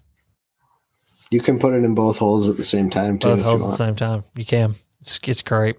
You 1.30 1.40
can 1.40 1.58
put 1.58 1.74
it 1.74 1.84
in 1.84 1.94
both 1.94 2.16
holes 2.18 2.48
at 2.48 2.56
the 2.56 2.64
same 2.64 2.90
time 2.90 3.18
too. 3.18 3.28
both 3.28 3.42
holes 3.42 3.62
at 3.64 3.70
the 3.70 3.76
same 3.76 3.94
time. 3.96 4.24
You 4.34 4.44
can. 4.44 4.74
It's 5.00 5.18
it's 5.26 5.42
great. 5.42 5.76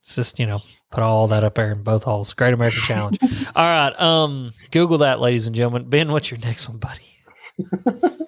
It's 0.00 0.16
just 0.16 0.38
you 0.38 0.46
know 0.46 0.62
put 0.90 1.02
all 1.02 1.28
that 1.28 1.44
up 1.44 1.54
there 1.54 1.72
in 1.72 1.82
both 1.82 2.04
holes. 2.04 2.32
Great 2.32 2.54
American 2.54 2.82
Challenge. 2.82 3.18
all 3.56 3.64
right. 3.64 4.00
Um, 4.00 4.52
Google 4.70 4.98
that, 4.98 5.20
ladies 5.20 5.46
and 5.46 5.56
gentlemen. 5.56 5.88
Ben, 5.88 6.12
what's 6.12 6.30
your 6.30 6.40
next 6.40 6.68
one, 6.68 6.78
buddy? 6.78 7.02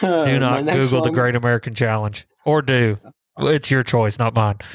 Do 0.00 0.38
not 0.38 0.64
next 0.64 0.76
Google 0.76 1.02
the 1.02 1.10
Great 1.10 1.36
American 1.36 1.74
Challenge, 1.74 2.26
or 2.44 2.62
do. 2.62 2.98
It's 3.38 3.70
your 3.70 3.82
choice, 3.82 4.18
not 4.18 4.34
mine. 4.34 4.58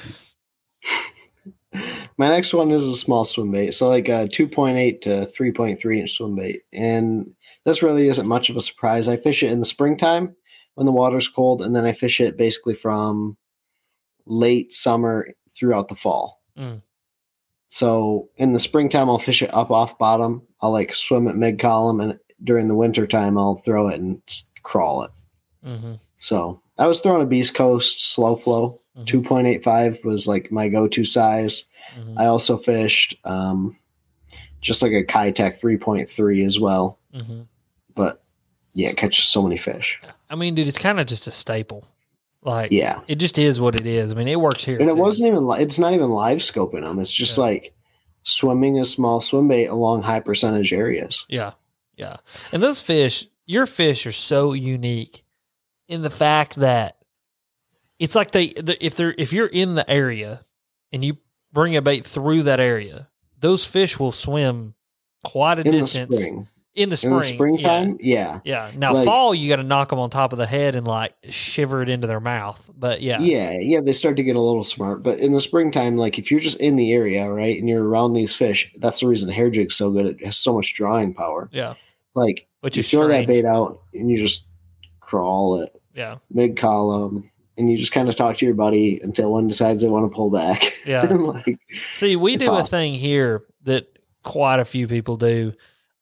My 2.17 2.29
next 2.29 2.53
one 2.53 2.71
is 2.71 2.83
a 2.83 2.93
small 2.93 3.25
swim 3.25 3.51
bait, 3.51 3.71
so 3.71 3.89
like 3.89 4.07
a 4.07 4.27
2.8 4.27 5.01
to 5.01 5.09
3.3 5.09 5.99
inch 5.99 6.11
swim 6.11 6.35
bait, 6.35 6.61
and 6.71 7.33
this 7.65 7.83
really 7.83 8.07
isn't 8.07 8.27
much 8.27 8.49
of 8.49 8.55
a 8.55 8.61
surprise. 8.61 9.07
I 9.07 9.17
fish 9.17 9.43
it 9.43 9.51
in 9.51 9.59
the 9.59 9.65
springtime 9.65 10.35
when 10.75 10.85
the 10.85 10.91
water's 10.91 11.27
cold, 11.27 11.61
and 11.61 11.75
then 11.75 11.85
I 11.85 11.91
fish 11.91 12.21
it 12.21 12.37
basically 12.37 12.75
from 12.75 13.37
late 14.25 14.73
summer 14.73 15.27
throughout 15.55 15.87
the 15.87 15.95
fall. 15.95 16.41
Mm. 16.57 16.81
So 17.67 18.29
in 18.37 18.53
the 18.53 18.59
springtime, 18.59 19.09
I'll 19.09 19.19
fish 19.19 19.41
it 19.41 19.53
up 19.53 19.71
off 19.71 19.97
bottom. 19.97 20.43
I'll 20.61 20.71
like 20.71 20.93
swim 20.93 21.27
at 21.27 21.35
mid 21.35 21.59
column, 21.59 21.99
and 21.99 22.19
during 22.43 22.67
the 22.67 22.75
winter 22.75 23.07
time, 23.07 23.37
I'll 23.37 23.61
throw 23.65 23.87
it 23.87 23.99
and 23.99 24.21
crawl 24.63 25.03
it. 25.03 25.11
Mm-hmm. 25.65 25.93
So 26.19 26.61
I 26.77 26.87
was 26.87 26.99
throwing 26.99 27.21
a 27.21 27.25
Beast 27.25 27.55
Coast 27.55 28.13
slow 28.13 28.35
flow. 28.35 28.79
Mhm. 28.97 29.05
2.85 29.63 30.03
was 30.05 30.27
like 30.27 30.51
my 30.51 30.69
go 30.69 30.87
to 30.87 31.03
size. 31.03 31.65
hmm 31.95 32.17
I 32.17 32.25
also 32.27 32.57
fished 32.57 33.15
um, 33.25 33.75
just 34.61 34.83
like 34.83 34.91
a 34.91 35.03
Keitech 35.03 35.59
3.3 35.59 36.45
as 36.45 36.59
well. 36.59 36.99
hmm 37.13 37.41
But 37.95 38.23
yeah, 38.75 38.89
it 38.89 38.97
catches 38.97 39.25
so 39.25 39.41
many 39.41 39.57
fish. 39.57 39.99
I 40.29 40.35
mean, 40.35 40.53
dude, 40.55 40.67
it's 40.67 40.77
kind 40.77 40.99
of 40.99 41.07
just 41.07 41.25
a 41.27 41.31
staple. 41.31 41.85
Like, 42.43 42.71
Yeah. 42.71 42.99
it 43.07 43.15
just 43.15 43.37
is 43.39 43.59
what 43.59 43.75
it 43.75 43.85
is. 43.85 44.11
I 44.11 44.15
mean, 44.15 44.27
it 44.27 44.39
works 44.39 44.63
here. 44.65 44.77
And 44.79 44.89
it 44.89 44.95
too. 44.95 44.99
wasn't 44.99 45.27
even, 45.29 45.47
li- 45.47 45.61
it's 45.61 45.79
not 45.79 45.93
even 45.93 46.09
live 46.11 46.39
scoping 46.39 46.83
them. 46.83 46.99
It's 46.99 47.11
just 47.11 47.37
Yeah. 47.37 47.43
like 47.45 47.73
swimming 48.23 48.79
a 48.79 48.85
small 48.85 49.21
swim 49.21 49.47
bait 49.47 49.67
along 49.67 50.01
high 50.01 50.19
percentage 50.19 50.73
areas. 50.73 51.25
Yeah. 51.29 51.53
Yeah. 51.95 52.17
And 52.51 52.61
those 52.61 52.81
fish, 52.81 53.27
your 53.45 53.65
fish 53.65 54.05
are 54.05 54.11
so 54.11 54.53
unique 54.53 55.23
in 55.87 56.01
the 56.01 56.09
fact 56.09 56.55
that 56.57 56.97
it's 57.99 58.15
like 58.15 58.31
they, 58.31 58.47
the, 58.49 58.77
if 58.85 58.95
they're, 58.95 59.13
if 59.17 59.31
you're 59.33 59.47
in 59.47 59.75
the 59.75 59.89
area 59.89 60.41
and 60.91 61.03
you 61.05 61.17
bring 61.51 61.75
a 61.75 61.81
bait 61.81 62.05
through 62.05 62.43
that 62.43 62.59
area, 62.59 63.07
those 63.39 63.65
fish 63.65 63.99
will 63.99 64.11
swim 64.11 64.73
quite 65.23 65.59
a 65.59 65.61
In 65.65 65.71
distance. 65.71 66.25
In 66.75 66.89
the 66.89 66.97
spring. 66.97 67.13
In 67.13 67.19
the 67.19 67.23
springtime, 67.25 67.97
yeah. 68.01 68.39
Yeah. 68.43 68.67
yeah. 68.71 68.77
Now, 68.77 68.93
Like- 68.93 69.05
fall, 69.05 69.35
you 69.35 69.47
got 69.49 69.57
to 69.57 69.63
knock 69.63 69.89
them 69.89 69.99
on 69.99 70.09
top 70.09 70.33
of 70.33 70.39
the 70.39 70.47
head 70.47 70.75
and 70.75 70.87
like 70.87 71.13
shiver 71.29 71.81
it 71.81 71.89
into 71.89 72.07
their 72.07 72.19
mouth. 72.19 72.69
But 72.75 73.01
yeah. 73.01 73.19
yeah. 73.19 73.57
Yeah, 73.59 73.81
They 73.81 73.93
start 73.93 74.17
to 74.17 74.23
get 74.23 74.35
a 74.35 74.41
little 74.41 74.63
smart. 74.63 75.03
But 75.03 75.19
in 75.19 75.33
the 75.33 75.41
springtime, 75.41 75.97
like 75.97 76.17
if 76.17 76.31
you're 76.31 76.39
just 76.39 76.59
in 76.59 76.75
the 76.75 76.91
area, 76.93 77.29
right, 77.29 77.57
and 77.59 77.69
you're 77.69 77.87
around 77.87 78.13
these 78.13 78.35
fish, 78.35 78.71
that's 78.77 79.01
the 79.01 79.07
reason 79.07 79.29
hair 79.29 79.49
jig's 79.49 79.75
so 79.75 79.91
good. 79.91 80.05
It 80.07 80.25
has 80.25 80.37
so 80.37 80.55
much 80.55 80.73
drawing 80.73 81.13
power. 81.13 81.49
Yeah. 81.51 81.75
Like 82.15 82.47
Which 82.61 82.77
you 82.77 82.83
throw 82.83 83.07
that 83.07 83.27
bait 83.27 83.45
out 83.45 83.81
and 83.93 84.09
you 84.09 84.17
just 84.17 84.47
crawl 84.99 85.61
it 85.61 85.79
Yeah. 85.95 86.17
mid 86.31 86.57
column 86.57 87.29
and 87.57 87.69
you 87.69 87.77
just 87.77 87.91
kind 87.91 88.09
of 88.09 88.15
talk 88.15 88.37
to 88.37 88.45
your 88.45 88.55
buddy 88.55 88.99
until 89.03 89.31
one 89.31 89.47
decides 89.47 89.81
they 89.81 89.87
want 89.89 90.11
to 90.11 90.15
pull 90.15 90.31
back. 90.31 90.73
Yeah. 90.85 91.03
like, 91.11 91.59
See, 91.91 92.15
we 92.15 92.35
do 92.35 92.51
a 92.55 92.63
thing 92.63 92.93
here 92.95 93.43
that 93.63 93.87
quite 94.23 94.59
a 94.59 94.65
few 94.65 94.87
people 94.87 95.17
do. 95.17 95.53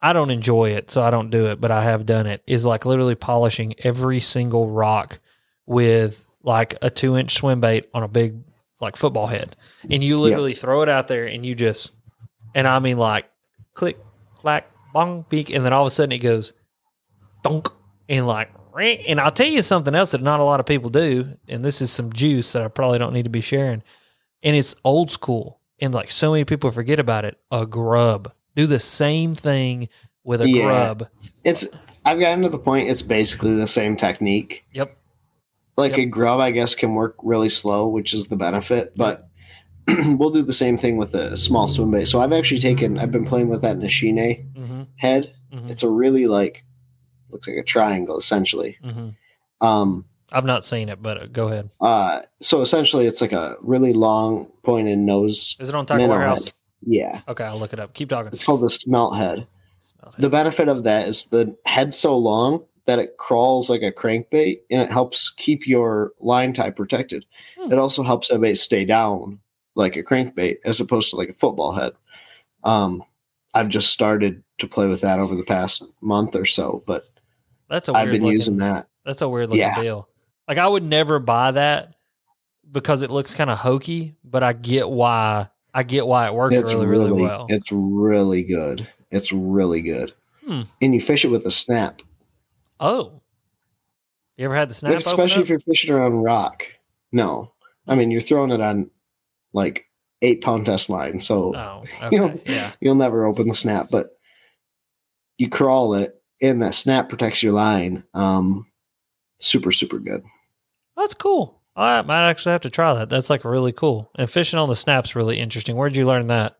I 0.01 0.13
don't 0.13 0.31
enjoy 0.31 0.71
it, 0.71 0.89
so 0.89 1.01
I 1.01 1.11
don't 1.11 1.29
do 1.29 1.47
it, 1.47 1.61
but 1.61 1.71
I 1.71 1.83
have 1.83 2.05
done 2.05 2.25
it. 2.25 2.41
Is 2.47 2.65
like 2.65 2.85
literally 2.85 3.15
polishing 3.15 3.75
every 3.79 4.19
single 4.19 4.69
rock 4.69 5.19
with 5.65 6.25
like 6.43 6.75
a 6.81 6.89
two 6.89 7.15
inch 7.17 7.35
swim 7.35 7.61
bait 7.61 7.89
on 7.93 8.03
a 8.03 8.07
big 8.07 8.35
like 8.79 8.95
football 8.95 9.27
head. 9.27 9.55
And 9.89 10.03
you 10.03 10.19
literally 10.19 10.53
throw 10.53 10.81
it 10.81 10.89
out 10.89 11.07
there 11.07 11.25
and 11.25 11.45
you 11.45 11.53
just 11.53 11.91
and 12.55 12.67
I 12.67 12.79
mean 12.79 12.97
like 12.97 13.29
click, 13.73 13.97
clack, 14.35 14.69
bong, 14.93 15.25
beak, 15.29 15.49
and 15.51 15.63
then 15.63 15.73
all 15.73 15.83
of 15.83 15.87
a 15.87 15.91
sudden 15.91 16.13
it 16.13 16.19
goes 16.19 16.53
dunk 17.43 17.69
and 18.09 18.25
like 18.25 18.51
and 19.07 19.19
I'll 19.19 19.31
tell 19.31 19.47
you 19.47 19.61
something 19.61 19.93
else 19.93 20.11
that 20.11 20.21
not 20.21 20.39
a 20.39 20.43
lot 20.43 20.59
of 20.59 20.65
people 20.65 20.89
do, 20.89 21.37
and 21.47 21.63
this 21.63 21.81
is 21.81 21.91
some 21.91 22.11
juice 22.11 22.53
that 22.53 22.63
I 22.63 22.69
probably 22.69 22.99
don't 22.99 23.13
need 23.13 23.23
to 23.23 23.29
be 23.29 23.41
sharing 23.41 23.83
and 24.43 24.55
it's 24.55 24.75
old 24.83 25.11
school 25.11 25.59
and 25.79 25.93
like 25.93 26.11
so 26.11 26.31
many 26.31 26.45
people 26.45 26.71
forget 26.71 26.99
about 26.99 27.25
it 27.25 27.37
a 27.51 27.65
grub 27.65 28.31
do 28.55 28.67
the 28.67 28.79
same 28.79 29.35
thing 29.35 29.89
with 30.23 30.41
a 30.41 30.49
Yeah. 30.49 30.63
grub 30.63 31.07
it's 31.43 31.65
I've 32.05 32.19
gotten 32.19 32.41
to 32.43 32.49
the 32.49 32.57
point 32.59 32.89
it's 32.89 33.01
basically 33.03 33.55
the 33.55 33.67
same 33.67 33.95
technique. 33.95 34.63
yep 34.73 34.97
Like 35.77 35.91
Yep. 35.91 35.99
a 35.99 36.05
grub, 36.05 36.39
I 36.39 36.51
guess, 36.51 36.75
can 36.75 36.93
work 36.95 37.15
really 37.23 37.49
slow, 37.49 37.87
which 37.87 38.13
is 38.13 38.27
the 38.27 38.35
benefit. 38.35 38.93
But 38.95 39.27
we'll 39.87 40.29
do 40.31 40.41
the 40.43 40.53
same 40.53 40.77
thing 40.77 40.97
with 40.97 41.13
a 41.15 41.35
small 41.37 41.67
swim 41.67 41.91
bait. 41.91 42.05
So 42.05 42.21
I've 42.21 42.33
actually 42.33 42.59
taken 42.61 42.97
I've 42.99 43.11
been 43.11 43.25
playing 43.25 43.49
with 43.49 43.61
that 43.63 43.77
Nishine 43.77 44.45
mm-hmm, 44.55 44.83
head. 44.97 45.33
Mhm. 45.53 45.69
It's 45.69 45.83
a 45.83 45.89
really 45.89 46.27
like 46.27 46.63
looks 47.29 47.47
like 47.47 47.57
a 47.57 47.63
triangle 47.63 48.17
essentially. 48.17 48.77
mm-hmm. 48.83 49.09
Um 49.65 50.05
i've 50.33 50.45
not 50.45 50.63
seen 50.63 50.87
it 50.87 51.03
but 51.03 51.21
uh, 51.21 51.25
go 51.27 51.47
ahead 51.49 51.69
uh 51.81 52.21
so 52.41 52.61
essentially 52.61 53.05
it's 53.05 53.19
like 53.19 53.33
a 53.33 53.57
really 53.61 53.91
long 53.91 54.47
pointed 54.63 54.97
nose. 54.97 55.57
is 55.59 55.67
it 55.67 55.75
on 55.75 55.85
tackle 55.85 56.07
warehouse 56.07 56.45
head. 56.45 56.53
Yeah. 56.85 57.21
okay 57.27 57.43
i'll 57.43 57.59
look 57.59 57.73
it 57.73 57.79
up 57.79 57.93
keep 57.93 58.09
talking 58.09 58.31
It's 58.33 58.43
called 58.43 58.61
the 58.61 58.69
smelt 58.69 59.15
head. 59.17 59.45
Smell 59.79 60.13
The 60.17 60.29
benefit 60.29 60.67
of 60.67 60.83
that 60.83 61.07
is 61.07 61.25
the 61.25 61.55
head's 61.65 61.97
so 61.97 62.17
long 62.17 62.63
that 62.85 62.97
it 62.99 63.17
crawls 63.17 63.69
like 63.69 63.81
a 63.83 63.91
crankbait 63.91 64.61
and 64.71 64.81
it 64.81 64.89
helps 64.91 65.29
keep 65.37 65.67
your 65.67 66.11
line 66.19 66.53
tie 66.53 66.71
protected. 66.71 67.23
Hmm. 67.59 67.71
It 67.71 67.77
also 67.77 68.01
helps 68.03 68.27
that 68.29 68.39
bait 68.41 68.55
stay 68.55 68.85
down 68.85 69.39
like 69.75 69.95
a 69.95 70.03
crankbait 70.03 70.57
as 70.65 70.79
opposed 70.79 71.11
to 71.11 71.15
like 71.15 71.29
a 71.29 71.33
football 71.33 71.71
head. 71.73 71.93
Um, 72.63 73.03
I've 73.53 73.69
just 73.69 73.91
started 73.91 74.43
to 74.59 74.67
play 74.67 74.87
with 74.87 75.01
that 75.01 75.19
over 75.19 75.35
the 75.35 75.43
past 75.43 75.83
month 76.01 76.35
or 76.35 76.45
so, 76.45 76.83
but 76.87 77.03
that's 77.69 77.87
a 77.87 77.93
weird 77.93 78.05
I've 78.07 78.11
been 78.11 78.21
looking, 78.23 78.37
using 78.37 78.57
that. 78.57 78.87
that's 79.05 79.21
a 79.21 79.29
weird 79.29 79.49
looking 79.49 79.59
Yeah. 79.61 79.79
deal 79.81 80.09
like 80.47 80.57
i 80.57 80.67
would 80.67 80.83
never 80.83 81.19
buy 81.19 81.51
that 81.51 81.93
because 82.69 83.01
it 83.03 83.09
looks 83.09 83.33
kind 83.33 83.49
of 83.49 83.59
hokey 83.59 84.15
but 84.23 84.43
i 84.43 84.51
get 84.53 84.89
why 84.89 85.47
i 85.73 85.83
get 85.83 86.05
why 86.07 86.27
it 86.27 86.33
works 86.33 86.55
It's 86.55 86.73
really 86.73 86.85
really 86.85 87.21
well 87.21 87.45
It's 87.49 87.71
really 87.71 88.43
good. 88.43 88.87
It's 89.11 89.31
really 89.31 89.81
good. 89.81 90.13
Hmm. 90.45 90.61
And 90.81 90.95
you 90.95 91.01
fish 91.01 91.25
it 91.25 91.29
with 91.31 91.45
a 91.45 91.51
snap, 91.51 92.01
oh 92.79 93.21
you 94.37 94.45
ever 94.45 94.55
had 94.55 94.69
the 94.69 94.73
snap 94.73 94.91
open 94.91 94.97
especially 95.05 95.43
if 95.43 95.49
you're 95.49 95.59
fishing 95.59 95.93
around 95.93 96.23
rock. 96.23 96.65
No, 97.11 97.53
I 97.87 97.95
mean 97.95 98.11
you're 98.11 98.21
throwing 98.21 98.51
it 98.51 98.61
on 98.61 98.89
like 99.53 99.85
eight 100.21 100.41
pound 100.41 100.65
test 100.65 100.89
line, 100.89 101.19
so 101.19 101.55
oh 101.55 101.83
You 102.01 102.07
okay 102.07 102.17
know, 102.17 102.41
yeah 102.45 102.71
you'll 102.79 102.95
never 102.95 103.25
open 103.25 103.47
the 103.47 103.55
snap, 103.55 103.89
but 103.91 104.09
you 105.37 105.49
crawl 105.49 105.93
it, 105.95 106.21
and 106.41 106.61
that 106.61 106.75
snap 106.75 107.09
protects 107.09 107.41
your 107.41 107.53
line. 107.53 108.03
Um, 108.13 108.65
super, 109.39 109.71
super 109.71 109.97
good. 109.99 110.23
That's 110.95 111.13
cool. 111.15 111.60
I 111.81 112.01
might 112.01 112.29
actually 112.29 112.51
have 112.53 112.61
to 112.61 112.69
try 112.69 112.93
that. 112.93 113.09
That's 113.09 113.29
like 113.29 113.43
really 113.45 113.71
cool. 113.71 114.11
And 114.15 114.29
fishing 114.29 114.59
on 114.59 114.69
the 114.69 114.75
snap's 114.75 115.15
really 115.15 115.39
interesting. 115.39 115.75
Where'd 115.75 115.95
you 115.95 116.05
learn 116.05 116.27
that? 116.27 116.55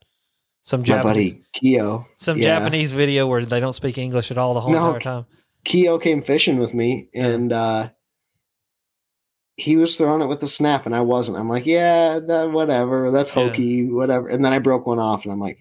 Some 0.64 0.82
My 0.82 0.86
Japanese, 0.86 1.32
buddy 1.34 1.44
Keo, 1.54 2.06
some 2.18 2.38
yeah. 2.38 2.60
Japanese 2.60 2.94
video 2.94 3.26
where 3.28 3.44
they 3.44 3.60
don't 3.60 3.74
speak 3.74 3.98
English 3.98 4.30
at 4.32 4.38
all 4.38 4.54
the 4.54 4.62
whole 4.62 4.72
No. 4.72 4.86
entire 4.88 5.00
time. 5.00 5.26
Keo 5.64 5.98
came 6.00 6.22
fishing 6.22 6.58
with 6.60 6.74
me, 6.74 7.10
and 7.16 7.52
uh, 7.52 7.90
he 9.58 9.76
was 9.76 9.96
throwing 9.96 10.22
it 10.22 10.28
with 10.28 10.42
a 10.44 10.48
snap, 10.48 10.86
and 10.86 10.96
I 10.96 11.02
wasn't. 11.02 11.38
I'm 11.38 11.50
like, 11.50 11.66
yeah, 11.66 12.20
that 12.20 12.52
whatever, 12.52 13.12
that's 13.12 13.30
Yeah. 13.36 13.50
hokey, 13.50 13.86
whatever. 13.90 14.28
And 14.28 14.44
then 14.46 14.54
I 14.54 14.60
broke 14.60 14.86
one 14.86 15.00
off, 15.00 15.24
and 15.24 15.32
I'm 15.32 15.40
like, 15.40 15.60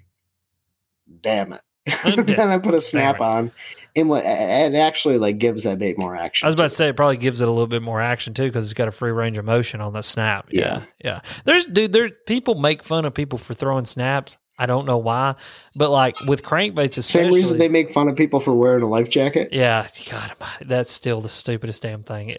damn 1.22 1.52
it. 1.54 1.62
Then 2.26 2.50
I 2.50 2.58
put 2.58 2.74
a 2.74 2.80
snap 2.80 3.20
on, 3.20 3.52
and 3.96 4.08
what 4.08 4.24
it 4.24 4.74
actually 4.74 5.18
like 5.18 5.38
gives 5.38 5.64
that 5.64 5.78
bait 5.78 5.98
more 5.98 6.16
action. 6.16 6.46
I 6.46 6.48
was 6.48 6.54
about 6.54 6.64
to 6.64 6.70
to 6.70 6.74
say 6.74 6.88
it 6.88 6.96
probably 6.96 7.16
gives 7.16 7.40
it 7.40 7.48
a 7.48 7.50
little 7.50 7.66
bit 7.66 7.82
more 7.82 8.00
action 8.00 8.34
too 8.34 8.46
because 8.46 8.64
it's 8.64 8.74
got 8.74 8.88
a 8.88 8.92
free 8.92 9.10
range 9.10 9.38
of 9.38 9.44
motion 9.44 9.80
on 9.80 9.92
the 9.92 10.02
snap. 10.02 10.48
Yeah, 10.50 10.84
yeah. 11.04 11.20
There's 11.44 11.66
dude, 11.66 11.92
there 11.92 12.10
people 12.26 12.54
make 12.54 12.82
fun 12.82 13.04
of 13.04 13.14
people 13.14 13.38
for 13.38 13.54
throwing 13.54 13.84
snaps. 13.84 14.38
I 14.58 14.66
don't 14.66 14.84
know 14.84 14.98
why, 14.98 15.36
but 15.74 15.90
like 15.90 16.20
with 16.26 16.42
crankbaits, 16.42 16.98
especially. 16.98 17.30
Same 17.30 17.34
reason 17.34 17.58
they 17.58 17.68
make 17.68 17.92
fun 17.92 18.08
of 18.08 18.16
people 18.16 18.40
for 18.40 18.52
wearing 18.52 18.82
a 18.82 18.88
life 18.88 19.08
jacket. 19.08 19.50
Yeah, 19.52 19.88
God, 20.10 20.32
that's 20.60 20.92
still 20.92 21.20
the 21.20 21.30
stupidest 21.30 21.82
damn 21.82 22.02
thing. 22.02 22.36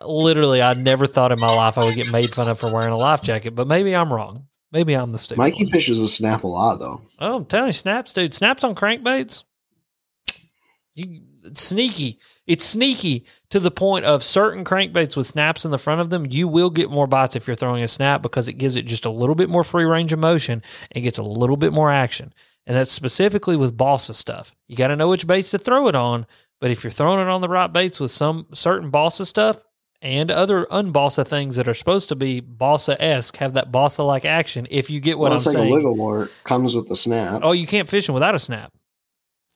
Literally, 0.00 0.62
I 0.62 0.74
never 0.74 1.06
thought 1.06 1.32
in 1.32 1.40
my 1.40 1.54
life 1.54 1.76
I 1.76 1.84
would 1.84 1.96
get 1.96 2.10
made 2.10 2.32
fun 2.32 2.48
of 2.48 2.58
for 2.60 2.72
wearing 2.72 2.92
a 2.92 2.96
life 2.96 3.22
jacket, 3.22 3.54
but 3.54 3.66
maybe 3.66 3.94
I'm 3.94 4.12
wrong. 4.12 4.46
Maybe 4.72 4.94
I'm 4.94 5.10
the 5.10 5.18
stupid. 5.18 5.40
Mikey 5.40 5.64
one. 5.64 5.72
fishes 5.72 5.98
a 5.98 6.06
snap 6.06 6.44
a 6.44 6.46
lot 6.46 6.78
though. 6.78 7.02
Oh, 7.18 7.36
I'm 7.38 7.44
telling 7.46 7.68
you, 7.68 7.72
snaps, 7.72 8.12
dude. 8.12 8.32
Snaps 8.32 8.62
on 8.62 8.76
crankbaits. 8.76 9.42
You 10.94 11.22
it's 11.42 11.62
sneaky. 11.62 12.18
It's 12.46 12.64
sneaky 12.64 13.24
to 13.50 13.60
the 13.60 13.70
point 13.70 14.04
of 14.04 14.22
certain 14.22 14.64
crankbaits 14.64 15.16
with 15.16 15.26
snaps 15.26 15.64
in 15.64 15.70
the 15.70 15.78
front 15.78 16.00
of 16.00 16.10
them. 16.10 16.26
You 16.28 16.48
will 16.48 16.70
get 16.70 16.90
more 16.90 17.06
bites 17.06 17.36
if 17.36 17.46
you're 17.46 17.56
throwing 17.56 17.82
a 17.82 17.88
snap 17.88 18.22
because 18.22 18.48
it 18.48 18.54
gives 18.54 18.76
it 18.76 18.86
just 18.86 19.06
a 19.06 19.10
little 19.10 19.34
bit 19.34 19.48
more 19.48 19.64
free 19.64 19.84
range 19.84 20.12
of 20.12 20.18
motion 20.18 20.62
and 20.92 21.04
gets 21.04 21.18
a 21.18 21.22
little 21.22 21.56
bit 21.56 21.72
more 21.72 21.90
action. 21.90 22.34
And 22.66 22.76
that's 22.76 22.92
specifically 22.92 23.56
with 23.56 23.76
balsa 23.76 24.14
stuff. 24.14 24.54
You 24.68 24.76
got 24.76 24.88
to 24.88 24.96
know 24.96 25.08
which 25.08 25.26
baits 25.26 25.50
to 25.52 25.58
throw 25.58 25.88
it 25.88 25.94
on. 25.94 26.26
But 26.60 26.70
if 26.70 26.84
you're 26.84 26.90
throwing 26.90 27.20
it 27.20 27.30
on 27.30 27.40
the 27.40 27.48
right 27.48 27.72
baits 27.72 27.98
with 27.98 28.10
some 28.10 28.46
certain 28.52 28.90
balsa 28.90 29.24
stuff 29.24 29.64
and 30.02 30.30
other 30.30 30.66
unbalsa 30.66 31.26
things 31.26 31.56
that 31.56 31.68
are 31.68 31.74
supposed 31.74 32.10
to 32.10 32.16
be 32.16 32.40
balsa 32.40 33.02
esque, 33.02 33.36
have 33.38 33.54
that 33.54 33.72
balsa 33.72 34.02
like 34.02 34.26
action. 34.26 34.66
If 34.70 34.90
you 34.90 35.00
get 35.00 35.18
what 35.18 35.30
well, 35.30 35.32
I'm 35.32 35.36
it's 35.38 35.46
like 35.46 35.54
saying. 35.54 35.72
a 35.72 35.74
wiggle 35.74 35.96
wart 35.96 36.30
comes 36.44 36.74
with 36.74 36.88
the 36.88 36.96
snap. 36.96 37.40
Oh, 37.42 37.52
you 37.52 37.66
can't 37.66 37.88
fish 37.88 38.06
them 38.06 38.14
without 38.14 38.34
a 38.34 38.38
snap. 38.38 38.72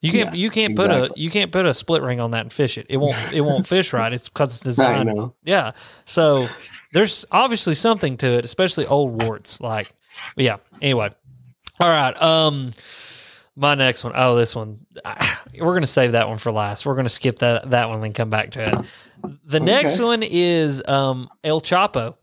You 0.05 0.11
can't. 0.11 0.35
Yeah, 0.35 0.41
you 0.41 0.49
can't 0.49 0.75
put 0.75 0.91
a. 0.91 1.11
You 1.15 1.29
can't 1.29 1.51
put 1.51 1.65
a 1.65 1.73
split 1.73 2.01
ring 2.01 2.19
on 2.19 2.31
that 2.31 2.41
and 2.41 2.53
fish 2.53 2.77
it. 2.77 2.85
It 2.89 2.97
won't. 2.97 3.31
it 3.33 3.41
won't 3.41 3.67
fish 3.75 3.93
right. 3.93 4.11
It's 4.13 4.29
because 4.29 4.53
it's 4.55 4.59
designed. 4.61 5.31
Yeah. 5.43 5.71
So 6.05 6.47
there's 6.93 7.25
obviously 7.31 7.75
something 7.75 8.17
to 8.17 8.27
it, 8.37 8.45
especially 8.45 8.85
old 8.87 9.21
warts. 9.21 9.59
Like, 9.61 9.91
yeah. 10.35 10.57
Anyway, 10.81 11.09
all 11.79 11.87
right. 11.89 12.21
Um, 12.21 12.69
My 13.55 13.75
next 13.75 14.03
one. 14.03 14.13
Oh, 14.15 14.35
this 14.35 14.55
one. 14.55 14.85
We're 15.53 15.71
going 15.71 15.81
to 15.81 15.87
save 15.87 16.11
that 16.13 16.27
one 16.27 16.37
for 16.37 16.51
last. 16.51 16.85
We're 16.85 16.95
going 16.95 17.05
to 17.05 17.09
skip 17.09 17.39
that 17.39 17.69
that 17.71 17.87
one 17.87 17.95
and 17.95 18.03
then 18.03 18.13
come 18.13 18.29
back 18.29 18.51
to 18.51 18.67
it. 18.67 18.85
The 19.45 19.59
next 19.59 19.99
one 19.99 20.21
is 20.23 20.81
um, 20.87 21.29
El 21.43 21.61
Chapo. 21.61 22.15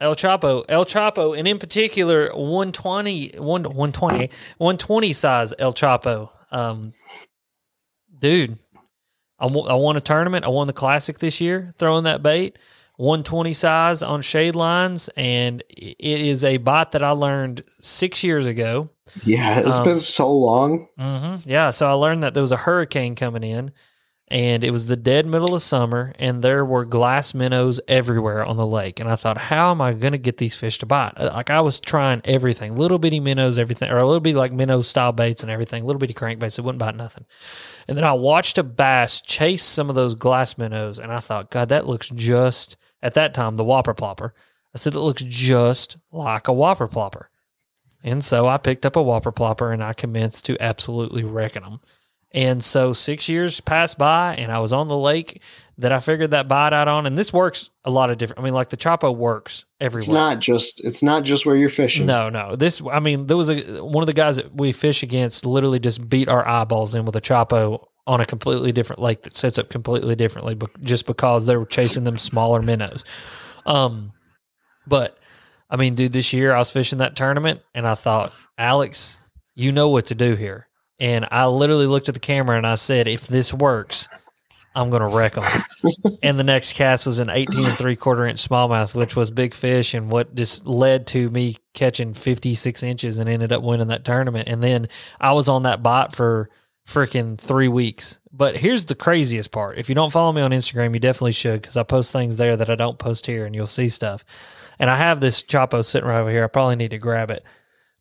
El 0.00 0.14
Chapo. 0.14 0.64
El 0.68 0.84
Chapo, 0.84 1.38
and 1.38 1.46
in 1.48 1.58
particular, 1.58 2.28
120, 2.34 3.34
1, 3.38 3.62
120, 3.62 4.30
120 4.58 5.12
size 5.12 5.54
El 5.58 5.72
Chapo. 5.72 6.30
Um, 6.54 6.92
dude, 8.18 8.58
I 9.38 9.46
won, 9.46 9.96
a 9.96 10.00
tournament. 10.00 10.44
I 10.44 10.48
won 10.48 10.66
the 10.66 10.72
classic 10.72 11.18
this 11.18 11.40
year 11.40 11.74
throwing 11.78 12.04
that 12.04 12.22
bait. 12.22 12.58
120 12.96 13.52
size 13.52 14.04
on 14.04 14.22
shade 14.22 14.54
lines, 14.54 15.10
and 15.16 15.64
it 15.68 15.96
is 15.98 16.44
a 16.44 16.58
bot 16.58 16.92
that 16.92 17.02
I 17.02 17.10
learned 17.10 17.62
six 17.80 18.22
years 18.22 18.46
ago. 18.46 18.88
Yeah, 19.24 19.58
it's 19.58 19.78
Um, 19.78 19.84
been 19.84 20.00
so 20.00 20.30
long. 20.32 20.86
hmm 20.96 21.36
Yeah, 21.44 21.70
so 21.70 21.88
I 21.88 21.92
learned 21.94 22.22
that 22.22 22.34
there 22.34 22.40
was 22.40 22.52
a 22.52 22.56
hurricane 22.56 23.16
coming 23.16 23.42
in, 23.42 23.72
and 24.28 24.64
it 24.64 24.70
was 24.70 24.86
the 24.86 24.96
dead 24.96 25.26
middle 25.26 25.54
of 25.54 25.62
summer, 25.62 26.14
and 26.18 26.42
there 26.42 26.64
were 26.64 26.84
glass 26.84 27.34
minnows 27.34 27.80
everywhere 27.86 28.44
on 28.44 28.56
the 28.56 28.66
lake. 28.66 28.98
And 28.98 29.08
I 29.08 29.16
thought, 29.16 29.36
how 29.36 29.70
am 29.70 29.80
I 29.80 29.92
going 29.92 30.12
to 30.12 30.18
get 30.18 30.38
these 30.38 30.56
fish 30.56 30.78
to 30.78 30.86
bite? 30.86 31.12
Uh, 31.16 31.30
Like 31.34 31.50
I 31.50 31.60
was 31.60 31.78
trying 31.78 32.22
everything, 32.24 32.76
little 32.76 32.98
bitty 32.98 33.20
minnows, 33.20 33.58
everything, 33.58 33.90
or 33.90 33.98
a 33.98 34.04
little 34.04 34.20
bitty 34.20 34.36
like 34.36 34.52
minnow 34.52 34.82
style 34.82 35.12
baits 35.12 35.42
and 35.42 35.50
everything, 35.50 35.84
little 35.84 36.00
bitty 36.00 36.14
crankbaits 36.14 36.56
that 36.56 36.62
wouldn't 36.62 36.80
bite 36.80 36.96
nothing. 36.96 37.26
And 37.86 37.96
then 37.96 38.04
I 38.04 38.14
watched 38.14 38.56
a 38.56 38.62
bass 38.62 39.20
chase 39.20 39.62
some 39.62 39.88
of 39.88 39.94
those 39.94 40.14
glass 40.14 40.56
minnows, 40.56 40.98
and 40.98 41.12
I 41.12 41.20
thought, 41.20 41.50
God, 41.50 41.68
that 41.68 41.86
looks 41.86 42.08
just 42.08 42.76
at 43.02 43.14
that 43.14 43.34
time 43.34 43.56
the 43.56 43.64
whopper 43.64 43.94
plopper. 43.94 44.30
I 44.74 44.78
said 44.78 44.94
it 44.94 45.00
looks 45.00 45.22
just 45.22 45.98
like 46.10 46.48
a 46.48 46.52
whopper 46.52 46.88
plopper. 46.88 47.26
And 48.02 48.24
so 48.24 48.46
I 48.46 48.58
picked 48.58 48.84
up 48.84 48.96
a 48.96 49.02
whopper 49.02 49.32
plopper 49.32 49.72
and 49.72 49.82
I 49.82 49.92
commenced 49.92 50.44
to 50.46 50.60
absolutely 50.60 51.24
wrecking 51.24 51.62
them. 51.62 51.80
And 52.34 52.62
so 52.64 52.92
six 52.92 53.28
years 53.28 53.60
passed 53.60 53.96
by 53.96 54.34
and 54.34 54.50
I 54.50 54.58
was 54.58 54.72
on 54.72 54.88
the 54.88 54.98
lake 54.98 55.40
that 55.78 55.92
I 55.92 56.00
figured 56.00 56.32
that 56.32 56.48
bite 56.48 56.72
out 56.72 56.88
on. 56.88 57.06
And 57.06 57.16
this 57.16 57.32
works 57.32 57.70
a 57.84 57.90
lot 57.90 58.10
of 58.10 58.18
different. 58.18 58.40
I 58.40 58.42
mean, 58.42 58.54
like 58.54 58.70
the 58.70 58.76
Choppo 58.76 59.14
works 59.16 59.64
everywhere. 59.80 60.02
It's 60.02 60.08
not 60.08 60.40
just 60.40 60.84
it's 60.84 61.02
not 61.02 61.22
just 61.22 61.46
where 61.46 61.56
you're 61.56 61.70
fishing. 61.70 62.06
No, 62.06 62.28
no. 62.28 62.56
This, 62.56 62.82
I 62.92 63.00
mean, 63.00 63.28
there 63.28 63.36
was 63.36 63.50
a 63.50 63.84
one 63.84 64.02
of 64.02 64.06
the 64.06 64.12
guys 64.12 64.36
that 64.36 64.54
we 64.54 64.72
fish 64.72 65.02
against 65.02 65.46
literally 65.46 65.78
just 65.78 66.08
beat 66.08 66.28
our 66.28 66.46
eyeballs 66.46 66.94
in 66.94 67.04
with 67.04 67.16
a 67.16 67.20
Choppo 67.20 67.86
on 68.06 68.20
a 68.20 68.26
completely 68.26 68.72
different 68.72 69.00
lake 69.00 69.22
that 69.22 69.34
sets 69.34 69.58
up 69.58 69.70
completely 69.70 70.16
differently, 70.16 70.54
but 70.54 70.70
just 70.82 71.06
because 71.06 71.46
they 71.46 71.56
were 71.56 71.64
chasing 71.64 72.04
them 72.04 72.18
smaller 72.18 72.62
minnows. 72.62 73.04
Um, 73.64 74.12
but 74.86 75.16
I 75.70 75.76
mean, 75.76 75.94
dude, 75.94 76.12
this 76.12 76.32
year 76.32 76.52
I 76.52 76.58
was 76.58 76.70
fishing 76.70 76.98
that 76.98 77.16
tournament 77.16 77.62
and 77.74 77.86
I 77.86 77.94
thought, 77.94 78.32
Alex, 78.58 79.18
you 79.54 79.72
know 79.72 79.88
what 79.88 80.06
to 80.06 80.14
do 80.14 80.34
here. 80.34 80.68
And 81.00 81.26
I 81.30 81.46
literally 81.46 81.86
looked 81.86 82.08
at 82.08 82.14
the 82.14 82.20
camera 82.20 82.56
and 82.56 82.66
I 82.66 82.76
said, 82.76 83.08
if 83.08 83.26
this 83.26 83.52
works, 83.52 84.08
I'm 84.74 84.90
going 84.90 85.02
to 85.02 85.16
wreck 85.16 85.34
them. 85.34 85.44
and 86.22 86.38
the 86.38 86.44
next 86.44 86.74
cast 86.74 87.06
was 87.06 87.18
an 87.18 87.30
18 87.30 87.64
and 87.64 87.78
three 87.78 87.96
quarter 87.96 88.26
inch 88.26 88.46
smallmouth, 88.46 88.94
which 88.94 89.14
was 89.14 89.30
big 89.30 89.54
fish 89.54 89.94
and 89.94 90.10
what 90.10 90.34
just 90.34 90.66
led 90.66 91.06
to 91.08 91.30
me 91.30 91.56
catching 91.74 92.14
56 92.14 92.82
inches 92.82 93.18
and 93.18 93.28
ended 93.28 93.52
up 93.52 93.62
winning 93.62 93.88
that 93.88 94.04
tournament. 94.04 94.48
And 94.48 94.62
then 94.62 94.88
I 95.20 95.32
was 95.32 95.48
on 95.48 95.62
that 95.62 95.82
bot 95.82 96.14
for 96.14 96.50
freaking 96.88 97.38
three 97.38 97.68
weeks. 97.68 98.18
But 98.32 98.56
here's 98.56 98.84
the 98.86 98.96
craziest 98.96 99.52
part. 99.52 99.78
If 99.78 99.88
you 99.88 99.94
don't 99.94 100.12
follow 100.12 100.32
me 100.32 100.42
on 100.42 100.50
Instagram, 100.50 100.92
you 100.92 101.00
definitely 101.00 101.32
should 101.32 101.62
because 101.62 101.76
I 101.76 101.84
post 101.84 102.12
things 102.12 102.36
there 102.36 102.56
that 102.56 102.68
I 102.68 102.74
don't 102.74 102.98
post 102.98 103.26
here 103.26 103.46
and 103.46 103.54
you'll 103.54 103.66
see 103.66 103.88
stuff. 103.88 104.24
And 104.78 104.90
I 104.90 104.96
have 104.96 105.20
this 105.20 105.42
Choppo 105.42 105.84
sitting 105.84 106.08
right 106.08 106.20
over 106.20 106.30
here. 106.30 106.44
I 106.44 106.48
probably 106.48 106.76
need 106.76 106.90
to 106.90 106.98
grab 106.98 107.30
it. 107.30 107.44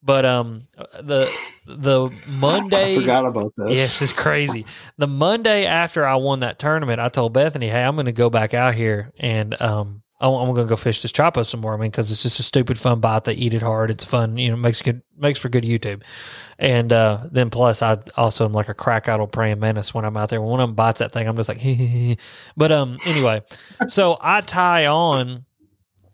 But 0.06 0.26
um 0.26 0.68
the 1.02 1.32
the 1.66 2.12
Monday 2.28 2.96
I 2.98 3.00
forgot 3.00 3.26
about 3.26 3.54
this. 3.56 3.78
Yes, 3.78 4.02
it's 4.02 4.14
crazy. 4.14 4.66
The 4.98 5.08
Monday 5.08 5.66
after 5.66 6.06
I 6.06 6.16
won 6.16 6.42
that 6.42 6.60
tournament, 6.60 7.00
I 7.00 7.10
told 7.10 7.34
Bethany, 7.34 7.70
"Hey, 7.70 7.84
I'm 7.84 7.96
going 7.96 8.06
to 8.08 8.12
go 8.12 8.30
back 8.30 8.54
out 8.54 8.76
here 8.76 9.12
and 9.18 9.60
um, 9.62 10.04
I'm, 10.24 10.34
I'm 10.34 10.54
going 10.54 10.68
to 10.68 10.70
go 10.70 10.76
fish 10.78 11.02
this 11.02 11.12
Choppo 11.12 11.46
some 11.46 11.60
more. 11.60 11.74
I 11.74 11.78
mean, 11.78 11.92
because 11.92 12.10
it's 12.10 12.24
just 12.24 12.40
a 12.40 12.44
stupid 12.44 12.80
fun 12.80 13.02
bite. 13.02 13.26
They 13.26 13.34
eat 13.34 13.54
it 13.54 13.62
hard. 13.62 13.92
It's 13.92 14.06
fun. 14.06 14.38
You 14.38 14.52
know, 14.52 14.56
makes 14.56 14.82
good 14.82 15.02
makes 15.18 15.40
for 15.40 15.50
good 15.50 15.66
YouTube. 15.66 16.02
And 16.58 16.94
uh, 16.94 17.28
then 17.30 17.50
plus, 17.50 17.82
I 17.82 17.98
also 18.16 18.46
am 18.46 18.54
like 18.54 18.70
a 18.70 18.74
crack 18.74 19.10
idle 19.10 19.28
praying 19.28 19.60
menace 19.60 19.94
when 19.94 20.06
I'm 20.06 20.16
out 20.16 20.30
there. 20.30 20.42
When 20.42 20.50
one 20.50 20.60
of 20.62 20.70
them 20.70 20.76
bites 20.76 21.00
that 21.00 21.12
thing, 21.12 21.28
I'm 21.28 21.36
just 21.36 21.50
like, 21.50 21.62
but 22.58 22.72
um, 22.72 22.98
anyway, 23.06 23.44
so 23.88 24.18
I 24.22 24.40
tie 24.42 24.88
on 24.88 25.46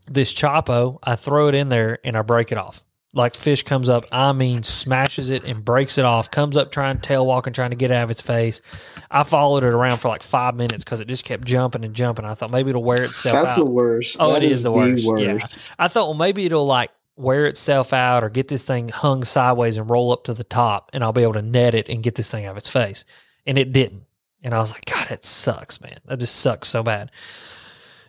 this 0.08 0.34
Choppo, 0.34 0.98
I 1.04 1.16
throw 1.16 1.48
it 1.48 1.56
in 1.56 1.70
there, 1.70 2.00
and 2.04 2.18
I 2.18 2.24
break 2.24 2.52
it 2.52 2.58
off 2.58 2.84
like 3.14 3.36
fish 3.36 3.64
comes 3.64 3.89
up, 3.89 4.05
I 4.12 4.34
mean, 4.34 4.62
smashes 4.62 5.30
it 5.30 5.43
and 5.43 5.66
breaks 5.66 5.97
it 5.97 6.05
off, 6.05 6.30
comes 6.30 6.55
up 6.55 6.72
trying 6.72 6.99
tail 6.99 7.26
walking, 7.26 7.53
trying 7.53 7.72
to 7.72 7.76
get 7.76 7.91
out 7.91 8.03
of 8.03 8.12
its 8.12 8.22
face. 8.22 8.62
I 9.10 9.24
followed 9.24 9.64
it 9.64 9.74
around 9.74 9.97
for 9.97 10.10
like 10.10 10.22
five 10.22 10.55
minutes 10.55 10.84
because 10.84 11.01
it 11.01 11.07
just 11.07 11.26
kept 11.26 11.45
jumping 11.45 11.84
and 11.84 11.95
jumping. 11.95 12.26
I 12.26 12.36
thought 12.36 12.51
maybe 12.51 12.70
it'll 12.70 12.84
wear 12.84 13.03
itself 13.03 13.36
out. 13.36 13.45
That's 13.45 13.57
out. 13.57 13.64
the 13.64 13.70
worst. 13.72 14.18
Oh, 14.20 14.34
That 14.34 14.43
it 14.43 14.51
is 14.51 14.64
the 14.64 14.72
worst. 14.72 15.03
Yeah. 15.03 15.34
worst. 15.34 15.57
I 15.80 15.88
thought, 15.88 16.05
well, 16.07 16.14
maybe 16.18 16.45
it'll 16.45 16.66
like 16.68 16.91
wear 17.16 17.45
itself 17.47 17.93
out 17.93 18.24
or 18.24 18.30
get 18.30 18.47
this 18.47 18.64
thing 18.64 18.89
hung 18.89 19.24
sideways 19.24 19.78
and 19.78 19.89
roll 19.89 20.12
up 20.12 20.24
to 20.26 20.34
the 20.34 20.43
top, 20.43 20.91
and 20.93 21.03
I'll 21.03 21.12
be 21.12 21.24
able 21.24 21.34
to 21.34 21.41
net 21.41 21.74
it 21.74 21.89
and 21.89 22.03
get 22.03 22.16
this 22.16 22.30
thing 22.30 22.45
out 22.45 22.51
of 22.51 22.57
its 22.57 22.70
face. 22.70 23.05
And 23.45 23.57
it 23.57 23.74
didn't. 23.74 24.03
And 24.43 24.53
I 24.53 24.60
was 24.60 24.72
like, 24.72 24.86
God, 24.86 25.12
it 25.12 25.26
sucks, 25.26 25.82
man. 25.82 25.97
That 26.05 26.20
just 26.20 26.36
sucks 26.36 26.68
so 26.70 26.84
bad. 26.84 27.12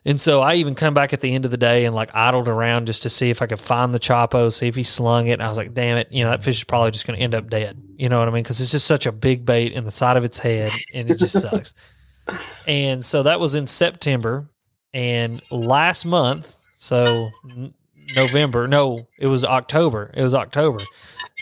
And 0.05 0.21
so 0.21 0.41
I 0.41 0.55
even 0.55 0.75
come 0.75 0.95
back 0.95 1.13
at 1.13 1.21
the 1.21 1.35
end 1.35 1.45
of 1.45 1.51
the 1.51 1.57
day 1.57 1.85
and 1.85 1.95
like 1.95 2.15
idled 2.15 2.49
around 2.49 2.87
just 2.87 3.03
to 3.03 3.11
see 3.11 3.31
if 3.31 3.43
I 3.43 3.47
could 3.47 3.61
find 3.61 3.93
the 3.93 3.99
Choppo, 3.99 4.51
see 4.53 4.67
if 4.67 4.75
he 4.75 4.83
slung 4.83 5.27
it. 5.27 5.35
And 5.35 5.43
I 5.43 5.49
was 5.49 5.59
like, 5.59 5.75
damn 5.75 5.99
it, 5.99 6.11
you 6.11 6.25
know, 6.25 6.31
that 6.31 6.43
fish 6.43 6.59
is 6.59 6.65
probably 6.65 6.91
just 6.91 7.07
going 7.07 7.19
to 7.19 7.23
end 7.23 7.35
up 7.35 7.51
dead. 7.51 7.81
You 7.97 8.09
know 8.09 8.19
what 8.19 8.29
I 8.29 8.31
mean? 8.31 8.43
Because 8.43 8.61
it's 8.61 8.71
just 8.71 8.87
such 8.87 9.07
a 9.07 9.13
big 9.13 9.45
bait 9.45 9.73
in 9.73 9.85
the 9.85 9.91
side 9.91 10.17
of 10.17 10.25
its 10.25 10.39
head 10.39 10.73
and 10.95 11.11
it 11.11 11.19
just 11.19 11.39
sucks. 11.41 11.75
And 12.67 13.05
so 13.05 13.25
that 13.25 13.41
was 13.41 13.55
in 13.55 13.67
September. 13.67 14.49
And 14.93 15.43
last 15.51 16.05
month, 16.05 16.57
so 16.77 17.31
November, 18.17 18.67
no, 18.67 19.07
it 19.19 19.27
was 19.27 19.45
October. 19.45 20.11
It 20.15 20.23
was 20.23 20.35
October. 20.35 20.81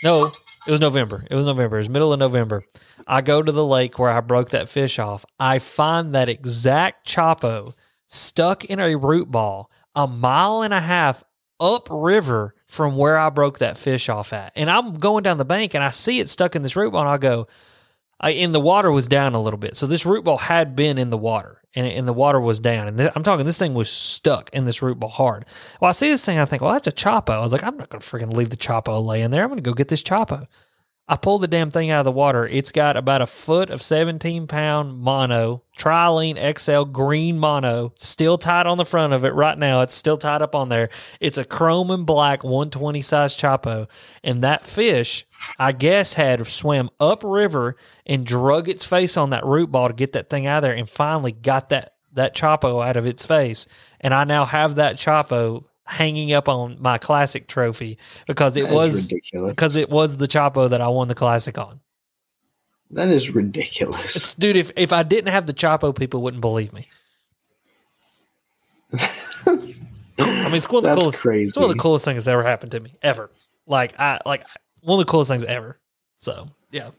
No, 0.03 0.33
it 0.67 0.71
was 0.71 0.81
November. 0.81 1.25
It 1.31 1.35
was 1.35 1.45
November. 1.45 1.77
It 1.77 1.81
was 1.81 1.89
middle 1.89 2.13
of 2.13 2.19
November. 2.19 2.63
I 3.07 3.21
go 3.21 3.41
to 3.41 3.51
the 3.51 3.65
lake 3.65 3.97
where 3.97 4.11
I 4.11 4.19
broke 4.19 4.49
that 4.49 4.69
fish 4.69 4.99
off. 4.99 5.25
I 5.39 5.59
find 5.59 6.13
that 6.13 6.29
exact 6.29 7.07
Choppo 7.07 7.73
stuck 8.09 8.65
in 8.65 8.79
a 8.79 8.95
root 8.95 9.31
ball 9.31 9.71
a 9.95 10.07
mile 10.07 10.61
and 10.61 10.73
a 10.73 10.81
half 10.81 11.23
upriver 11.59 12.55
from 12.65 12.95
where 12.95 13.17
I 13.17 13.29
broke 13.29 13.59
that 13.59 13.77
fish 13.77 14.09
off 14.09 14.33
at. 14.33 14.51
And 14.55 14.69
I'm 14.69 14.95
going 14.95 15.23
down 15.23 15.37
the 15.37 15.45
bank 15.45 15.73
and 15.73 15.83
I 15.83 15.89
see 15.89 16.19
it 16.19 16.29
stuck 16.29 16.55
in 16.55 16.61
this 16.61 16.75
root 16.75 16.91
ball 16.91 17.01
and 17.01 17.09
I 17.09 17.17
go, 17.17 17.47
I, 18.19 18.31
and 18.31 18.53
the 18.53 18.59
water 18.59 18.91
was 18.91 19.07
down 19.07 19.33
a 19.33 19.41
little 19.41 19.57
bit. 19.57 19.77
So 19.77 19.87
this 19.87 20.05
root 20.05 20.23
ball 20.23 20.37
had 20.37 20.75
been 20.75 20.97
in 20.97 21.09
the 21.09 21.17
water 21.17 21.61
and, 21.73 21.85
and 21.85 22.07
the 22.07 22.13
water 22.13 22.39
was 22.39 22.59
down. 22.59 22.87
And 22.87 22.97
th- 22.97 23.11
I'm 23.15 23.23
talking, 23.23 23.45
this 23.45 23.57
thing 23.57 23.73
was 23.73 23.89
stuck 23.89 24.49
in 24.51 24.65
this 24.65 24.81
root 24.81 24.99
ball 24.99 25.09
hard. 25.09 25.45
Well, 25.79 25.89
I 25.89 25.93
see 25.93 26.09
this 26.09 26.23
thing. 26.23 26.37
I 26.37 26.45
think, 26.45 26.61
well, 26.61 26.73
that's 26.73 26.87
a 26.87 26.91
Choppo. 26.91 27.31
I 27.31 27.39
was 27.39 27.51
like, 27.51 27.63
I'm 27.63 27.77
not 27.77 27.89
going 27.89 28.01
to 28.01 28.07
freaking 28.07 28.33
leave 28.33 28.49
the 28.49 28.57
Choppo 28.57 29.05
laying 29.05 29.31
there. 29.31 29.43
I'm 29.43 29.49
going 29.49 29.57
to 29.57 29.63
go 29.63 29.73
get 29.73 29.87
this 29.87 30.03
Choppo. 30.03 30.47
I 31.11 31.15
pulled 31.15 31.41
the 31.41 31.47
damn 31.47 31.71
thing 31.71 31.89
out 31.89 32.01
of 32.01 32.05
the 32.05 32.11
water. 32.11 32.47
It's 32.47 32.71
got 32.71 32.95
about 32.95 33.23
a 33.23 33.25
foot 33.25 33.71
of 33.71 33.81
17 33.81 34.45
pound 34.45 34.99
mono, 34.99 35.63
Trilene 35.75 36.37
XL 36.55 36.83
green 36.83 37.39
mono, 37.39 37.93
still 37.95 38.37
tied 38.37 38.67
on 38.67 38.77
the 38.77 38.85
front 38.85 39.13
of 39.13 39.25
it 39.25 39.33
right 39.33 39.57
now. 39.57 39.81
It's 39.81 39.95
still 39.95 40.17
tied 40.17 40.43
up 40.43 40.53
on 40.53 40.69
there. 40.69 40.89
It's 41.19 41.39
a 41.39 41.43
chrome 41.43 41.89
and 41.89 42.05
black 42.05 42.43
120 42.43 43.01
size 43.01 43.35
Choppo. 43.35 43.87
And 44.23 44.43
that 44.43 44.65
fish, 44.65 45.25
I 45.57 45.71
guess, 45.71 46.13
had 46.13 46.45
swam 46.45 46.91
upriver 46.99 47.75
and 48.05 48.23
drug 48.23 48.69
its 48.69 48.85
face 48.85 49.17
on 49.17 49.31
that 49.31 49.43
root 49.43 49.71
ball 49.71 49.87
to 49.87 49.95
get 49.95 50.13
that 50.13 50.29
thing 50.29 50.45
out 50.45 50.57
of 50.57 50.61
there 50.61 50.75
and 50.75 50.87
finally 50.87 51.31
got 51.31 51.69
that, 51.69 51.95
that 52.13 52.35
Choppo 52.35 52.87
out 52.87 52.97
of 52.97 53.07
its 53.07 53.25
face. 53.25 53.67
And 53.99 54.13
I 54.13 54.25
now 54.25 54.45
have 54.45 54.75
that 54.75 54.97
Choppo 54.97 55.65
hanging 55.89 56.31
up 56.33 56.47
on 56.47 56.77
my 56.81 56.97
classic 56.97 57.47
trophy 57.47 57.97
because 58.27 58.55
it 58.55 58.63
That 58.65 58.73
was 58.73 59.03
ridiculous. 59.09 59.51
because 59.51 59.75
it 59.75 59.89
was 59.89 60.17
the 60.17 60.27
Choppo 60.27 60.69
that 60.69 60.81
I 60.81 60.87
won 60.87 61.07
the 61.07 61.15
classic 61.15 61.57
on. 61.57 61.79
That 62.91 63.09
is 63.09 63.29
ridiculous. 63.29 64.15
It's, 64.15 64.33
dude, 64.33 64.55
if 64.55 64.71
if 64.75 64.91
I 64.93 65.03
didn't 65.03 65.31
have 65.31 65.45
the 65.45 65.53
Choppo, 65.53 65.95
people 65.95 66.21
wouldn't 66.21 66.41
believe 66.41 66.73
me. 66.73 66.87
I 69.47 69.55
mean, 69.55 70.55
it's 70.55 70.69
one 70.69 70.79
of 70.79 70.83
the 70.83 70.89
That's 70.89 70.99
coolest. 70.99 71.21
crazy. 71.21 71.47
It's 71.47 71.57
one 71.57 71.69
of 71.69 71.75
the 71.75 71.81
coolest 71.81 72.05
things 72.05 72.25
that's 72.25 72.31
ever 72.31 72.43
happened 72.43 72.71
to 72.71 72.79
me 72.79 72.95
ever. 73.01 73.29
Like 73.67 73.97
I 73.99 74.19
like 74.25 74.43
one 74.81 74.99
of 74.99 75.05
the 75.05 75.09
coolest 75.11 75.29
things 75.29 75.43
ever. 75.43 75.79
So 76.17 76.47
yeah, 76.71 76.89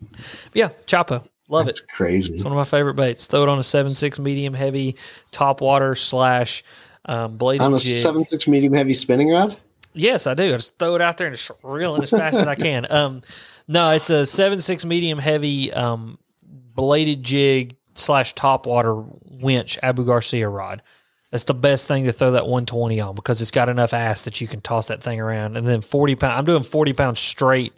But 0.00 0.10
yeah, 0.54 0.68
Choppo, 0.86 1.24
love 1.48 1.66
That's 1.66 1.80
it. 1.80 1.88
crazy. 1.88 2.34
It's 2.34 2.44
one 2.44 2.52
of 2.52 2.56
my 2.56 2.64
favorite 2.64 2.94
baits. 2.94 3.26
Throw 3.26 3.42
it 3.42 3.48
on 3.48 3.58
a 3.58 3.62
seven 3.62 3.94
six 3.94 4.18
medium 4.18 4.54
heavy 4.54 4.96
top 5.30 5.60
water 5.60 5.94
slash 5.94 6.64
um, 7.08 7.36
bladed 7.36 7.62
On 7.62 7.74
a 7.74 7.78
jig. 7.78 7.98
seven 7.98 8.24
six 8.24 8.46
medium 8.46 8.72
heavy 8.72 8.94
spinning 8.94 9.30
rod. 9.30 9.56
Yes, 9.94 10.26
I 10.26 10.34
do. 10.34 10.54
I 10.54 10.58
just 10.58 10.78
throw 10.78 10.94
it 10.94 11.00
out 11.00 11.16
there 11.16 11.26
and 11.26 11.36
just 11.36 11.50
reel 11.62 11.96
it 11.96 12.02
as 12.04 12.10
fast 12.10 12.38
as 12.38 12.46
I 12.46 12.54
can. 12.54 12.86
Um, 12.90 13.22
no, 13.66 13.90
it's 13.92 14.08
a 14.10 14.24
seven 14.24 14.60
six 14.60 14.84
medium 14.84 15.18
heavy 15.18 15.72
um, 15.72 16.18
bladed 16.46 17.22
jig 17.22 17.76
slash 17.94 18.32
top 18.34 18.66
water 18.66 18.94
winch 19.24 19.78
Abu 19.82 20.04
Garcia 20.06 20.48
rod. 20.48 20.82
That's 21.30 21.44
the 21.44 21.54
best 21.54 21.86
thing 21.88 22.04
to 22.04 22.12
throw 22.12 22.32
that 22.32 22.44
120 22.46 22.98
on 23.00 23.14
because 23.14 23.42
it's 23.42 23.50
got 23.50 23.68
enough 23.68 23.92
ass 23.92 24.24
that 24.24 24.40
you 24.40 24.46
can 24.48 24.62
toss 24.62 24.88
that 24.88 25.02
thing 25.02 25.20
around. 25.20 25.58
And 25.58 25.66
then 25.68 25.82
40 25.82 26.14
pound. 26.14 26.32
I'm 26.32 26.44
doing 26.46 26.62
40 26.62 26.94
pounds 26.94 27.20
straight 27.20 27.74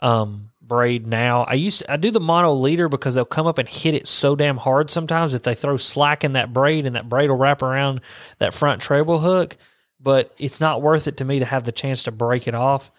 um, 0.00 0.50
braid 0.68 1.06
now. 1.06 1.44
I 1.44 1.54
used 1.54 1.80
to, 1.80 1.90
I 1.92 1.96
do 1.96 2.10
the 2.10 2.20
mono 2.20 2.52
leader 2.52 2.88
because 2.88 3.14
they'll 3.14 3.24
come 3.24 3.46
up 3.46 3.58
and 3.58 3.68
hit 3.68 3.94
it 3.94 4.06
so 4.06 4.36
damn 4.36 4.58
hard 4.58 4.90
sometimes 4.90 5.32
that 5.32 5.42
they 5.42 5.54
throw 5.54 5.76
slack 5.76 6.22
in 6.22 6.34
that 6.34 6.52
braid 6.52 6.86
and 6.86 6.94
that 6.94 7.08
braid 7.08 7.30
will 7.30 7.38
wrap 7.38 7.62
around 7.62 8.02
that 8.38 8.54
front 8.54 8.82
treble 8.82 9.20
hook. 9.20 9.56
But 10.00 10.32
it's 10.38 10.60
not 10.60 10.82
worth 10.82 11.08
it 11.08 11.16
to 11.16 11.24
me 11.24 11.40
to 11.40 11.44
have 11.44 11.64
the 11.64 11.72
chance 11.72 12.04
to 12.04 12.12
break 12.12 12.46
it 12.46 12.54
off. 12.54 12.92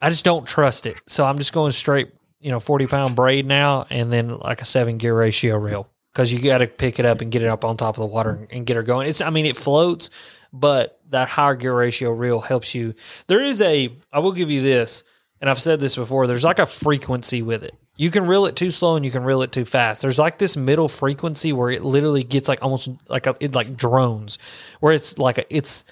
I 0.00 0.10
just 0.10 0.24
don't 0.24 0.46
trust 0.46 0.86
it. 0.86 1.00
So 1.06 1.24
I'm 1.24 1.38
just 1.38 1.52
going 1.52 1.72
straight, 1.72 2.12
you 2.38 2.50
know, 2.50 2.60
40 2.60 2.86
pound 2.86 3.16
braid 3.16 3.46
now 3.46 3.86
and 3.90 4.12
then 4.12 4.38
like 4.38 4.60
a 4.60 4.66
seven 4.66 4.98
gear 4.98 5.16
ratio 5.16 5.56
reel 5.56 5.88
because 6.12 6.32
you 6.32 6.38
got 6.38 6.58
to 6.58 6.66
pick 6.66 6.98
it 6.98 7.06
up 7.06 7.20
and 7.20 7.32
get 7.32 7.42
it 7.42 7.48
up 7.48 7.64
on 7.64 7.76
top 7.76 7.96
of 7.96 8.00
the 8.00 8.06
water 8.06 8.46
and 8.50 8.66
get 8.66 8.76
her 8.76 8.82
going. 8.82 9.08
It's, 9.08 9.20
I 9.20 9.30
mean, 9.30 9.46
it 9.46 9.56
floats, 9.56 10.10
but 10.52 11.00
that 11.10 11.28
higher 11.28 11.54
gear 11.54 11.74
ratio 11.74 12.10
reel 12.10 12.40
helps 12.40 12.74
you. 12.74 12.94
There 13.26 13.42
is 13.42 13.60
a, 13.60 13.92
I 14.12 14.20
will 14.20 14.32
give 14.32 14.50
you 14.50 14.62
this, 14.62 15.02
and 15.40 15.50
I've 15.50 15.60
said 15.60 15.80
this 15.80 15.96
before, 15.96 16.26
there's 16.26 16.44
like 16.44 16.58
a 16.58 16.66
frequency 16.66 17.42
with 17.42 17.62
it. 17.62 17.74
You 17.96 18.10
can 18.10 18.26
reel 18.26 18.46
it 18.46 18.56
too 18.56 18.70
slow 18.70 18.96
and 18.96 19.04
you 19.04 19.10
can 19.10 19.24
reel 19.24 19.42
it 19.42 19.52
too 19.52 19.64
fast. 19.64 20.02
There's 20.02 20.18
like 20.18 20.38
this 20.38 20.56
middle 20.56 20.88
frequency 20.88 21.52
where 21.52 21.70
it 21.70 21.82
literally 21.82 22.24
gets 22.24 22.48
like 22.48 22.62
almost 22.62 22.88
like 23.08 23.26
a, 23.26 23.36
it 23.40 23.54
like 23.54 23.76
drones, 23.76 24.38
where 24.80 24.92
it's 24.92 25.18
like 25.18 25.38
a, 25.38 25.54
it's, 25.54 25.84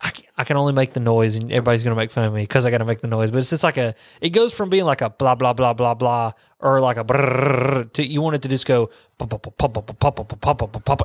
I, 0.00 0.44
can 0.44 0.56
only 0.56 0.72
make 0.72 0.92
the 0.92 1.00
noise 1.00 1.34
and 1.34 1.50
everybody's 1.50 1.82
going 1.82 1.94
to 1.94 2.00
make 2.00 2.12
fun 2.12 2.24
of 2.24 2.32
me 2.32 2.42
because 2.42 2.64
I 2.66 2.70
got 2.70 2.78
to 2.78 2.84
make 2.84 3.00
the 3.00 3.08
noise. 3.08 3.30
But 3.30 3.38
it's 3.38 3.50
just 3.50 3.64
like 3.64 3.76
a, 3.76 3.94
it 4.20 4.30
goes 4.30 4.54
from 4.54 4.70
being 4.70 4.84
like 4.84 5.00
a 5.00 5.10
blah, 5.10 5.34
blah, 5.34 5.52
blah, 5.52 5.72
blah, 5.72 5.94
blah, 5.94 6.32
or 6.62 6.80
like 6.80 6.96
a 6.96 7.04
brrr, 7.04 7.92
to, 7.92 8.06
you 8.06 8.22
want 8.22 8.36
it 8.36 8.42
to 8.42 8.48
just 8.48 8.66
go 8.66 8.88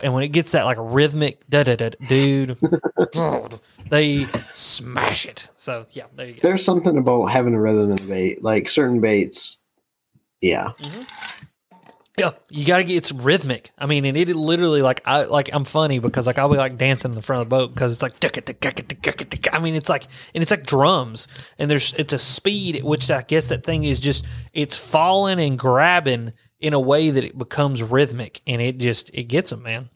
and 0.03 0.13
when 0.13 0.23
it 0.23 0.29
gets 0.29 0.51
that 0.51 0.63
like 0.63 0.77
rhythmic 0.79 1.41
dude 1.49 2.57
they 3.89 4.27
smash 4.51 5.25
it 5.25 5.49
so 5.55 5.85
yeah 5.91 6.05
there 6.15 6.27
you 6.27 6.33
go 6.35 6.39
there's 6.43 6.63
something 6.63 6.97
about 6.97 7.25
having 7.25 7.53
a 7.53 7.59
rhythm 7.59 7.91
in 7.91 7.99
a 7.99 8.07
bait 8.07 8.43
like 8.43 8.69
certain 8.69 9.01
baits 9.01 9.57
yeah 10.41 10.69
mm-hmm. 10.79 11.01
Yeah, 12.17 12.31
you 12.49 12.65
gotta 12.65 12.83
get 12.83 12.95
it's 12.95 13.11
rhythmic. 13.11 13.69
I 13.77 13.85
mean, 13.85 14.03
and 14.03 14.17
it 14.17 14.27
literally 14.29 14.81
like 14.81 15.01
I 15.05 15.25
like 15.25 15.51
I'm 15.53 15.65
funny 15.65 15.99
because 15.99 16.25
like 16.25 16.39
I'll 16.39 16.49
be 16.49 16.57
like 16.57 16.77
dancing 16.77 17.11
in 17.11 17.15
the 17.15 17.21
front 17.21 17.43
of 17.43 17.47
the 17.47 17.55
boat 17.55 17.75
because 17.75 17.93
it's 17.93 18.01
like. 18.01 19.53
I 19.53 19.59
mean, 19.59 19.75
it's 19.75 19.87
like 19.87 20.05
and 20.33 20.41
it's 20.41 20.49
like 20.49 20.65
drums 20.65 21.27
and 21.59 21.69
there's 21.69 21.93
it's 21.93 22.13
a 22.13 22.17
speed 22.17 22.77
at 22.77 22.83
which 22.83 23.11
I 23.11 23.21
guess 23.21 23.49
that 23.49 23.63
thing 23.63 23.83
is 23.83 23.99
just 23.99 24.25
it's 24.51 24.75
falling 24.75 25.39
and 25.39 25.59
grabbing 25.59 26.33
in 26.59 26.73
a 26.73 26.79
way 26.79 27.11
that 27.11 27.23
it 27.23 27.37
becomes 27.37 27.83
rhythmic 27.83 28.41
and 28.47 28.63
it 28.63 28.79
just 28.79 29.11
it 29.13 29.25
gets 29.25 29.51
them, 29.51 29.61
man. 29.61 29.89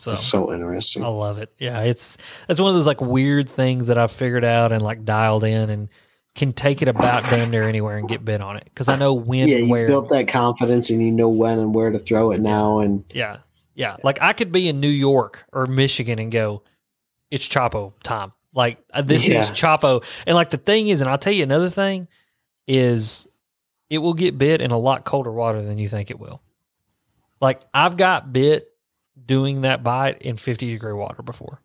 So 0.00 0.12
It's 0.12 0.24
so 0.24 0.50
interesting. 0.50 1.04
I 1.04 1.08
love 1.08 1.36
it. 1.36 1.52
Yeah, 1.58 1.80
it's 1.80 2.16
that's 2.46 2.58
one 2.58 2.70
of 2.70 2.74
those 2.74 2.86
like 2.86 3.02
weird 3.02 3.50
things 3.50 3.88
that 3.88 3.98
I've 3.98 4.10
figured 4.10 4.46
out 4.46 4.72
and 4.72 4.80
like 4.80 5.04
dialed 5.04 5.44
in 5.44 5.68
and 5.68 5.90
can 6.34 6.52
take 6.52 6.80
it 6.80 6.88
about 6.88 7.28
damn 7.28 7.50
near 7.50 7.68
anywhere 7.68 7.98
and 7.98 8.08
get 8.08 8.24
bit 8.24 8.40
on 8.40 8.56
it 8.56 8.64
because 8.64 8.88
I 8.88 8.96
know 8.96 9.14
when 9.14 9.48
yeah, 9.48 9.56
and 9.56 9.66
you 9.66 9.70
where. 9.70 9.86
built 9.88 10.08
that 10.10 10.28
confidence 10.28 10.88
and 10.90 11.02
you 11.02 11.10
know 11.10 11.28
when 11.28 11.58
and 11.58 11.74
where 11.74 11.90
to 11.90 11.98
throw 11.98 12.30
it 12.30 12.40
now. 12.40 12.78
And 12.78 13.04
Yeah. 13.10 13.38
Yeah. 13.74 13.96
Like 14.02 14.20
I 14.22 14.32
could 14.32 14.52
be 14.52 14.68
in 14.68 14.80
New 14.80 14.88
York 14.88 15.44
or 15.52 15.66
Michigan 15.66 16.18
and 16.18 16.30
go, 16.30 16.62
it's 17.30 17.48
Choppo 17.48 17.92
time. 18.02 18.32
Like 18.54 18.78
uh, 18.92 19.02
this 19.02 19.24
is 19.24 19.28
Yeah. 19.30 19.42
Choppo. 19.42 20.04
And 20.26 20.34
like 20.34 20.50
the 20.50 20.56
thing 20.56 20.88
is, 20.88 21.00
and 21.00 21.10
I'll 21.10 21.18
tell 21.18 21.32
you 21.32 21.42
another 21.42 21.70
thing 21.70 22.06
is 22.66 23.26
it 23.88 23.98
will 23.98 24.14
get 24.14 24.38
bit 24.38 24.60
in 24.60 24.70
a 24.70 24.78
lot 24.78 25.04
colder 25.04 25.32
water 25.32 25.62
than 25.62 25.78
you 25.78 25.88
think 25.88 26.10
it 26.10 26.20
will. 26.20 26.40
Like 27.40 27.60
I've 27.74 27.96
got 27.96 28.32
bit 28.32 28.68
doing 29.26 29.62
that 29.62 29.82
bite 29.82 30.22
in 30.22 30.36
50 30.36 30.70
degree 30.70 30.92
water 30.92 31.22
before. 31.22 31.60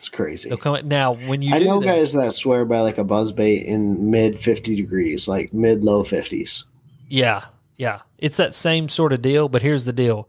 It's 0.00 0.08
crazy. 0.08 0.48
They'll 0.48 0.56
come 0.56 0.88
now 0.88 1.12
when 1.12 1.42
you 1.42 1.54
I 1.54 1.58
know 1.58 1.78
that, 1.78 1.84
guys 1.84 2.14
that 2.14 2.32
swear 2.32 2.64
by 2.64 2.80
like 2.80 2.96
a 2.96 3.04
buzz 3.04 3.32
bait 3.32 3.66
in 3.66 4.10
mid 4.10 4.42
50 4.42 4.74
degrees, 4.74 5.28
like 5.28 5.52
mid 5.52 5.84
low 5.84 6.04
50s. 6.04 6.64
Yeah, 7.06 7.44
yeah. 7.76 8.00
It's 8.16 8.38
that 8.38 8.54
same 8.54 8.88
sort 8.88 9.12
of 9.12 9.20
deal, 9.20 9.50
but 9.50 9.60
here's 9.60 9.84
the 9.84 9.92
deal. 9.92 10.26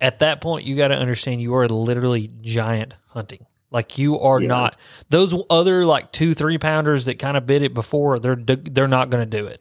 At 0.00 0.20
that 0.20 0.40
point, 0.40 0.64
you 0.64 0.74
got 0.74 0.88
to 0.88 0.96
understand 0.96 1.42
you 1.42 1.54
are 1.54 1.68
literally 1.68 2.30
giant 2.40 2.94
hunting. 3.08 3.44
Like 3.70 3.98
you 3.98 4.18
are 4.18 4.40
Yeah. 4.40 4.48
not 4.48 4.76
those 5.10 5.34
other 5.50 5.84
like 5.84 6.10
two, 6.10 6.32
three 6.32 6.56
pounders 6.56 7.04
that 7.04 7.18
kind 7.18 7.36
of 7.36 7.46
bit 7.46 7.60
it 7.60 7.74
before. 7.74 8.18
They're 8.18 8.36
they're 8.36 8.88
not 8.88 9.10
going 9.10 9.28
to 9.28 9.38
do 9.38 9.44
it. 9.46 9.60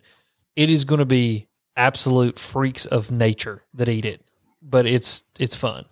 It 0.56 0.70
is 0.70 0.86
going 0.86 1.00
to 1.00 1.06
be 1.06 1.48
absolute 1.76 2.40
freaks 2.40 2.86
of 2.86 3.12
nature 3.12 3.64
that 3.74 3.90
eat 3.90 4.06
it, 4.06 4.22
but 4.62 4.86
it's 4.86 5.26
it's 5.38 5.58
fun. 5.58 5.84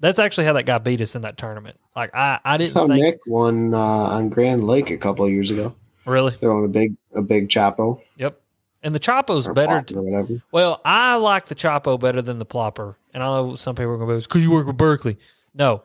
That's 0.00 0.18
actually 0.18 0.46
how 0.46 0.54
that 0.54 0.64
guy 0.66 0.78
beat 0.78 1.00
us 1.00 1.14
in 1.14 1.22
that 1.22 1.36
tournament. 1.36 1.78
Like 1.94 2.14
I 2.14 2.40
I 2.44 2.56
didn't 2.56 2.74
how 2.74 2.88
think 2.88 3.02
Nick 3.02 3.20
won 3.26 3.74
uh, 3.74 3.78
on 3.78 4.28
Grand 4.28 4.66
Lake 4.66 4.90
a 4.90 4.96
couple 4.96 5.24
of 5.24 5.30
years 5.30 5.50
ago. 5.50 5.74
really. 6.06 6.32
Throwing 6.32 6.64
a 6.64 6.68
big 6.68 6.96
a 7.14 7.22
big 7.22 7.48
choppo 7.48 8.00
Yep. 8.16 8.40
And 8.82 8.94
the 8.94 9.00
Choppo's 9.00 9.46
or 9.46 9.52
better. 9.52 9.84
whatever. 9.92 10.40
Well, 10.52 10.80
I 10.86 11.16
like 11.16 11.46
the 11.46 11.54
Choppo 11.54 12.00
better 12.00 12.22
than 12.22 12.38
the 12.38 12.46
Plopper. 12.46 12.94
And 13.12 13.22
I 13.22 13.26
know 13.26 13.54
some 13.54 13.74
people 13.74 13.92
are 13.92 13.98
going 13.98 14.08
to 14.08 14.16
be, 14.16 14.20
because 14.22 14.42
you 14.42 14.50
work 14.50 14.66
with 14.66 14.78
Berkley. 14.78 15.18
No, 15.52 15.82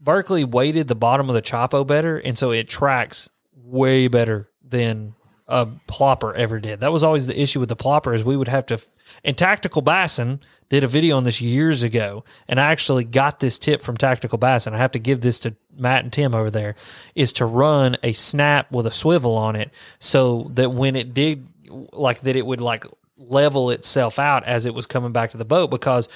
Berkley 0.00 0.42
weighted 0.42 0.88
the 0.88 0.96
bottom 0.96 1.28
of 1.28 1.34
the 1.36 1.42
Choppo 1.42 1.86
better. 1.86 2.18
And 2.18 2.36
so 2.36 2.50
it 2.50 2.68
tracks 2.68 3.28
way 3.54 4.08
better 4.08 4.50
than 4.66 5.14
a 5.46 5.66
Plopper 5.66 6.34
ever 6.34 6.58
did. 6.58 6.80
That 6.80 6.92
was 6.92 7.02
always 7.02 7.26
the 7.26 7.40
issue 7.40 7.60
with 7.60 7.68
the 7.68 7.76
Plopper 7.76 8.14
is 8.14 8.24
we 8.24 8.36
would 8.36 8.48
have 8.48 8.66
to, 8.66 8.78
and 9.24 9.36
Tactical 9.36 9.82
Bassin 9.82 10.40
did 10.68 10.84
a 10.84 10.88
video 10.88 11.16
on 11.16 11.24
this 11.24 11.40
years 11.40 11.82
ago. 11.82 12.24
And 12.48 12.58
I 12.58 12.72
actually 12.72 13.04
got 13.04 13.40
this 13.40 13.58
tip 13.58 13.82
from 13.82 13.96
Tactical 13.96 14.38
Bassin. 14.38 14.74
I 14.74 14.78
have 14.78 14.92
to 14.92 14.98
give 14.98 15.20
this 15.20 15.38
to 15.40 15.54
Matt 15.76 16.04
and 16.04 16.12
Tim 16.12 16.34
over 16.34 16.50
there 16.50 16.74
is 17.14 17.32
to 17.34 17.46
run 17.46 17.96
a 18.02 18.12
snap 18.12 18.70
with 18.72 18.86
a 18.86 18.90
swivel 18.90 19.36
on 19.36 19.56
it 19.56 19.70
so 19.98 20.50
that 20.54 20.72
when 20.72 20.96
it 20.96 21.14
did 21.14 21.46
like 21.92 22.20
that 22.20 22.36
it 22.36 22.46
would 22.46 22.60
like 22.60 22.84
level 23.16 23.70
itself 23.70 24.18
out 24.18 24.44
as 24.44 24.66
it 24.66 24.74
was 24.74 24.86
coming 24.86 25.12
back 25.12 25.30
to 25.30 25.36
the 25.36 25.44
boat 25.44 25.70
because 25.70 26.08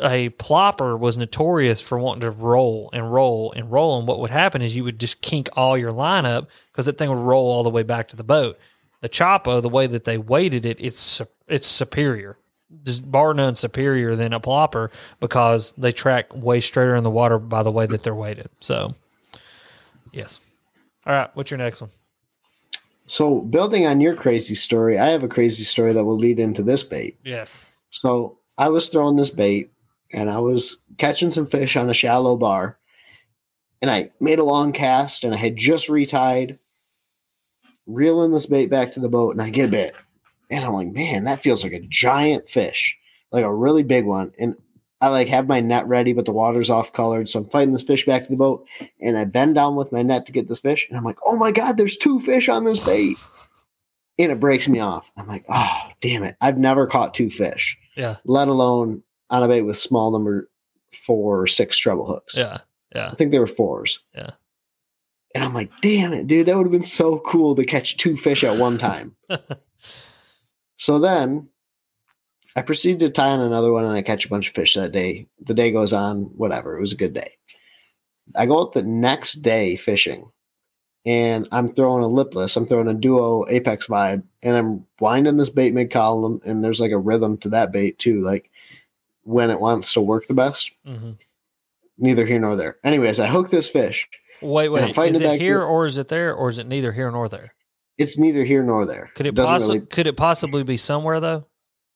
a 0.00 0.30
plopper 0.30 0.98
was 0.98 1.16
notorious 1.16 1.80
for 1.80 1.98
wanting 1.98 2.20
to 2.22 2.30
roll 2.30 2.90
and 2.92 3.12
roll 3.12 3.52
and 3.52 3.70
roll. 3.70 3.98
And 3.98 4.08
what 4.08 4.20
would 4.20 4.30
happen 4.30 4.62
is 4.62 4.76
you 4.76 4.84
would 4.84 4.98
just 4.98 5.20
kink 5.20 5.48
all 5.54 5.76
your 5.76 5.92
line 5.92 6.26
up 6.26 6.48
because 6.70 6.86
that 6.86 6.98
thing 6.98 7.08
would 7.10 7.18
roll 7.18 7.50
all 7.50 7.62
the 7.62 7.70
way 7.70 7.82
back 7.82 8.08
to 8.08 8.16
the 8.16 8.24
boat. 8.24 8.58
The 9.00 9.08
choppo 9.08 9.60
the 9.60 9.68
way 9.68 9.86
that 9.86 10.04
they 10.04 10.18
weighted 10.18 10.66
it 10.66 10.80
it's 10.80 11.22
it's 11.46 11.68
superior. 11.68 12.36
Just 12.84 13.10
bar 13.10 13.32
none 13.32 13.54
superior 13.54 14.14
than 14.16 14.32
a 14.32 14.40
plopper 14.40 14.90
because 15.20 15.72
they 15.78 15.92
track 15.92 16.34
way 16.34 16.60
straighter 16.60 16.94
in 16.94 17.04
the 17.04 17.10
water 17.10 17.38
by 17.38 17.62
the 17.62 17.70
way 17.70 17.86
that 17.86 18.02
they're 18.02 18.14
weighted. 18.14 18.50
So 18.60 18.94
yes. 20.12 20.40
All 21.06 21.12
right. 21.12 21.30
What's 21.34 21.50
your 21.50 21.58
next 21.58 21.80
one? 21.80 21.90
So 23.06 23.40
building 23.40 23.86
on 23.86 24.00
your 24.02 24.14
crazy 24.14 24.54
story, 24.54 24.98
I 24.98 25.06
have 25.08 25.22
a 25.22 25.28
crazy 25.28 25.64
story 25.64 25.94
that 25.94 26.04
will 26.04 26.18
lead 26.18 26.38
into 26.38 26.62
this 26.62 26.82
bait. 26.82 27.16
yes. 27.24 27.72
So 27.90 28.38
I 28.58 28.68
was 28.68 28.88
throwing 28.90 29.16
this 29.16 29.30
bait 29.30 29.72
and 30.12 30.30
I 30.30 30.38
was 30.38 30.78
catching 30.98 31.30
some 31.30 31.46
fish 31.46 31.76
on 31.76 31.90
a 31.90 31.94
shallow 31.94 32.36
bar. 32.36 32.78
And 33.80 33.90
I 33.90 34.10
made 34.20 34.38
a 34.38 34.44
long 34.44 34.72
cast 34.72 35.24
and 35.24 35.32
I 35.32 35.36
had 35.36 35.56
just 35.56 35.88
retied, 35.88 36.58
reeling 37.86 38.32
this 38.32 38.46
bait 38.46 38.66
back 38.66 38.92
to 38.92 39.00
the 39.00 39.08
boat, 39.08 39.34
and 39.34 39.42
I 39.42 39.50
get 39.50 39.68
a 39.68 39.70
bit. 39.70 39.94
And 40.50 40.64
I'm 40.64 40.72
like, 40.72 40.88
man, 40.88 41.24
that 41.24 41.42
feels 41.42 41.62
like 41.62 41.72
a 41.72 41.80
giant 41.80 42.48
fish, 42.48 42.98
like 43.30 43.44
a 43.44 43.54
really 43.54 43.82
big 43.84 44.04
one. 44.04 44.32
And 44.38 44.56
I 45.00 45.08
like 45.08 45.28
have 45.28 45.46
my 45.46 45.60
net 45.60 45.86
ready, 45.86 46.12
but 46.12 46.24
the 46.24 46.32
water's 46.32 46.70
off 46.70 46.92
colored. 46.92 47.28
So 47.28 47.38
I'm 47.38 47.50
fighting 47.50 47.72
this 47.72 47.84
fish 47.84 48.04
back 48.04 48.24
to 48.24 48.30
the 48.30 48.36
boat. 48.36 48.66
And 49.00 49.16
I 49.16 49.24
bend 49.24 49.54
down 49.54 49.76
with 49.76 49.92
my 49.92 50.02
net 50.02 50.26
to 50.26 50.32
get 50.32 50.48
this 50.48 50.58
fish. 50.58 50.88
And 50.88 50.98
I'm 50.98 51.04
like, 51.04 51.18
oh 51.24 51.36
my 51.36 51.52
God, 51.52 51.76
there's 51.76 51.96
two 51.96 52.18
fish 52.20 52.48
on 52.48 52.64
this 52.64 52.84
bait. 52.84 53.16
And 54.18 54.32
it 54.32 54.40
breaks 54.40 54.66
me 54.66 54.80
off. 54.80 55.08
I'm 55.16 55.28
like, 55.28 55.44
oh, 55.48 55.82
damn 56.00 56.24
it. 56.24 56.36
I've 56.40 56.58
never 56.58 56.88
caught 56.88 57.14
two 57.14 57.30
fish 57.30 57.78
yeah 57.98 58.16
let 58.24 58.48
alone 58.48 59.02
on 59.30 59.42
a 59.42 59.48
bait 59.48 59.62
with 59.62 59.78
small 59.78 60.10
number 60.10 60.50
four 60.92 61.42
or 61.42 61.46
six 61.46 61.76
treble 61.76 62.06
hooks. 62.06 62.36
yeah 62.36 62.58
yeah 62.94 63.08
I 63.10 63.14
think 63.14 63.32
they 63.32 63.38
were 63.38 63.46
fours. 63.46 64.00
Yeah. 64.14 64.30
And 65.34 65.44
I'm 65.44 65.54
like, 65.54 65.70
damn 65.82 66.12
it, 66.14 66.26
dude, 66.26 66.46
that 66.46 66.56
would 66.56 66.66
have 66.66 66.72
been 66.72 66.82
so 66.82 67.18
cool 67.18 67.54
to 67.54 67.64
catch 67.64 67.98
two 67.98 68.16
fish 68.16 68.42
at 68.42 68.58
one 68.58 68.78
time. 68.78 69.14
so 70.78 70.98
then 70.98 71.48
I 72.56 72.62
proceed 72.62 73.00
to 73.00 73.10
tie 73.10 73.28
on 73.28 73.40
another 73.40 73.72
one 73.72 73.84
and 73.84 73.92
I 73.92 74.02
catch 74.02 74.24
a 74.24 74.28
bunch 74.28 74.48
of 74.48 74.54
fish 74.54 74.74
that 74.74 74.92
day. 74.92 75.28
The 75.40 75.54
day 75.54 75.70
goes 75.70 75.92
on, 75.92 76.22
whatever. 76.36 76.76
It 76.76 76.80
was 76.80 76.92
a 76.92 76.96
good 76.96 77.12
day. 77.12 77.32
I 78.34 78.46
go 78.46 78.60
out 78.60 78.72
the 78.72 78.82
next 78.82 79.34
day 79.34 79.76
fishing 79.76 80.30
and 81.04 81.46
I'm 81.52 81.68
throwing 81.68 82.02
a 82.02 82.08
lipless. 82.08 82.56
I'm 82.56 82.66
throwing 82.66 82.88
a 82.88 82.94
duo 82.94 83.46
apex 83.48 83.86
vibe 83.86 84.22
and 84.42 84.56
I'm 84.56 84.86
winding 84.98 85.36
this 85.36 85.50
bait 85.50 85.74
mid 85.74 85.90
column 85.90 86.40
and 86.44 86.64
there's 86.64 86.80
like 86.80 86.92
a 86.92 86.98
rhythm 86.98 87.36
to 87.38 87.50
that 87.50 87.70
bait 87.70 87.98
too, 87.98 88.18
like 88.20 88.47
when 89.28 89.50
it 89.50 89.60
wants 89.60 89.92
to 89.92 90.00
work 90.00 90.26
the 90.26 90.34
best. 90.34 90.70
hmm 90.84 91.10
Neither 92.00 92.24
here 92.24 92.38
nor 92.38 92.54
there. 92.56 92.76
Anyways, 92.84 93.18
I 93.18 93.26
hook 93.26 93.50
this 93.50 93.68
fish. 93.68 94.08
Wait, 94.40 94.68
wait. 94.68 94.96
Is 94.96 95.20
it 95.20 95.22
it 95.34 95.40
here 95.40 95.60
or 95.60 95.84
is 95.84 95.98
it 95.98 96.06
there 96.08 96.32
or 96.32 96.48
is 96.48 96.58
it 96.58 96.68
neither 96.68 96.92
here 96.92 97.10
nor 97.10 97.28
there? 97.28 97.52
It's 97.98 98.16
neither 98.16 98.44
here 98.44 98.62
nor 98.62 98.86
there. 98.86 99.10
Could 99.16 99.26
it 99.26 99.34
possibly 99.34 99.78
really- 99.78 99.86
could 99.88 100.06
it 100.06 100.16
possibly 100.16 100.62
be 100.62 100.76
somewhere 100.76 101.18
though? 101.18 101.44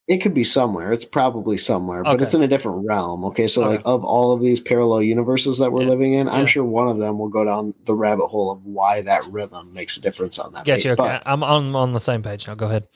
It 0.08 0.18
could 0.18 0.34
be 0.34 0.42
somewhere. 0.42 0.92
It's 0.92 1.04
probably 1.04 1.56
somewhere, 1.56 2.02
but 2.02 2.20
it's 2.20 2.34
in 2.34 2.42
a 2.42 2.48
different 2.48 2.84
realm. 2.84 3.24
Okay, 3.26 3.46
so 3.46 3.62
Okay. 3.62 3.76
like 3.76 3.82
of 3.84 4.04
all 4.04 4.32
of 4.32 4.42
these 4.42 4.58
parallel 4.58 5.02
universes 5.02 5.58
that 5.58 5.70
we're 5.72 5.82
Yeah. 5.82 5.90
living 5.90 6.14
in, 6.14 6.28
I'm 6.28 6.46
sure 6.46 6.64
one 6.64 6.88
of 6.88 6.98
them 6.98 7.20
will 7.20 7.28
go 7.28 7.44
down 7.44 7.72
the 7.84 7.94
rabbit 7.94 8.26
hole 8.26 8.50
of 8.50 8.64
why 8.64 9.02
that 9.02 9.24
rhythm 9.30 9.72
makes 9.72 9.96
a 9.96 10.00
difference 10.00 10.40
on 10.40 10.52
that. 10.54 10.64
Gotcha. 10.64 10.88
bait. 10.88 11.00
Okay, 11.00 11.02
But- 11.04 11.22
I'm 11.24 11.44
on 11.44 11.76
on 11.76 11.92
the 11.92 12.00
same 12.00 12.20
page 12.22 12.48
now. 12.48 12.56
Go 12.56 12.66
ahead. 12.66 12.88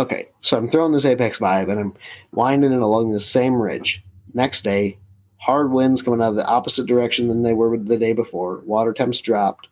Okay, 0.00 0.30
so 0.40 0.56
I'm 0.56 0.70
throwing 0.70 0.92
this 0.92 1.04
apex 1.04 1.40
vibe 1.40 1.70
and 1.70 1.78
I'm 1.78 1.94
winding 2.32 2.72
it 2.72 2.80
along 2.80 3.10
the 3.10 3.20
same 3.20 3.60
ridge. 3.60 4.02
Next 4.32 4.64
day, 4.64 4.96
hard 5.36 5.72
winds 5.72 6.00
coming 6.00 6.22
out 6.22 6.30
of 6.30 6.36
the 6.36 6.46
opposite 6.46 6.86
direction 6.86 7.28
than 7.28 7.42
they 7.42 7.52
were 7.52 7.76
the 7.76 7.98
day 7.98 8.14
before. 8.14 8.62
Water 8.64 8.94
temps 8.94 9.20
dropped, 9.20 9.68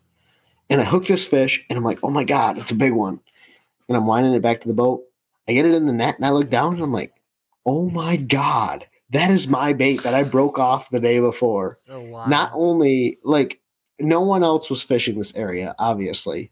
and 0.68 0.82
I 0.82 0.84
hook 0.84 1.06
this 1.06 1.26
fish, 1.26 1.64
and 1.70 1.78
I'm 1.78 1.84
like, 1.84 2.00
"Oh 2.02 2.10
my 2.10 2.24
god, 2.24 2.59
it's 2.59 2.70
a 2.70 2.74
big 2.74 2.92
one!" 2.92 3.20
And 3.88 3.96
I'm 3.96 4.06
winding 4.06 4.34
it 4.34 4.42
back 4.42 4.60
to 4.60 4.68
the 4.68 4.74
boat. 4.74 5.02
I 5.48 5.55
get 5.55 5.64
it 5.64 5.72
in 5.72 5.86
the 5.86 5.94
net, 5.94 6.16
and 6.16 6.26
I 6.26 6.30
look 6.30 6.50
down, 6.50 6.74
and 6.74 6.82
I'm 6.82 6.92
like, 6.92 7.14
"Oh 7.64 7.88
my 7.88 8.16
god, 8.16 8.86
that 9.09 9.30
is 9.30 9.48
my 9.48 9.72
bait 9.72 10.02
that 10.02 10.12
I 10.12 10.24
broke 10.24 10.59
off 10.59 10.90
the 10.90 11.00
day 11.00 11.20
before." 11.20 11.78
Oh 11.88 12.00
wow. 12.00 12.26
Not 12.26 12.52
only 12.55 13.18
like 13.24 13.60
no 13.98 14.20
one 14.20 14.42
else 14.42 14.68
was 14.68 14.82
fishing 14.82 15.16
this 15.16 15.34
area, 15.34 15.74
obviously, 15.78 16.50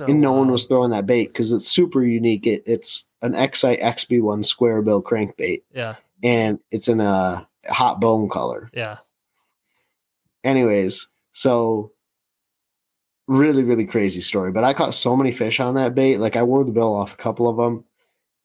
and 0.00 0.20
no 0.20 0.32
one 0.32 0.50
was 0.50 0.64
throwing 0.64 0.90
that 0.90 1.06
bait 1.06 1.28
because 1.28 1.52
it's 1.52 1.68
super 1.68 2.02
unique. 2.04 2.46
It, 2.46 2.62
it's 2.66 3.04
an 3.22 3.32
XI 3.32 3.76
XB1 3.78 4.44
square 4.44 4.82
bill 4.82 5.02
crankbait, 5.02 5.62
Yeah. 5.72 5.96
and 6.22 6.58
it's 6.70 6.88
in 6.88 7.00
a 7.00 7.46
hot 7.68 8.00
bone 8.00 8.28
color. 8.28 8.70
Yeah. 8.72 8.98
Anyways, 10.44 11.06
so 11.32 11.92
really, 13.26 13.64
really 13.64 13.84
crazy 13.86 14.20
story. 14.20 14.52
But 14.52 14.64
I 14.64 14.72
caught 14.74 14.94
so 14.94 15.16
many 15.16 15.32
fish 15.32 15.60
on 15.60 15.74
that 15.74 15.94
bait. 15.94 16.18
Like 16.18 16.36
I 16.36 16.42
wore 16.42 16.64
the 16.64 16.72
bill 16.72 16.94
off 16.94 17.12
a 17.12 17.16
couple 17.16 17.48
of 17.48 17.56
them 17.56 17.84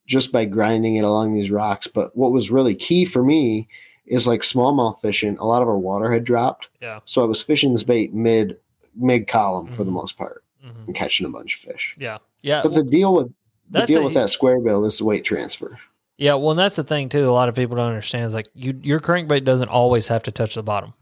just 0.06 0.32
by 0.32 0.46
grinding 0.46 0.96
it 0.96 1.04
along 1.06 1.34
these 1.34 1.52
rocks. 1.52 1.88
But 1.88 2.16
what 2.18 2.32
was 2.34 2.52
really 2.52 2.76
key 2.76 3.06
for 3.06 3.24
me 3.24 3.68
is 4.06 4.28
like 4.28 4.42
smallmouth 4.42 5.00
fishing. 5.02 5.38
A 5.38 5.46
lot 5.46 5.62
of 5.62 5.68
our 5.70 5.78
water 5.78 6.12
had 6.12 6.26
dropped, 6.26 6.68
Yeah. 6.82 7.00
so 7.06 7.22
I 7.22 7.26
was 7.26 7.42
fishing 7.42 7.72
this 7.72 7.84
bait 7.84 8.14
mid 8.14 8.58
mid 8.96 9.28
column 9.28 9.68
for 9.72 9.84
the 9.84 9.90
Mhm. 9.92 9.96
most 9.96 10.18
part 10.18 10.43
Mhm. 10.64 10.88
and 10.88 10.96
catching 10.96 11.26
a 11.26 11.30
bunch 11.30 11.56
of 11.56 11.72
fish. 11.74 11.96
Yeah. 12.00 12.20
Yeah. 12.42 12.62
But 12.64 12.74
the 12.74 12.84
deal 12.84 13.14
with 13.16 13.28
the 13.28 13.80
That's 13.80 13.88
deal 13.88 14.02
a- 14.02 14.06
with 14.06 14.14
that 14.14 14.30
square 14.30 14.60
bill 14.60 14.86
is 14.86 14.98
the 14.98 15.06
weight 15.06 15.24
transfer. 15.26 15.78
Yeah, 16.18 16.36
well, 16.36 16.52
and 16.52 16.60
that's 16.60 16.76
the 16.76 16.84
thing 16.84 17.10
too. 17.10 17.28
A 17.28 17.32
lot 17.32 17.50
of 17.50 17.56
people 17.56 17.76
don't 17.76 17.88
understand 17.88 18.26
is 18.26 18.34
like 18.34 18.48
you, 18.54 18.80
your 18.84 19.00
crankbait 19.00 19.44
doesn't 19.44 19.70
always 19.70 20.08
have 20.10 20.24
to 20.24 20.32
touch 20.32 20.56
the 20.56 20.64
bottom. 20.64 20.94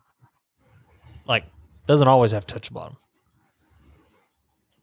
Like, 1.28 1.46
doesn't 1.86 2.08
always 2.08 2.32
have 2.32 2.48
to 2.48 2.54
touch 2.56 2.70
the 2.70 2.74
bottom. 2.74 2.98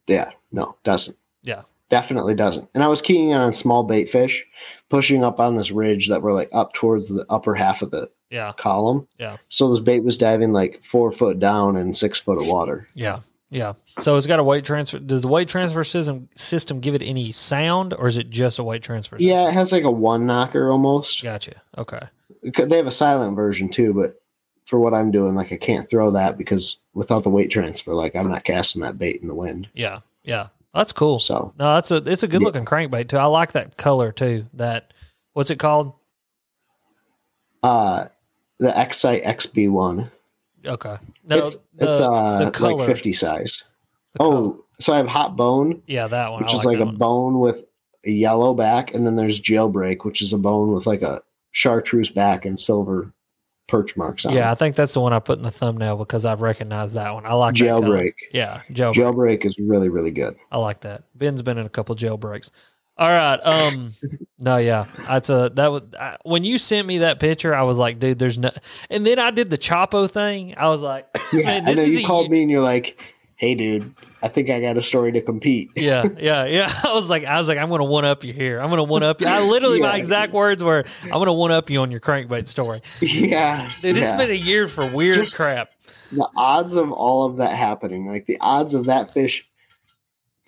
Yeah, 0.06 0.30
no, 0.52 0.76
doesn't. 0.84 1.16
Yeah. 1.42 1.62
Definitely 1.90 2.34
doesn't. 2.34 2.68
And 2.74 2.84
I 2.84 2.86
was 2.88 3.00
keying 3.00 3.30
in 3.30 3.38
on 3.38 3.52
small 3.54 3.82
bait 3.82 4.10
fish, 4.10 4.46
pushing 4.90 5.24
up 5.24 5.40
on 5.40 5.56
this 5.56 5.70
ridge 5.70 6.08
that 6.08 6.20
were 6.20 6.32
like 6.34 6.50
up 6.52 6.74
towards 6.74 7.08
the 7.08 7.24
upper 7.30 7.54
half 7.54 7.80
of 7.80 7.90
the 7.90 8.08
Yeah, 8.30 8.52
column. 8.58 9.06
Yeah. 9.18 9.38
So 9.48 9.70
this 9.70 9.80
bait 9.80 10.00
was 10.04 10.18
diving 10.18 10.52
like 10.52 10.84
four 10.84 11.10
foot 11.12 11.38
down 11.38 11.76
and 11.76 11.96
six 11.96 12.20
foot 12.20 12.38
of 12.38 12.46
water. 12.46 12.86
yeah, 12.94 13.20
yeah. 13.50 13.74
So 14.00 14.16
it's 14.16 14.26
got 14.26 14.38
a 14.38 14.44
weight 14.44 14.64
transfer. 14.64 14.98
Does 14.98 15.22
the 15.22 15.28
weight 15.28 15.48
transfer 15.48 15.82
system 15.84 16.28
system 16.34 16.80
give 16.80 16.94
it 16.94 17.02
any 17.02 17.32
sound, 17.32 17.94
or 17.94 18.06
is 18.06 18.16
it 18.16 18.30
just 18.30 18.58
a 18.58 18.64
weight 18.64 18.82
transfer? 18.82 19.16
System? 19.16 19.30
Yeah, 19.30 19.48
it 19.48 19.54
has 19.54 19.72
like 19.72 19.84
a 19.84 19.90
one 19.90 20.26
knocker 20.26 20.70
almost. 20.70 21.22
Gotcha. 21.22 21.60
Okay. 21.76 22.00
They 22.42 22.76
have 22.76 22.86
a 22.86 22.90
silent 22.92 23.34
version 23.36 23.68
too, 23.68 23.92
but 23.94 24.20
for 24.66 24.78
what 24.78 24.92
I'm 24.94 25.10
doing, 25.10 25.34
like 25.34 25.50
I 25.52 25.56
can't 25.56 25.88
throw 25.88 26.10
that 26.12 26.36
because 26.36 26.76
without 26.94 27.22
the 27.22 27.30
weight 27.30 27.50
transfer, 27.50 27.94
like 27.94 28.14
I'm 28.14 28.28
not 28.28 28.44
casting 28.44 28.82
that 28.82 28.98
bait 28.98 29.20
in 29.22 29.28
the 29.28 29.34
wind. 29.34 29.68
Yeah. 29.72 30.00
Yeah. 30.22 30.48
That's 30.74 30.92
cool. 30.92 31.18
So 31.18 31.54
No, 31.58 31.74
that's 31.74 31.90
a 31.90 31.96
it's 31.96 32.22
a 32.22 32.28
good 32.28 32.42
looking 32.42 32.66
crankbait 32.66 33.08
too. 33.08 33.16
I 33.16 33.24
like 33.24 33.52
that 33.52 33.76
color 33.78 34.12
too. 34.12 34.46
That 34.52 34.92
what's 35.32 35.50
it 35.50 35.58
called? 35.58 35.94
uh 37.62 38.06
the 38.60 38.70
XI 38.92 39.20
XB 39.22 39.70
one. 39.70 40.10
Okay. 40.64 40.96
No, 41.24 41.38
it's 41.38 41.56
the, 41.74 41.88
it's 41.88 42.00
uh 42.00 42.50
like 42.60 42.86
50 42.86 43.12
size. 43.12 43.64
the 44.12 44.18
color. 44.18 44.36
Oh, 44.36 44.64
so 44.80 44.92
I 44.92 44.96
have 44.98 45.06
hot 45.08 45.36
bone, 45.36 45.82
yeah, 45.86 46.06
that 46.06 46.30
one. 46.30 46.42
which 46.42 46.52
I 46.52 46.56
is 46.56 46.64
like 46.64 46.78
that 46.78 46.82
a 46.84 46.86
one. 46.86 46.96
bone 46.96 47.40
with 47.40 47.64
a 48.06 48.10
yellow 48.10 48.54
back, 48.54 48.94
and 48.94 49.06
then 49.06 49.16
there's 49.16 49.40
jailbreak, 49.40 50.04
which 50.04 50.22
is 50.22 50.32
a 50.32 50.38
bone 50.38 50.72
with 50.72 50.86
like 50.86 51.02
a 51.02 51.20
chartreuse 51.52 52.10
back 52.10 52.44
and 52.44 52.58
silver 52.58 53.12
perch 53.66 53.96
marks 53.96 54.24
on 54.24 54.32
Yeah, 54.32 54.50
I 54.50 54.54
think 54.54 54.76
that's 54.76 54.94
the 54.94 55.00
one 55.00 55.12
I 55.12 55.18
put 55.18 55.38
in 55.38 55.44
the 55.44 55.50
thumbnail 55.50 55.96
because 55.96 56.24
I've 56.24 56.40
recognized 56.40 56.94
that 56.94 57.12
one. 57.12 57.26
I 57.26 57.34
like 57.34 57.54
that. 57.54 57.64
Jailbreak. 57.64 58.14
Yeah, 58.32 58.62
jailbreak. 58.70 58.94
Jailbreak 58.94 59.46
is 59.46 59.58
really, 59.58 59.88
really 59.88 60.10
good. 60.10 60.36
I 60.50 60.58
like 60.58 60.80
that. 60.80 61.04
Ben's 61.14 61.42
been 61.42 61.58
in 61.58 61.66
a 61.66 61.70
couple 61.70 61.94
jailbreaks. 61.94 62.50
All 62.98 63.08
right. 63.08 63.36
Um. 63.44 63.92
no. 64.40 64.56
Yeah. 64.56 64.86
That's 65.06 65.30
a 65.30 65.50
that 65.54 65.70
was 65.70 65.82
I, 65.98 66.16
when 66.24 66.44
you 66.44 66.58
sent 66.58 66.86
me 66.86 66.98
that 66.98 67.20
picture. 67.20 67.54
I 67.54 67.62
was 67.62 67.78
like, 67.78 67.98
dude, 67.98 68.18
there's 68.18 68.38
no. 68.38 68.50
And 68.90 69.06
then 69.06 69.18
I 69.18 69.30
did 69.30 69.50
the 69.50 69.58
Chapo 69.58 70.10
thing. 70.10 70.54
I 70.56 70.68
was 70.68 70.82
like, 70.82 71.06
Yeah, 71.32 71.50
I 71.50 71.60
know 71.60 71.82
is 71.82 72.00
you 72.00 72.06
called 72.06 72.30
me 72.30 72.42
and 72.42 72.50
you're 72.50 72.62
like, 72.62 72.98
"Hey, 73.36 73.54
dude, 73.54 73.94
I 74.22 74.28
think 74.28 74.48
I 74.50 74.60
got 74.60 74.76
a 74.76 74.82
story 74.82 75.12
to 75.12 75.20
compete." 75.20 75.68
Yeah, 75.76 76.04
yeah, 76.18 76.44
yeah. 76.46 76.80
I 76.84 76.92
was 76.94 77.08
like, 77.10 77.24
I 77.24 77.38
was 77.38 77.46
like, 77.48 77.58
I'm 77.58 77.68
gonna 77.68 77.84
one 77.84 78.04
up 78.04 78.24
you 78.24 78.32
here. 78.32 78.58
I'm 78.60 78.68
gonna 78.68 78.82
one 78.82 79.02
up 79.02 79.20
you. 79.20 79.26
I 79.26 79.42
literally 79.42 79.78
my 79.80 79.96
exact 79.96 80.32
words 80.32 80.64
were, 80.64 80.84
I'm 81.04 81.10
gonna 81.10 81.32
one 81.34 81.52
up 81.52 81.68
you 81.70 81.80
on 81.80 81.90
your 81.90 82.00
crankbait 82.00 82.48
story. 82.48 82.80
yeah, 83.00 83.70
Dude, 83.82 83.96
it's 83.96 84.06
yeah. 84.06 84.16
been 84.16 84.30
a 84.30 84.34
year 84.34 84.66
for 84.68 84.90
weird 84.90 85.16
Just- 85.16 85.36
crap. 85.36 85.68
the 86.10 86.28
odds 86.36 86.72
of 86.72 86.90
all 86.90 87.26
of 87.26 87.36
that 87.36 87.52
happening, 87.52 88.06
like 88.06 88.24
the 88.26 88.38
odds 88.40 88.72
of 88.74 88.86
that 88.86 89.12
fish 89.12 89.46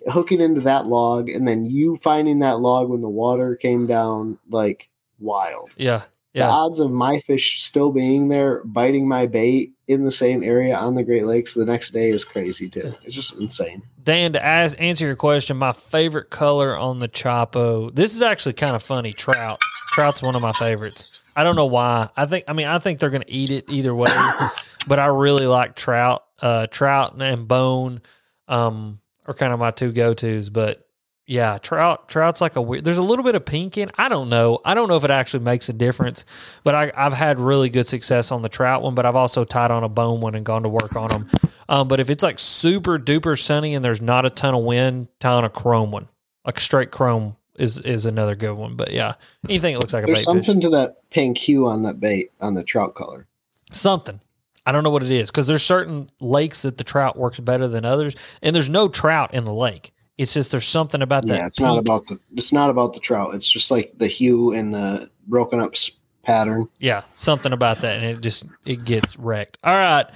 hooking 0.07 0.41
into 0.41 0.61
that 0.63 0.87
log 0.87 1.29
and 1.29 1.47
then 1.47 1.67
you 1.67 1.97
finding 1.97 2.41
that 2.41 2.61
log 2.61 2.89
when 2.89 3.01
the 3.01 3.09
water 3.09 3.57
came 3.57 3.87
down, 3.87 4.39
like 4.49 4.89
wild. 5.19 5.71
Yeah, 5.77 6.05
The 6.35 6.43
odds 6.45 6.81
of 6.81 6.91
my 6.91 7.21
fish 7.21 7.63
still 7.63 7.93
being 7.93 8.29
there, 8.29 8.63
biting 8.65 9.07
my 9.09 9.27
bait 9.27 9.73
in 9.89 10.05
the 10.05 10.11
same 10.11 10.43
area 10.43 10.77
on 10.77 10.95
the 10.95 11.03
Great 11.03 11.27
Lakes 11.27 11.55
the 11.55 11.65
next 11.65 11.91
day 11.91 12.11
is 12.11 12.25
crazy 12.25 12.69
too. 12.69 12.95
It's 13.05 13.15
just 13.15 13.39
insane. 13.39 13.83
Dan, 14.03 14.33
to 14.33 14.45
ask, 14.45 14.77
answer 14.79 15.07
your 15.07 15.17
question, 15.17 15.57
my 15.57 15.73
favorite 15.73 16.31
color 16.31 16.77
on 16.77 17.01
the 17.01 17.09
Choppo. 17.09 17.95
This 17.95 18.15
is 18.15 18.23
actually 18.23 18.53
kind 18.55 18.77
of 18.77 18.83
funny. 18.83 19.13
Trout. 19.13 19.59
Trout's 19.89 20.23
one 20.23 20.37
of 20.37 20.43
my 20.43 20.53
favorites. 20.53 21.21
I 21.35 21.43
don't 21.43 21.57
know 21.57 21.67
why. 21.67 22.09
I 22.17 22.27
think. 22.27 22.45
I 22.49 22.53
mean, 22.53 22.67
I 22.67 22.79
think 22.79 23.01
they're 23.01 23.11
going 23.11 23.23
to 23.23 23.33
eat 23.33 23.51
it 23.51 23.65
either 23.69 23.95
way, 23.95 24.11
but 24.87 24.99
I 24.99 25.07
really 25.07 25.47
like 25.47 25.75
trout. 25.75 26.25
Uh, 26.41 26.67
trout 26.69 27.21
and 27.21 27.47
bone 27.47 28.01
um, 28.49 29.00
are 29.31 29.35
kind 29.35 29.53
of 29.53 29.59
my 29.61 29.71
two 29.71 29.93
go 29.93 30.13
tos. 30.13 30.51
But 30.51 30.87
yeah, 31.27 31.59
trout. 31.59 32.09
Trout's 32.09 32.41
like 32.41 32.57
a 32.57 32.63
weird. 32.63 32.85
There's 32.85 32.99
a 32.99 33.03
little 33.03 33.25
bit 33.25 33.35
of 33.37 33.45
pink 33.45 33.79
in. 33.79 33.89
I 33.97 34.09
don't 34.09 34.29
know. 34.29 34.59
I 34.65 34.75
don't 34.75 34.89
know 34.89 34.97
if 34.97 35.05
it 35.05 35.11
actually 35.11 35.45
makes 35.45 35.69
a 35.69 35.73
difference. 35.73 36.25
But 36.65 36.75
I, 36.75 36.93
I've 36.95 37.13
had 37.13 37.39
really 37.39 37.71
good 37.71 37.87
success 37.87 38.33
on 38.33 38.43
the 38.43 38.49
trout 38.49 38.83
one. 38.83 38.95
But 38.95 39.07
I've 39.07 39.17
also 39.17 39.45
tied 39.45 39.71
on 39.71 39.85
a 39.85 39.89
bone 39.89 40.21
one 40.21 40.35
and 40.35 40.45
gone 40.45 40.65
to 40.65 40.69
work 40.69 40.97
on 40.97 41.09
them. 41.09 41.29
Um, 41.69 41.89
but 41.89 42.01
if 42.01 42.11
it's 42.11 42.25
like 42.25 42.39
super 42.39 42.99
duper 42.99 43.41
sunny 43.41 43.75
and 43.75 43.85
there's 43.85 44.03
not 44.03 44.27
a 44.27 44.31
ton 44.31 44.55
of 44.55 44.65
wind, 44.65 45.09
tie 45.21 45.33
on 45.33 45.45
a 45.45 45.51
chrome 45.51 45.93
one. 45.93 46.09
Like 46.45 46.59
straight 46.59 46.91
chrome 46.91 47.37
is 47.57 47.79
is 47.79 48.07
another 48.07 48.35
good 48.35 48.55
one. 48.55 48.75
But 48.75 48.91
yeah, 48.91 49.15
anything 49.49 49.75
that 49.75 49.81
looks 49.81 49.93
like 49.93 50.03
a 50.03 50.07
There's 50.07 50.27
bait 50.27 50.33
fish. 50.35 50.47
something 50.47 50.61
to 50.63 50.71
that 50.71 51.09
pink 51.11 51.39
hue 51.39 51.69
on 51.69 51.85
that 51.85 52.01
bait 52.01 52.33
on 52.41 52.55
the 52.55 52.65
trout 52.65 52.95
color. 52.97 53.29
Something. 53.71 54.21
I 54.67 54.73
don't 54.73 54.85
know 54.85 54.91
what 54.91 55.03
it 55.03 55.11
is 55.11 55.31
because 55.31 55.47
there's 55.47 55.63
certain 55.63 56.09
lakes 56.21 56.63
that 56.63 56.77
the 56.79 56.85
trout 56.85 57.17
works 57.17 57.41
better 57.41 57.67
than 57.67 57.85
others, 57.85 58.17
and 58.43 58.55
there's 58.55 58.69
no 58.69 58.89
trout 58.89 59.35
in 59.35 59.45
the 59.45 59.55
lake. 59.55 59.93
It's 60.19 60.35
just 60.35 60.51
there's 60.51 60.67
something 60.67 61.01
about 61.01 61.27
that. 61.27 61.37
Yeah, 61.39 61.47
it's 61.47 61.61
not 61.61 61.79
about 61.79 62.07
the 62.07 62.21
it's 62.35 62.53
not 62.53 62.69
about 62.69 62.93
the 62.93 63.01
trout. 63.01 63.35
It's 63.35 63.51
just 63.51 63.71
like 63.71 63.93
the 63.97 64.07
hue 64.07 64.53
and 64.53 64.73
the 64.75 65.11
broken 65.27 65.61
up 65.61 65.75
pattern. 66.23 66.69
yeah, 66.79 67.03
something 67.15 67.53
about 67.53 67.79
that, 67.79 67.97
and 67.97 68.05
it 68.05 68.21
just 68.21 68.45
it 68.67 68.85
gets 68.85 69.17
wrecked. 69.17 69.57
All 69.65 69.73
right, 69.73 70.07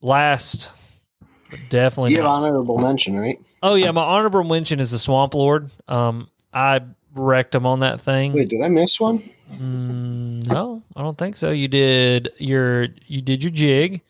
last, 0.00 0.72
but 1.50 1.60
definitely. 1.68 2.12
You 2.12 2.16
have 2.18 2.26
honorable 2.26 2.78
mention, 2.78 3.18
right? 3.18 3.40
oh 3.62 3.74
yeah, 3.74 3.90
my 3.92 4.02
honorable 4.02 4.44
mention 4.44 4.80
is 4.80 4.90
the 4.90 4.98
Swamp 4.98 5.34
Lord. 5.34 5.70
Um, 5.86 6.28
I 6.52 6.80
wrecked 7.14 7.54
him 7.54 7.66
on 7.66 7.80
that 7.80 8.00
thing. 8.00 8.32
Wait, 8.32 8.48
did 8.48 8.62
I 8.62 8.68
miss 8.68 8.98
one? 8.98 9.22
Mm, 9.50 10.46
no, 10.46 10.82
I 10.96 11.02
don't 11.02 11.18
think 11.18 11.36
so. 11.36 11.50
You 11.50 11.68
did 11.68 12.30
your 12.38 12.86
you 13.06 13.20
did 13.20 13.42
your 13.42 13.50
jig 13.50 14.02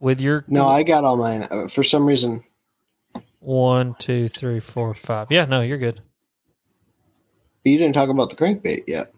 with 0.00 0.20
your 0.20 0.44
No, 0.48 0.66
I 0.66 0.82
got 0.82 1.04
all 1.04 1.16
mine. 1.16 1.46
Uh, 1.50 1.68
for 1.68 1.82
some 1.82 2.06
reason, 2.06 2.42
one, 3.40 3.94
two, 3.98 4.28
three, 4.28 4.60
four, 4.60 4.94
five. 4.94 5.28
Yeah, 5.30 5.44
no, 5.44 5.60
you're 5.60 5.78
good. 5.78 6.00
But 7.62 7.70
you 7.70 7.78
didn't 7.78 7.94
talk 7.94 8.08
about 8.08 8.30
the 8.30 8.36
crankbait 8.36 8.84
yet. 8.86 9.12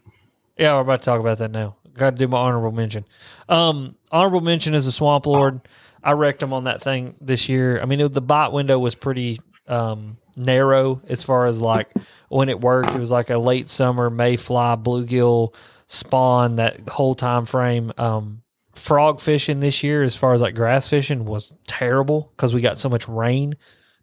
Yeah, 0.57 0.75
we're 0.75 0.81
about 0.81 1.01
to 1.01 1.05
talk 1.05 1.19
about 1.19 1.37
that 1.39 1.51
now. 1.51 1.77
Got 1.93 2.11
to 2.11 2.15
do 2.17 2.27
my 2.27 2.37
honorable 2.37 2.71
mention. 2.71 3.05
Um, 3.49 3.95
honorable 4.11 4.41
mention 4.41 4.75
is 4.75 4.85
the 4.85 4.91
Swamp 4.91 5.25
Lord. 5.25 5.61
I 6.03 6.13
wrecked 6.13 6.41
him 6.41 6.53
on 6.53 6.63
that 6.65 6.81
thing 6.81 7.15
this 7.21 7.49
year. 7.49 7.79
I 7.81 7.85
mean, 7.85 7.99
it, 7.99 8.11
the 8.11 8.21
bot 8.21 8.53
window 8.53 8.79
was 8.79 8.95
pretty 8.95 9.39
um, 9.67 10.17
narrow 10.35 11.01
as 11.07 11.23
far 11.23 11.45
as 11.45 11.61
like 11.61 11.91
when 12.29 12.49
it 12.49 12.61
worked. 12.61 12.91
It 12.91 12.99
was 12.99 13.11
like 13.11 13.29
a 13.29 13.37
late 13.37 13.69
summer 13.69 14.09
mayfly 14.09 14.77
bluegill 14.77 15.53
spawn. 15.87 16.55
That 16.55 16.89
whole 16.89 17.15
time 17.15 17.45
frame. 17.45 17.91
Um, 17.97 18.41
frog 18.73 19.21
fishing 19.21 19.59
this 19.59 19.83
year, 19.83 20.01
as 20.03 20.15
far 20.15 20.33
as 20.33 20.41
like 20.41 20.55
grass 20.55 20.87
fishing, 20.87 21.25
was 21.25 21.53
terrible 21.67 22.31
because 22.35 22.53
we 22.53 22.61
got 22.61 22.79
so 22.79 22.89
much 22.89 23.07
rain 23.07 23.55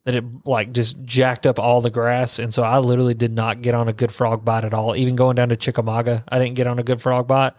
that 0.05 0.15
it 0.15 0.25
like 0.45 0.73
just 0.73 1.03
jacked 1.05 1.47
up 1.47 1.59
all 1.59 1.81
the 1.81 1.91
grass, 1.91 2.39
and 2.39 2.55
so 2.55 2.63
I 2.63 2.79
literally 2.79 3.15
did 3.15 3.33
not 3.33 3.61
get 3.61 3.75
on 3.75 3.89
a 3.89 3.93
good 3.93 4.13
frog 4.13 4.45
bite 4.45 4.65
at 4.65 4.73
all. 4.73 4.97
Even 4.97 5.17
going 5.17 5.37
down 5.37 5.49
to 5.51 5.57
Chickamauga, 5.57 6.25
I 6.29 6.39
didn't 6.39 6.55
get 6.55 6.67
on 6.67 6.79
a 6.79 6.83
good 6.83 7.03
frog 7.03 7.27
bite. 7.27 7.53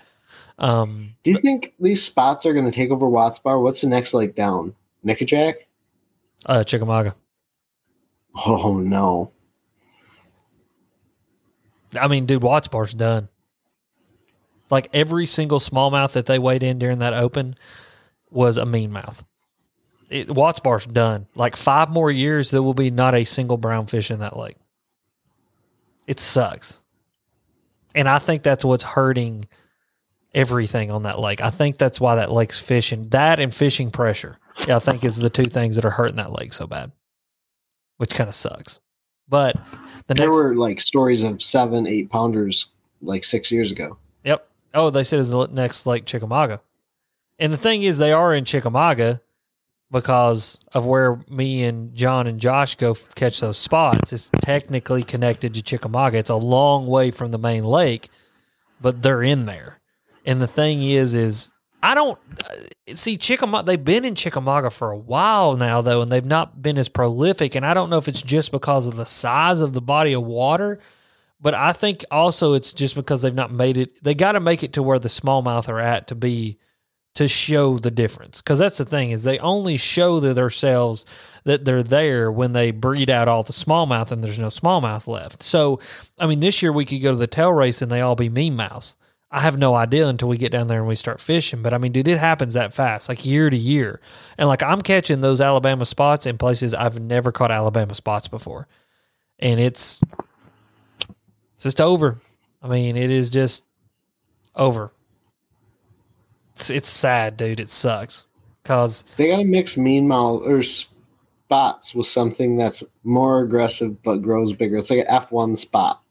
Um, 0.58 1.16
Do 1.24 1.32
you 1.32 1.38
think 1.38 1.74
these 1.80 2.04
spots 2.04 2.46
are 2.46 2.54
going 2.54 2.66
to 2.66 2.72
take 2.72 2.92
over 2.92 3.08
Watts 3.08 3.40
Bar? 3.40 3.60
What's 3.60 3.82
the 3.82 3.88
next 3.88 4.14
lake 4.14 4.36
down? 4.36 4.74
Nickajack? 5.06 5.56
uh, 6.46 6.64
Chickamauga. 6.64 7.16
Oh 8.36 8.80
no. 8.80 9.32
I 12.00 12.08
mean, 12.08 12.26
dude, 12.26 12.44
Watts 12.44 12.68
Bar's 12.68 12.94
done. 12.94 13.30
Like 14.70 14.90
every 14.94 15.26
single 15.26 15.60
smallmouth 15.60 16.12
that 16.12 16.28
they 16.28 16.38
weighed 16.38 16.64
in 16.64 16.78
during 16.78 17.00
that 17.00 17.14
open 17.14 17.56
was 18.30 18.58
a 18.58 18.66
mean 18.66 18.92
mouth. 18.92 19.24
It, 20.10 20.30
Watts 20.30 20.60
Bar's 20.60 20.86
done. 20.86 21.28
Like 21.36 21.56
five 21.56 21.90
more 21.90 22.12
years, 22.12 22.52
there 22.52 22.64
will 22.64 22.74
be 22.74 22.92
not 22.92 23.16
a 23.16 23.24
single 23.24 23.58
brown 23.58 23.88
fish 23.88 24.12
in 24.12 24.20
that 24.20 24.38
lake. 24.38 24.58
It 26.08 26.20
sucks. 26.20 26.80
And 27.96 28.08
I 28.08 28.20
think 28.20 28.44
that's 28.44 28.66
what's 28.66 28.84
hurting 28.84 29.46
everything 30.34 30.92
on 30.92 31.04
that 31.04 31.20
lake. 31.20 31.42
I 31.42 31.50
think 31.50 31.78
that's 31.78 32.00
why 32.00 32.16
that 32.16 32.32
lake's 32.32 32.60
fishing. 32.60 33.10
That 33.10 33.40
and 33.40 33.54
fishing 33.54 33.92
pressure, 33.92 34.38
yeah, 34.68 34.76
I 34.76 34.80
think 34.80 35.04
is 35.04 35.18
the 35.18 35.30
two 35.30 35.44
things 35.44 35.76
that 35.76 35.86
are 35.86 35.92
hurting 35.92 36.18
that 36.18 36.32
lake 36.32 36.54
so 36.54 36.68
bad, 36.68 36.92
which 38.00 38.14
kind 38.14 38.28
of 38.28 38.36
sucks. 38.36 38.80
But 39.28 39.56
the 40.08 40.16
There 40.16 40.28
next, 40.28 40.36
were 40.36 40.56
like 40.56 40.82
stories 40.82 41.22
of 41.22 41.44
seven, 41.44 41.86
eight 41.86 42.10
pounders 42.10 42.68
like 43.02 43.24
six 43.24 43.52
years 43.52 43.72
ago. 43.72 43.98
Yep. 44.24 44.48
Oh, 44.74 44.90
they 44.90 45.04
said 45.04 45.20
it's 45.20 45.30
the 45.30 45.48
next 45.48 45.86
Lake 45.86 46.06
Chickamauga. 46.06 46.62
And 47.38 47.54
the 47.54 47.58
thing 47.58 47.84
is, 47.84 47.98
they 47.98 48.12
are 48.12 48.34
in 48.34 48.46
Chickamauga 48.46 49.22
because 49.92 50.60
of 50.74 50.86
where 50.86 51.20
me 51.30 51.64
and 51.64 51.94
John 51.94 52.28
and 52.28 52.40
Josh 52.40 52.76
go 52.76 52.92
f- 52.92 53.14
catch 53.16 53.40
those 53.40 53.58
spots. 53.58 54.14
It's 54.14 54.30
technically 54.42 55.04
connected 55.04 55.54
to 55.54 55.62
Chickamauga. 55.62 56.18
It's 56.18 56.30
a 56.30 56.36
long 56.36 56.88
way 56.88 57.12
from 57.12 57.32
the 57.32 57.38
main 57.38 57.64
lake, 57.64 58.10
but 58.82 59.02
they're 59.02 59.24
in 59.24 59.46
there. 59.46 59.80
And 60.26 60.42
the 60.42 60.48
thing 60.48 60.84
is, 60.84 61.16
is 61.16 61.52
I 61.82 61.96
don't 61.96 62.20
uh, 62.46 62.96
see 62.96 63.18
Chickamauga. 63.18 63.66
They've 63.66 63.84
been 63.84 64.06
in 64.06 64.16
Chickamauga 64.16 64.70
for 64.70 64.92
a 64.92 64.98
while 64.98 65.56
now, 65.56 65.82
though, 65.82 66.02
and 66.02 66.12
they've 66.12 66.26
not 66.26 66.62
been 66.62 66.78
as 66.78 66.90
prolific. 66.90 67.56
And 67.56 67.66
I 67.66 67.74
don't 67.74 67.90
know 67.90 67.98
if 67.98 68.08
it's 68.08 68.22
just 68.22 68.52
because 68.52 68.88
of 68.88 68.96
the 68.96 69.06
size 69.06 69.62
of 69.62 69.74
the 69.74 69.82
body 69.82 70.14
of 70.14 70.24
water 70.24 70.80
but 71.42 71.54
I 71.54 71.74
think 71.74 72.04
also 72.12 72.54
it's 72.54 72.74
just 72.74 72.96
because 72.96 73.22
they've 73.22 73.34
not 73.34 73.52
made 73.52 73.78
it. 73.78 74.04
They 74.04 74.14
got 74.14 74.34
to 74.34 74.40
make 74.40 74.64
it 74.64 74.74
to 74.74 74.84
where 74.84 75.00
the 75.00 75.10
smallmouth 75.10 75.70
are 75.70 75.80
at 75.80 76.08
to 76.08 76.16
be 76.16 76.58
to 77.16 77.28
show 77.28 77.80
the 77.80 77.92
difference. 77.92 78.42
Because 78.42 78.60
that's 78.60 78.78
the 78.78 78.86
thing 78.86 79.12
is 79.12 79.24
they 79.24 79.40
only 79.40 79.78
show 79.78 80.20
themselves 80.20 81.06
that 81.46 81.66
they're 81.66 81.84
there 81.84 82.32
when 82.32 82.54
they 82.54 82.72
breed 82.72 83.10
out 83.10 83.28
all 83.28 83.44
the 83.44 83.54
smallmouth 83.54 84.12
and 84.12 84.24
there's 84.24 84.40
no 84.40 84.48
smallmouth 84.48 85.08
left. 85.08 85.42
So 85.42 85.80
I 86.18 86.28
mean, 86.28 86.42
this 86.42 86.62
year 86.62 86.72
we 86.72 86.86
could 86.86 87.02
go 87.02 87.12
to 87.12 87.18
the 87.18 87.28
tail 87.28 87.54
race 87.54 87.82
and 87.82 87.92
they 87.92 88.02
all 88.02 88.16
be 88.16 88.30
mean 88.30 88.56
mouse. 88.56 88.96
I 89.32 89.42
have 89.42 89.58
no 89.60 89.76
idea 89.76 90.08
until 90.08 90.28
we 90.28 90.38
get 90.38 90.52
down 90.52 90.68
there 90.68 90.80
and 90.80 90.88
we 90.88 90.96
start 90.96 91.22
fishing. 91.22 91.62
But 91.62 91.74
I 91.74 91.78
mean, 91.78 91.92
dude, 91.92 92.08
it 92.08 92.18
happens 92.18 92.56
that 92.56 92.74
fast, 92.74 93.10
like 93.10 93.26
year 93.26 93.50
to 93.50 93.58
year. 93.58 94.02
And 94.38 94.48
like 94.48 94.64
I'm 94.64 94.82
catching 94.82 95.22
those 95.22 95.40
Alabama 95.40 95.86
spots 95.86 96.26
in 96.26 96.38
places 96.38 96.74
I've 96.74 97.00
never 97.00 97.32
caught 97.32 97.52
Alabama 97.52 97.94
spots 97.94 98.28
before. 98.28 98.68
And 99.38 99.60
it's 99.60 100.02
it's 101.56 101.64
just 101.64 101.80
over. 101.80 102.18
I 102.62 102.68
mean, 102.68 102.96
it 102.96 103.12
is 103.12 103.30
just 103.30 103.64
over. 104.56 104.92
It's 106.54 106.70
it's 106.70 106.90
sad, 106.90 107.38
dude. 107.38 107.60
It 107.60 107.70
sucks 107.70 108.26
because 108.64 109.06
They 109.16 109.28
got 109.28 109.38
to 109.38 109.46
mix 109.46 109.78
mean 109.78 110.08
mouth 110.08 110.42
or 110.44 110.64
spots 110.64 111.94
with 111.94 112.08
something 112.08 112.58
that's 112.58 112.84
more 113.04 113.42
aggressive 113.42 114.02
but 114.02 114.18
grows 114.18 114.54
bigger. 114.54 114.78
It's 114.78 114.90
like 114.90 115.00
an 115.00 115.08
F 115.08 115.32
one 115.32 115.56
spot. 115.56 116.02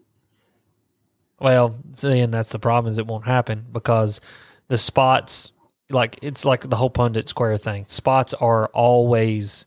Well, 1.41 1.77
seeing 1.93 2.31
that's 2.31 2.51
the 2.51 2.59
problem 2.59 2.91
is 2.91 2.99
it 2.99 3.07
won't 3.07 3.27
happen 3.27 3.67
because 3.71 4.21
the 4.69 4.79
spots 4.79 5.53
like 5.91 6.19
it's 6.23 6.45
like 6.45 6.69
the 6.69 6.77
whole 6.77 6.91
Punnett 6.91 7.29
square 7.29 7.57
thing. 7.59 7.87
Spots 7.87 8.35
are 8.35 8.67
always 8.69 9.67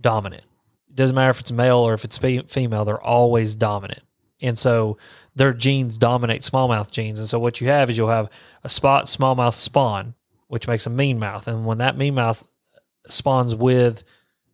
dominant. 0.00 0.44
It 0.88 0.96
doesn't 0.96 1.16
matter 1.16 1.30
if 1.30 1.40
it's 1.40 1.52
male 1.52 1.78
or 1.78 1.94
if 1.94 2.04
it's 2.04 2.18
female. 2.18 2.84
They're 2.84 3.00
always 3.00 3.54
dominant, 3.54 4.02
and 4.40 4.58
so 4.58 4.98
their 5.34 5.52
genes 5.52 5.98
dominate 5.98 6.42
smallmouth 6.42 6.90
genes. 6.90 7.18
And 7.18 7.28
so 7.28 7.38
what 7.38 7.60
you 7.60 7.68
have 7.68 7.90
is 7.90 7.98
you'll 7.98 8.08
have 8.08 8.30
a 8.62 8.68
spot 8.68 9.06
smallmouth 9.06 9.54
spawn, 9.54 10.14
which 10.48 10.68
makes 10.68 10.86
a 10.86 10.90
mean 10.90 11.18
mouth, 11.18 11.48
and 11.48 11.66
when 11.66 11.78
that 11.78 11.96
mean 11.96 12.14
mouth 12.14 12.46
spawns 13.08 13.54
with 13.54 14.04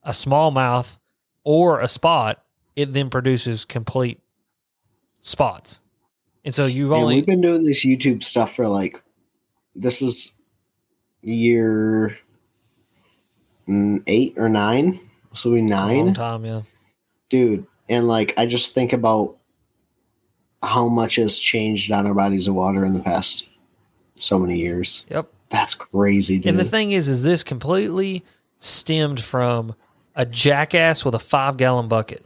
a 0.03 0.11
smallmouth 0.11 0.99
or 1.45 1.81
a 1.81 1.89
spot, 1.89 2.45
it 2.77 2.93
then 2.93 3.11
produces 3.11 3.65
complete 3.65 4.21
spots. 5.21 5.81
And 6.45 6.55
so 6.55 6.67
you've 6.67 6.91
And 6.91 7.03
only 7.03 7.15
we've 7.17 7.27
been 7.27 7.41
doing 7.41 7.65
this 7.65 7.85
YouTube 7.85 8.25
stuff 8.25 8.57
for 8.57 8.69
like 8.69 9.01
this 9.75 10.03
is 10.03 10.33
year 11.23 12.19
eight 14.07 14.35
or 14.37 14.49
nine. 14.49 14.99
So 15.35 15.51
we 15.51 15.63
nine, 15.63 16.13
time, 16.15 16.45
yeah. 16.45 16.63
dude. 17.31 17.67
And 17.89 18.07
like 18.07 18.35
I 18.37 18.47
just 18.47 18.75
think 18.75 18.93
about 18.93 19.37
how 20.63 20.89
much 20.89 21.17
has 21.17 21.39
changed 21.39 21.91
on 21.91 22.07
our 22.07 22.15
bodies 22.15 22.49
of 22.49 22.55
water 22.55 22.85
in 22.85 22.93
the 22.93 23.01
past 23.01 23.47
so 24.17 24.39
many 24.39 24.59
years. 24.59 25.05
Yep. 25.11 25.29
That's 25.49 25.75
crazy, 25.75 26.39
dude. 26.39 26.49
And 26.49 26.59
the 26.59 26.65
thing 26.65 26.93
is, 26.93 27.09
is 27.09 27.23
this 27.23 27.43
completely 27.43 28.25
stemmed 28.59 29.21
from 29.21 29.75
a 30.15 30.25
jackass 30.25 31.05
with 31.05 31.15
a 31.15 31.19
five 31.19 31.57
gallon 31.57 31.89
bucket, 31.89 32.25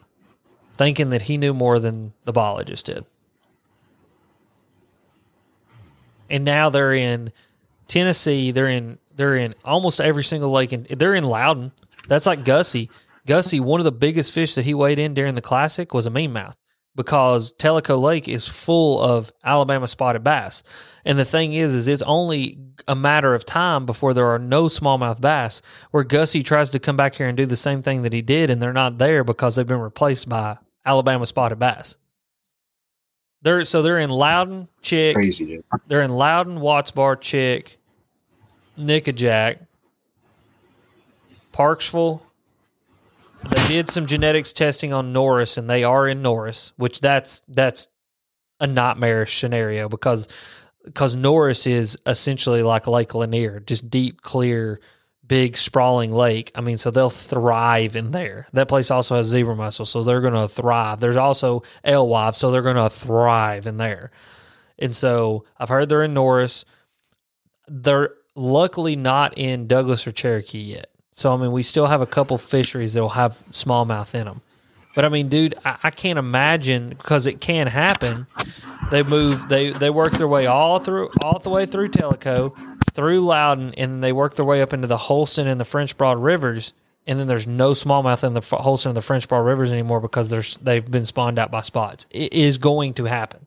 thinking 0.76 1.10
that 1.10 1.22
he 1.22 1.36
knew 1.36 1.54
more 1.54 1.78
than 1.78 2.12
the 2.24 2.32
biologist 2.32 2.86
did. 2.86 3.04
And 6.30 6.44
now 6.44 6.70
they're 6.70 6.94
in 6.94 7.32
Tennessee. 7.88 8.50
They're 8.50 8.68
in 8.68 8.98
they're 9.14 9.36
in 9.36 9.54
almost 9.64 10.00
every 10.00 10.24
single 10.24 10.50
lake, 10.50 10.72
and 10.72 10.86
they're 10.86 11.14
in 11.14 11.24
Loudon. 11.24 11.72
That's 12.08 12.26
like 12.26 12.44
Gussie. 12.44 12.90
Gussie, 13.26 13.60
one 13.60 13.80
of 13.80 13.84
the 13.84 13.92
biggest 13.92 14.32
fish 14.32 14.54
that 14.54 14.64
he 14.64 14.74
weighed 14.74 14.98
in 14.98 15.14
during 15.14 15.34
the 15.34 15.40
classic 15.40 15.92
was 15.92 16.06
a 16.06 16.10
mean 16.10 16.32
mouth 16.32 16.56
because 16.94 17.52
Tellico 17.54 18.00
Lake 18.00 18.26
is 18.26 18.48
full 18.48 19.00
of 19.00 19.30
Alabama 19.44 19.86
spotted 19.86 20.24
bass. 20.24 20.62
And 21.04 21.18
the 21.18 21.24
thing 21.24 21.52
is, 21.52 21.74
is 21.74 21.86
it's 21.86 22.02
only 22.02 22.58
a 22.88 22.94
matter 22.94 23.34
of 23.34 23.44
time 23.44 23.84
before 23.84 24.14
there 24.14 24.26
are 24.26 24.38
no 24.38 24.64
smallmouth 24.64 25.20
bass. 25.20 25.60
Where 25.90 26.04
Gussie 26.04 26.42
tries 26.42 26.70
to 26.70 26.78
come 26.78 26.96
back 26.96 27.16
here 27.16 27.28
and 27.28 27.36
do 27.36 27.46
the 27.46 27.56
same 27.56 27.82
thing 27.82 28.02
that 28.02 28.12
he 28.12 28.22
did, 28.22 28.50
and 28.50 28.62
they're 28.62 28.72
not 28.72 28.98
there 28.98 29.22
because 29.22 29.56
they've 29.56 29.66
been 29.66 29.78
replaced 29.78 30.28
by 30.28 30.58
Alabama 30.84 31.26
spotted 31.26 31.58
bass. 31.58 31.96
They're 33.42 33.64
so 33.64 33.82
they're 33.82 33.98
in 33.98 34.10
Loudon, 34.10 34.68
Chick. 34.82 35.14
crazy, 35.14 35.46
dude. 35.46 35.64
They're 35.86 36.02
in 36.02 36.10
Loudon, 36.10 36.60
Watts 36.60 36.90
Bar, 36.90 37.16
Chick, 37.16 37.78
Nickajack, 38.76 39.66
Parksville. 41.52 42.22
They 43.48 43.68
did 43.68 43.90
some 43.90 44.06
genetics 44.06 44.52
testing 44.52 44.92
on 44.92 45.12
Norris, 45.12 45.56
and 45.56 45.68
they 45.70 45.84
are 45.84 46.08
in 46.08 46.22
Norris, 46.22 46.72
which 46.76 47.00
that's 47.00 47.42
that's 47.46 47.88
a 48.58 48.66
nightmarish 48.66 49.38
scenario 49.38 49.88
because 49.88 50.26
because 50.84 51.14
Norris 51.14 51.66
is 51.66 51.98
essentially 52.06 52.62
like 52.62 52.86
Lake 52.86 53.14
Lanier, 53.14 53.60
just 53.60 53.90
deep, 53.90 54.22
clear, 54.22 54.80
big, 55.26 55.56
sprawling 55.56 56.12
lake. 56.12 56.52
I 56.54 56.60
mean, 56.60 56.78
so 56.78 56.90
they'll 56.90 57.10
thrive 57.10 57.96
in 57.96 58.10
there. 58.10 58.46
That 58.52 58.68
place 58.68 58.90
also 58.90 59.16
has 59.16 59.26
zebra 59.26 59.56
mussel, 59.56 59.84
so 59.84 60.02
they're 60.02 60.20
going 60.20 60.34
to 60.34 60.48
thrive. 60.48 61.00
There's 61.00 61.16
also 61.16 61.62
alewives, 61.84 62.38
so 62.38 62.50
they're 62.50 62.62
going 62.62 62.76
to 62.76 62.90
thrive 62.90 63.66
in 63.66 63.76
there. 63.76 64.10
And 64.78 64.94
so 64.94 65.44
I've 65.58 65.68
heard 65.68 65.88
they're 65.88 66.02
in 66.04 66.14
Norris. 66.14 66.64
They're 67.66 68.10
luckily 68.34 68.94
not 68.96 69.36
in 69.36 69.66
Douglas 69.66 70.06
or 70.06 70.12
Cherokee 70.12 70.58
yet. 70.58 70.90
So 71.12 71.32
I 71.32 71.36
mean, 71.38 71.52
we 71.52 71.62
still 71.62 71.86
have 71.86 72.02
a 72.02 72.06
couple 72.06 72.36
fisheries 72.36 72.92
that'll 72.92 73.10
have 73.10 73.42
smallmouth 73.50 74.14
in 74.14 74.26
them. 74.26 74.42
But 74.94 75.04
I 75.04 75.08
mean, 75.08 75.28
dude, 75.28 75.54
I, 75.64 75.78
I 75.84 75.90
can't 75.90 76.18
imagine 76.18 76.90
because 76.90 77.26
it 77.26 77.40
can 77.40 77.66
happen. 77.66 78.26
They 78.90 79.02
move, 79.02 79.48
they 79.48 79.70
they 79.70 79.90
work 79.90 80.12
their 80.12 80.28
way 80.28 80.46
all 80.46 80.78
through, 80.78 81.10
all 81.22 81.38
the 81.38 81.50
way 81.50 81.66
through 81.66 81.88
Tellico, 81.88 82.54
through 82.96 83.20
Loudon, 83.20 83.74
and 83.74 84.02
they 84.02 84.12
work 84.12 84.34
their 84.34 84.44
way 84.44 84.60
up 84.62 84.72
into 84.72 84.88
the 84.88 84.96
Holston 84.96 85.46
and 85.46 85.60
the 85.60 85.64
French 85.64 85.96
Broad 85.96 86.18
rivers. 86.18 86.72
And 87.06 87.20
then 87.20 87.28
there's 87.28 87.46
no 87.46 87.70
smallmouth 87.70 88.24
in 88.24 88.34
the 88.34 88.40
Holston 88.40 88.90
and 88.90 88.96
the 88.96 89.02
French 89.02 89.28
Broad 89.28 89.40
rivers 89.40 89.70
anymore 89.70 90.00
because 90.00 90.28
there's 90.28 90.56
they've 90.56 90.90
been 90.90 91.04
spawned 91.04 91.38
out 91.38 91.52
by 91.52 91.60
spots. 91.60 92.06
It 92.10 92.32
is 92.32 92.58
going 92.58 92.94
to 92.94 93.04
happen. 93.04 93.46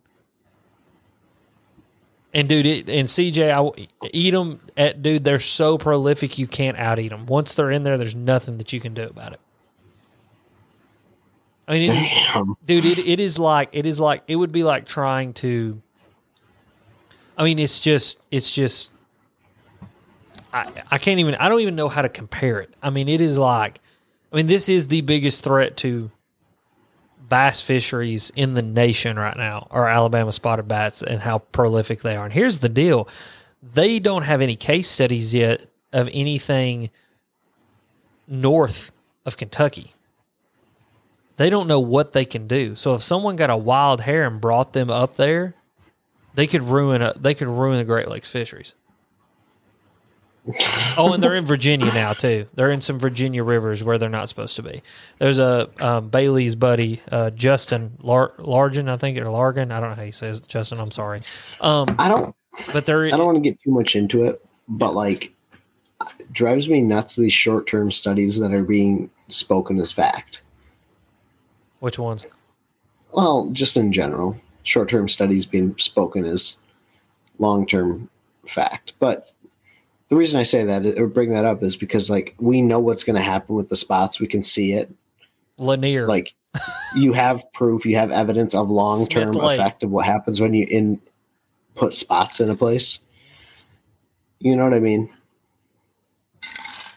And 2.34 2.48
dude, 2.48 2.66
it, 2.66 2.90
and 2.90 3.08
CJ, 3.08 3.52
I 4.02 4.08
eat 4.14 4.32
them. 4.32 4.60
At, 4.78 4.96
eh, 4.96 4.98
dude, 5.02 5.24
they're 5.24 5.40
so 5.40 5.78
prolific 5.78 6.38
you 6.38 6.48
can't 6.48 6.78
out 6.78 7.00
eat 7.00 7.10
them. 7.10 7.26
Once 7.26 7.56
they're 7.56 7.72
in 7.72 7.84
there, 7.84 7.98
there's 7.98 8.16
nothing 8.16 8.60
that 8.60 8.72
you 8.72 8.80
can 8.80 8.94
do 8.94 9.04
about 9.04 9.34
it. 9.34 9.40
I 11.68 11.74
mean, 11.74 11.92
it 11.92 12.58
dude, 12.66 12.86
it, 12.86 13.00
it 13.00 13.20
is 13.20 13.38
like 13.40 13.70
it 13.74 13.86
is 13.86 14.00
like 14.00 14.24
it 14.28 14.36
would 14.36 14.52
be 14.52 14.64
like 14.64 14.86
trying 14.86 15.34
to. 15.34 15.82
I 17.38 17.44
mean, 17.44 17.60
it's 17.60 17.80
just 17.80 18.20
it's 18.32 18.54
just. 18.54 18.92
I 20.54 20.72
I 20.92 20.98
can't 20.98 21.20
even 21.20 21.36
I 21.36 21.50
don't 21.50 21.62
even 21.62 21.76
know 21.76 21.90
how 21.90 22.02
to 22.02 22.10
compare 22.10 22.60
it. 22.60 22.74
I 22.82 22.90
mean, 22.90 23.08
it 23.08 23.22
is 23.22 23.38
like 23.38 23.80
I 24.32 24.36
mean, 24.36 24.48
this 24.48 24.70
is 24.70 24.88
the 24.88 25.02
biggest 25.02 25.44
threat 25.44 25.78
to 25.78 26.12
bass 27.30 27.62
fisheries 27.62 28.32
in 28.36 28.56
the 28.56 28.62
nation 28.62 29.18
right 29.18 29.38
now 29.38 29.68
are 29.72 29.88
Alabama 29.88 30.32
spotted 30.32 30.68
bats 30.68 31.02
and 31.04 31.22
how 31.22 31.40
prolific 31.40 32.02
they 32.02 32.16
are. 32.16 32.26
And 32.26 32.34
here's 32.34 32.60
the 32.60 32.70
deal 32.70 33.08
they 33.62 34.00
don't 34.00 34.24
have 34.24 34.42
any 34.42 34.56
case 34.56 34.88
studies 34.88 35.34
yet 35.34 35.68
of 35.92 36.10
anything 36.14 36.90
north 38.28 38.92
of 39.26 39.38
Kentucky. 39.38 39.94
They 41.38 41.50
don't 41.50 41.68
know 41.68 41.80
what 41.80 42.14
they 42.14 42.26
can 42.26 42.48
do. 42.48 42.76
So 42.76 42.96
if 42.96 43.04
someone 43.04 43.36
got 43.36 43.50
a 43.50 43.58
wild 43.58 44.02
hair 44.02 44.26
and 44.26 44.42
brought 44.42 44.74
them 44.74 44.90
up 44.90 45.16
there, 45.16 45.56
they 46.36 46.48
could 46.48 46.64
ruin 46.64 47.02
a, 47.02 47.14
they 47.18 47.34
could 47.34 47.48
ruin 47.48 47.78
the 47.78 47.86
Great 47.86 48.08
Lakes 48.08 48.30
fisheries. 48.30 48.76
oh, 50.98 51.14
and 51.14 51.22
they're 51.22 51.36
in 51.36 51.46
Virginia 51.46 51.94
now 51.94 52.14
too. 52.14 52.48
They're 52.54 52.72
in 52.72 52.82
some 52.82 53.00
Virginia 53.00 53.44
rivers 53.44 53.84
where 53.84 53.98
they're 53.98 54.10
not 54.10 54.30
supposed 54.30 54.56
to 54.56 54.64
be. 54.64 54.82
There's 55.18 55.40
a 55.40 55.70
um, 55.80 56.10
Bailey's 56.10 56.56
buddy, 56.56 57.02
uh, 57.12 57.32
Justin 57.32 57.98
Lar- 58.02 58.34
Largen, 58.38 58.90
I 58.90 58.98
think, 58.98 59.18
or 59.18 59.26
Largan. 59.26 59.72
I 59.72 59.80
don't 59.80 59.90
know 59.90 59.96
how 59.96 60.04
you 60.04 60.12
say 60.12 60.30
it, 60.30 60.48
Justin. 60.48 60.80
I'm 60.80 60.92
sorry. 60.92 61.22
Um, 61.62 61.88
I 62.00 62.08
don't. 62.08 62.36
but 62.74 62.86
they're 62.86 63.06
I 63.06 63.10
don't 63.10 63.26
want 63.26 63.38
to 63.38 63.42
get 63.42 63.62
too 63.62 63.72
much 63.72 63.96
into 63.96 64.24
it, 64.24 64.44
but 64.68 64.96
like, 64.96 65.34
it 66.20 66.32
drives 66.34 66.70
me 66.70 66.82
nuts 66.82 67.16
these 67.16 67.34
short 67.34 67.68
term 67.68 67.92
studies 67.92 68.40
that 68.40 68.54
are 68.54 68.64
being 68.64 69.10
spoken 69.28 69.80
as 69.80 69.92
fact. 69.92 70.42
which 71.80 72.00
ones? 72.00 72.26
Well, 73.12 73.50
just 73.52 73.78
in 73.78 73.92
general, 73.92 74.40
short 74.64 74.90
term 74.90 75.08
studies 75.08 75.46
being 75.46 75.76
spoken 75.78 76.26
as 76.26 76.58
long 77.38 77.66
term 77.66 78.10
fact. 78.48 78.94
But 79.00 79.32
the 80.10 80.16
reason 80.16 80.40
I 80.40 80.44
say 80.44 80.64
that 80.64 80.86
or 80.98 81.08
bring 81.08 81.30
that 81.30 81.46
up 81.46 81.64
is 81.64 81.76
because 81.76 82.10
like 82.10 82.36
we 82.40 82.62
know 82.62 82.80
what's 82.80 83.04
going 83.04 83.16
to 83.16 83.22
happen 83.22 83.56
with 83.56 83.70
the 83.70 83.76
spots. 83.76 84.20
We 84.20 84.28
can 84.28 84.42
see 84.42 84.74
it. 84.74 84.92
Lanier. 85.58 86.08
Like 86.08 86.34
you 86.96 87.14
have 87.14 87.44
proof, 87.54 87.86
you 87.86 87.96
have 87.96 88.12
evidence 88.12 88.56
of 88.56 88.70
long 88.70 89.06
term 89.06 89.36
effect 89.38 89.84
of 89.84 89.92
what 89.92 90.06
happens 90.06 90.42
when 90.42 90.54
you 90.54 90.66
in 90.70 91.00
put 91.76 91.94
spots 91.94 92.40
in 92.40 92.50
a 92.50 92.56
place. 92.56 93.00
You 94.40 94.56
know 94.56 94.64
what 94.64 94.74
I 94.74 94.80
mean? 94.80 95.10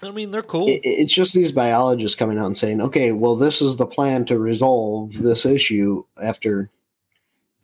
I 0.02 0.10
mean, 0.10 0.30
they're 0.32 0.43
cool. 0.43 0.68
It, 0.68 0.80
it's 0.82 1.12
just 1.12 1.34
these 1.34 1.52
biologists 1.52 2.18
coming 2.18 2.39
out 2.39 2.47
and 2.47 2.56
saying, 2.56 2.80
"Okay, 2.80 3.12
well, 3.12 3.36
this 3.36 3.62
is 3.62 3.76
the 3.76 3.86
plan 3.86 4.24
to 4.26 4.39
resolve 4.39 5.12
this 5.14 5.47
issue 5.47 6.05
after 6.20 6.70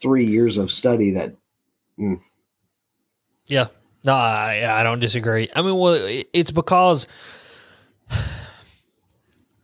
three 0.01 0.27
years 0.27 0.57
of 0.57 0.71
study." 0.71 1.11
That 1.11 1.35
hmm. 1.97 2.15
Yeah. 3.47 3.69
No, 4.05 4.15
I, 4.15 4.81
I 4.81 4.83
don't 4.83 5.01
disagree. 5.01 5.49
I 5.55 5.63
mean, 5.63 5.77
well, 5.77 5.95
it- 5.95 6.29
it's 6.33 6.51
because 6.51 7.07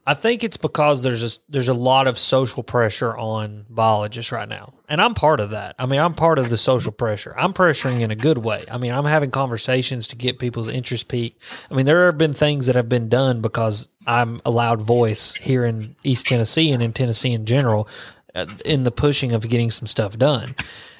I 0.06 0.12
think 0.12 0.44
it's 0.44 0.58
because 0.58 1.02
there's 1.02 1.22
a, 1.22 1.38
there's 1.48 1.68
a 1.68 1.74
lot 1.74 2.06
of 2.06 2.18
social 2.18 2.62
pressure 2.62 3.16
on 3.16 3.64
biologists 3.70 4.32
right 4.32 4.46
now. 4.48 4.74
And 4.86 5.00
I'm 5.00 5.14
part 5.14 5.40
of 5.40 5.50
that. 5.50 5.76
I 5.78 5.86
mean, 5.86 5.98
I'm 5.98 6.12
part 6.12 6.38
of 6.38 6.50
the 6.50 6.58
social 6.58 6.92
pressure. 6.92 7.34
I'm 7.38 7.54
pressuring 7.54 8.00
in 8.02 8.10
a 8.10 8.14
good 8.14 8.36
way. 8.36 8.66
I 8.70 8.76
mean, 8.76 8.92
I'm 8.92 9.06
having 9.06 9.30
conversations 9.30 10.06
to 10.08 10.16
get 10.16 10.38
people's 10.38 10.68
interest 10.68 11.08
peaked. 11.08 11.42
I 11.70 11.74
mean, 11.74 11.86
there 11.86 12.04
have 12.04 12.18
been 12.18 12.34
things 12.34 12.66
that 12.66 12.74
have 12.76 12.88
been 12.90 13.08
done 13.08 13.40
because 13.40 13.88
I'm 14.06 14.36
a 14.44 14.50
loud 14.50 14.82
voice 14.82 15.34
here 15.36 15.64
in 15.64 15.96
East 16.04 16.26
Tennessee 16.26 16.70
and 16.70 16.82
in 16.82 16.92
Tennessee 16.92 17.32
in 17.32 17.46
general 17.46 17.88
uh, 18.34 18.44
in 18.66 18.82
the 18.84 18.90
pushing 18.90 19.32
of 19.32 19.48
getting 19.48 19.70
some 19.70 19.86
stuff 19.86 20.18
done. 20.18 20.54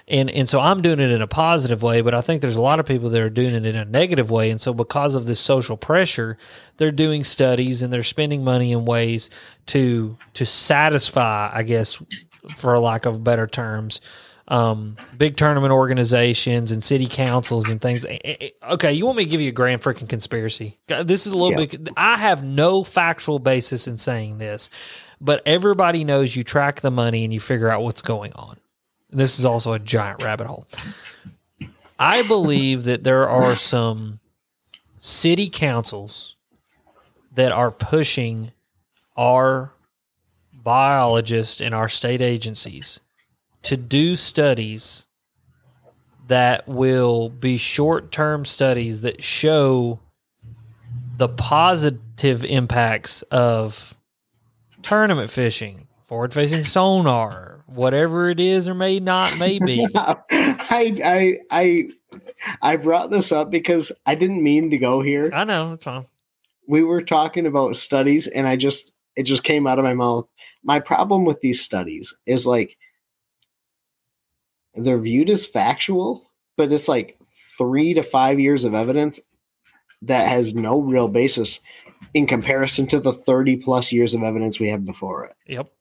And 0.07 0.31
and 0.31 0.47
so 0.49 0.61
I'm 0.61 0.83
doing 0.83 1.01
it 1.01 1.11
in 1.11 1.23
a 1.23 1.27
positive 1.27 1.83
way, 1.83 2.03
but 2.03 2.15
I 2.15 2.21
think 2.21 2.43
there's 2.43 2.57
a 2.57 2.63
lot 2.63 2.79
of 2.79 2.85
people 2.85 3.09
that 3.11 3.23
are 3.23 3.31
doing 3.31 3.55
it 3.55 3.65
in 3.65 3.75
a 3.75 3.87
negative 3.87 4.31
way. 4.31 4.51
And 4.51 4.61
so 4.61 4.75
because 4.75 5.15
of 5.15 5.25
this 5.25 5.41
social 5.41 5.79
pressure, 5.79 6.37
they're 6.77 6.93
doing 6.93 7.25
studies 7.25 7.81
and 7.81 7.91
they're 7.93 8.03
spending 8.03 8.45
money 8.45 8.73
in 8.73 8.85
ways 8.85 9.31
to 9.67 10.19
to 10.35 10.45
satisfy, 10.45 11.51
I 11.53 11.63
guess, 11.63 11.97
for 12.55 12.79
lack 12.79 13.07
of 13.07 13.25
better 13.25 13.47
terms, 13.47 14.03
um, 14.49 14.99
big 15.17 15.39
tournament 15.39 15.73
organizations 15.73 16.71
and 16.71 16.85
city 16.85 17.07
councils 17.07 17.71
and 17.71 17.81
things. 17.81 18.05
Okay, 18.63 18.93
you 18.93 19.07
want 19.07 19.17
me 19.17 19.25
to 19.25 19.31
give 19.31 19.41
you 19.41 19.49
a 19.49 19.53
grand 19.53 19.81
freaking 19.81 20.09
conspiracy? 20.09 20.79
This 20.87 21.27
is 21.27 21.33
a 21.33 21.39
little 21.39 21.59
Yeah. 21.59 21.65
bit. 21.67 21.89
I 21.97 22.19
have 22.19 22.43
no 22.45 22.85
factual 22.85 23.39
basis 23.39 23.89
in 23.89 23.97
saying 23.97 24.37
this, 24.37 24.69
but 25.19 25.41
everybody 25.47 26.05
knows 26.05 26.37
you 26.37 26.45
track 26.45 26.83
the 26.83 26.91
money 26.91 27.25
and 27.25 27.33
you 27.33 27.41
figure 27.41 27.71
out 27.71 27.83
what's 27.83 28.03
going 28.03 28.35
on. 28.35 28.59
This 29.15 29.39
is 29.39 29.45
also 29.45 29.73
a 29.73 29.79
giant 29.79 30.25
rabbit 30.25 30.49
hole. 30.49 30.67
I 31.99 32.23
believe 32.23 32.85
that 32.85 33.05
there 33.05 33.29
are 33.29 33.55
some 33.55 34.19
city 34.99 35.49
councils 35.49 36.37
that 37.35 37.53
are 37.53 37.71
pushing 37.71 38.53
our 39.17 39.73
biologists 40.53 41.61
and 41.61 41.75
our 41.75 41.89
state 41.89 42.21
agencies 42.21 43.01
to 43.63 43.77
do 43.77 44.17
studies 44.17 45.07
that 46.27 46.67
will 46.67 47.29
be 47.29 47.57
short 47.57 48.11
term 48.11 48.45
studies 48.45 49.03
that 49.03 49.23
show 49.23 50.01
the 51.17 51.29
positive 51.29 52.45
impacts 52.45 53.23
of 53.23 53.95
tournament 54.83 55.31
fishing, 55.31 55.87
forward 56.03 56.33
facing 56.33 56.65
sonar, 56.65 57.54
whatever 57.67 58.29
it 58.29 58.41
is 58.41 58.69
or 58.69 58.75
may 58.75 59.01
not 59.01 59.39
may 59.39 59.59
be. 59.59 59.87
I, 59.95 60.95
I, 61.05 61.39
I, 61.51 61.89
I 62.63 62.77
brought 62.77 63.11
this 63.11 63.33
up 63.33 63.51
because 63.51 63.93
I 64.07 64.15
didn't 64.15 64.43
mean 64.43 64.71
to 64.71 64.79
go 64.79 65.01
here. 65.01 65.31
I 65.33 65.45
know, 65.45 65.73
it's 65.75 65.85
fine. 65.85 66.05
we 66.67 66.83
were 66.83 67.03
talking 67.03 67.47
about 67.47 67.77
studies 67.77 68.27
and 68.27 68.47
I 68.47 68.57
just 68.57 68.93
it 69.17 69.25
just 69.25 69.45
came 69.45 69.67
out 69.67 69.79
of 69.79 69.85
my 69.85 69.95
mouth. 69.95 70.29
My 70.65 70.81
problem 70.81 71.25
with 71.25 71.41
these 71.41 71.61
studies 71.61 72.15
is 72.27 72.47
like 72.47 72.77
they're 74.75 74.99
viewed 74.99 75.31
as 75.31 75.47
factual, 75.47 76.31
but 76.57 76.73
it's 76.73 76.89
like 76.89 77.19
3 77.57 77.95
to 77.95 78.03
5 78.03 78.41
years 78.41 78.65
of 78.65 78.75
evidence 78.75 79.21
that 80.03 80.29
has 80.29 80.55
no 80.55 80.81
real 80.81 81.09
basis 81.09 81.61
in 82.13 82.27
comparison 82.27 82.87
to 82.89 82.99
the 82.99 83.13
30 83.13 83.59
plus 83.59 83.93
years 83.93 84.15
of 84.15 84.23
evidence 84.23 84.59
we 84.59 84.69
have 84.69 84.85
before 84.85 85.25
it. 85.25 85.35
Yep. 85.47 85.73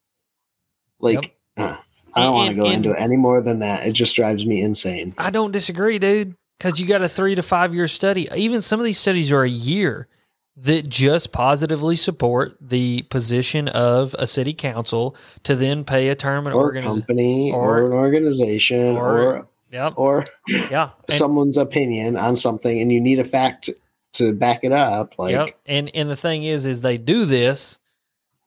Like 1.00 1.36
uh, 1.56 1.76
I 2.14 2.22
don't 2.22 2.34
want 2.34 2.48
to 2.50 2.54
go 2.56 2.64
and- 2.66 2.74
into 2.84 2.90
it 2.90 3.00
any 3.00 3.16
more 3.16 3.40
than 3.42 3.58
that. 3.60 3.86
It 3.86 3.92
just 3.92 4.14
drives 4.16 4.44
me 4.46 4.60
insane. 4.62 5.14
I 5.18 5.30
don't 5.30 5.50
disagree, 5.52 5.98
dude, 5.98 6.36
because 6.58 6.80
you 6.80 6.86
got 6.86 7.02
a 7.02 7.08
three 7.08 7.34
to 7.34 7.42
five 7.42 7.74
year 7.74 7.88
study. 7.88 8.28
Even 8.34 8.62
some 8.62 8.78
of 8.80 8.84
these 8.86 8.98
studies 8.98 9.32
are 9.32 9.42
a 9.42 9.48
year 9.50 10.08
that 10.56 10.88
just 10.88 11.32
positively 11.32 11.96
support 11.96 12.56
the 12.60 13.02
position 13.10 13.66
of 13.68 14.14
a 14.20 14.26
city 14.26 14.54
council 14.54 15.16
to 15.42 15.56
then 15.56 15.82
pay 15.84 16.08
a 16.08 16.14
tournament 16.14 16.54
Or 16.54 16.62
organization. 16.62 17.00
company 17.02 17.50
or- 17.52 17.78
or, 17.82 17.86
an 17.86 17.92
organization 17.92 18.96
or- 18.96 19.18
or 19.20 19.48
Yep. 19.72 19.94
or 19.96 20.26
Yeah. 20.46 20.90
And- 21.08 21.18
someone's 21.18 21.56
opinion 21.56 22.16
on 22.16 22.36
something 22.36 22.80
and 22.80 22.92
you 22.92 23.00
need 23.00 23.18
a 23.18 23.24
fact 23.24 23.68
to 24.12 24.32
back 24.32 24.62
it 24.62 24.70
up 24.70 25.18
like 25.18 25.32
yep. 25.32 25.58
And 25.66 25.90
and 25.92 26.08
the 26.08 26.14
thing 26.14 26.44
is, 26.44 26.66
is 26.66 26.82
they 26.82 26.98
do 26.98 27.24
this 27.24 27.80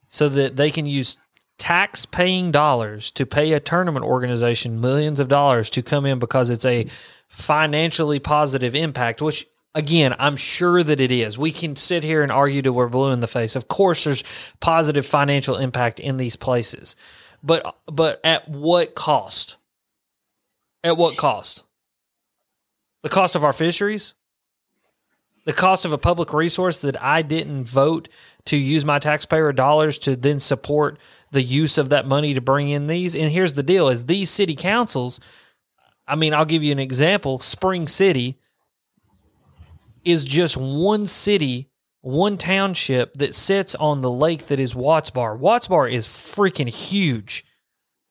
so 0.07 0.29
that 0.29 0.55
they 0.55 0.71
can 0.71 0.85
use 0.85 1.17
tax 1.57 2.05
paying 2.05 2.51
dollars 2.51 3.11
to 3.11 3.25
pay 3.25 3.53
a 3.53 3.59
tournament 3.59 4.05
organization 4.05 4.79
millions 4.79 5.19
of 5.19 5.27
dollars 5.27 5.69
to 5.71 5.81
come 5.81 6.05
in 6.05 6.19
because 6.19 6.49
it's 6.49 6.65
a 6.65 6.87
financially 7.27 8.19
positive 8.19 8.75
impact, 8.75 9.21
which 9.21 9.47
again, 9.73 10.15
I'm 10.19 10.35
sure 10.35 10.83
that 10.83 11.01
it 11.01 11.11
is. 11.11 11.37
We 11.37 11.51
can 11.51 11.75
sit 11.75 12.03
here 12.03 12.23
and 12.23 12.31
argue 12.31 12.61
till 12.61 12.73
we're 12.73 12.89
blue 12.89 13.11
in 13.11 13.19
the 13.19 13.27
face. 13.27 13.55
Of 13.55 13.67
course 13.67 14.03
there's 14.03 14.23
positive 14.59 15.05
financial 15.05 15.55
impact 15.55 15.99
in 15.99 16.17
these 16.17 16.35
places. 16.35 16.95
But 17.43 17.75
but 17.85 18.19
at 18.23 18.47
what 18.49 18.95
cost? 18.95 19.57
At 20.83 20.97
what 20.97 21.17
cost? 21.17 21.63
The 23.03 23.09
cost 23.09 23.35
of 23.35 23.43
our 23.43 23.53
fisheries? 23.53 24.13
the 25.47 25.53
cost 25.53 25.85
of 25.85 25.93
a 25.93 25.97
public 25.97 26.33
resource 26.33 26.81
that 26.81 27.01
I 27.01 27.21
didn't 27.21 27.63
vote 27.63 28.09
to 28.43 28.57
use 28.57 28.83
my 28.83 28.99
taxpayer 28.99 29.53
dollars 29.53 29.97
to 29.99 30.17
then 30.17 30.41
support 30.41 30.99
the 31.31 31.41
use 31.41 31.77
of 31.77 31.89
that 31.89 32.07
money 32.07 32.33
to 32.33 32.41
bring 32.41 32.69
in 32.69 32.87
these. 32.87 33.15
And 33.15 33.31
here's 33.31 33.53
the 33.53 33.63
deal 33.63 33.89
is 33.89 34.05
these 34.05 34.29
city 34.29 34.55
councils, 34.55 35.19
I 36.07 36.15
mean, 36.15 36.33
I'll 36.33 36.45
give 36.45 36.63
you 36.63 36.71
an 36.71 36.79
example. 36.79 37.39
Spring 37.39 37.87
City 37.87 38.39
is 40.05 40.23
just 40.23 40.55
one 40.55 41.05
city, 41.05 41.69
one 42.01 42.37
township 42.37 43.13
that 43.15 43.35
sits 43.35 43.75
on 43.75 44.01
the 44.01 44.11
lake 44.11 44.47
that 44.47 44.59
is 44.59 44.73
Watts 44.73 45.09
Bar. 45.09 45.35
Watts 45.35 45.67
Bar 45.67 45.87
is 45.87 46.07
freaking 46.07 46.69
huge. 46.69 47.45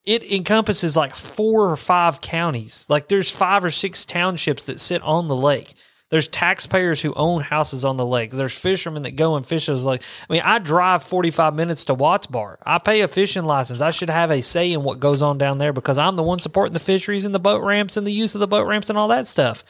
It 0.04 0.22
encompasses 0.30 0.96
like 0.96 1.16
four 1.16 1.70
or 1.70 1.76
five 1.76 2.20
counties. 2.20 2.84
Like 2.88 3.08
there's 3.08 3.30
five 3.30 3.64
or 3.64 3.70
six 3.70 4.04
townships 4.04 4.64
that 4.64 4.78
sit 4.78 5.02
on 5.02 5.28
the 5.28 5.36
lake. 5.36 5.74
There's 6.08 6.28
taxpayers 6.28 7.00
who 7.00 7.12
own 7.14 7.42
houses 7.42 7.84
on 7.84 7.96
the 7.96 8.06
lake. 8.06 8.30
There's 8.30 8.56
fishermen 8.56 9.02
that 9.02 9.16
go 9.16 9.34
and 9.34 9.44
fish 9.44 9.66
those 9.66 9.84
lakes. 9.84 10.06
I 10.30 10.32
mean, 10.32 10.42
I 10.44 10.60
drive 10.60 11.02
45 11.02 11.54
minutes 11.54 11.84
to 11.86 11.94
Watts 11.94 12.28
Bar. 12.28 12.60
I 12.64 12.78
pay 12.78 13.00
a 13.00 13.08
fishing 13.08 13.44
license. 13.44 13.80
I 13.80 13.90
should 13.90 14.10
have 14.10 14.30
a 14.30 14.40
say 14.40 14.72
in 14.72 14.84
what 14.84 15.00
goes 15.00 15.20
on 15.20 15.36
down 15.36 15.58
there 15.58 15.72
because 15.72 15.98
I'm 15.98 16.14
the 16.14 16.22
one 16.22 16.38
supporting 16.38 16.74
the 16.74 16.78
fisheries 16.80 17.24
and 17.24 17.34
the 17.34 17.40
boat 17.40 17.62
ramps 17.62 17.96
and 17.96 18.06
the 18.06 18.12
use 18.12 18.36
of 18.36 18.40
the 18.40 18.46
boat 18.46 18.68
ramps 18.68 18.88
and 18.88 18.96
all 18.96 19.08
that 19.08 19.26
stuff. 19.26 19.64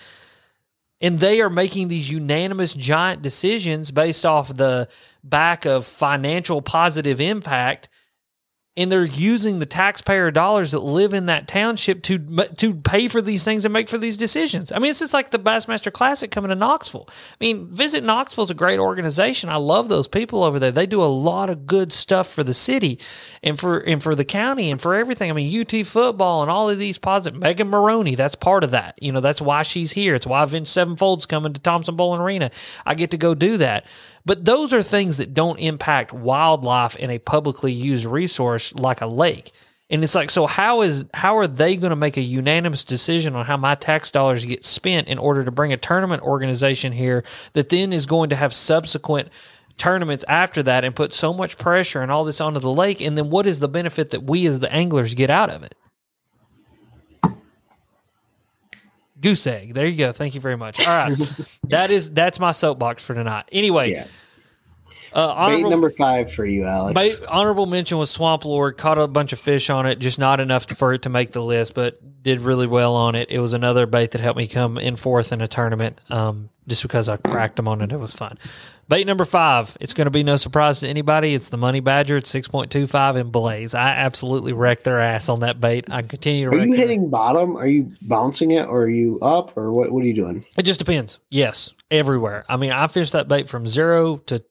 and 1.00 1.18
they 1.18 1.40
are 1.40 1.50
making 1.50 1.88
these 1.88 2.10
unanimous 2.10 2.72
giant 2.74 3.20
decisions 3.22 3.90
based 3.90 4.24
off 4.24 4.56
the 4.56 4.88
back 5.22 5.64
of 5.66 5.84
financial 5.84 6.62
positive 6.62 7.20
impact 7.20 7.88
and 8.77 8.93
they're 8.93 9.05
using 9.05 9.59
the 9.59 9.66
taxpayer 9.66 10.31
dollars 10.31 10.73
that 10.73 10.81
live 10.81 11.15
in 11.15 11.27
that 11.27 11.48
township 11.48 12.03
to 12.03 12.19
to 12.59 12.74
pay 12.74 13.09
for 13.09 13.23
these 13.23 13.43
things 13.43 13.65
and 13.65 13.73
make 13.73 13.89
for 13.89 13.97
these 13.97 14.16
decisions. 14.16 14.70
I 14.70 14.78
mean, 14.78 14.90
it's 14.90 14.98
just 14.98 15.15
like 15.15 15.31
the 15.31 15.39
Bassmaster 15.39 15.93
Classic 15.93 16.31
coming 16.31 16.51
to 16.51 16.55
Knoxville. 16.55 17.09
I 17.09 17.36
mean, 17.40 17.69
Visit 17.69 18.05
Knoxville 18.05 18.44
is 18.44 18.51
a 18.51 18.55
great 18.55 18.78
organization. 18.78 19.48
I 19.48 19.57
love 19.57 19.89
those 19.89 20.09
people 20.09 20.44
over 20.44 20.59
there. 20.59 20.70
They 20.70 20.86
do 20.86 21.03
a 21.03 21.07
lot 21.07 21.48
of 21.48 21.66
good 21.66 21.93
stuff 21.93 22.28
for 22.28 22.44
the 22.44 22.55
city 22.55 22.98
and 23.43 23.59
for 23.59 23.78
and 23.78 24.03
for 24.03 24.15
the 24.15 24.24
county 24.24 24.70
and 24.70 24.81
for 24.81 24.94
everything. 24.94 25.31
I 25.31 25.35
mean, 25.35 25.61
UT 25.61 25.86
football 25.86 26.43
and 26.43 26.51
all 26.51 26.69
of 26.69 26.78
these 26.78 26.98
positive. 26.98 27.40
Megan 27.40 27.69
Moroney, 27.69 28.15
that's 28.15 28.35
part 28.35 28.62
of 28.62 28.73
that. 28.73 28.98
You 29.01 29.12
know, 29.12 29.20
that's 29.20 29.40
why 29.40 29.62
she's 29.62 29.93
here. 29.93 30.15
It's 30.15 30.27
why 30.27 30.43
Avenged 30.43 30.70
Sevenfold's 30.70 31.27
coming 31.27 31.53
to 31.55 31.61
Thompson-Boling 31.61 32.20
Arena. 32.20 32.51
I 32.85 32.94
get 32.94 33.11
to 33.12 33.19
go 33.19 33.35
do 33.35 33.57
that. 33.59 33.86
But 34.27 34.44
those 34.44 34.73
are 34.73 34.82
things 34.82 35.19
that 35.19 35.32
don't 35.32 35.59
impact 35.59 36.12
wildlife 36.12 36.97
in 36.97 37.11
a 37.11 37.19
publicly 37.20 37.73
used 37.73 38.05
resource 38.05 38.74
like 38.74 39.01
a 39.01 39.07
lake. 39.07 39.53
And 39.89 40.03
it's 40.03 40.16
like, 40.16 40.32
so 40.32 40.47
how 40.47 40.82
is 40.82 41.05
how 41.15 41.39
are 41.39 41.47
they 41.47 41.77
going 41.77 41.90
to 41.90 41.97
make 41.97 42.16
a 42.16 42.23
unanimous 42.23 42.82
decision 42.82 43.36
on 43.36 43.47
how 43.47 43.57
my 43.57 43.77
tax 43.77 44.11
dollars 44.11 44.44
get 44.44 44.65
spent 44.65 45.07
in 45.07 45.16
order 45.16 45.44
to 45.44 45.53
bring 45.53 45.73
a 45.73 45.77
tournament 45.77 46.24
organization 46.24 46.93
here 46.93 47.23
that 47.53 47.69
then 47.69 47.93
is 47.93 48.05
going 48.05 48.28
to 48.31 48.36
have 48.36 48.53
subsequent 48.53 49.28
tournaments 49.78 50.24
after 50.27 50.61
that 50.65 50.85
and 50.85 50.97
put 50.97 51.12
so 51.12 51.32
much 51.32 51.57
pressure 51.57 52.03
and 52.03 52.11
all 52.11 52.24
this 52.24 52.40
onto 52.40 52.59
the 52.59 52.69
lake? 52.69 53.01
And 53.01 53.16
then 53.16 53.31
what 53.31 53.47
is 53.47 53.61
the 53.61 53.69
benefit 53.69 54.11
that 54.11 54.24
we 54.24 54.44
as 54.48 54.59
the 54.59 54.73
anglers 54.73 55.15
get 55.15 55.31
out 55.31 55.51
of 55.51 55.62
it? 55.62 55.77
Goose 59.20 59.47
egg. 59.47 59.74
There 59.74 59.86
you 59.86 59.97
go. 59.97 60.12
Thank 60.12 60.34
you 60.34 60.40
very 60.40 60.56
much. 60.56 60.86
All 60.86 60.94
right, 60.94 61.16
that 61.64 61.90
is 61.90 62.10
that's 62.10 62.38
my 62.38 62.52
soapbox 62.52 63.05
for 63.05 63.14
tonight. 63.14 63.48
Anyway, 63.52 63.93
Yeah. 63.93 64.06
Uh, 65.16 65.48
Bait 65.48 65.62
number 65.66 65.90
five 65.90 66.30
for 66.32 66.44
you, 66.44 66.64
Alex. 66.64 66.94
bait- 66.94 67.26
honorable 67.28 67.66
mention 67.66 67.97
was 67.98 68.10
Swamp 68.10 68.44
Lord. 68.44 68.76
Caught 68.76 68.98
a 68.98 69.09
bunch 69.09 69.32
of 69.32 69.38
fish 69.38 69.70
on 69.70 69.86
it, 69.86 69.98
just 69.98 70.18
not 70.18 70.40
enough 70.40 70.66
for 70.66 70.93
it 70.93 71.02
to 71.02 71.09
make 71.09 71.32
the 71.32 71.43
list, 71.43 71.74
but 71.74 72.01
did 72.22 72.40
really 72.40 72.66
well 72.66 72.94
on 72.97 73.14
it. 73.14 73.30
It 73.30 73.38
was 73.38 73.52
another 73.52 73.86
bait 73.86 74.10
that 74.10 74.20
helped 74.20 74.36
me 74.36 74.47
come 74.47 74.78
in 74.78 74.97
fourth 74.97 75.32
in 75.32 75.40
a 75.40 75.48
tournament. 75.48 76.01
Um, 76.10 76.51
just 76.66 76.82
because 76.82 77.09
I 77.09 77.16
cracked 77.16 77.56
them 77.56 77.68
on 77.68 77.80
it, 77.80 77.93
it 77.93 77.98
was 77.98 78.12
fun. 78.12 78.36
Bait 78.88 79.06
number 79.06 79.24
five. 79.24 79.76
It's 79.80 79.94
going 79.94 80.06
to 80.06 80.10
be 80.10 80.22
no 80.22 80.36
surprise 80.36 80.80
to 80.80 80.88
anybody. 80.88 81.34
It's 81.34 81.48
the 81.48 81.56
Money 81.56 81.80
Badger 81.80 82.16
at 82.16 82.26
six 82.26 82.47
point 82.48 82.70
two 82.70 82.86
five 82.86 83.16
in 83.16 83.30
Blaze. 83.30 83.74
I 83.74 83.90
absolutely 83.90 84.52
wrecked 84.52 84.84
their 84.84 85.01
ass 85.01 85.28
on 85.28 85.40
that 85.40 85.60
bait. 85.60 85.86
I 85.90 86.02
continue 86.02 86.51
to. 86.51 86.56
Are 86.56 86.64
you 86.64 86.74
hitting 86.74 87.09
bottom? 87.09 87.56
Are 87.56 87.66
you 87.66 87.93
bouncing 88.02 88.51
it, 88.51 88.66
or 88.66 88.82
are 88.82 88.88
you 88.88 89.18
up, 89.20 89.56
or 89.56 89.72
what? 89.72 89.90
What 89.93 90.02
are 90.02 90.06
you 90.06 90.14
doing? 90.14 90.44
It 90.59 90.62
just 90.64 90.78
depends. 90.78 91.18
Yes, 91.30 91.72
everywhere. 91.90 92.44
I 92.48 92.56
mean, 92.56 92.70
I 92.72 92.86
fished 92.88 93.12
that 93.12 93.28
bait 93.28 93.48
from 93.48 93.66
zero 93.66 94.18
to 94.26 94.44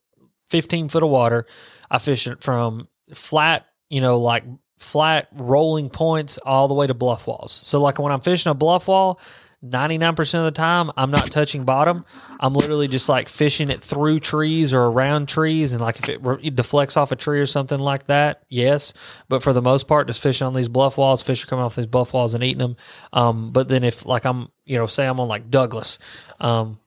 15 0.56 0.88
foot 0.88 1.04
of 1.04 1.10
water. 1.10 1.46
I 1.92 1.98
fish 1.98 2.28
it 2.28 2.42
from 2.42 2.88
flat, 3.14 3.66
you 3.90 4.00
know, 4.00 4.18
like 4.18 4.46
flat 4.80 5.28
rolling 5.34 5.90
points 5.90 6.38
all 6.38 6.70
the 6.70 6.74
way 6.74 6.88
to 6.88 6.94
bluff 6.94 7.28
walls. 7.28 7.52
So, 7.52 7.82
like 7.82 8.00
when 8.00 8.14
I'm 8.14 8.22
fishing 8.22 8.50
a 8.50 8.56
bluff 8.56 8.88
wall, 8.88 9.20
99% 9.62 10.34
of 10.36 10.46
the 10.46 10.52
time, 10.52 10.92
I'm 10.96 11.12
not 11.12 11.30
touching 11.30 11.66
bottom. 11.66 12.06
I'm 12.40 12.54
literally 12.54 12.88
just 12.88 13.10
like 13.10 13.28
fishing 13.28 13.70
it 13.70 13.84
through 13.84 14.22
trees 14.22 14.74
or 14.74 14.84
around 14.84 15.28
trees. 15.28 15.74
And 15.74 15.82
like 15.82 16.00
if 16.00 16.08
it, 16.08 16.24
re- 16.24 16.50
deflects 16.50 16.96
off 16.96 17.12
a 17.12 17.18
tree 17.18 17.42
or 17.42 17.46
something 17.46 17.80
like 17.80 18.06
that, 18.06 18.44
yes. 18.48 18.94
But 19.28 19.44
for 19.44 19.52
the 19.52 19.62
most 19.62 19.90
part, 19.90 20.08
just 20.08 20.22
fishing 20.22 20.48
on 20.48 20.54
these 20.54 20.70
bluff 20.70 20.98
walls, 20.98 21.22
fish 21.22 21.44
are 21.44 21.48
coming 21.48 21.66
off 21.66 21.76
these 21.76 21.86
bluff 21.86 22.14
walls 22.14 22.34
and 22.34 22.46
eating 22.46 22.60
them. 22.60 22.78
Um, 23.12 23.52
but 23.52 23.68
then 23.68 23.84
if 23.84 24.06
like 24.06 24.26
I'm, 24.26 24.48
you 24.64 24.78
know, 24.78 24.86
say 24.86 25.06
I'm 25.06 25.20
on 25.20 25.28
like 25.28 25.52
Douglas, 25.52 26.00
um, 26.40 26.80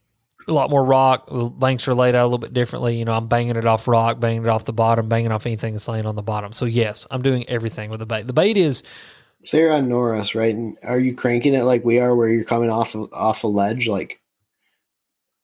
a 0.48 0.52
lot 0.52 0.70
more 0.70 0.84
rock. 0.84 1.28
The 1.28 1.48
banks 1.48 1.86
are 1.88 1.94
laid 1.94 2.14
out 2.14 2.22
a 2.22 2.26
little 2.26 2.38
bit 2.38 2.52
differently. 2.52 2.98
You 2.98 3.04
know, 3.04 3.12
I'm 3.12 3.28
banging 3.28 3.56
it 3.56 3.66
off 3.66 3.86
rock, 3.86 4.20
banging 4.20 4.42
it 4.42 4.48
off 4.48 4.64
the 4.64 4.72
bottom, 4.72 5.08
banging 5.08 5.32
off 5.32 5.46
anything 5.46 5.74
that's 5.74 5.88
laying 5.88 6.06
on 6.06 6.16
the 6.16 6.22
bottom. 6.22 6.52
So 6.52 6.64
yes, 6.64 7.06
I'm 7.10 7.22
doing 7.22 7.48
everything 7.48 7.90
with 7.90 8.00
the 8.00 8.06
bait. 8.06 8.26
The 8.26 8.32
bait 8.32 8.56
is 8.56 8.82
So 9.44 9.56
you're 9.56 9.72
on 9.72 9.88
Norris, 9.88 10.34
right? 10.34 10.54
And 10.54 10.76
are 10.82 10.98
you 10.98 11.14
cranking 11.14 11.54
it 11.54 11.62
like 11.62 11.84
we 11.84 11.98
are, 11.98 12.14
where 12.14 12.28
you're 12.28 12.44
coming 12.44 12.70
off 12.70 12.94
of, 12.94 13.12
off 13.12 13.44
a 13.44 13.46
ledge, 13.46 13.88
like 13.88 14.20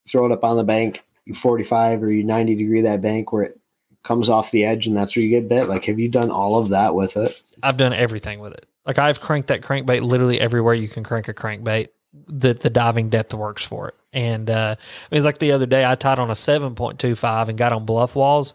throw 0.09 0.27
it 0.27 0.33
up 0.33 0.45
on 0.45 0.57
the 0.57 0.65
bank, 0.65 1.05
you 1.25 1.35
45 1.35 2.03
or 2.03 2.13
you 2.13 2.25
90 2.25 2.55
degree 2.57 2.83
that 2.83 3.03
bank 3.03 3.33
where 3.33 3.45
it 3.45 3.61
comes 4.03 4.29
off 4.29 4.51
the 4.51 4.65
edge, 4.65 4.87
and 4.87 4.97
that's 4.97 5.17
where 5.17 5.23
you 5.23 5.31
get 5.31 5.49
bit. 5.49 5.69
Like, 5.69 5.85
have 5.85 5.99
you 5.99 6.09
done 6.09 6.31
all 6.31 6.59
of 6.59 6.69
that 6.71 6.95
with 6.95 7.17
it? 7.17 7.43
I've 7.63 7.79
done 7.79 7.93
everything 7.93 8.41
with 8.41 8.53
it. 8.53 8.67
Like 8.87 8.99
I've 8.99 9.21
cranked 9.21 9.49
that 9.49 9.63
crankbait 9.63 10.03
literally 10.03 10.41
everywhere 10.41 10.75
you 10.75 10.89
can 10.89 11.05
crank 11.05 11.29
a 11.29 11.35
crankbait. 11.35 11.89
The 12.29 12.55
the 12.55 12.71
diving 12.71 13.09
depth 13.09 13.35
works 13.35 13.65
for 13.65 13.89
it. 13.89 13.95
And 14.15 14.49
uh, 14.49 14.77
it 15.11 15.15
was 15.15 15.27
like 15.27 15.39
the 15.39 15.53
other 15.53 15.67
day 15.67 15.85
I 15.85 15.95
tied 15.97 16.19
on 16.19 16.31
a 16.31 16.35
seven 16.35 16.75
point 16.75 16.99
two 16.99 17.15
five 17.15 17.51
and 17.51 17.59
got 17.59 17.73
on 17.75 17.85
bluff 17.85 18.17
walls 18.17 18.55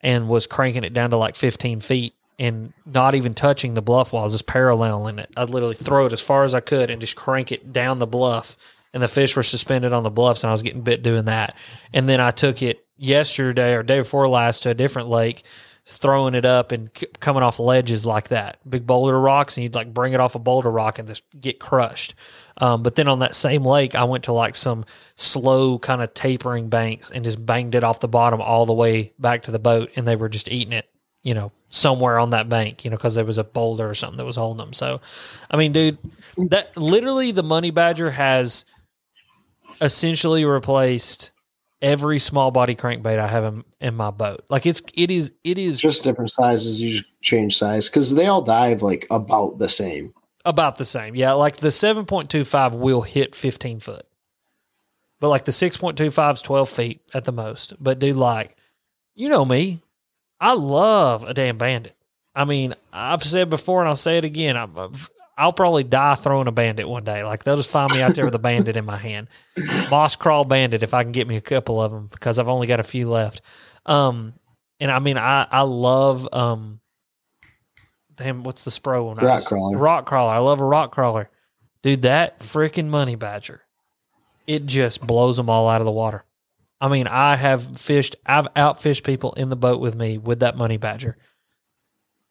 and 0.00 0.28
was 0.28 0.46
cranking 0.46 0.84
it 0.84 0.92
down 0.94 1.10
to 1.10 1.16
like 1.16 1.34
fifteen 1.34 1.80
feet 1.80 2.14
and 2.38 2.72
not 2.86 3.16
even 3.16 3.34
touching 3.34 3.74
the 3.74 3.82
bluff 3.82 4.12
walls, 4.12 4.32
just 4.32 4.46
paralleling 4.46 5.18
it. 5.18 5.30
I'd 5.36 5.50
literally 5.50 5.74
throw 5.74 6.06
it 6.06 6.12
as 6.12 6.22
far 6.22 6.44
as 6.44 6.54
I 6.54 6.60
could 6.60 6.90
and 6.90 7.00
just 7.00 7.16
crank 7.16 7.50
it 7.50 7.72
down 7.72 7.98
the 7.98 8.06
bluff. 8.06 8.56
And 8.94 9.02
the 9.02 9.08
fish 9.08 9.36
were 9.36 9.42
suspended 9.42 9.92
on 9.92 10.02
the 10.02 10.10
bluffs, 10.10 10.42
and 10.42 10.48
I 10.48 10.52
was 10.52 10.62
getting 10.62 10.80
bit 10.80 11.02
doing 11.02 11.26
that. 11.26 11.54
And 11.92 12.08
then 12.08 12.20
I 12.20 12.30
took 12.30 12.62
it 12.62 12.86
yesterday 12.96 13.74
or 13.74 13.82
day 13.82 13.98
before 13.98 14.26
last 14.28 14.62
to 14.62 14.70
a 14.70 14.74
different 14.74 15.08
lake, 15.08 15.42
throwing 15.84 16.34
it 16.34 16.46
up 16.46 16.72
and 16.72 16.90
c- 16.94 17.06
coming 17.20 17.42
off 17.42 17.58
ledges 17.58 18.06
like 18.06 18.28
that, 18.28 18.56
big 18.68 18.86
boulder 18.86 19.20
rocks, 19.20 19.56
and 19.56 19.64
you'd 19.64 19.74
like 19.74 19.92
bring 19.92 20.14
it 20.14 20.20
off 20.20 20.34
a 20.34 20.38
boulder 20.38 20.70
rock 20.70 20.98
and 20.98 21.06
just 21.06 21.22
get 21.38 21.60
crushed. 21.60 22.14
Um, 22.58 22.82
but 22.82 22.96
then 22.96 23.08
on 23.08 23.20
that 23.20 23.34
same 23.34 23.62
lake, 23.62 23.94
I 23.94 24.04
went 24.04 24.24
to 24.24 24.32
like 24.32 24.56
some 24.56 24.84
slow 25.16 25.78
kind 25.78 26.02
of 26.02 26.12
tapering 26.14 26.68
banks 26.68 27.10
and 27.10 27.24
just 27.24 27.44
banged 27.44 27.74
it 27.74 27.84
off 27.84 28.00
the 28.00 28.08
bottom 28.08 28.40
all 28.40 28.66
the 28.66 28.72
way 28.72 29.12
back 29.18 29.42
to 29.42 29.50
the 29.50 29.58
boat, 29.58 29.90
and 29.96 30.06
they 30.06 30.16
were 30.16 30.28
just 30.28 30.48
eating 30.50 30.72
it, 30.72 30.88
you 31.22 31.34
know, 31.34 31.52
somewhere 31.70 32.18
on 32.18 32.30
that 32.30 32.48
bank, 32.48 32.84
you 32.84 32.90
know, 32.90 32.96
because 32.96 33.14
there 33.14 33.24
was 33.24 33.38
a 33.38 33.44
boulder 33.44 33.88
or 33.88 33.94
something 33.94 34.18
that 34.18 34.24
was 34.24 34.36
holding 34.36 34.58
them. 34.58 34.72
So, 34.72 35.00
I 35.50 35.56
mean, 35.56 35.72
dude, 35.72 35.98
that 36.36 36.76
literally 36.76 37.30
the 37.30 37.42
money 37.42 37.70
badger 37.70 38.10
has 38.10 38.64
essentially 39.80 40.44
replaced 40.44 41.30
every 41.80 42.18
small 42.18 42.50
body 42.50 42.74
crankbait 42.74 43.18
I 43.18 43.28
have 43.28 43.44
in, 43.44 43.64
in 43.80 43.94
my 43.94 44.10
boat. 44.10 44.44
Like 44.48 44.66
it's 44.66 44.82
it 44.94 45.10
is 45.10 45.32
it 45.44 45.58
is 45.58 45.78
just 45.80 46.02
different 46.02 46.30
sizes. 46.30 46.80
You 46.80 46.98
just 46.98 47.22
change 47.22 47.56
size 47.56 47.88
because 47.88 48.14
they 48.14 48.26
all 48.26 48.42
dive 48.42 48.82
like 48.82 49.06
about 49.10 49.58
the 49.58 49.68
same. 49.68 50.12
About 50.48 50.76
the 50.76 50.84
same. 50.84 51.14
Yeah, 51.14 51.32
like 51.32 51.56
the 51.56 51.70
seven 51.70 52.06
point 52.06 52.30
two 52.30 52.44
five 52.44 52.74
will 52.74 53.02
hit 53.02 53.34
fifteen 53.34 53.80
foot, 53.80 54.06
but 55.20 55.28
like 55.28 55.44
the 55.44 55.52
six 55.52 55.76
point 55.76 55.98
two 55.98 56.10
five 56.10 56.36
is 56.36 56.42
twelve 56.42 56.68
feet 56.68 57.00
at 57.14 57.24
the 57.24 57.32
most. 57.32 57.74
But 57.78 57.98
dude, 57.98 58.16
like 58.16 58.56
you 59.14 59.28
know 59.28 59.44
me, 59.44 59.80
I 60.40 60.54
love 60.54 61.24
a 61.24 61.34
damn 61.34 61.58
bandit. 61.58 61.94
I 62.34 62.44
mean, 62.44 62.74
I've 62.92 63.22
said 63.22 63.50
before 63.50 63.80
and 63.80 63.88
I'll 63.88 63.96
say 63.96 64.18
it 64.18 64.24
again. 64.24 64.56
I'm, 64.56 64.78
I've- 64.78 65.08
I'll 65.40 65.52
probably 65.52 65.84
die 65.84 66.16
throwing 66.16 66.48
a 66.48 66.52
bandit 66.52 66.88
one 66.88 67.04
day. 67.04 67.22
Like 67.22 67.44
they'll 67.44 67.56
just 67.56 67.70
find 67.70 67.92
me 67.92 68.02
out 68.02 68.16
there 68.16 68.24
with 68.24 68.34
a 68.34 68.40
bandit 68.40 68.76
in 68.76 68.84
my 68.84 68.96
hand, 68.96 69.28
moss 69.88 70.16
crawl 70.16 70.42
bandit 70.44 70.82
if 70.82 70.94
I 70.94 71.04
can 71.04 71.12
get 71.12 71.28
me 71.28 71.36
a 71.36 71.40
couple 71.40 71.80
of 71.80 71.92
them 71.92 72.08
because 72.10 72.40
I've 72.40 72.48
only 72.48 72.66
got 72.66 72.80
a 72.80 72.82
few 72.82 73.08
left. 73.08 73.40
Um, 73.86 74.32
and 74.80 74.90
I 74.90 74.98
mean, 74.98 75.16
I 75.16 75.46
I 75.48 75.60
love 75.62 76.28
um, 76.32 76.80
damn, 78.18 78.42
what's 78.42 78.64
the 78.64 78.70
spro 78.70 79.06
one? 79.06 79.18
I 79.18 79.24
Rock 79.24 79.44
crawler. 79.44 79.78
Rock 79.78 80.06
crawler. 80.06 80.32
I 80.32 80.38
love 80.38 80.60
a 80.60 80.64
rock 80.64 80.92
crawler, 80.92 81.30
dude. 81.82 82.02
That 82.02 82.40
freaking 82.40 82.88
money 82.88 83.14
badger, 83.14 83.62
it 84.46 84.66
just 84.66 85.06
blows 85.06 85.36
them 85.36 85.48
all 85.48 85.68
out 85.68 85.80
of 85.80 85.84
the 85.86 85.92
water. 85.92 86.24
I 86.80 86.88
mean, 86.88 87.06
I 87.06 87.36
have 87.36 87.76
fished. 87.76 88.16
I've 88.26 88.52
outfished 88.54 89.04
people 89.04 89.32
in 89.34 89.48
the 89.48 89.56
boat 89.56 89.80
with 89.80 89.94
me 89.94 90.18
with 90.18 90.40
that 90.40 90.56
money 90.56 90.76
badger. 90.76 91.16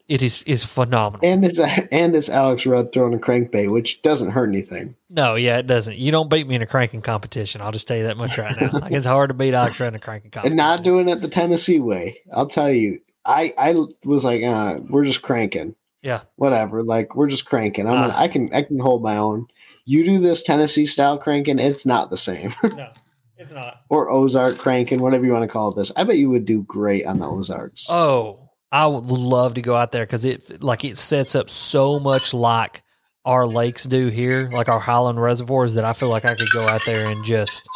It 0.08 0.22
is 0.22 0.42
is 0.44 0.64
phenomenal. 0.64 1.26
And 1.26 1.44
it's 1.46 1.60
a, 1.60 1.66
and 1.94 2.16
it's 2.16 2.30
Alex 2.30 2.66
Rudd 2.66 2.94
throwing 2.94 3.14
a 3.14 3.18
crankbait, 3.18 3.72
which 3.72 4.02
doesn't 4.04 4.32
hurt 4.32 4.48
anything. 4.48 4.96
No, 5.10 5.36
yeah, 5.36 5.58
it 5.58 5.68
doesn't. 5.68 5.98
You 5.98 6.12
don't 6.14 6.30
beat 6.30 6.48
me 6.48 6.56
in 6.56 6.62
a 6.62 6.66
cranking 6.66 7.02
competition. 7.02 7.62
I'll 7.62 7.74
just 7.74 7.90
tell 7.90 7.98
you 7.98 8.08
that 8.08 8.16
much 8.16 8.38
right 8.38 8.56
now. 8.60 8.70
Like 8.78 8.94
it's 8.94 9.06
hard 9.06 9.30
to 9.30 9.34
beat 9.34 9.54
Alex 9.54 9.80
Rudd 9.80 9.90
in 9.90 9.96
a 9.96 10.00
cranking 10.00 10.32
competition. 10.32 10.54
And 10.54 10.58
not 10.58 10.84
doing 10.84 11.10
it 11.10 11.22
the 11.22 11.28
Tennessee 11.28 11.80
way. 11.80 12.20
I'll 12.34 12.48
tell 12.48 12.72
you. 12.72 13.02
I 13.28 13.54
I 13.58 13.74
was 14.06 14.24
like, 14.24 14.42
uh, 14.44 14.80
we're 14.90 15.04
just 15.06 15.22
cranking. 15.22 15.76
Yeah. 16.02 16.22
Whatever. 16.38 16.84
Like 16.84 17.16
we're 17.16 17.28
just 17.28 17.46
cranking. 17.46 17.86
I'm 17.88 17.94
gonna, 17.94 18.14
Ah. 18.16 18.20
I 18.22 18.28
can 18.28 18.54
I 18.54 18.64
can 18.64 18.80
hold 18.80 19.04
my 19.04 19.18
own. 19.18 19.48
You 19.86 20.04
do 20.04 20.20
this 20.20 20.44
Tennessee 20.44 20.86
style 20.86 21.18
cranking, 21.18 21.60
it's 21.60 21.86
not 21.86 22.10
the 22.10 22.18
same. 22.18 22.54
no, 22.64 22.90
it's 23.38 23.52
not. 23.52 23.82
or 23.90 24.10
Ozark 24.10 24.58
cranking, 24.58 25.00
whatever 25.02 25.26
you 25.26 25.32
want 25.34 25.44
to 25.44 25.52
call 25.52 25.72
this. 25.74 25.92
I 25.96 26.04
bet 26.04 26.18
you 26.18 26.30
would 26.30 26.46
do 26.46 26.64
great 26.64 27.06
on 27.06 27.20
the 27.20 27.28
Ozarks. 27.28 27.86
Oh, 27.90 28.50
I 28.72 28.86
would 28.88 29.06
love 29.06 29.54
to 29.56 29.62
go 29.62 29.76
out 29.76 29.92
there 29.92 30.06
because 30.06 30.26
it 30.26 30.62
like 30.64 30.84
it 30.84 30.98
sets 30.98 31.36
up 31.36 31.50
so 31.50 32.00
much 32.00 32.34
like 32.34 32.84
our 33.26 33.46
lakes 33.46 33.84
do 33.86 34.08
here, 34.08 34.50
like 34.54 34.70
our 34.70 34.80
Highland 34.80 35.22
reservoirs, 35.22 35.76
that 35.76 35.84
I 35.86 35.94
feel 35.94 36.10
like 36.10 36.26
I 36.26 36.36
could 36.36 36.50
go 36.52 36.62
out 36.68 36.82
there 36.86 37.08
and 37.08 37.24
just 37.26 37.68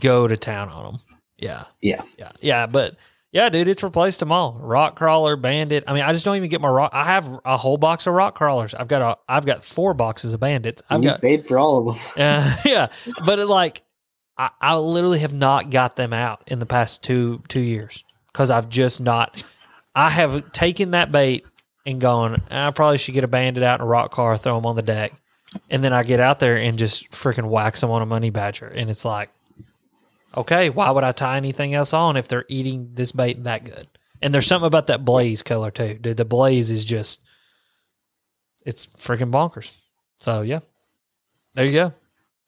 go 0.00 0.26
to 0.28 0.36
town 0.36 0.68
on 0.68 0.84
them. 0.84 1.00
Yeah, 1.38 1.64
Yeah. 1.80 2.02
yeah, 2.18 2.32
yeah. 2.40 2.66
But 2.66 2.96
yeah, 3.32 3.48
dude, 3.48 3.68
it's 3.68 3.82
replaced 3.82 4.20
them 4.20 4.32
all. 4.32 4.58
Rock 4.60 4.96
crawler, 4.96 5.36
bandit. 5.36 5.84
I 5.86 5.92
mean, 5.92 6.02
I 6.02 6.12
just 6.12 6.24
don't 6.24 6.36
even 6.36 6.50
get 6.50 6.60
my 6.60 6.68
rock. 6.68 6.90
I 6.92 7.04
have 7.04 7.40
a 7.44 7.56
whole 7.56 7.76
box 7.76 8.06
of 8.06 8.14
rock 8.14 8.34
crawlers. 8.34 8.74
I've 8.74 8.88
got 8.88 9.02
a, 9.02 9.18
I've 9.28 9.46
got 9.46 9.64
four 9.64 9.94
boxes 9.94 10.34
of 10.34 10.40
bandits. 10.40 10.82
I've 10.90 11.02
you 11.02 11.10
got 11.10 11.20
paid 11.20 11.46
for 11.46 11.58
all 11.58 11.78
of 11.78 11.94
them. 11.94 12.04
uh, 12.16 12.56
yeah, 12.64 12.88
but 13.24 13.38
it, 13.38 13.46
like 13.46 13.82
I, 14.36 14.50
I 14.60 14.76
literally 14.76 15.20
have 15.20 15.34
not 15.34 15.70
got 15.70 15.96
them 15.96 16.12
out 16.12 16.42
in 16.46 16.58
the 16.58 16.66
past 16.66 17.04
two 17.04 17.42
two 17.46 17.60
years 17.60 18.02
because 18.32 18.50
I've 18.50 18.68
just 18.68 19.00
not. 19.00 19.44
I 19.94 20.10
have 20.10 20.50
taken 20.52 20.92
that 20.92 21.12
bait 21.12 21.44
and 21.86 22.00
gone. 22.00 22.42
I 22.50 22.70
probably 22.72 22.98
should 22.98 23.14
get 23.14 23.24
a 23.24 23.28
bandit 23.28 23.62
out 23.62 23.80
in 23.80 23.84
a 23.84 23.88
rock 23.88 24.10
car, 24.10 24.36
throw 24.38 24.56
them 24.56 24.66
on 24.66 24.76
the 24.76 24.82
deck, 24.82 25.12
and 25.70 25.84
then 25.84 25.92
I 25.92 26.02
get 26.02 26.18
out 26.20 26.40
there 26.40 26.56
and 26.56 26.78
just 26.78 27.10
freaking 27.10 27.48
wax 27.48 27.80
them 27.80 27.90
on 27.90 28.02
a 28.02 28.06
money 28.06 28.30
badger, 28.30 28.66
and 28.66 28.90
it's 28.90 29.04
like, 29.04 29.30
okay, 30.36 30.70
why 30.70 30.90
would 30.90 31.04
I 31.04 31.12
tie 31.12 31.36
anything 31.36 31.74
else 31.74 31.92
on 31.92 32.16
if 32.16 32.28
they're 32.28 32.44
eating 32.48 32.90
this 32.94 33.12
bait 33.12 33.42
that 33.44 33.64
good? 33.64 33.88
And 34.22 34.34
there's 34.34 34.46
something 34.46 34.66
about 34.66 34.86
that 34.88 35.04
blaze 35.04 35.42
color 35.42 35.70
too, 35.70 35.94
dude. 35.94 36.16
The 36.16 36.24
blaze 36.24 36.70
is 36.70 36.84
just, 36.84 37.20
it's 38.64 38.86
freaking 38.98 39.30
bonkers. 39.30 39.72
So 40.18 40.42
yeah, 40.42 40.60
there 41.54 41.64
you 41.64 41.72
go. 41.72 41.94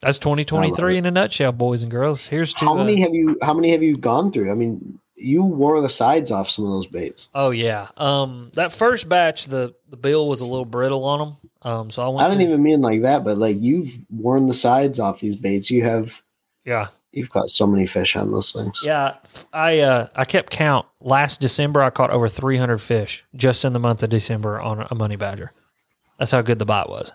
That's 0.02 0.18
2023 0.18 0.96
in 0.98 1.06
a 1.06 1.10
nutshell, 1.10 1.52
boys 1.52 1.82
and 1.82 1.90
girls. 1.90 2.26
Here's 2.26 2.52
to 2.54 2.64
How 2.64 2.72
uh, 2.72 2.84
many 2.84 3.00
have 3.00 3.14
you? 3.14 3.38
How 3.40 3.54
many 3.54 3.70
have 3.70 3.84
you 3.84 3.96
gone 3.96 4.32
through? 4.32 4.50
I 4.50 4.54
mean, 4.54 4.98
you 5.14 5.44
wore 5.44 5.80
the 5.80 5.88
sides 5.88 6.30
off 6.30 6.50
some 6.50 6.64
of 6.64 6.72
those 6.72 6.88
baits. 6.88 7.28
Oh 7.34 7.50
yeah. 7.50 7.88
Um, 7.96 8.50
that 8.54 8.72
first 8.72 9.08
batch, 9.08 9.46
the 9.46 9.74
the 9.88 9.96
bill 9.96 10.28
was 10.28 10.40
a 10.40 10.44
little 10.44 10.64
brittle 10.64 11.04
on 11.04 11.18
them. 11.20 11.36
Um, 11.62 11.90
so 11.90 12.02
I 12.02 12.08
went. 12.08 12.20
I 12.20 12.28
don't 12.28 12.38
through- 12.38 12.48
even 12.48 12.62
mean 12.62 12.80
like 12.80 13.02
that, 13.02 13.22
but 13.22 13.38
like 13.38 13.56
you've 13.60 13.94
worn 14.10 14.46
the 14.46 14.54
sides 14.54 14.98
off 14.98 15.20
these 15.20 15.36
baits. 15.36 15.70
You 15.70 15.84
have 15.84 16.20
Yeah, 16.64 16.88
you've 17.12 17.30
caught 17.30 17.50
so 17.50 17.66
many 17.66 17.86
fish 17.86 18.16
on 18.16 18.32
those 18.32 18.52
things. 18.52 18.82
yeah. 18.84 19.16
I 19.52 19.80
uh 19.80 20.08
I 20.14 20.24
kept 20.24 20.50
count. 20.50 20.86
Last 21.00 21.40
December, 21.40 21.82
I 21.82 21.90
caught 21.90 22.10
over 22.10 22.28
300 22.28 22.78
fish 22.78 23.24
just 23.36 23.64
in 23.64 23.72
the 23.72 23.78
month 23.78 24.02
of 24.02 24.10
December 24.10 24.60
on 24.60 24.86
a 24.90 24.94
money 24.94 25.16
badger. 25.16 25.52
That's 26.18 26.30
how 26.30 26.42
good 26.42 26.58
the 26.58 26.64
bite 26.64 26.88
was. 26.88 27.12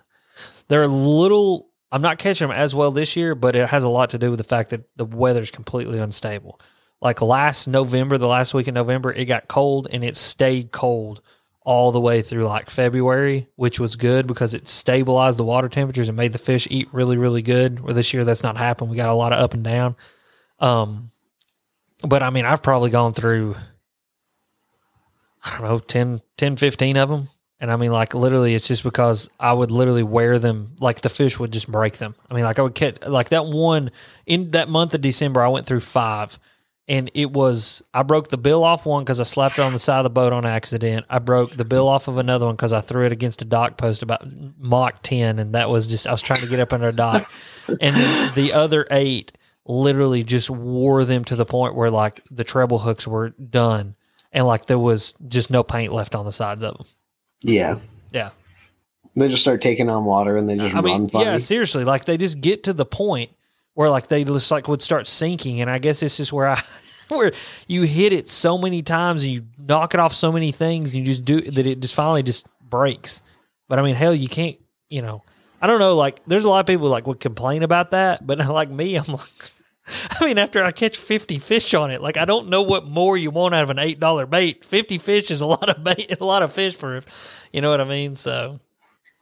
They're 0.67 0.83
a 0.83 0.87
little. 0.87 1.69
I'm 1.91 2.01
not 2.01 2.19
catching 2.19 2.49
them 2.49 2.57
as 2.57 2.75
well 2.75 2.91
this 2.91 3.15
year, 3.15 3.33
but 3.33 3.55
it 3.55 3.69
has 3.69 3.85
a 3.85 3.89
lot 3.89 4.09
to 4.09 4.17
do 4.17 4.29
with 4.29 4.37
the 4.39 4.43
fact 4.43 4.71
that 4.71 4.89
the 4.97 5.05
weather's 5.05 5.51
completely 5.51 5.99
unstable. 5.99 6.59
Like 7.01 7.21
last 7.21 7.67
November, 7.67 8.17
the 8.17 8.27
last 8.27 8.53
week 8.53 8.67
in 8.67 8.73
November, 8.73 9.13
it 9.13 9.25
got 9.25 9.47
cold 9.47 9.87
and 9.91 10.03
it 10.03 10.17
stayed 10.17 10.71
cold 10.71 11.21
all 11.67 11.91
the 11.91 11.99
way 11.99 12.21
through 12.21 12.45
like 12.45 12.69
February, 12.69 13.45
which 13.57 13.77
was 13.77 13.97
good 13.97 14.25
because 14.25 14.53
it 14.53 14.69
stabilized 14.69 15.37
the 15.37 15.43
water 15.43 15.67
temperatures 15.67 16.07
and 16.07 16.15
made 16.15 16.31
the 16.31 16.39
fish 16.39 16.65
eat 16.71 16.87
really, 16.93 17.17
really 17.17 17.41
good. 17.41 17.81
Where 17.81 17.93
this 17.93 18.13
year 18.13 18.23
that's 18.23 18.41
not 18.41 18.55
happened. 18.55 18.89
We 18.89 18.95
got 18.95 19.09
a 19.09 19.13
lot 19.13 19.33
of 19.33 19.39
up 19.39 19.53
and 19.53 19.65
down. 19.65 19.97
Um, 20.59 21.11
but 22.07 22.23
I 22.23 22.29
mean, 22.29 22.45
I've 22.45 22.63
probably 22.63 22.89
gone 22.89 23.11
through, 23.11 23.57
I 25.43 25.57
don't 25.57 25.67
know, 25.67 25.79
10, 25.79 26.21
10 26.37 26.55
15 26.55 26.95
of 26.95 27.09
them. 27.09 27.27
And 27.59 27.69
I 27.69 27.75
mean, 27.75 27.91
like 27.91 28.13
literally, 28.13 28.55
it's 28.55 28.69
just 28.69 28.83
because 28.83 29.29
I 29.37 29.51
would 29.51 29.69
literally 29.69 30.03
wear 30.03 30.39
them, 30.39 30.73
like 30.79 31.01
the 31.01 31.09
fish 31.09 31.37
would 31.37 31.51
just 31.51 31.69
break 31.69 31.97
them. 31.97 32.15
I 32.31 32.33
mean, 32.33 32.45
like 32.45 32.59
I 32.59 32.61
would 32.61 32.75
catch, 32.75 33.05
like 33.05 33.27
that 33.29 33.45
one 33.45 33.91
in 34.25 34.51
that 34.51 34.69
month 34.69 34.93
of 34.93 35.01
December, 35.01 35.41
I 35.41 35.49
went 35.49 35.65
through 35.65 35.81
five 35.81 36.39
and 36.87 37.11
it 37.13 37.31
was 37.31 37.81
I 37.93 38.03
broke 38.03 38.29
the 38.29 38.37
bill 38.37 38.63
off 38.63 38.85
one 38.85 39.03
because 39.03 39.19
I 39.19 39.23
slapped 39.23 39.59
it 39.59 39.61
on 39.61 39.73
the 39.73 39.79
side 39.79 39.99
of 39.99 40.03
the 40.05 40.09
boat 40.09 40.31
on 40.31 40.45
accident. 40.45 41.05
I 41.09 41.19
broke 41.19 41.51
the 41.51 41.65
bill 41.65 41.87
off 41.87 42.07
of 42.07 42.17
another 42.17 42.45
one 42.45 42.55
because 42.55 42.73
I 42.73 42.81
threw 42.81 43.05
it 43.05 43.11
against 43.11 43.41
a 43.41 43.45
dock 43.45 43.77
post 43.77 44.01
about 44.01 44.25
Mach 44.57 45.01
ten, 45.01 45.39
and 45.39 45.53
that 45.53 45.69
was 45.69 45.87
just 45.87 46.07
I 46.07 46.11
was 46.11 46.21
trying 46.21 46.41
to 46.41 46.47
get 46.47 46.59
up 46.59 46.73
under 46.73 46.87
a 46.87 46.93
dock, 46.93 47.29
and 47.67 47.95
then 47.95 48.33
the 48.35 48.53
other 48.53 48.87
eight 48.89 49.33
literally 49.65 50.23
just 50.23 50.49
wore 50.49 51.03
them 51.03 51.25
to 51.25 51.35
the 51.35 51.45
point 51.45 51.75
where 51.75 51.91
like 51.91 52.23
the 52.31 52.45
treble 52.45 52.79
hooks 52.79 53.05
were 53.05 53.29
done, 53.31 53.95
and 54.31 54.47
like 54.47 54.67
there 54.67 54.79
was 54.79 55.13
just 55.27 55.51
no 55.51 55.63
paint 55.63 55.91
left 55.91 56.15
on 56.15 56.25
the 56.25 56.31
sides 56.31 56.63
of 56.63 56.77
them. 56.77 56.87
Yeah, 57.41 57.79
Yeah, 58.11 58.29
they 59.15 59.27
just 59.27 59.41
start 59.41 59.61
taking 59.61 59.89
on 59.89 60.05
water 60.05 60.37
and 60.37 60.49
they 60.49 60.55
just 60.55 60.75
I 60.75 60.81
mean, 60.81 61.09
funny. 61.09 61.25
yeah, 61.25 61.37
seriously, 61.37 61.83
like 61.83 62.05
they 62.05 62.17
just 62.17 62.39
get 62.39 62.63
to 62.63 62.73
the 62.73 62.85
point 62.85 63.31
where 63.77 63.91
like 63.91 64.07
they 64.07 64.23
just 64.23 64.49
like 64.49 64.67
would 64.67 64.81
start 64.81 65.07
sinking, 65.07 65.61
and 65.61 65.69
I 65.69 65.77
guess 65.77 65.99
this 65.99 66.19
is 66.19 66.33
where 66.33 66.47
I 66.47 66.63
where 67.09 67.31
you 67.67 67.83
hit 67.83 68.11
it 68.11 68.27
so 68.27 68.57
many 68.57 68.81
times 68.81 69.21
and 69.21 69.31
you 69.31 69.43
knock 69.55 69.93
it 69.93 69.99
off 69.99 70.15
so 70.15 70.31
many 70.31 70.51
things, 70.51 70.89
and 70.89 70.97
you 70.97 71.05
just 71.05 71.23
do 71.23 71.39
that 71.41 71.63
it 71.67 71.79
just 71.79 71.93
finally 71.93 72.23
just 72.23 72.47
breaks. 72.59 73.21
But 73.69 73.77
I 73.77 73.83
mean, 73.83 73.93
hell, 73.93 74.15
you 74.15 74.29
can't, 74.29 74.57
you 74.89 75.03
know, 75.03 75.23
I 75.61 75.67
don't 75.67 75.77
know. 75.77 75.95
Like, 75.95 76.25
there's 76.25 76.43
a 76.43 76.49
lot 76.49 76.61
of 76.61 76.65
people 76.65 76.89
like 76.89 77.05
would 77.05 77.19
complain 77.19 77.61
about 77.61 77.91
that, 77.91 78.25
but 78.25 78.39
like 78.49 78.71
me, 78.71 78.95
I'm 78.95 79.05
like. 79.05 79.29
I 80.19 80.25
mean, 80.25 80.37
after 80.37 80.61
I 80.65 80.73
catch 80.73 80.97
50 80.97 81.39
fish 81.39 81.73
on 81.73 81.91
it, 81.91 82.01
like 82.01 82.17
I 82.17 82.25
don't 82.25 82.49
know 82.49 82.61
what 82.63 82.85
more 82.85 83.15
you 83.15 83.29
want 83.31 83.55
out 83.55 83.63
of 83.63 83.69
an 83.69 83.77
$8 83.77 84.29
bait. 84.29 84.65
50 84.65 84.97
fish 84.97 85.31
is 85.31 85.39
a 85.39 85.45
lot 85.45 85.69
of 85.69 85.81
bait, 85.81 86.19
a 86.19 86.25
lot 86.25 86.43
of 86.43 86.51
fish 86.51 86.75
for, 86.75 87.01
you 87.53 87.61
know 87.61 87.69
what 87.69 87.79
I 87.79 87.85
mean? 87.85 88.17
So, 88.17 88.59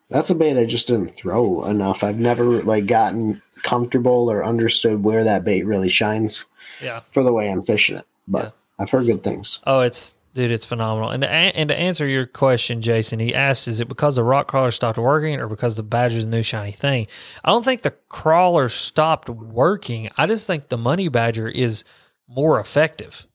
That's 0.09 0.29
a 0.29 0.35
bait 0.35 0.57
I 0.57 0.65
just 0.65 0.87
didn't 0.87 1.15
throw 1.15 1.63
enough. 1.65 2.03
I've 2.03 2.19
never 2.19 2.63
like 2.63 2.85
gotten 2.85 3.41
comfortable 3.63 4.29
or 4.29 4.45
understood 4.45 5.03
where 5.03 5.23
that 5.23 5.43
bait 5.43 5.63
really 5.63 5.89
shines 5.89 6.45
yeah. 6.81 7.01
for 7.11 7.23
the 7.23 7.33
way 7.33 7.49
I'm 7.49 7.63
fishing 7.63 7.97
it. 7.97 8.05
But 8.27 8.43
Yeah. 8.43 8.51
I've 8.77 8.89
heard 8.89 9.05
good 9.05 9.23
things. 9.23 9.59
Oh, 9.65 9.79
it's 9.79 10.15
dude, 10.33 10.51
it's 10.51 10.65
phenomenal. 10.65 11.09
And 11.09 11.23
to, 11.23 11.29
and 11.29 11.69
to 11.69 11.79
answer 11.79 12.05
your 12.05 12.25
question, 12.25 12.81
Jason, 12.81 13.19
he 13.19 13.33
asked, 13.33 13.67
"Is 13.67 13.79
it 13.79 13.87
because 13.87 14.17
the 14.17 14.23
rock 14.23 14.47
crawler 14.47 14.71
stopped 14.71 14.99
working, 14.99 15.39
or 15.39 15.47
because 15.47 15.75
the 15.75 15.83
badger's 15.83 16.25
a 16.25 16.27
new 16.27 16.43
shiny 16.43 16.73
thing?" 16.73 17.07
I 17.43 17.49
don't 17.49 17.65
think 17.65 17.81
the 17.81 17.95
crawler 18.09 18.69
stopped 18.69 19.29
working. 19.29 20.09
I 20.17 20.27
just 20.27 20.45
think 20.45 20.69
the 20.69 20.77
money 20.77 21.07
badger 21.07 21.47
is 21.47 21.83
more 22.27 22.59
effective. 22.59 23.25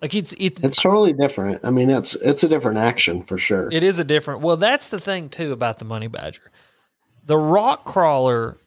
Like 0.00 0.14
it's 0.14 0.32
it, 0.34 0.62
It's 0.62 0.80
totally 0.80 1.12
different. 1.12 1.64
I 1.64 1.70
mean, 1.70 1.90
it's 1.90 2.14
it's 2.16 2.44
a 2.44 2.48
different 2.48 2.78
action 2.78 3.22
for 3.24 3.36
sure. 3.36 3.68
it 3.72 3.82
is 3.82 3.98
a 3.98 4.04
different. 4.04 4.40
Well, 4.40 4.56
that's 4.56 4.88
the 4.88 5.00
thing 5.00 5.28
too 5.28 5.52
about 5.52 5.78
the 5.80 5.84
money 5.84 6.06
badger. 6.06 6.50
The 7.26 7.36
rock 7.36 7.84
crawler, 7.84 8.58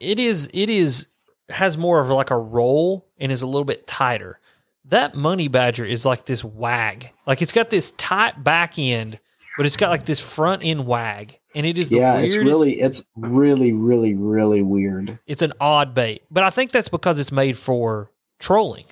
it 0.00 0.18
is 0.18 0.48
it 0.52 0.68
is 0.68 1.08
has 1.48 1.78
more 1.78 2.00
of 2.00 2.08
like 2.10 2.30
a 2.30 2.36
roll 2.36 3.06
and 3.18 3.32
is 3.32 3.42
a 3.42 3.46
little 3.46 3.64
bit 3.64 3.86
tighter. 3.86 4.38
That 4.84 5.14
money 5.14 5.48
badger 5.48 5.84
is 5.84 6.04
like 6.04 6.26
this 6.26 6.44
wag. 6.44 7.10
Like 7.26 7.40
it's 7.42 7.52
got 7.52 7.70
this 7.70 7.90
tight 7.92 8.44
back 8.44 8.78
end, 8.78 9.18
but 9.56 9.64
it's 9.66 9.76
got 9.76 9.90
like 9.90 10.04
this 10.04 10.20
front 10.20 10.62
end 10.62 10.86
wag, 10.86 11.38
and 11.54 11.64
it 11.66 11.78
is 11.78 11.88
the 11.88 11.96
yeah, 11.96 12.16
weirdest. 12.16 12.36
it's 12.36 12.44
really 12.44 12.80
it's 12.80 13.06
really 13.16 13.72
really 13.72 14.14
really 14.14 14.62
weird. 14.62 15.18
it's 15.26 15.42
an 15.42 15.52
odd 15.58 15.94
bait, 15.94 16.22
but 16.30 16.44
I 16.44 16.50
think 16.50 16.70
that's 16.72 16.90
because 16.90 17.18
it's 17.18 17.32
made 17.32 17.56
for 17.56 18.10
trolling. 18.38 18.84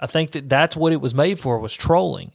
I 0.00 0.06
think 0.06 0.32
that 0.32 0.48
that's 0.48 0.76
what 0.76 0.92
it 0.92 1.00
was 1.00 1.14
made 1.14 1.38
for 1.38 1.58
was 1.58 1.74
trolling. 1.74 2.32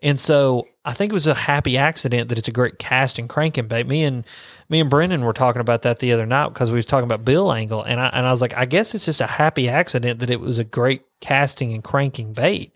And 0.00 0.20
so 0.20 0.68
I 0.84 0.92
think 0.92 1.12
it 1.12 1.14
was 1.14 1.26
a 1.26 1.34
happy 1.34 1.76
accident 1.76 2.28
that 2.28 2.38
it's 2.38 2.48
a 2.48 2.52
great 2.52 2.78
cast 2.78 3.18
and 3.18 3.28
cranking 3.28 3.66
bait. 3.66 3.86
Me 3.86 4.04
and 4.04 4.24
me 4.68 4.80
and 4.80 4.88
Brendan 4.88 5.24
were 5.24 5.32
talking 5.32 5.60
about 5.60 5.82
that 5.82 5.98
the 5.98 6.12
other 6.12 6.26
night 6.26 6.50
because 6.50 6.70
we 6.70 6.76
was 6.76 6.86
talking 6.86 7.04
about 7.04 7.24
bill 7.24 7.52
angle, 7.52 7.82
and 7.82 7.98
I 7.98 8.08
and 8.08 8.24
I 8.24 8.30
was 8.30 8.40
like, 8.40 8.56
I 8.56 8.64
guess 8.64 8.94
it's 8.94 9.06
just 9.06 9.20
a 9.20 9.26
happy 9.26 9.68
accident 9.68 10.20
that 10.20 10.30
it 10.30 10.40
was 10.40 10.58
a 10.58 10.64
great 10.64 11.02
casting 11.20 11.72
and 11.72 11.82
cranking 11.82 12.32
bait. 12.32 12.72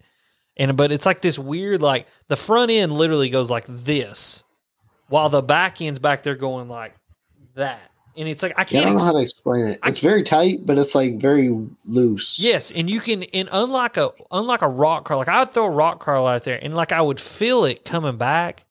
And 0.56 0.76
but 0.76 0.90
it's 0.90 1.06
like 1.06 1.20
this 1.20 1.38
weird, 1.38 1.80
like 1.80 2.08
the 2.26 2.36
front 2.36 2.72
end 2.72 2.92
literally 2.92 3.30
goes 3.30 3.50
like 3.50 3.66
this, 3.68 4.42
while 5.08 5.28
the 5.28 5.42
back 5.42 5.80
end's 5.80 6.00
back 6.00 6.22
there 6.22 6.34
going 6.34 6.68
like 6.68 6.96
that. 7.54 7.91
And 8.16 8.28
it's 8.28 8.42
like 8.42 8.52
I 8.58 8.64
can't. 8.64 8.72
Yeah, 8.72 8.80
I 8.80 8.84
don't 8.84 8.96
know 8.96 9.04
how 9.04 9.12
to 9.12 9.22
explain 9.22 9.66
it. 9.66 9.80
It's 9.84 9.98
very 10.00 10.22
tight, 10.22 10.66
but 10.66 10.78
it's 10.78 10.94
like 10.94 11.18
very 11.18 11.48
loose. 11.86 12.38
Yes, 12.38 12.70
and 12.70 12.90
you 12.90 13.00
can, 13.00 13.22
and 13.22 13.48
unlike 13.50 13.96
a 13.96 14.10
unlike 14.30 14.60
a 14.60 14.68
rock 14.68 15.06
car, 15.06 15.16
like 15.16 15.28
I 15.28 15.38
would 15.40 15.52
throw 15.52 15.64
a 15.64 15.70
rock 15.70 16.00
car 16.00 16.16
out 16.16 16.44
there, 16.44 16.58
and 16.62 16.74
like 16.74 16.92
I 16.92 17.00
would 17.00 17.18
feel 17.18 17.64
it 17.64 17.86
coming 17.86 18.18
back, 18.18 18.64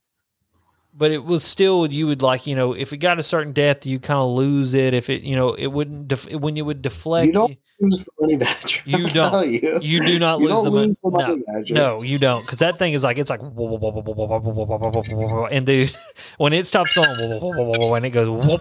but 0.96 1.10
it 1.10 1.26
was 1.26 1.44
still 1.44 1.92
you 1.92 2.06
would 2.06 2.22
like 2.22 2.46
you 2.46 2.56
know 2.56 2.74
if 2.74 2.94
it 2.94 2.98
got 2.98 3.18
a 3.18 3.24
certain 3.24 3.52
depth, 3.52 3.88
you 3.88 3.98
kind 4.00 4.20
of 4.20 4.30
lose 4.30 4.76
it. 4.76 4.94
If 4.94 5.10
it 5.10 5.24
you 5.24 5.36
know 5.36 5.56
it 5.56 5.68
wouldn't 5.68 6.08
def- 6.08 6.32
when 6.36 6.56
you 6.56 6.64
would 6.66 6.84
deflect, 6.84 7.26
You 7.26 7.34
don't 7.34 7.58
lose 7.80 8.04
the 8.04 8.12
money 8.22 8.38
badger. 8.38 8.78
You 8.86 9.08
I'll 9.08 9.14
don't. 9.14 9.32
tell 9.32 9.46
You. 9.46 9.80
you 9.82 10.06
do 10.06 10.20
not 10.20 10.40
You 10.40 10.50
lose 10.50 10.64
the 10.64 10.70
money. 10.70 10.86
lose 10.86 11.00
the 11.02 11.10
No, 11.10 11.42
badger. 11.48 11.74
no, 11.74 12.02
you 12.04 12.20
don't, 12.20 12.42
because 12.42 12.60
that 12.60 12.78
thing 12.78 12.94
is 12.94 13.04
like 13.04 13.18
it's 13.18 13.32
like 13.32 13.42
and 15.52 15.66
dude, 15.66 15.96
when 16.38 16.54
it 16.54 16.68
stops 16.68 16.94
going 16.94 17.10
and 17.96 18.06
it 18.06 18.12
goes 18.12 18.60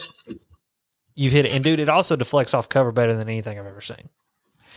whoop, 1.20 1.24
you 1.24 1.30
hit 1.30 1.46
it, 1.46 1.52
and 1.52 1.62
dude, 1.62 1.80
it 1.80 1.88
also 1.88 2.16
deflects 2.16 2.54
off 2.54 2.68
cover 2.68 2.92
better 2.92 3.14
than 3.14 3.28
anything 3.28 3.58
I've 3.58 3.66
ever 3.66 3.80
seen. 3.80 4.08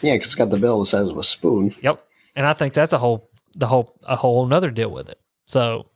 Yeah, 0.01 0.15
because 0.15 0.27
it's 0.27 0.35
got 0.35 0.49
the 0.49 0.57
bill 0.57 0.79
the 0.79 0.85
size 0.85 1.07
of 1.07 1.17
a 1.17 1.23
spoon. 1.23 1.73
Yep. 1.81 2.05
And 2.35 2.45
I 2.45 2.53
think 2.53 2.73
that's 2.73 2.93
a 2.93 2.97
whole 2.97 3.29
the 3.55 3.67
whole 3.67 3.95
a 4.03 4.15
whole 4.15 4.45
another 4.45 4.71
deal 4.71 4.89
with 4.91 5.09
it. 5.09 5.19
So 5.45 5.87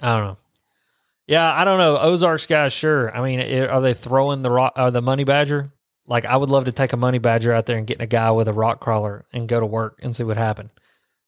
I 0.00 0.16
don't 0.16 0.26
know. 0.26 0.36
Yeah, 1.26 1.52
I 1.52 1.64
don't 1.64 1.78
know. 1.78 1.98
Ozarks 1.98 2.46
guys, 2.46 2.72
sure. 2.72 3.14
I 3.14 3.22
mean, 3.22 3.40
are 3.68 3.80
they 3.80 3.94
throwing 3.94 4.42
the 4.42 4.50
rock 4.50 4.72
or 4.76 4.90
the 4.90 5.02
money 5.02 5.24
badger? 5.24 5.72
Like, 6.06 6.24
I 6.24 6.36
would 6.36 6.48
love 6.48 6.64
to 6.64 6.72
take 6.72 6.94
a 6.94 6.96
money 6.96 7.18
badger 7.18 7.52
out 7.52 7.66
there 7.66 7.76
and 7.76 7.86
get 7.86 8.00
a 8.00 8.06
guy 8.06 8.30
with 8.30 8.48
a 8.48 8.52
rock 8.54 8.80
crawler 8.80 9.26
and 9.30 9.46
go 9.46 9.60
to 9.60 9.66
work 9.66 10.00
and 10.02 10.16
see 10.16 10.24
what 10.24 10.38
happened. 10.38 10.70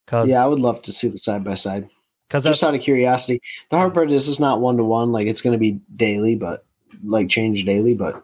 Cause, 0.06 0.30
Yeah, 0.30 0.42
I 0.42 0.48
would 0.48 0.58
love 0.58 0.80
to 0.82 0.92
see 0.92 1.08
the 1.08 1.18
side 1.18 1.44
by 1.44 1.54
side. 1.54 1.90
cause 2.30 2.44
Just 2.44 2.64
out 2.64 2.74
of 2.74 2.80
curiosity. 2.80 3.42
The 3.70 3.76
hard 3.76 3.92
part 3.92 4.10
is 4.10 4.26
it's 4.26 4.40
not 4.40 4.62
one 4.62 4.78
to 4.78 4.84
one. 4.84 5.12
Like 5.12 5.26
it's 5.26 5.42
going 5.42 5.52
to 5.52 5.58
be 5.58 5.80
daily, 5.94 6.34
but 6.34 6.64
like 7.04 7.28
change 7.28 7.64
daily. 7.64 7.94
But 7.94 8.22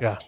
Yeah. 0.00 0.18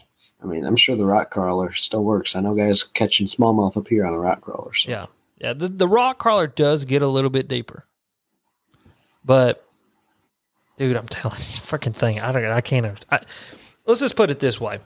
I 0.43 0.47
mean, 0.47 0.65
I'm 0.65 0.77
sure 0.77 0.97
the 0.97 1.05
rock 1.05 1.31
crawler 1.31 1.75
still 1.75 2.03
works. 2.03 2.35
I 2.35 2.41
know 2.41 2.55
guys 2.55 2.83
catching 2.83 3.27
smallmouth 3.27 3.77
up 3.77 3.89
here 3.89 4.07
on 4.07 4.15
a 4.15 4.19
rock 4.19 4.41
crawler. 4.41 4.73
So. 4.73 4.91
yeah, 4.91 5.07
yeah. 5.39 5.53
The, 5.53 5.69
the 5.69 5.87
rock 5.87 6.19
crawler 6.19 6.47
does 6.47 6.87
get 6.87 7.03
a 7.03 7.07
little 7.07 7.29
bit 7.29 7.47
deeper, 7.47 7.85
but 9.25 9.67
dude, 10.79 10.97
I'm 10.97 11.09
telling 11.09 11.37
you, 11.37 11.43
freaking 11.43 11.95
thing. 11.95 12.21
I 12.21 12.33
don't. 12.33 12.45
I 12.45 12.63
can't. 12.63 13.05
I, 13.11 13.21
let's 13.87 14.01
just 14.01 14.17
put 14.17 14.31
it 14.31 14.41
this 14.41 14.61
way. 14.61 14.79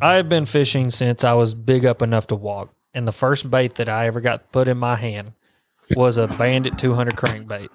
I've 0.00 0.30
been 0.30 0.46
fishing 0.46 0.90
since 0.90 1.22
I 1.22 1.34
was 1.34 1.54
big 1.54 1.84
up 1.84 2.00
enough 2.00 2.26
to 2.28 2.34
walk, 2.34 2.72
and 2.94 3.06
the 3.06 3.12
first 3.12 3.50
bait 3.50 3.74
that 3.74 3.88
I 3.90 4.06
ever 4.06 4.22
got 4.22 4.50
put 4.52 4.68
in 4.68 4.78
my 4.78 4.96
hand 4.96 5.34
was 5.94 6.16
a 6.16 6.26
Bandit 6.26 6.78
200 6.78 7.14
crankbait. 7.14 7.68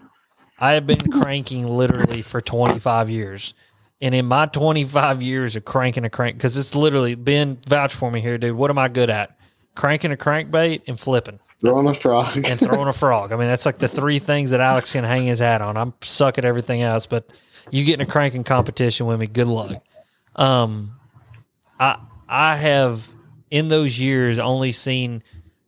I 0.57 0.71
have 0.71 0.87
been 0.87 1.11
cranking 1.11 1.67
literally 1.67 2.21
for 2.21 2.41
25 2.41 3.09
years. 3.11 3.53
And 4.01 4.13
in 4.13 4.26
my 4.26 4.45
25 4.45 5.22
years 5.22 5.55
of 5.55 5.65
cranking 5.65 6.03
a 6.03 6.09
crank, 6.09 6.35
because 6.38 6.57
it's 6.57 6.76
literally 6.76 7.15
been 7.15 7.57
vouch 7.67 7.93
for 7.93 8.11
me 8.11 8.22
here, 8.22 8.38
dude. 8.38 8.55
What 8.55 8.69
am 8.69 8.77
I 8.77 8.88
good 8.89 9.09
at? 9.09 9.38
Cranking 9.73 10.11
a 10.11 10.17
crankbait 10.17 10.84
and 10.88 10.99
flipping 10.99 11.39
Throwing 11.59 11.88
a 11.88 11.93
frog. 11.93 12.35
and 12.45 12.59
throwing 12.59 12.88
a 12.88 12.93
frog. 12.93 13.31
I 13.31 13.38
mean, 13.38 13.47
that's 13.47 13.65
like 13.65 13.77
the 13.77 13.88
three 13.88 14.19
things 14.19 14.51
that 14.51 14.59
Alex 14.59 14.91
can 14.91 15.03
hang 15.03 15.26
his 15.26 15.39
hat 15.39 15.61
on. 15.61 15.77
I'm 15.77 15.93
suck 16.01 16.38
at 16.38 16.45
everything 16.45 16.81
else, 16.81 17.05
but 17.05 17.31
you 17.72 17.84
get 17.85 17.95
in 17.95 18.01
a 18.01 18.05
cranking 18.05 18.43
competition 18.43 19.05
with 19.05 19.19
me, 19.19 19.27
good 19.27 19.47
luck. 19.47 19.81
Um, 20.35 20.99
I 21.80 21.97
I 22.27 22.57
have 22.57 23.09
in 23.49 23.69
those 23.69 23.99
years 23.99 24.38
only 24.38 24.73
seen 24.73 25.23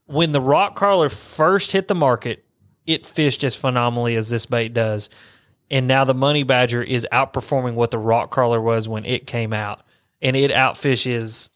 when 0.05 0.33
the 0.33 0.41
rock 0.41 0.75
crawler 0.75 1.09
first 1.09 1.71
hit 1.71 1.87
the 1.87 1.95
market, 1.95 2.45
it 2.85 3.05
fished 3.05 3.43
as 3.43 3.55
phenomenally 3.55 4.15
as 4.15 4.29
this 4.29 4.45
bait 4.45 4.73
does. 4.73 5.09
And 5.69 5.87
now 5.87 6.05
the 6.05 6.13
money 6.13 6.43
badger 6.43 6.81
is 6.81 7.07
outperforming 7.11 7.73
what 7.73 7.91
the 7.91 7.97
rock 7.97 8.31
crawler 8.31 8.61
was 8.61 8.87
when 8.87 9.05
it 9.05 9.27
came 9.27 9.53
out. 9.53 9.81
And 10.21 10.35
it 10.35 10.51
outfishes 10.51 11.49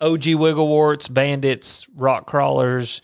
OG 0.00 0.34
Wiggle 0.34 0.66
Warts, 0.66 1.08
bandits, 1.08 1.86
rock 1.94 2.26
crawlers. 2.26 3.02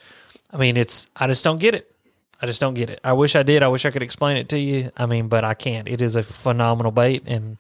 I 0.50 0.56
mean, 0.56 0.76
it's 0.76 1.08
I 1.16 1.26
just 1.26 1.44
don't 1.44 1.58
get 1.58 1.74
it. 1.74 1.94
I 2.40 2.46
just 2.46 2.60
don't 2.60 2.74
get 2.74 2.90
it. 2.90 3.00
I 3.04 3.12
wish 3.12 3.36
I 3.36 3.44
did. 3.44 3.62
I 3.62 3.68
wish 3.68 3.86
I 3.86 3.90
could 3.90 4.02
explain 4.02 4.36
it 4.36 4.48
to 4.48 4.58
you. 4.58 4.90
I 4.96 5.06
mean, 5.06 5.28
but 5.28 5.44
I 5.44 5.54
can't. 5.54 5.88
It 5.88 6.02
is 6.02 6.16
a 6.16 6.24
phenomenal 6.24 6.90
bait, 6.90 7.22
and 7.26 7.56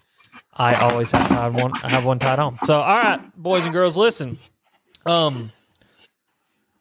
I 0.56 0.74
always 0.74 1.12
have 1.12 1.28
tied 1.28 1.54
one. 1.54 1.72
I 1.84 1.88
have 1.90 2.04
one 2.04 2.18
tied 2.18 2.40
on. 2.40 2.58
So, 2.64 2.80
all 2.80 2.96
right, 2.96 3.20
boys 3.40 3.64
and 3.64 3.72
girls, 3.72 3.96
listen. 3.96 4.38
Um, 5.06 5.52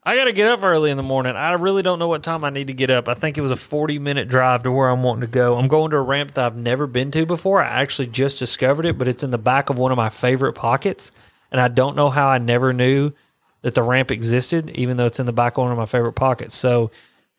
I 0.03 0.15
got 0.15 0.23
to 0.25 0.33
get 0.33 0.47
up 0.47 0.63
early 0.63 0.89
in 0.89 0.97
the 0.97 1.03
morning. 1.03 1.35
I 1.35 1.53
really 1.53 1.83
don't 1.83 1.99
know 1.99 2.07
what 2.07 2.23
time 2.23 2.43
I 2.43 2.49
need 2.49 2.67
to 2.67 2.73
get 2.73 2.89
up. 2.89 3.07
I 3.07 3.13
think 3.13 3.37
it 3.37 3.41
was 3.41 3.51
a 3.51 3.55
forty 3.55 3.99
minute 3.99 4.27
drive 4.27 4.63
to 4.63 4.71
where 4.71 4.89
I'm 4.89 5.03
wanting 5.03 5.21
to 5.21 5.27
go. 5.27 5.57
I'm 5.57 5.67
going 5.67 5.91
to 5.91 5.97
a 5.97 6.01
ramp 6.01 6.33
that 6.33 6.45
I've 6.45 6.55
never 6.55 6.87
been 6.87 7.11
to 7.11 7.25
before. 7.27 7.61
I 7.61 7.67
actually 7.67 8.07
just 8.07 8.39
discovered 8.39 8.87
it, 8.87 8.97
but 8.97 9.07
it's 9.07 9.23
in 9.23 9.29
the 9.29 9.37
back 9.37 9.69
of 9.69 9.77
one 9.77 9.91
of 9.91 9.97
my 9.97 10.09
favorite 10.09 10.53
pockets, 10.53 11.11
and 11.51 11.61
I 11.61 11.67
don't 11.67 11.95
know 11.95 12.09
how 12.09 12.27
I 12.27 12.39
never 12.39 12.73
knew 12.73 13.11
that 13.61 13.75
the 13.75 13.83
ramp 13.83 14.09
existed, 14.09 14.71
even 14.71 14.97
though 14.97 15.05
it's 15.05 15.19
in 15.19 15.27
the 15.27 15.33
back 15.33 15.57
of 15.57 15.63
one 15.63 15.71
of 15.71 15.77
my 15.77 15.85
favorite 15.85 16.13
pockets. 16.13 16.55
So 16.55 16.89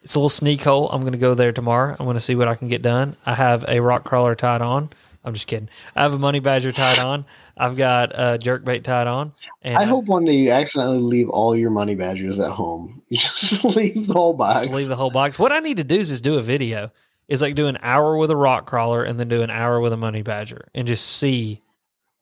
it's 0.02 0.14
a 0.14 0.18
little 0.20 0.28
sneak 0.28 0.62
hole. 0.62 0.88
I'm 0.90 1.00
going 1.00 1.12
to 1.12 1.18
go 1.18 1.34
there 1.34 1.50
tomorrow. 1.50 1.96
I'm 1.98 2.06
going 2.06 2.14
to 2.14 2.20
see 2.20 2.36
what 2.36 2.46
I 2.46 2.54
can 2.54 2.68
get 2.68 2.80
done. 2.80 3.16
I 3.26 3.34
have 3.34 3.64
a 3.66 3.80
rock 3.80 4.04
crawler 4.04 4.36
tied 4.36 4.62
on. 4.62 4.90
I'm 5.24 5.34
just 5.34 5.48
kidding. 5.48 5.68
I 5.96 6.02
have 6.02 6.14
a 6.14 6.18
money 6.18 6.38
badger 6.38 6.70
tied 6.70 7.00
on. 7.00 7.24
I've 7.56 7.76
got 7.76 8.12
a 8.14 8.38
jerk 8.38 8.64
bait 8.64 8.84
tied 8.84 9.06
on. 9.06 9.32
And 9.62 9.76
I 9.76 9.84
hope 9.84 10.06
one 10.06 10.24
day 10.24 10.32
you 10.34 10.50
accidentally 10.50 10.98
leave 10.98 11.28
all 11.28 11.54
your 11.56 11.70
money 11.70 11.94
badgers 11.94 12.38
at 12.38 12.50
home. 12.50 13.02
You 13.12 13.18
just 13.18 13.62
leave 13.76 14.06
the 14.06 14.14
whole 14.14 14.32
box. 14.32 14.60
just 14.62 14.72
leave 14.72 14.88
the 14.88 14.96
whole 14.96 15.10
box. 15.10 15.38
What 15.38 15.52
I 15.52 15.58
need 15.58 15.76
to 15.76 15.84
do 15.84 15.96
is 15.96 16.08
just 16.08 16.24
do 16.24 16.38
a 16.38 16.42
video. 16.42 16.90
Is 17.28 17.42
like 17.42 17.54
do 17.54 17.66
an 17.66 17.78
hour 17.82 18.16
with 18.16 18.30
a 18.30 18.36
rock 18.36 18.66
crawler 18.66 19.04
and 19.04 19.20
then 19.20 19.28
do 19.28 19.42
an 19.42 19.50
hour 19.50 19.80
with 19.80 19.92
a 19.92 19.96
money 19.98 20.22
badger 20.22 20.68
and 20.74 20.86
just 20.86 21.06
see, 21.06 21.60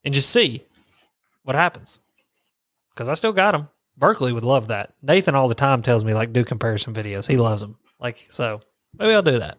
and 0.04 0.12
just 0.12 0.30
see 0.30 0.64
what 1.44 1.54
happens. 1.56 2.00
Because 2.92 3.08
I 3.08 3.14
still 3.14 3.32
got 3.32 3.52
them. 3.52 3.68
Berkley 3.96 4.32
would 4.32 4.42
love 4.42 4.68
that. 4.68 4.92
Nathan 5.00 5.34
all 5.36 5.46
the 5.48 5.54
time 5.54 5.80
tells 5.80 6.04
me 6.04 6.12
like 6.12 6.32
do 6.32 6.44
comparison 6.44 6.92
videos. 6.92 7.28
He 7.28 7.36
loves 7.36 7.60
them. 7.60 7.76
Like 8.00 8.26
so, 8.30 8.60
maybe 8.98 9.14
I'll 9.14 9.22
do 9.22 9.38
that. 9.38 9.58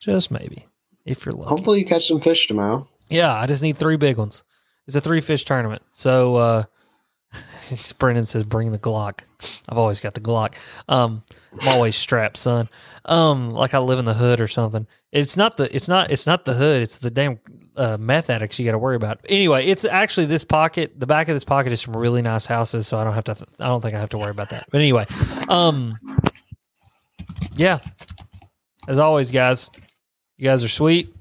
Just 0.00 0.30
maybe 0.30 0.66
if 1.04 1.24
you're 1.24 1.32
lucky. 1.32 1.48
Hopefully 1.48 1.78
you 1.80 1.86
catch 1.86 2.08
some 2.08 2.20
fish 2.20 2.46
tomorrow. 2.48 2.88
Yeah, 3.08 3.34
I 3.34 3.46
just 3.46 3.62
need 3.62 3.76
three 3.78 3.96
big 3.96 4.16
ones. 4.18 4.42
It's 4.90 4.96
a 4.96 5.00
three 5.00 5.20
fish 5.20 5.44
tournament. 5.44 5.82
So 5.92 6.34
uh 6.34 6.64
Brendan 8.00 8.26
says 8.26 8.42
bring 8.42 8.72
the 8.72 8.78
Glock. 8.78 9.20
I've 9.68 9.78
always 9.78 10.00
got 10.00 10.14
the 10.14 10.20
Glock. 10.20 10.56
Um 10.88 11.22
I'm 11.60 11.68
always 11.68 11.94
strapped, 11.94 12.38
son. 12.38 12.68
Um 13.04 13.52
like 13.52 13.72
I 13.72 13.78
live 13.78 14.00
in 14.00 14.04
the 14.04 14.14
hood 14.14 14.40
or 14.40 14.48
something. 14.48 14.88
It's 15.12 15.36
not 15.36 15.56
the 15.58 15.74
it's 15.74 15.86
not 15.86 16.10
it's 16.10 16.26
not 16.26 16.44
the 16.44 16.54
hood, 16.54 16.82
it's 16.82 16.98
the 16.98 17.08
damn 17.08 17.38
uh, 17.76 17.96
meth 18.00 18.30
addicts 18.30 18.58
you 18.58 18.64
got 18.64 18.72
to 18.72 18.78
worry 18.78 18.96
about. 18.96 19.24
Anyway, 19.28 19.64
it's 19.64 19.84
actually 19.84 20.26
this 20.26 20.42
pocket. 20.42 20.98
The 20.98 21.06
back 21.06 21.28
of 21.28 21.36
this 21.36 21.44
pocket 21.44 21.72
is 21.72 21.80
some 21.80 21.96
really 21.96 22.20
nice 22.20 22.44
houses, 22.44 22.88
so 22.88 22.98
I 22.98 23.04
don't 23.04 23.14
have 23.14 23.24
to. 23.24 23.46
I 23.60 23.68
don't 23.68 23.80
think 23.80 23.94
I 23.94 24.00
have 24.00 24.08
to 24.10 24.18
worry 24.18 24.32
about 24.32 24.50
that. 24.50 24.66
But 24.72 24.80
anyway, 24.80 25.06
um, 25.48 25.96
yeah. 27.54 27.78
As 28.88 28.98
always, 28.98 29.30
guys, 29.30 29.70
you 30.36 30.44
guys 30.44 30.64
are 30.64 30.68
sweet, 30.68 31.14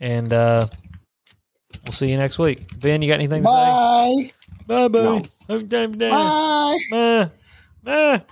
and 0.00 0.32
uh, 0.32 0.66
we'll 1.84 1.92
see 1.92 2.10
you 2.10 2.16
next 2.16 2.38
week. 2.38 2.60
Ben, 2.80 3.02
you 3.02 3.08
got 3.08 3.14
anything 3.20 3.42
to 3.42 3.48
Bye. 3.48 4.14
say? 4.28 4.32
Bye, 4.66 4.88
No. 4.88 5.20
bye. 5.20 5.28
Bye. 6.10 6.80
Bye. 6.90 7.30
Bye. 8.18 8.22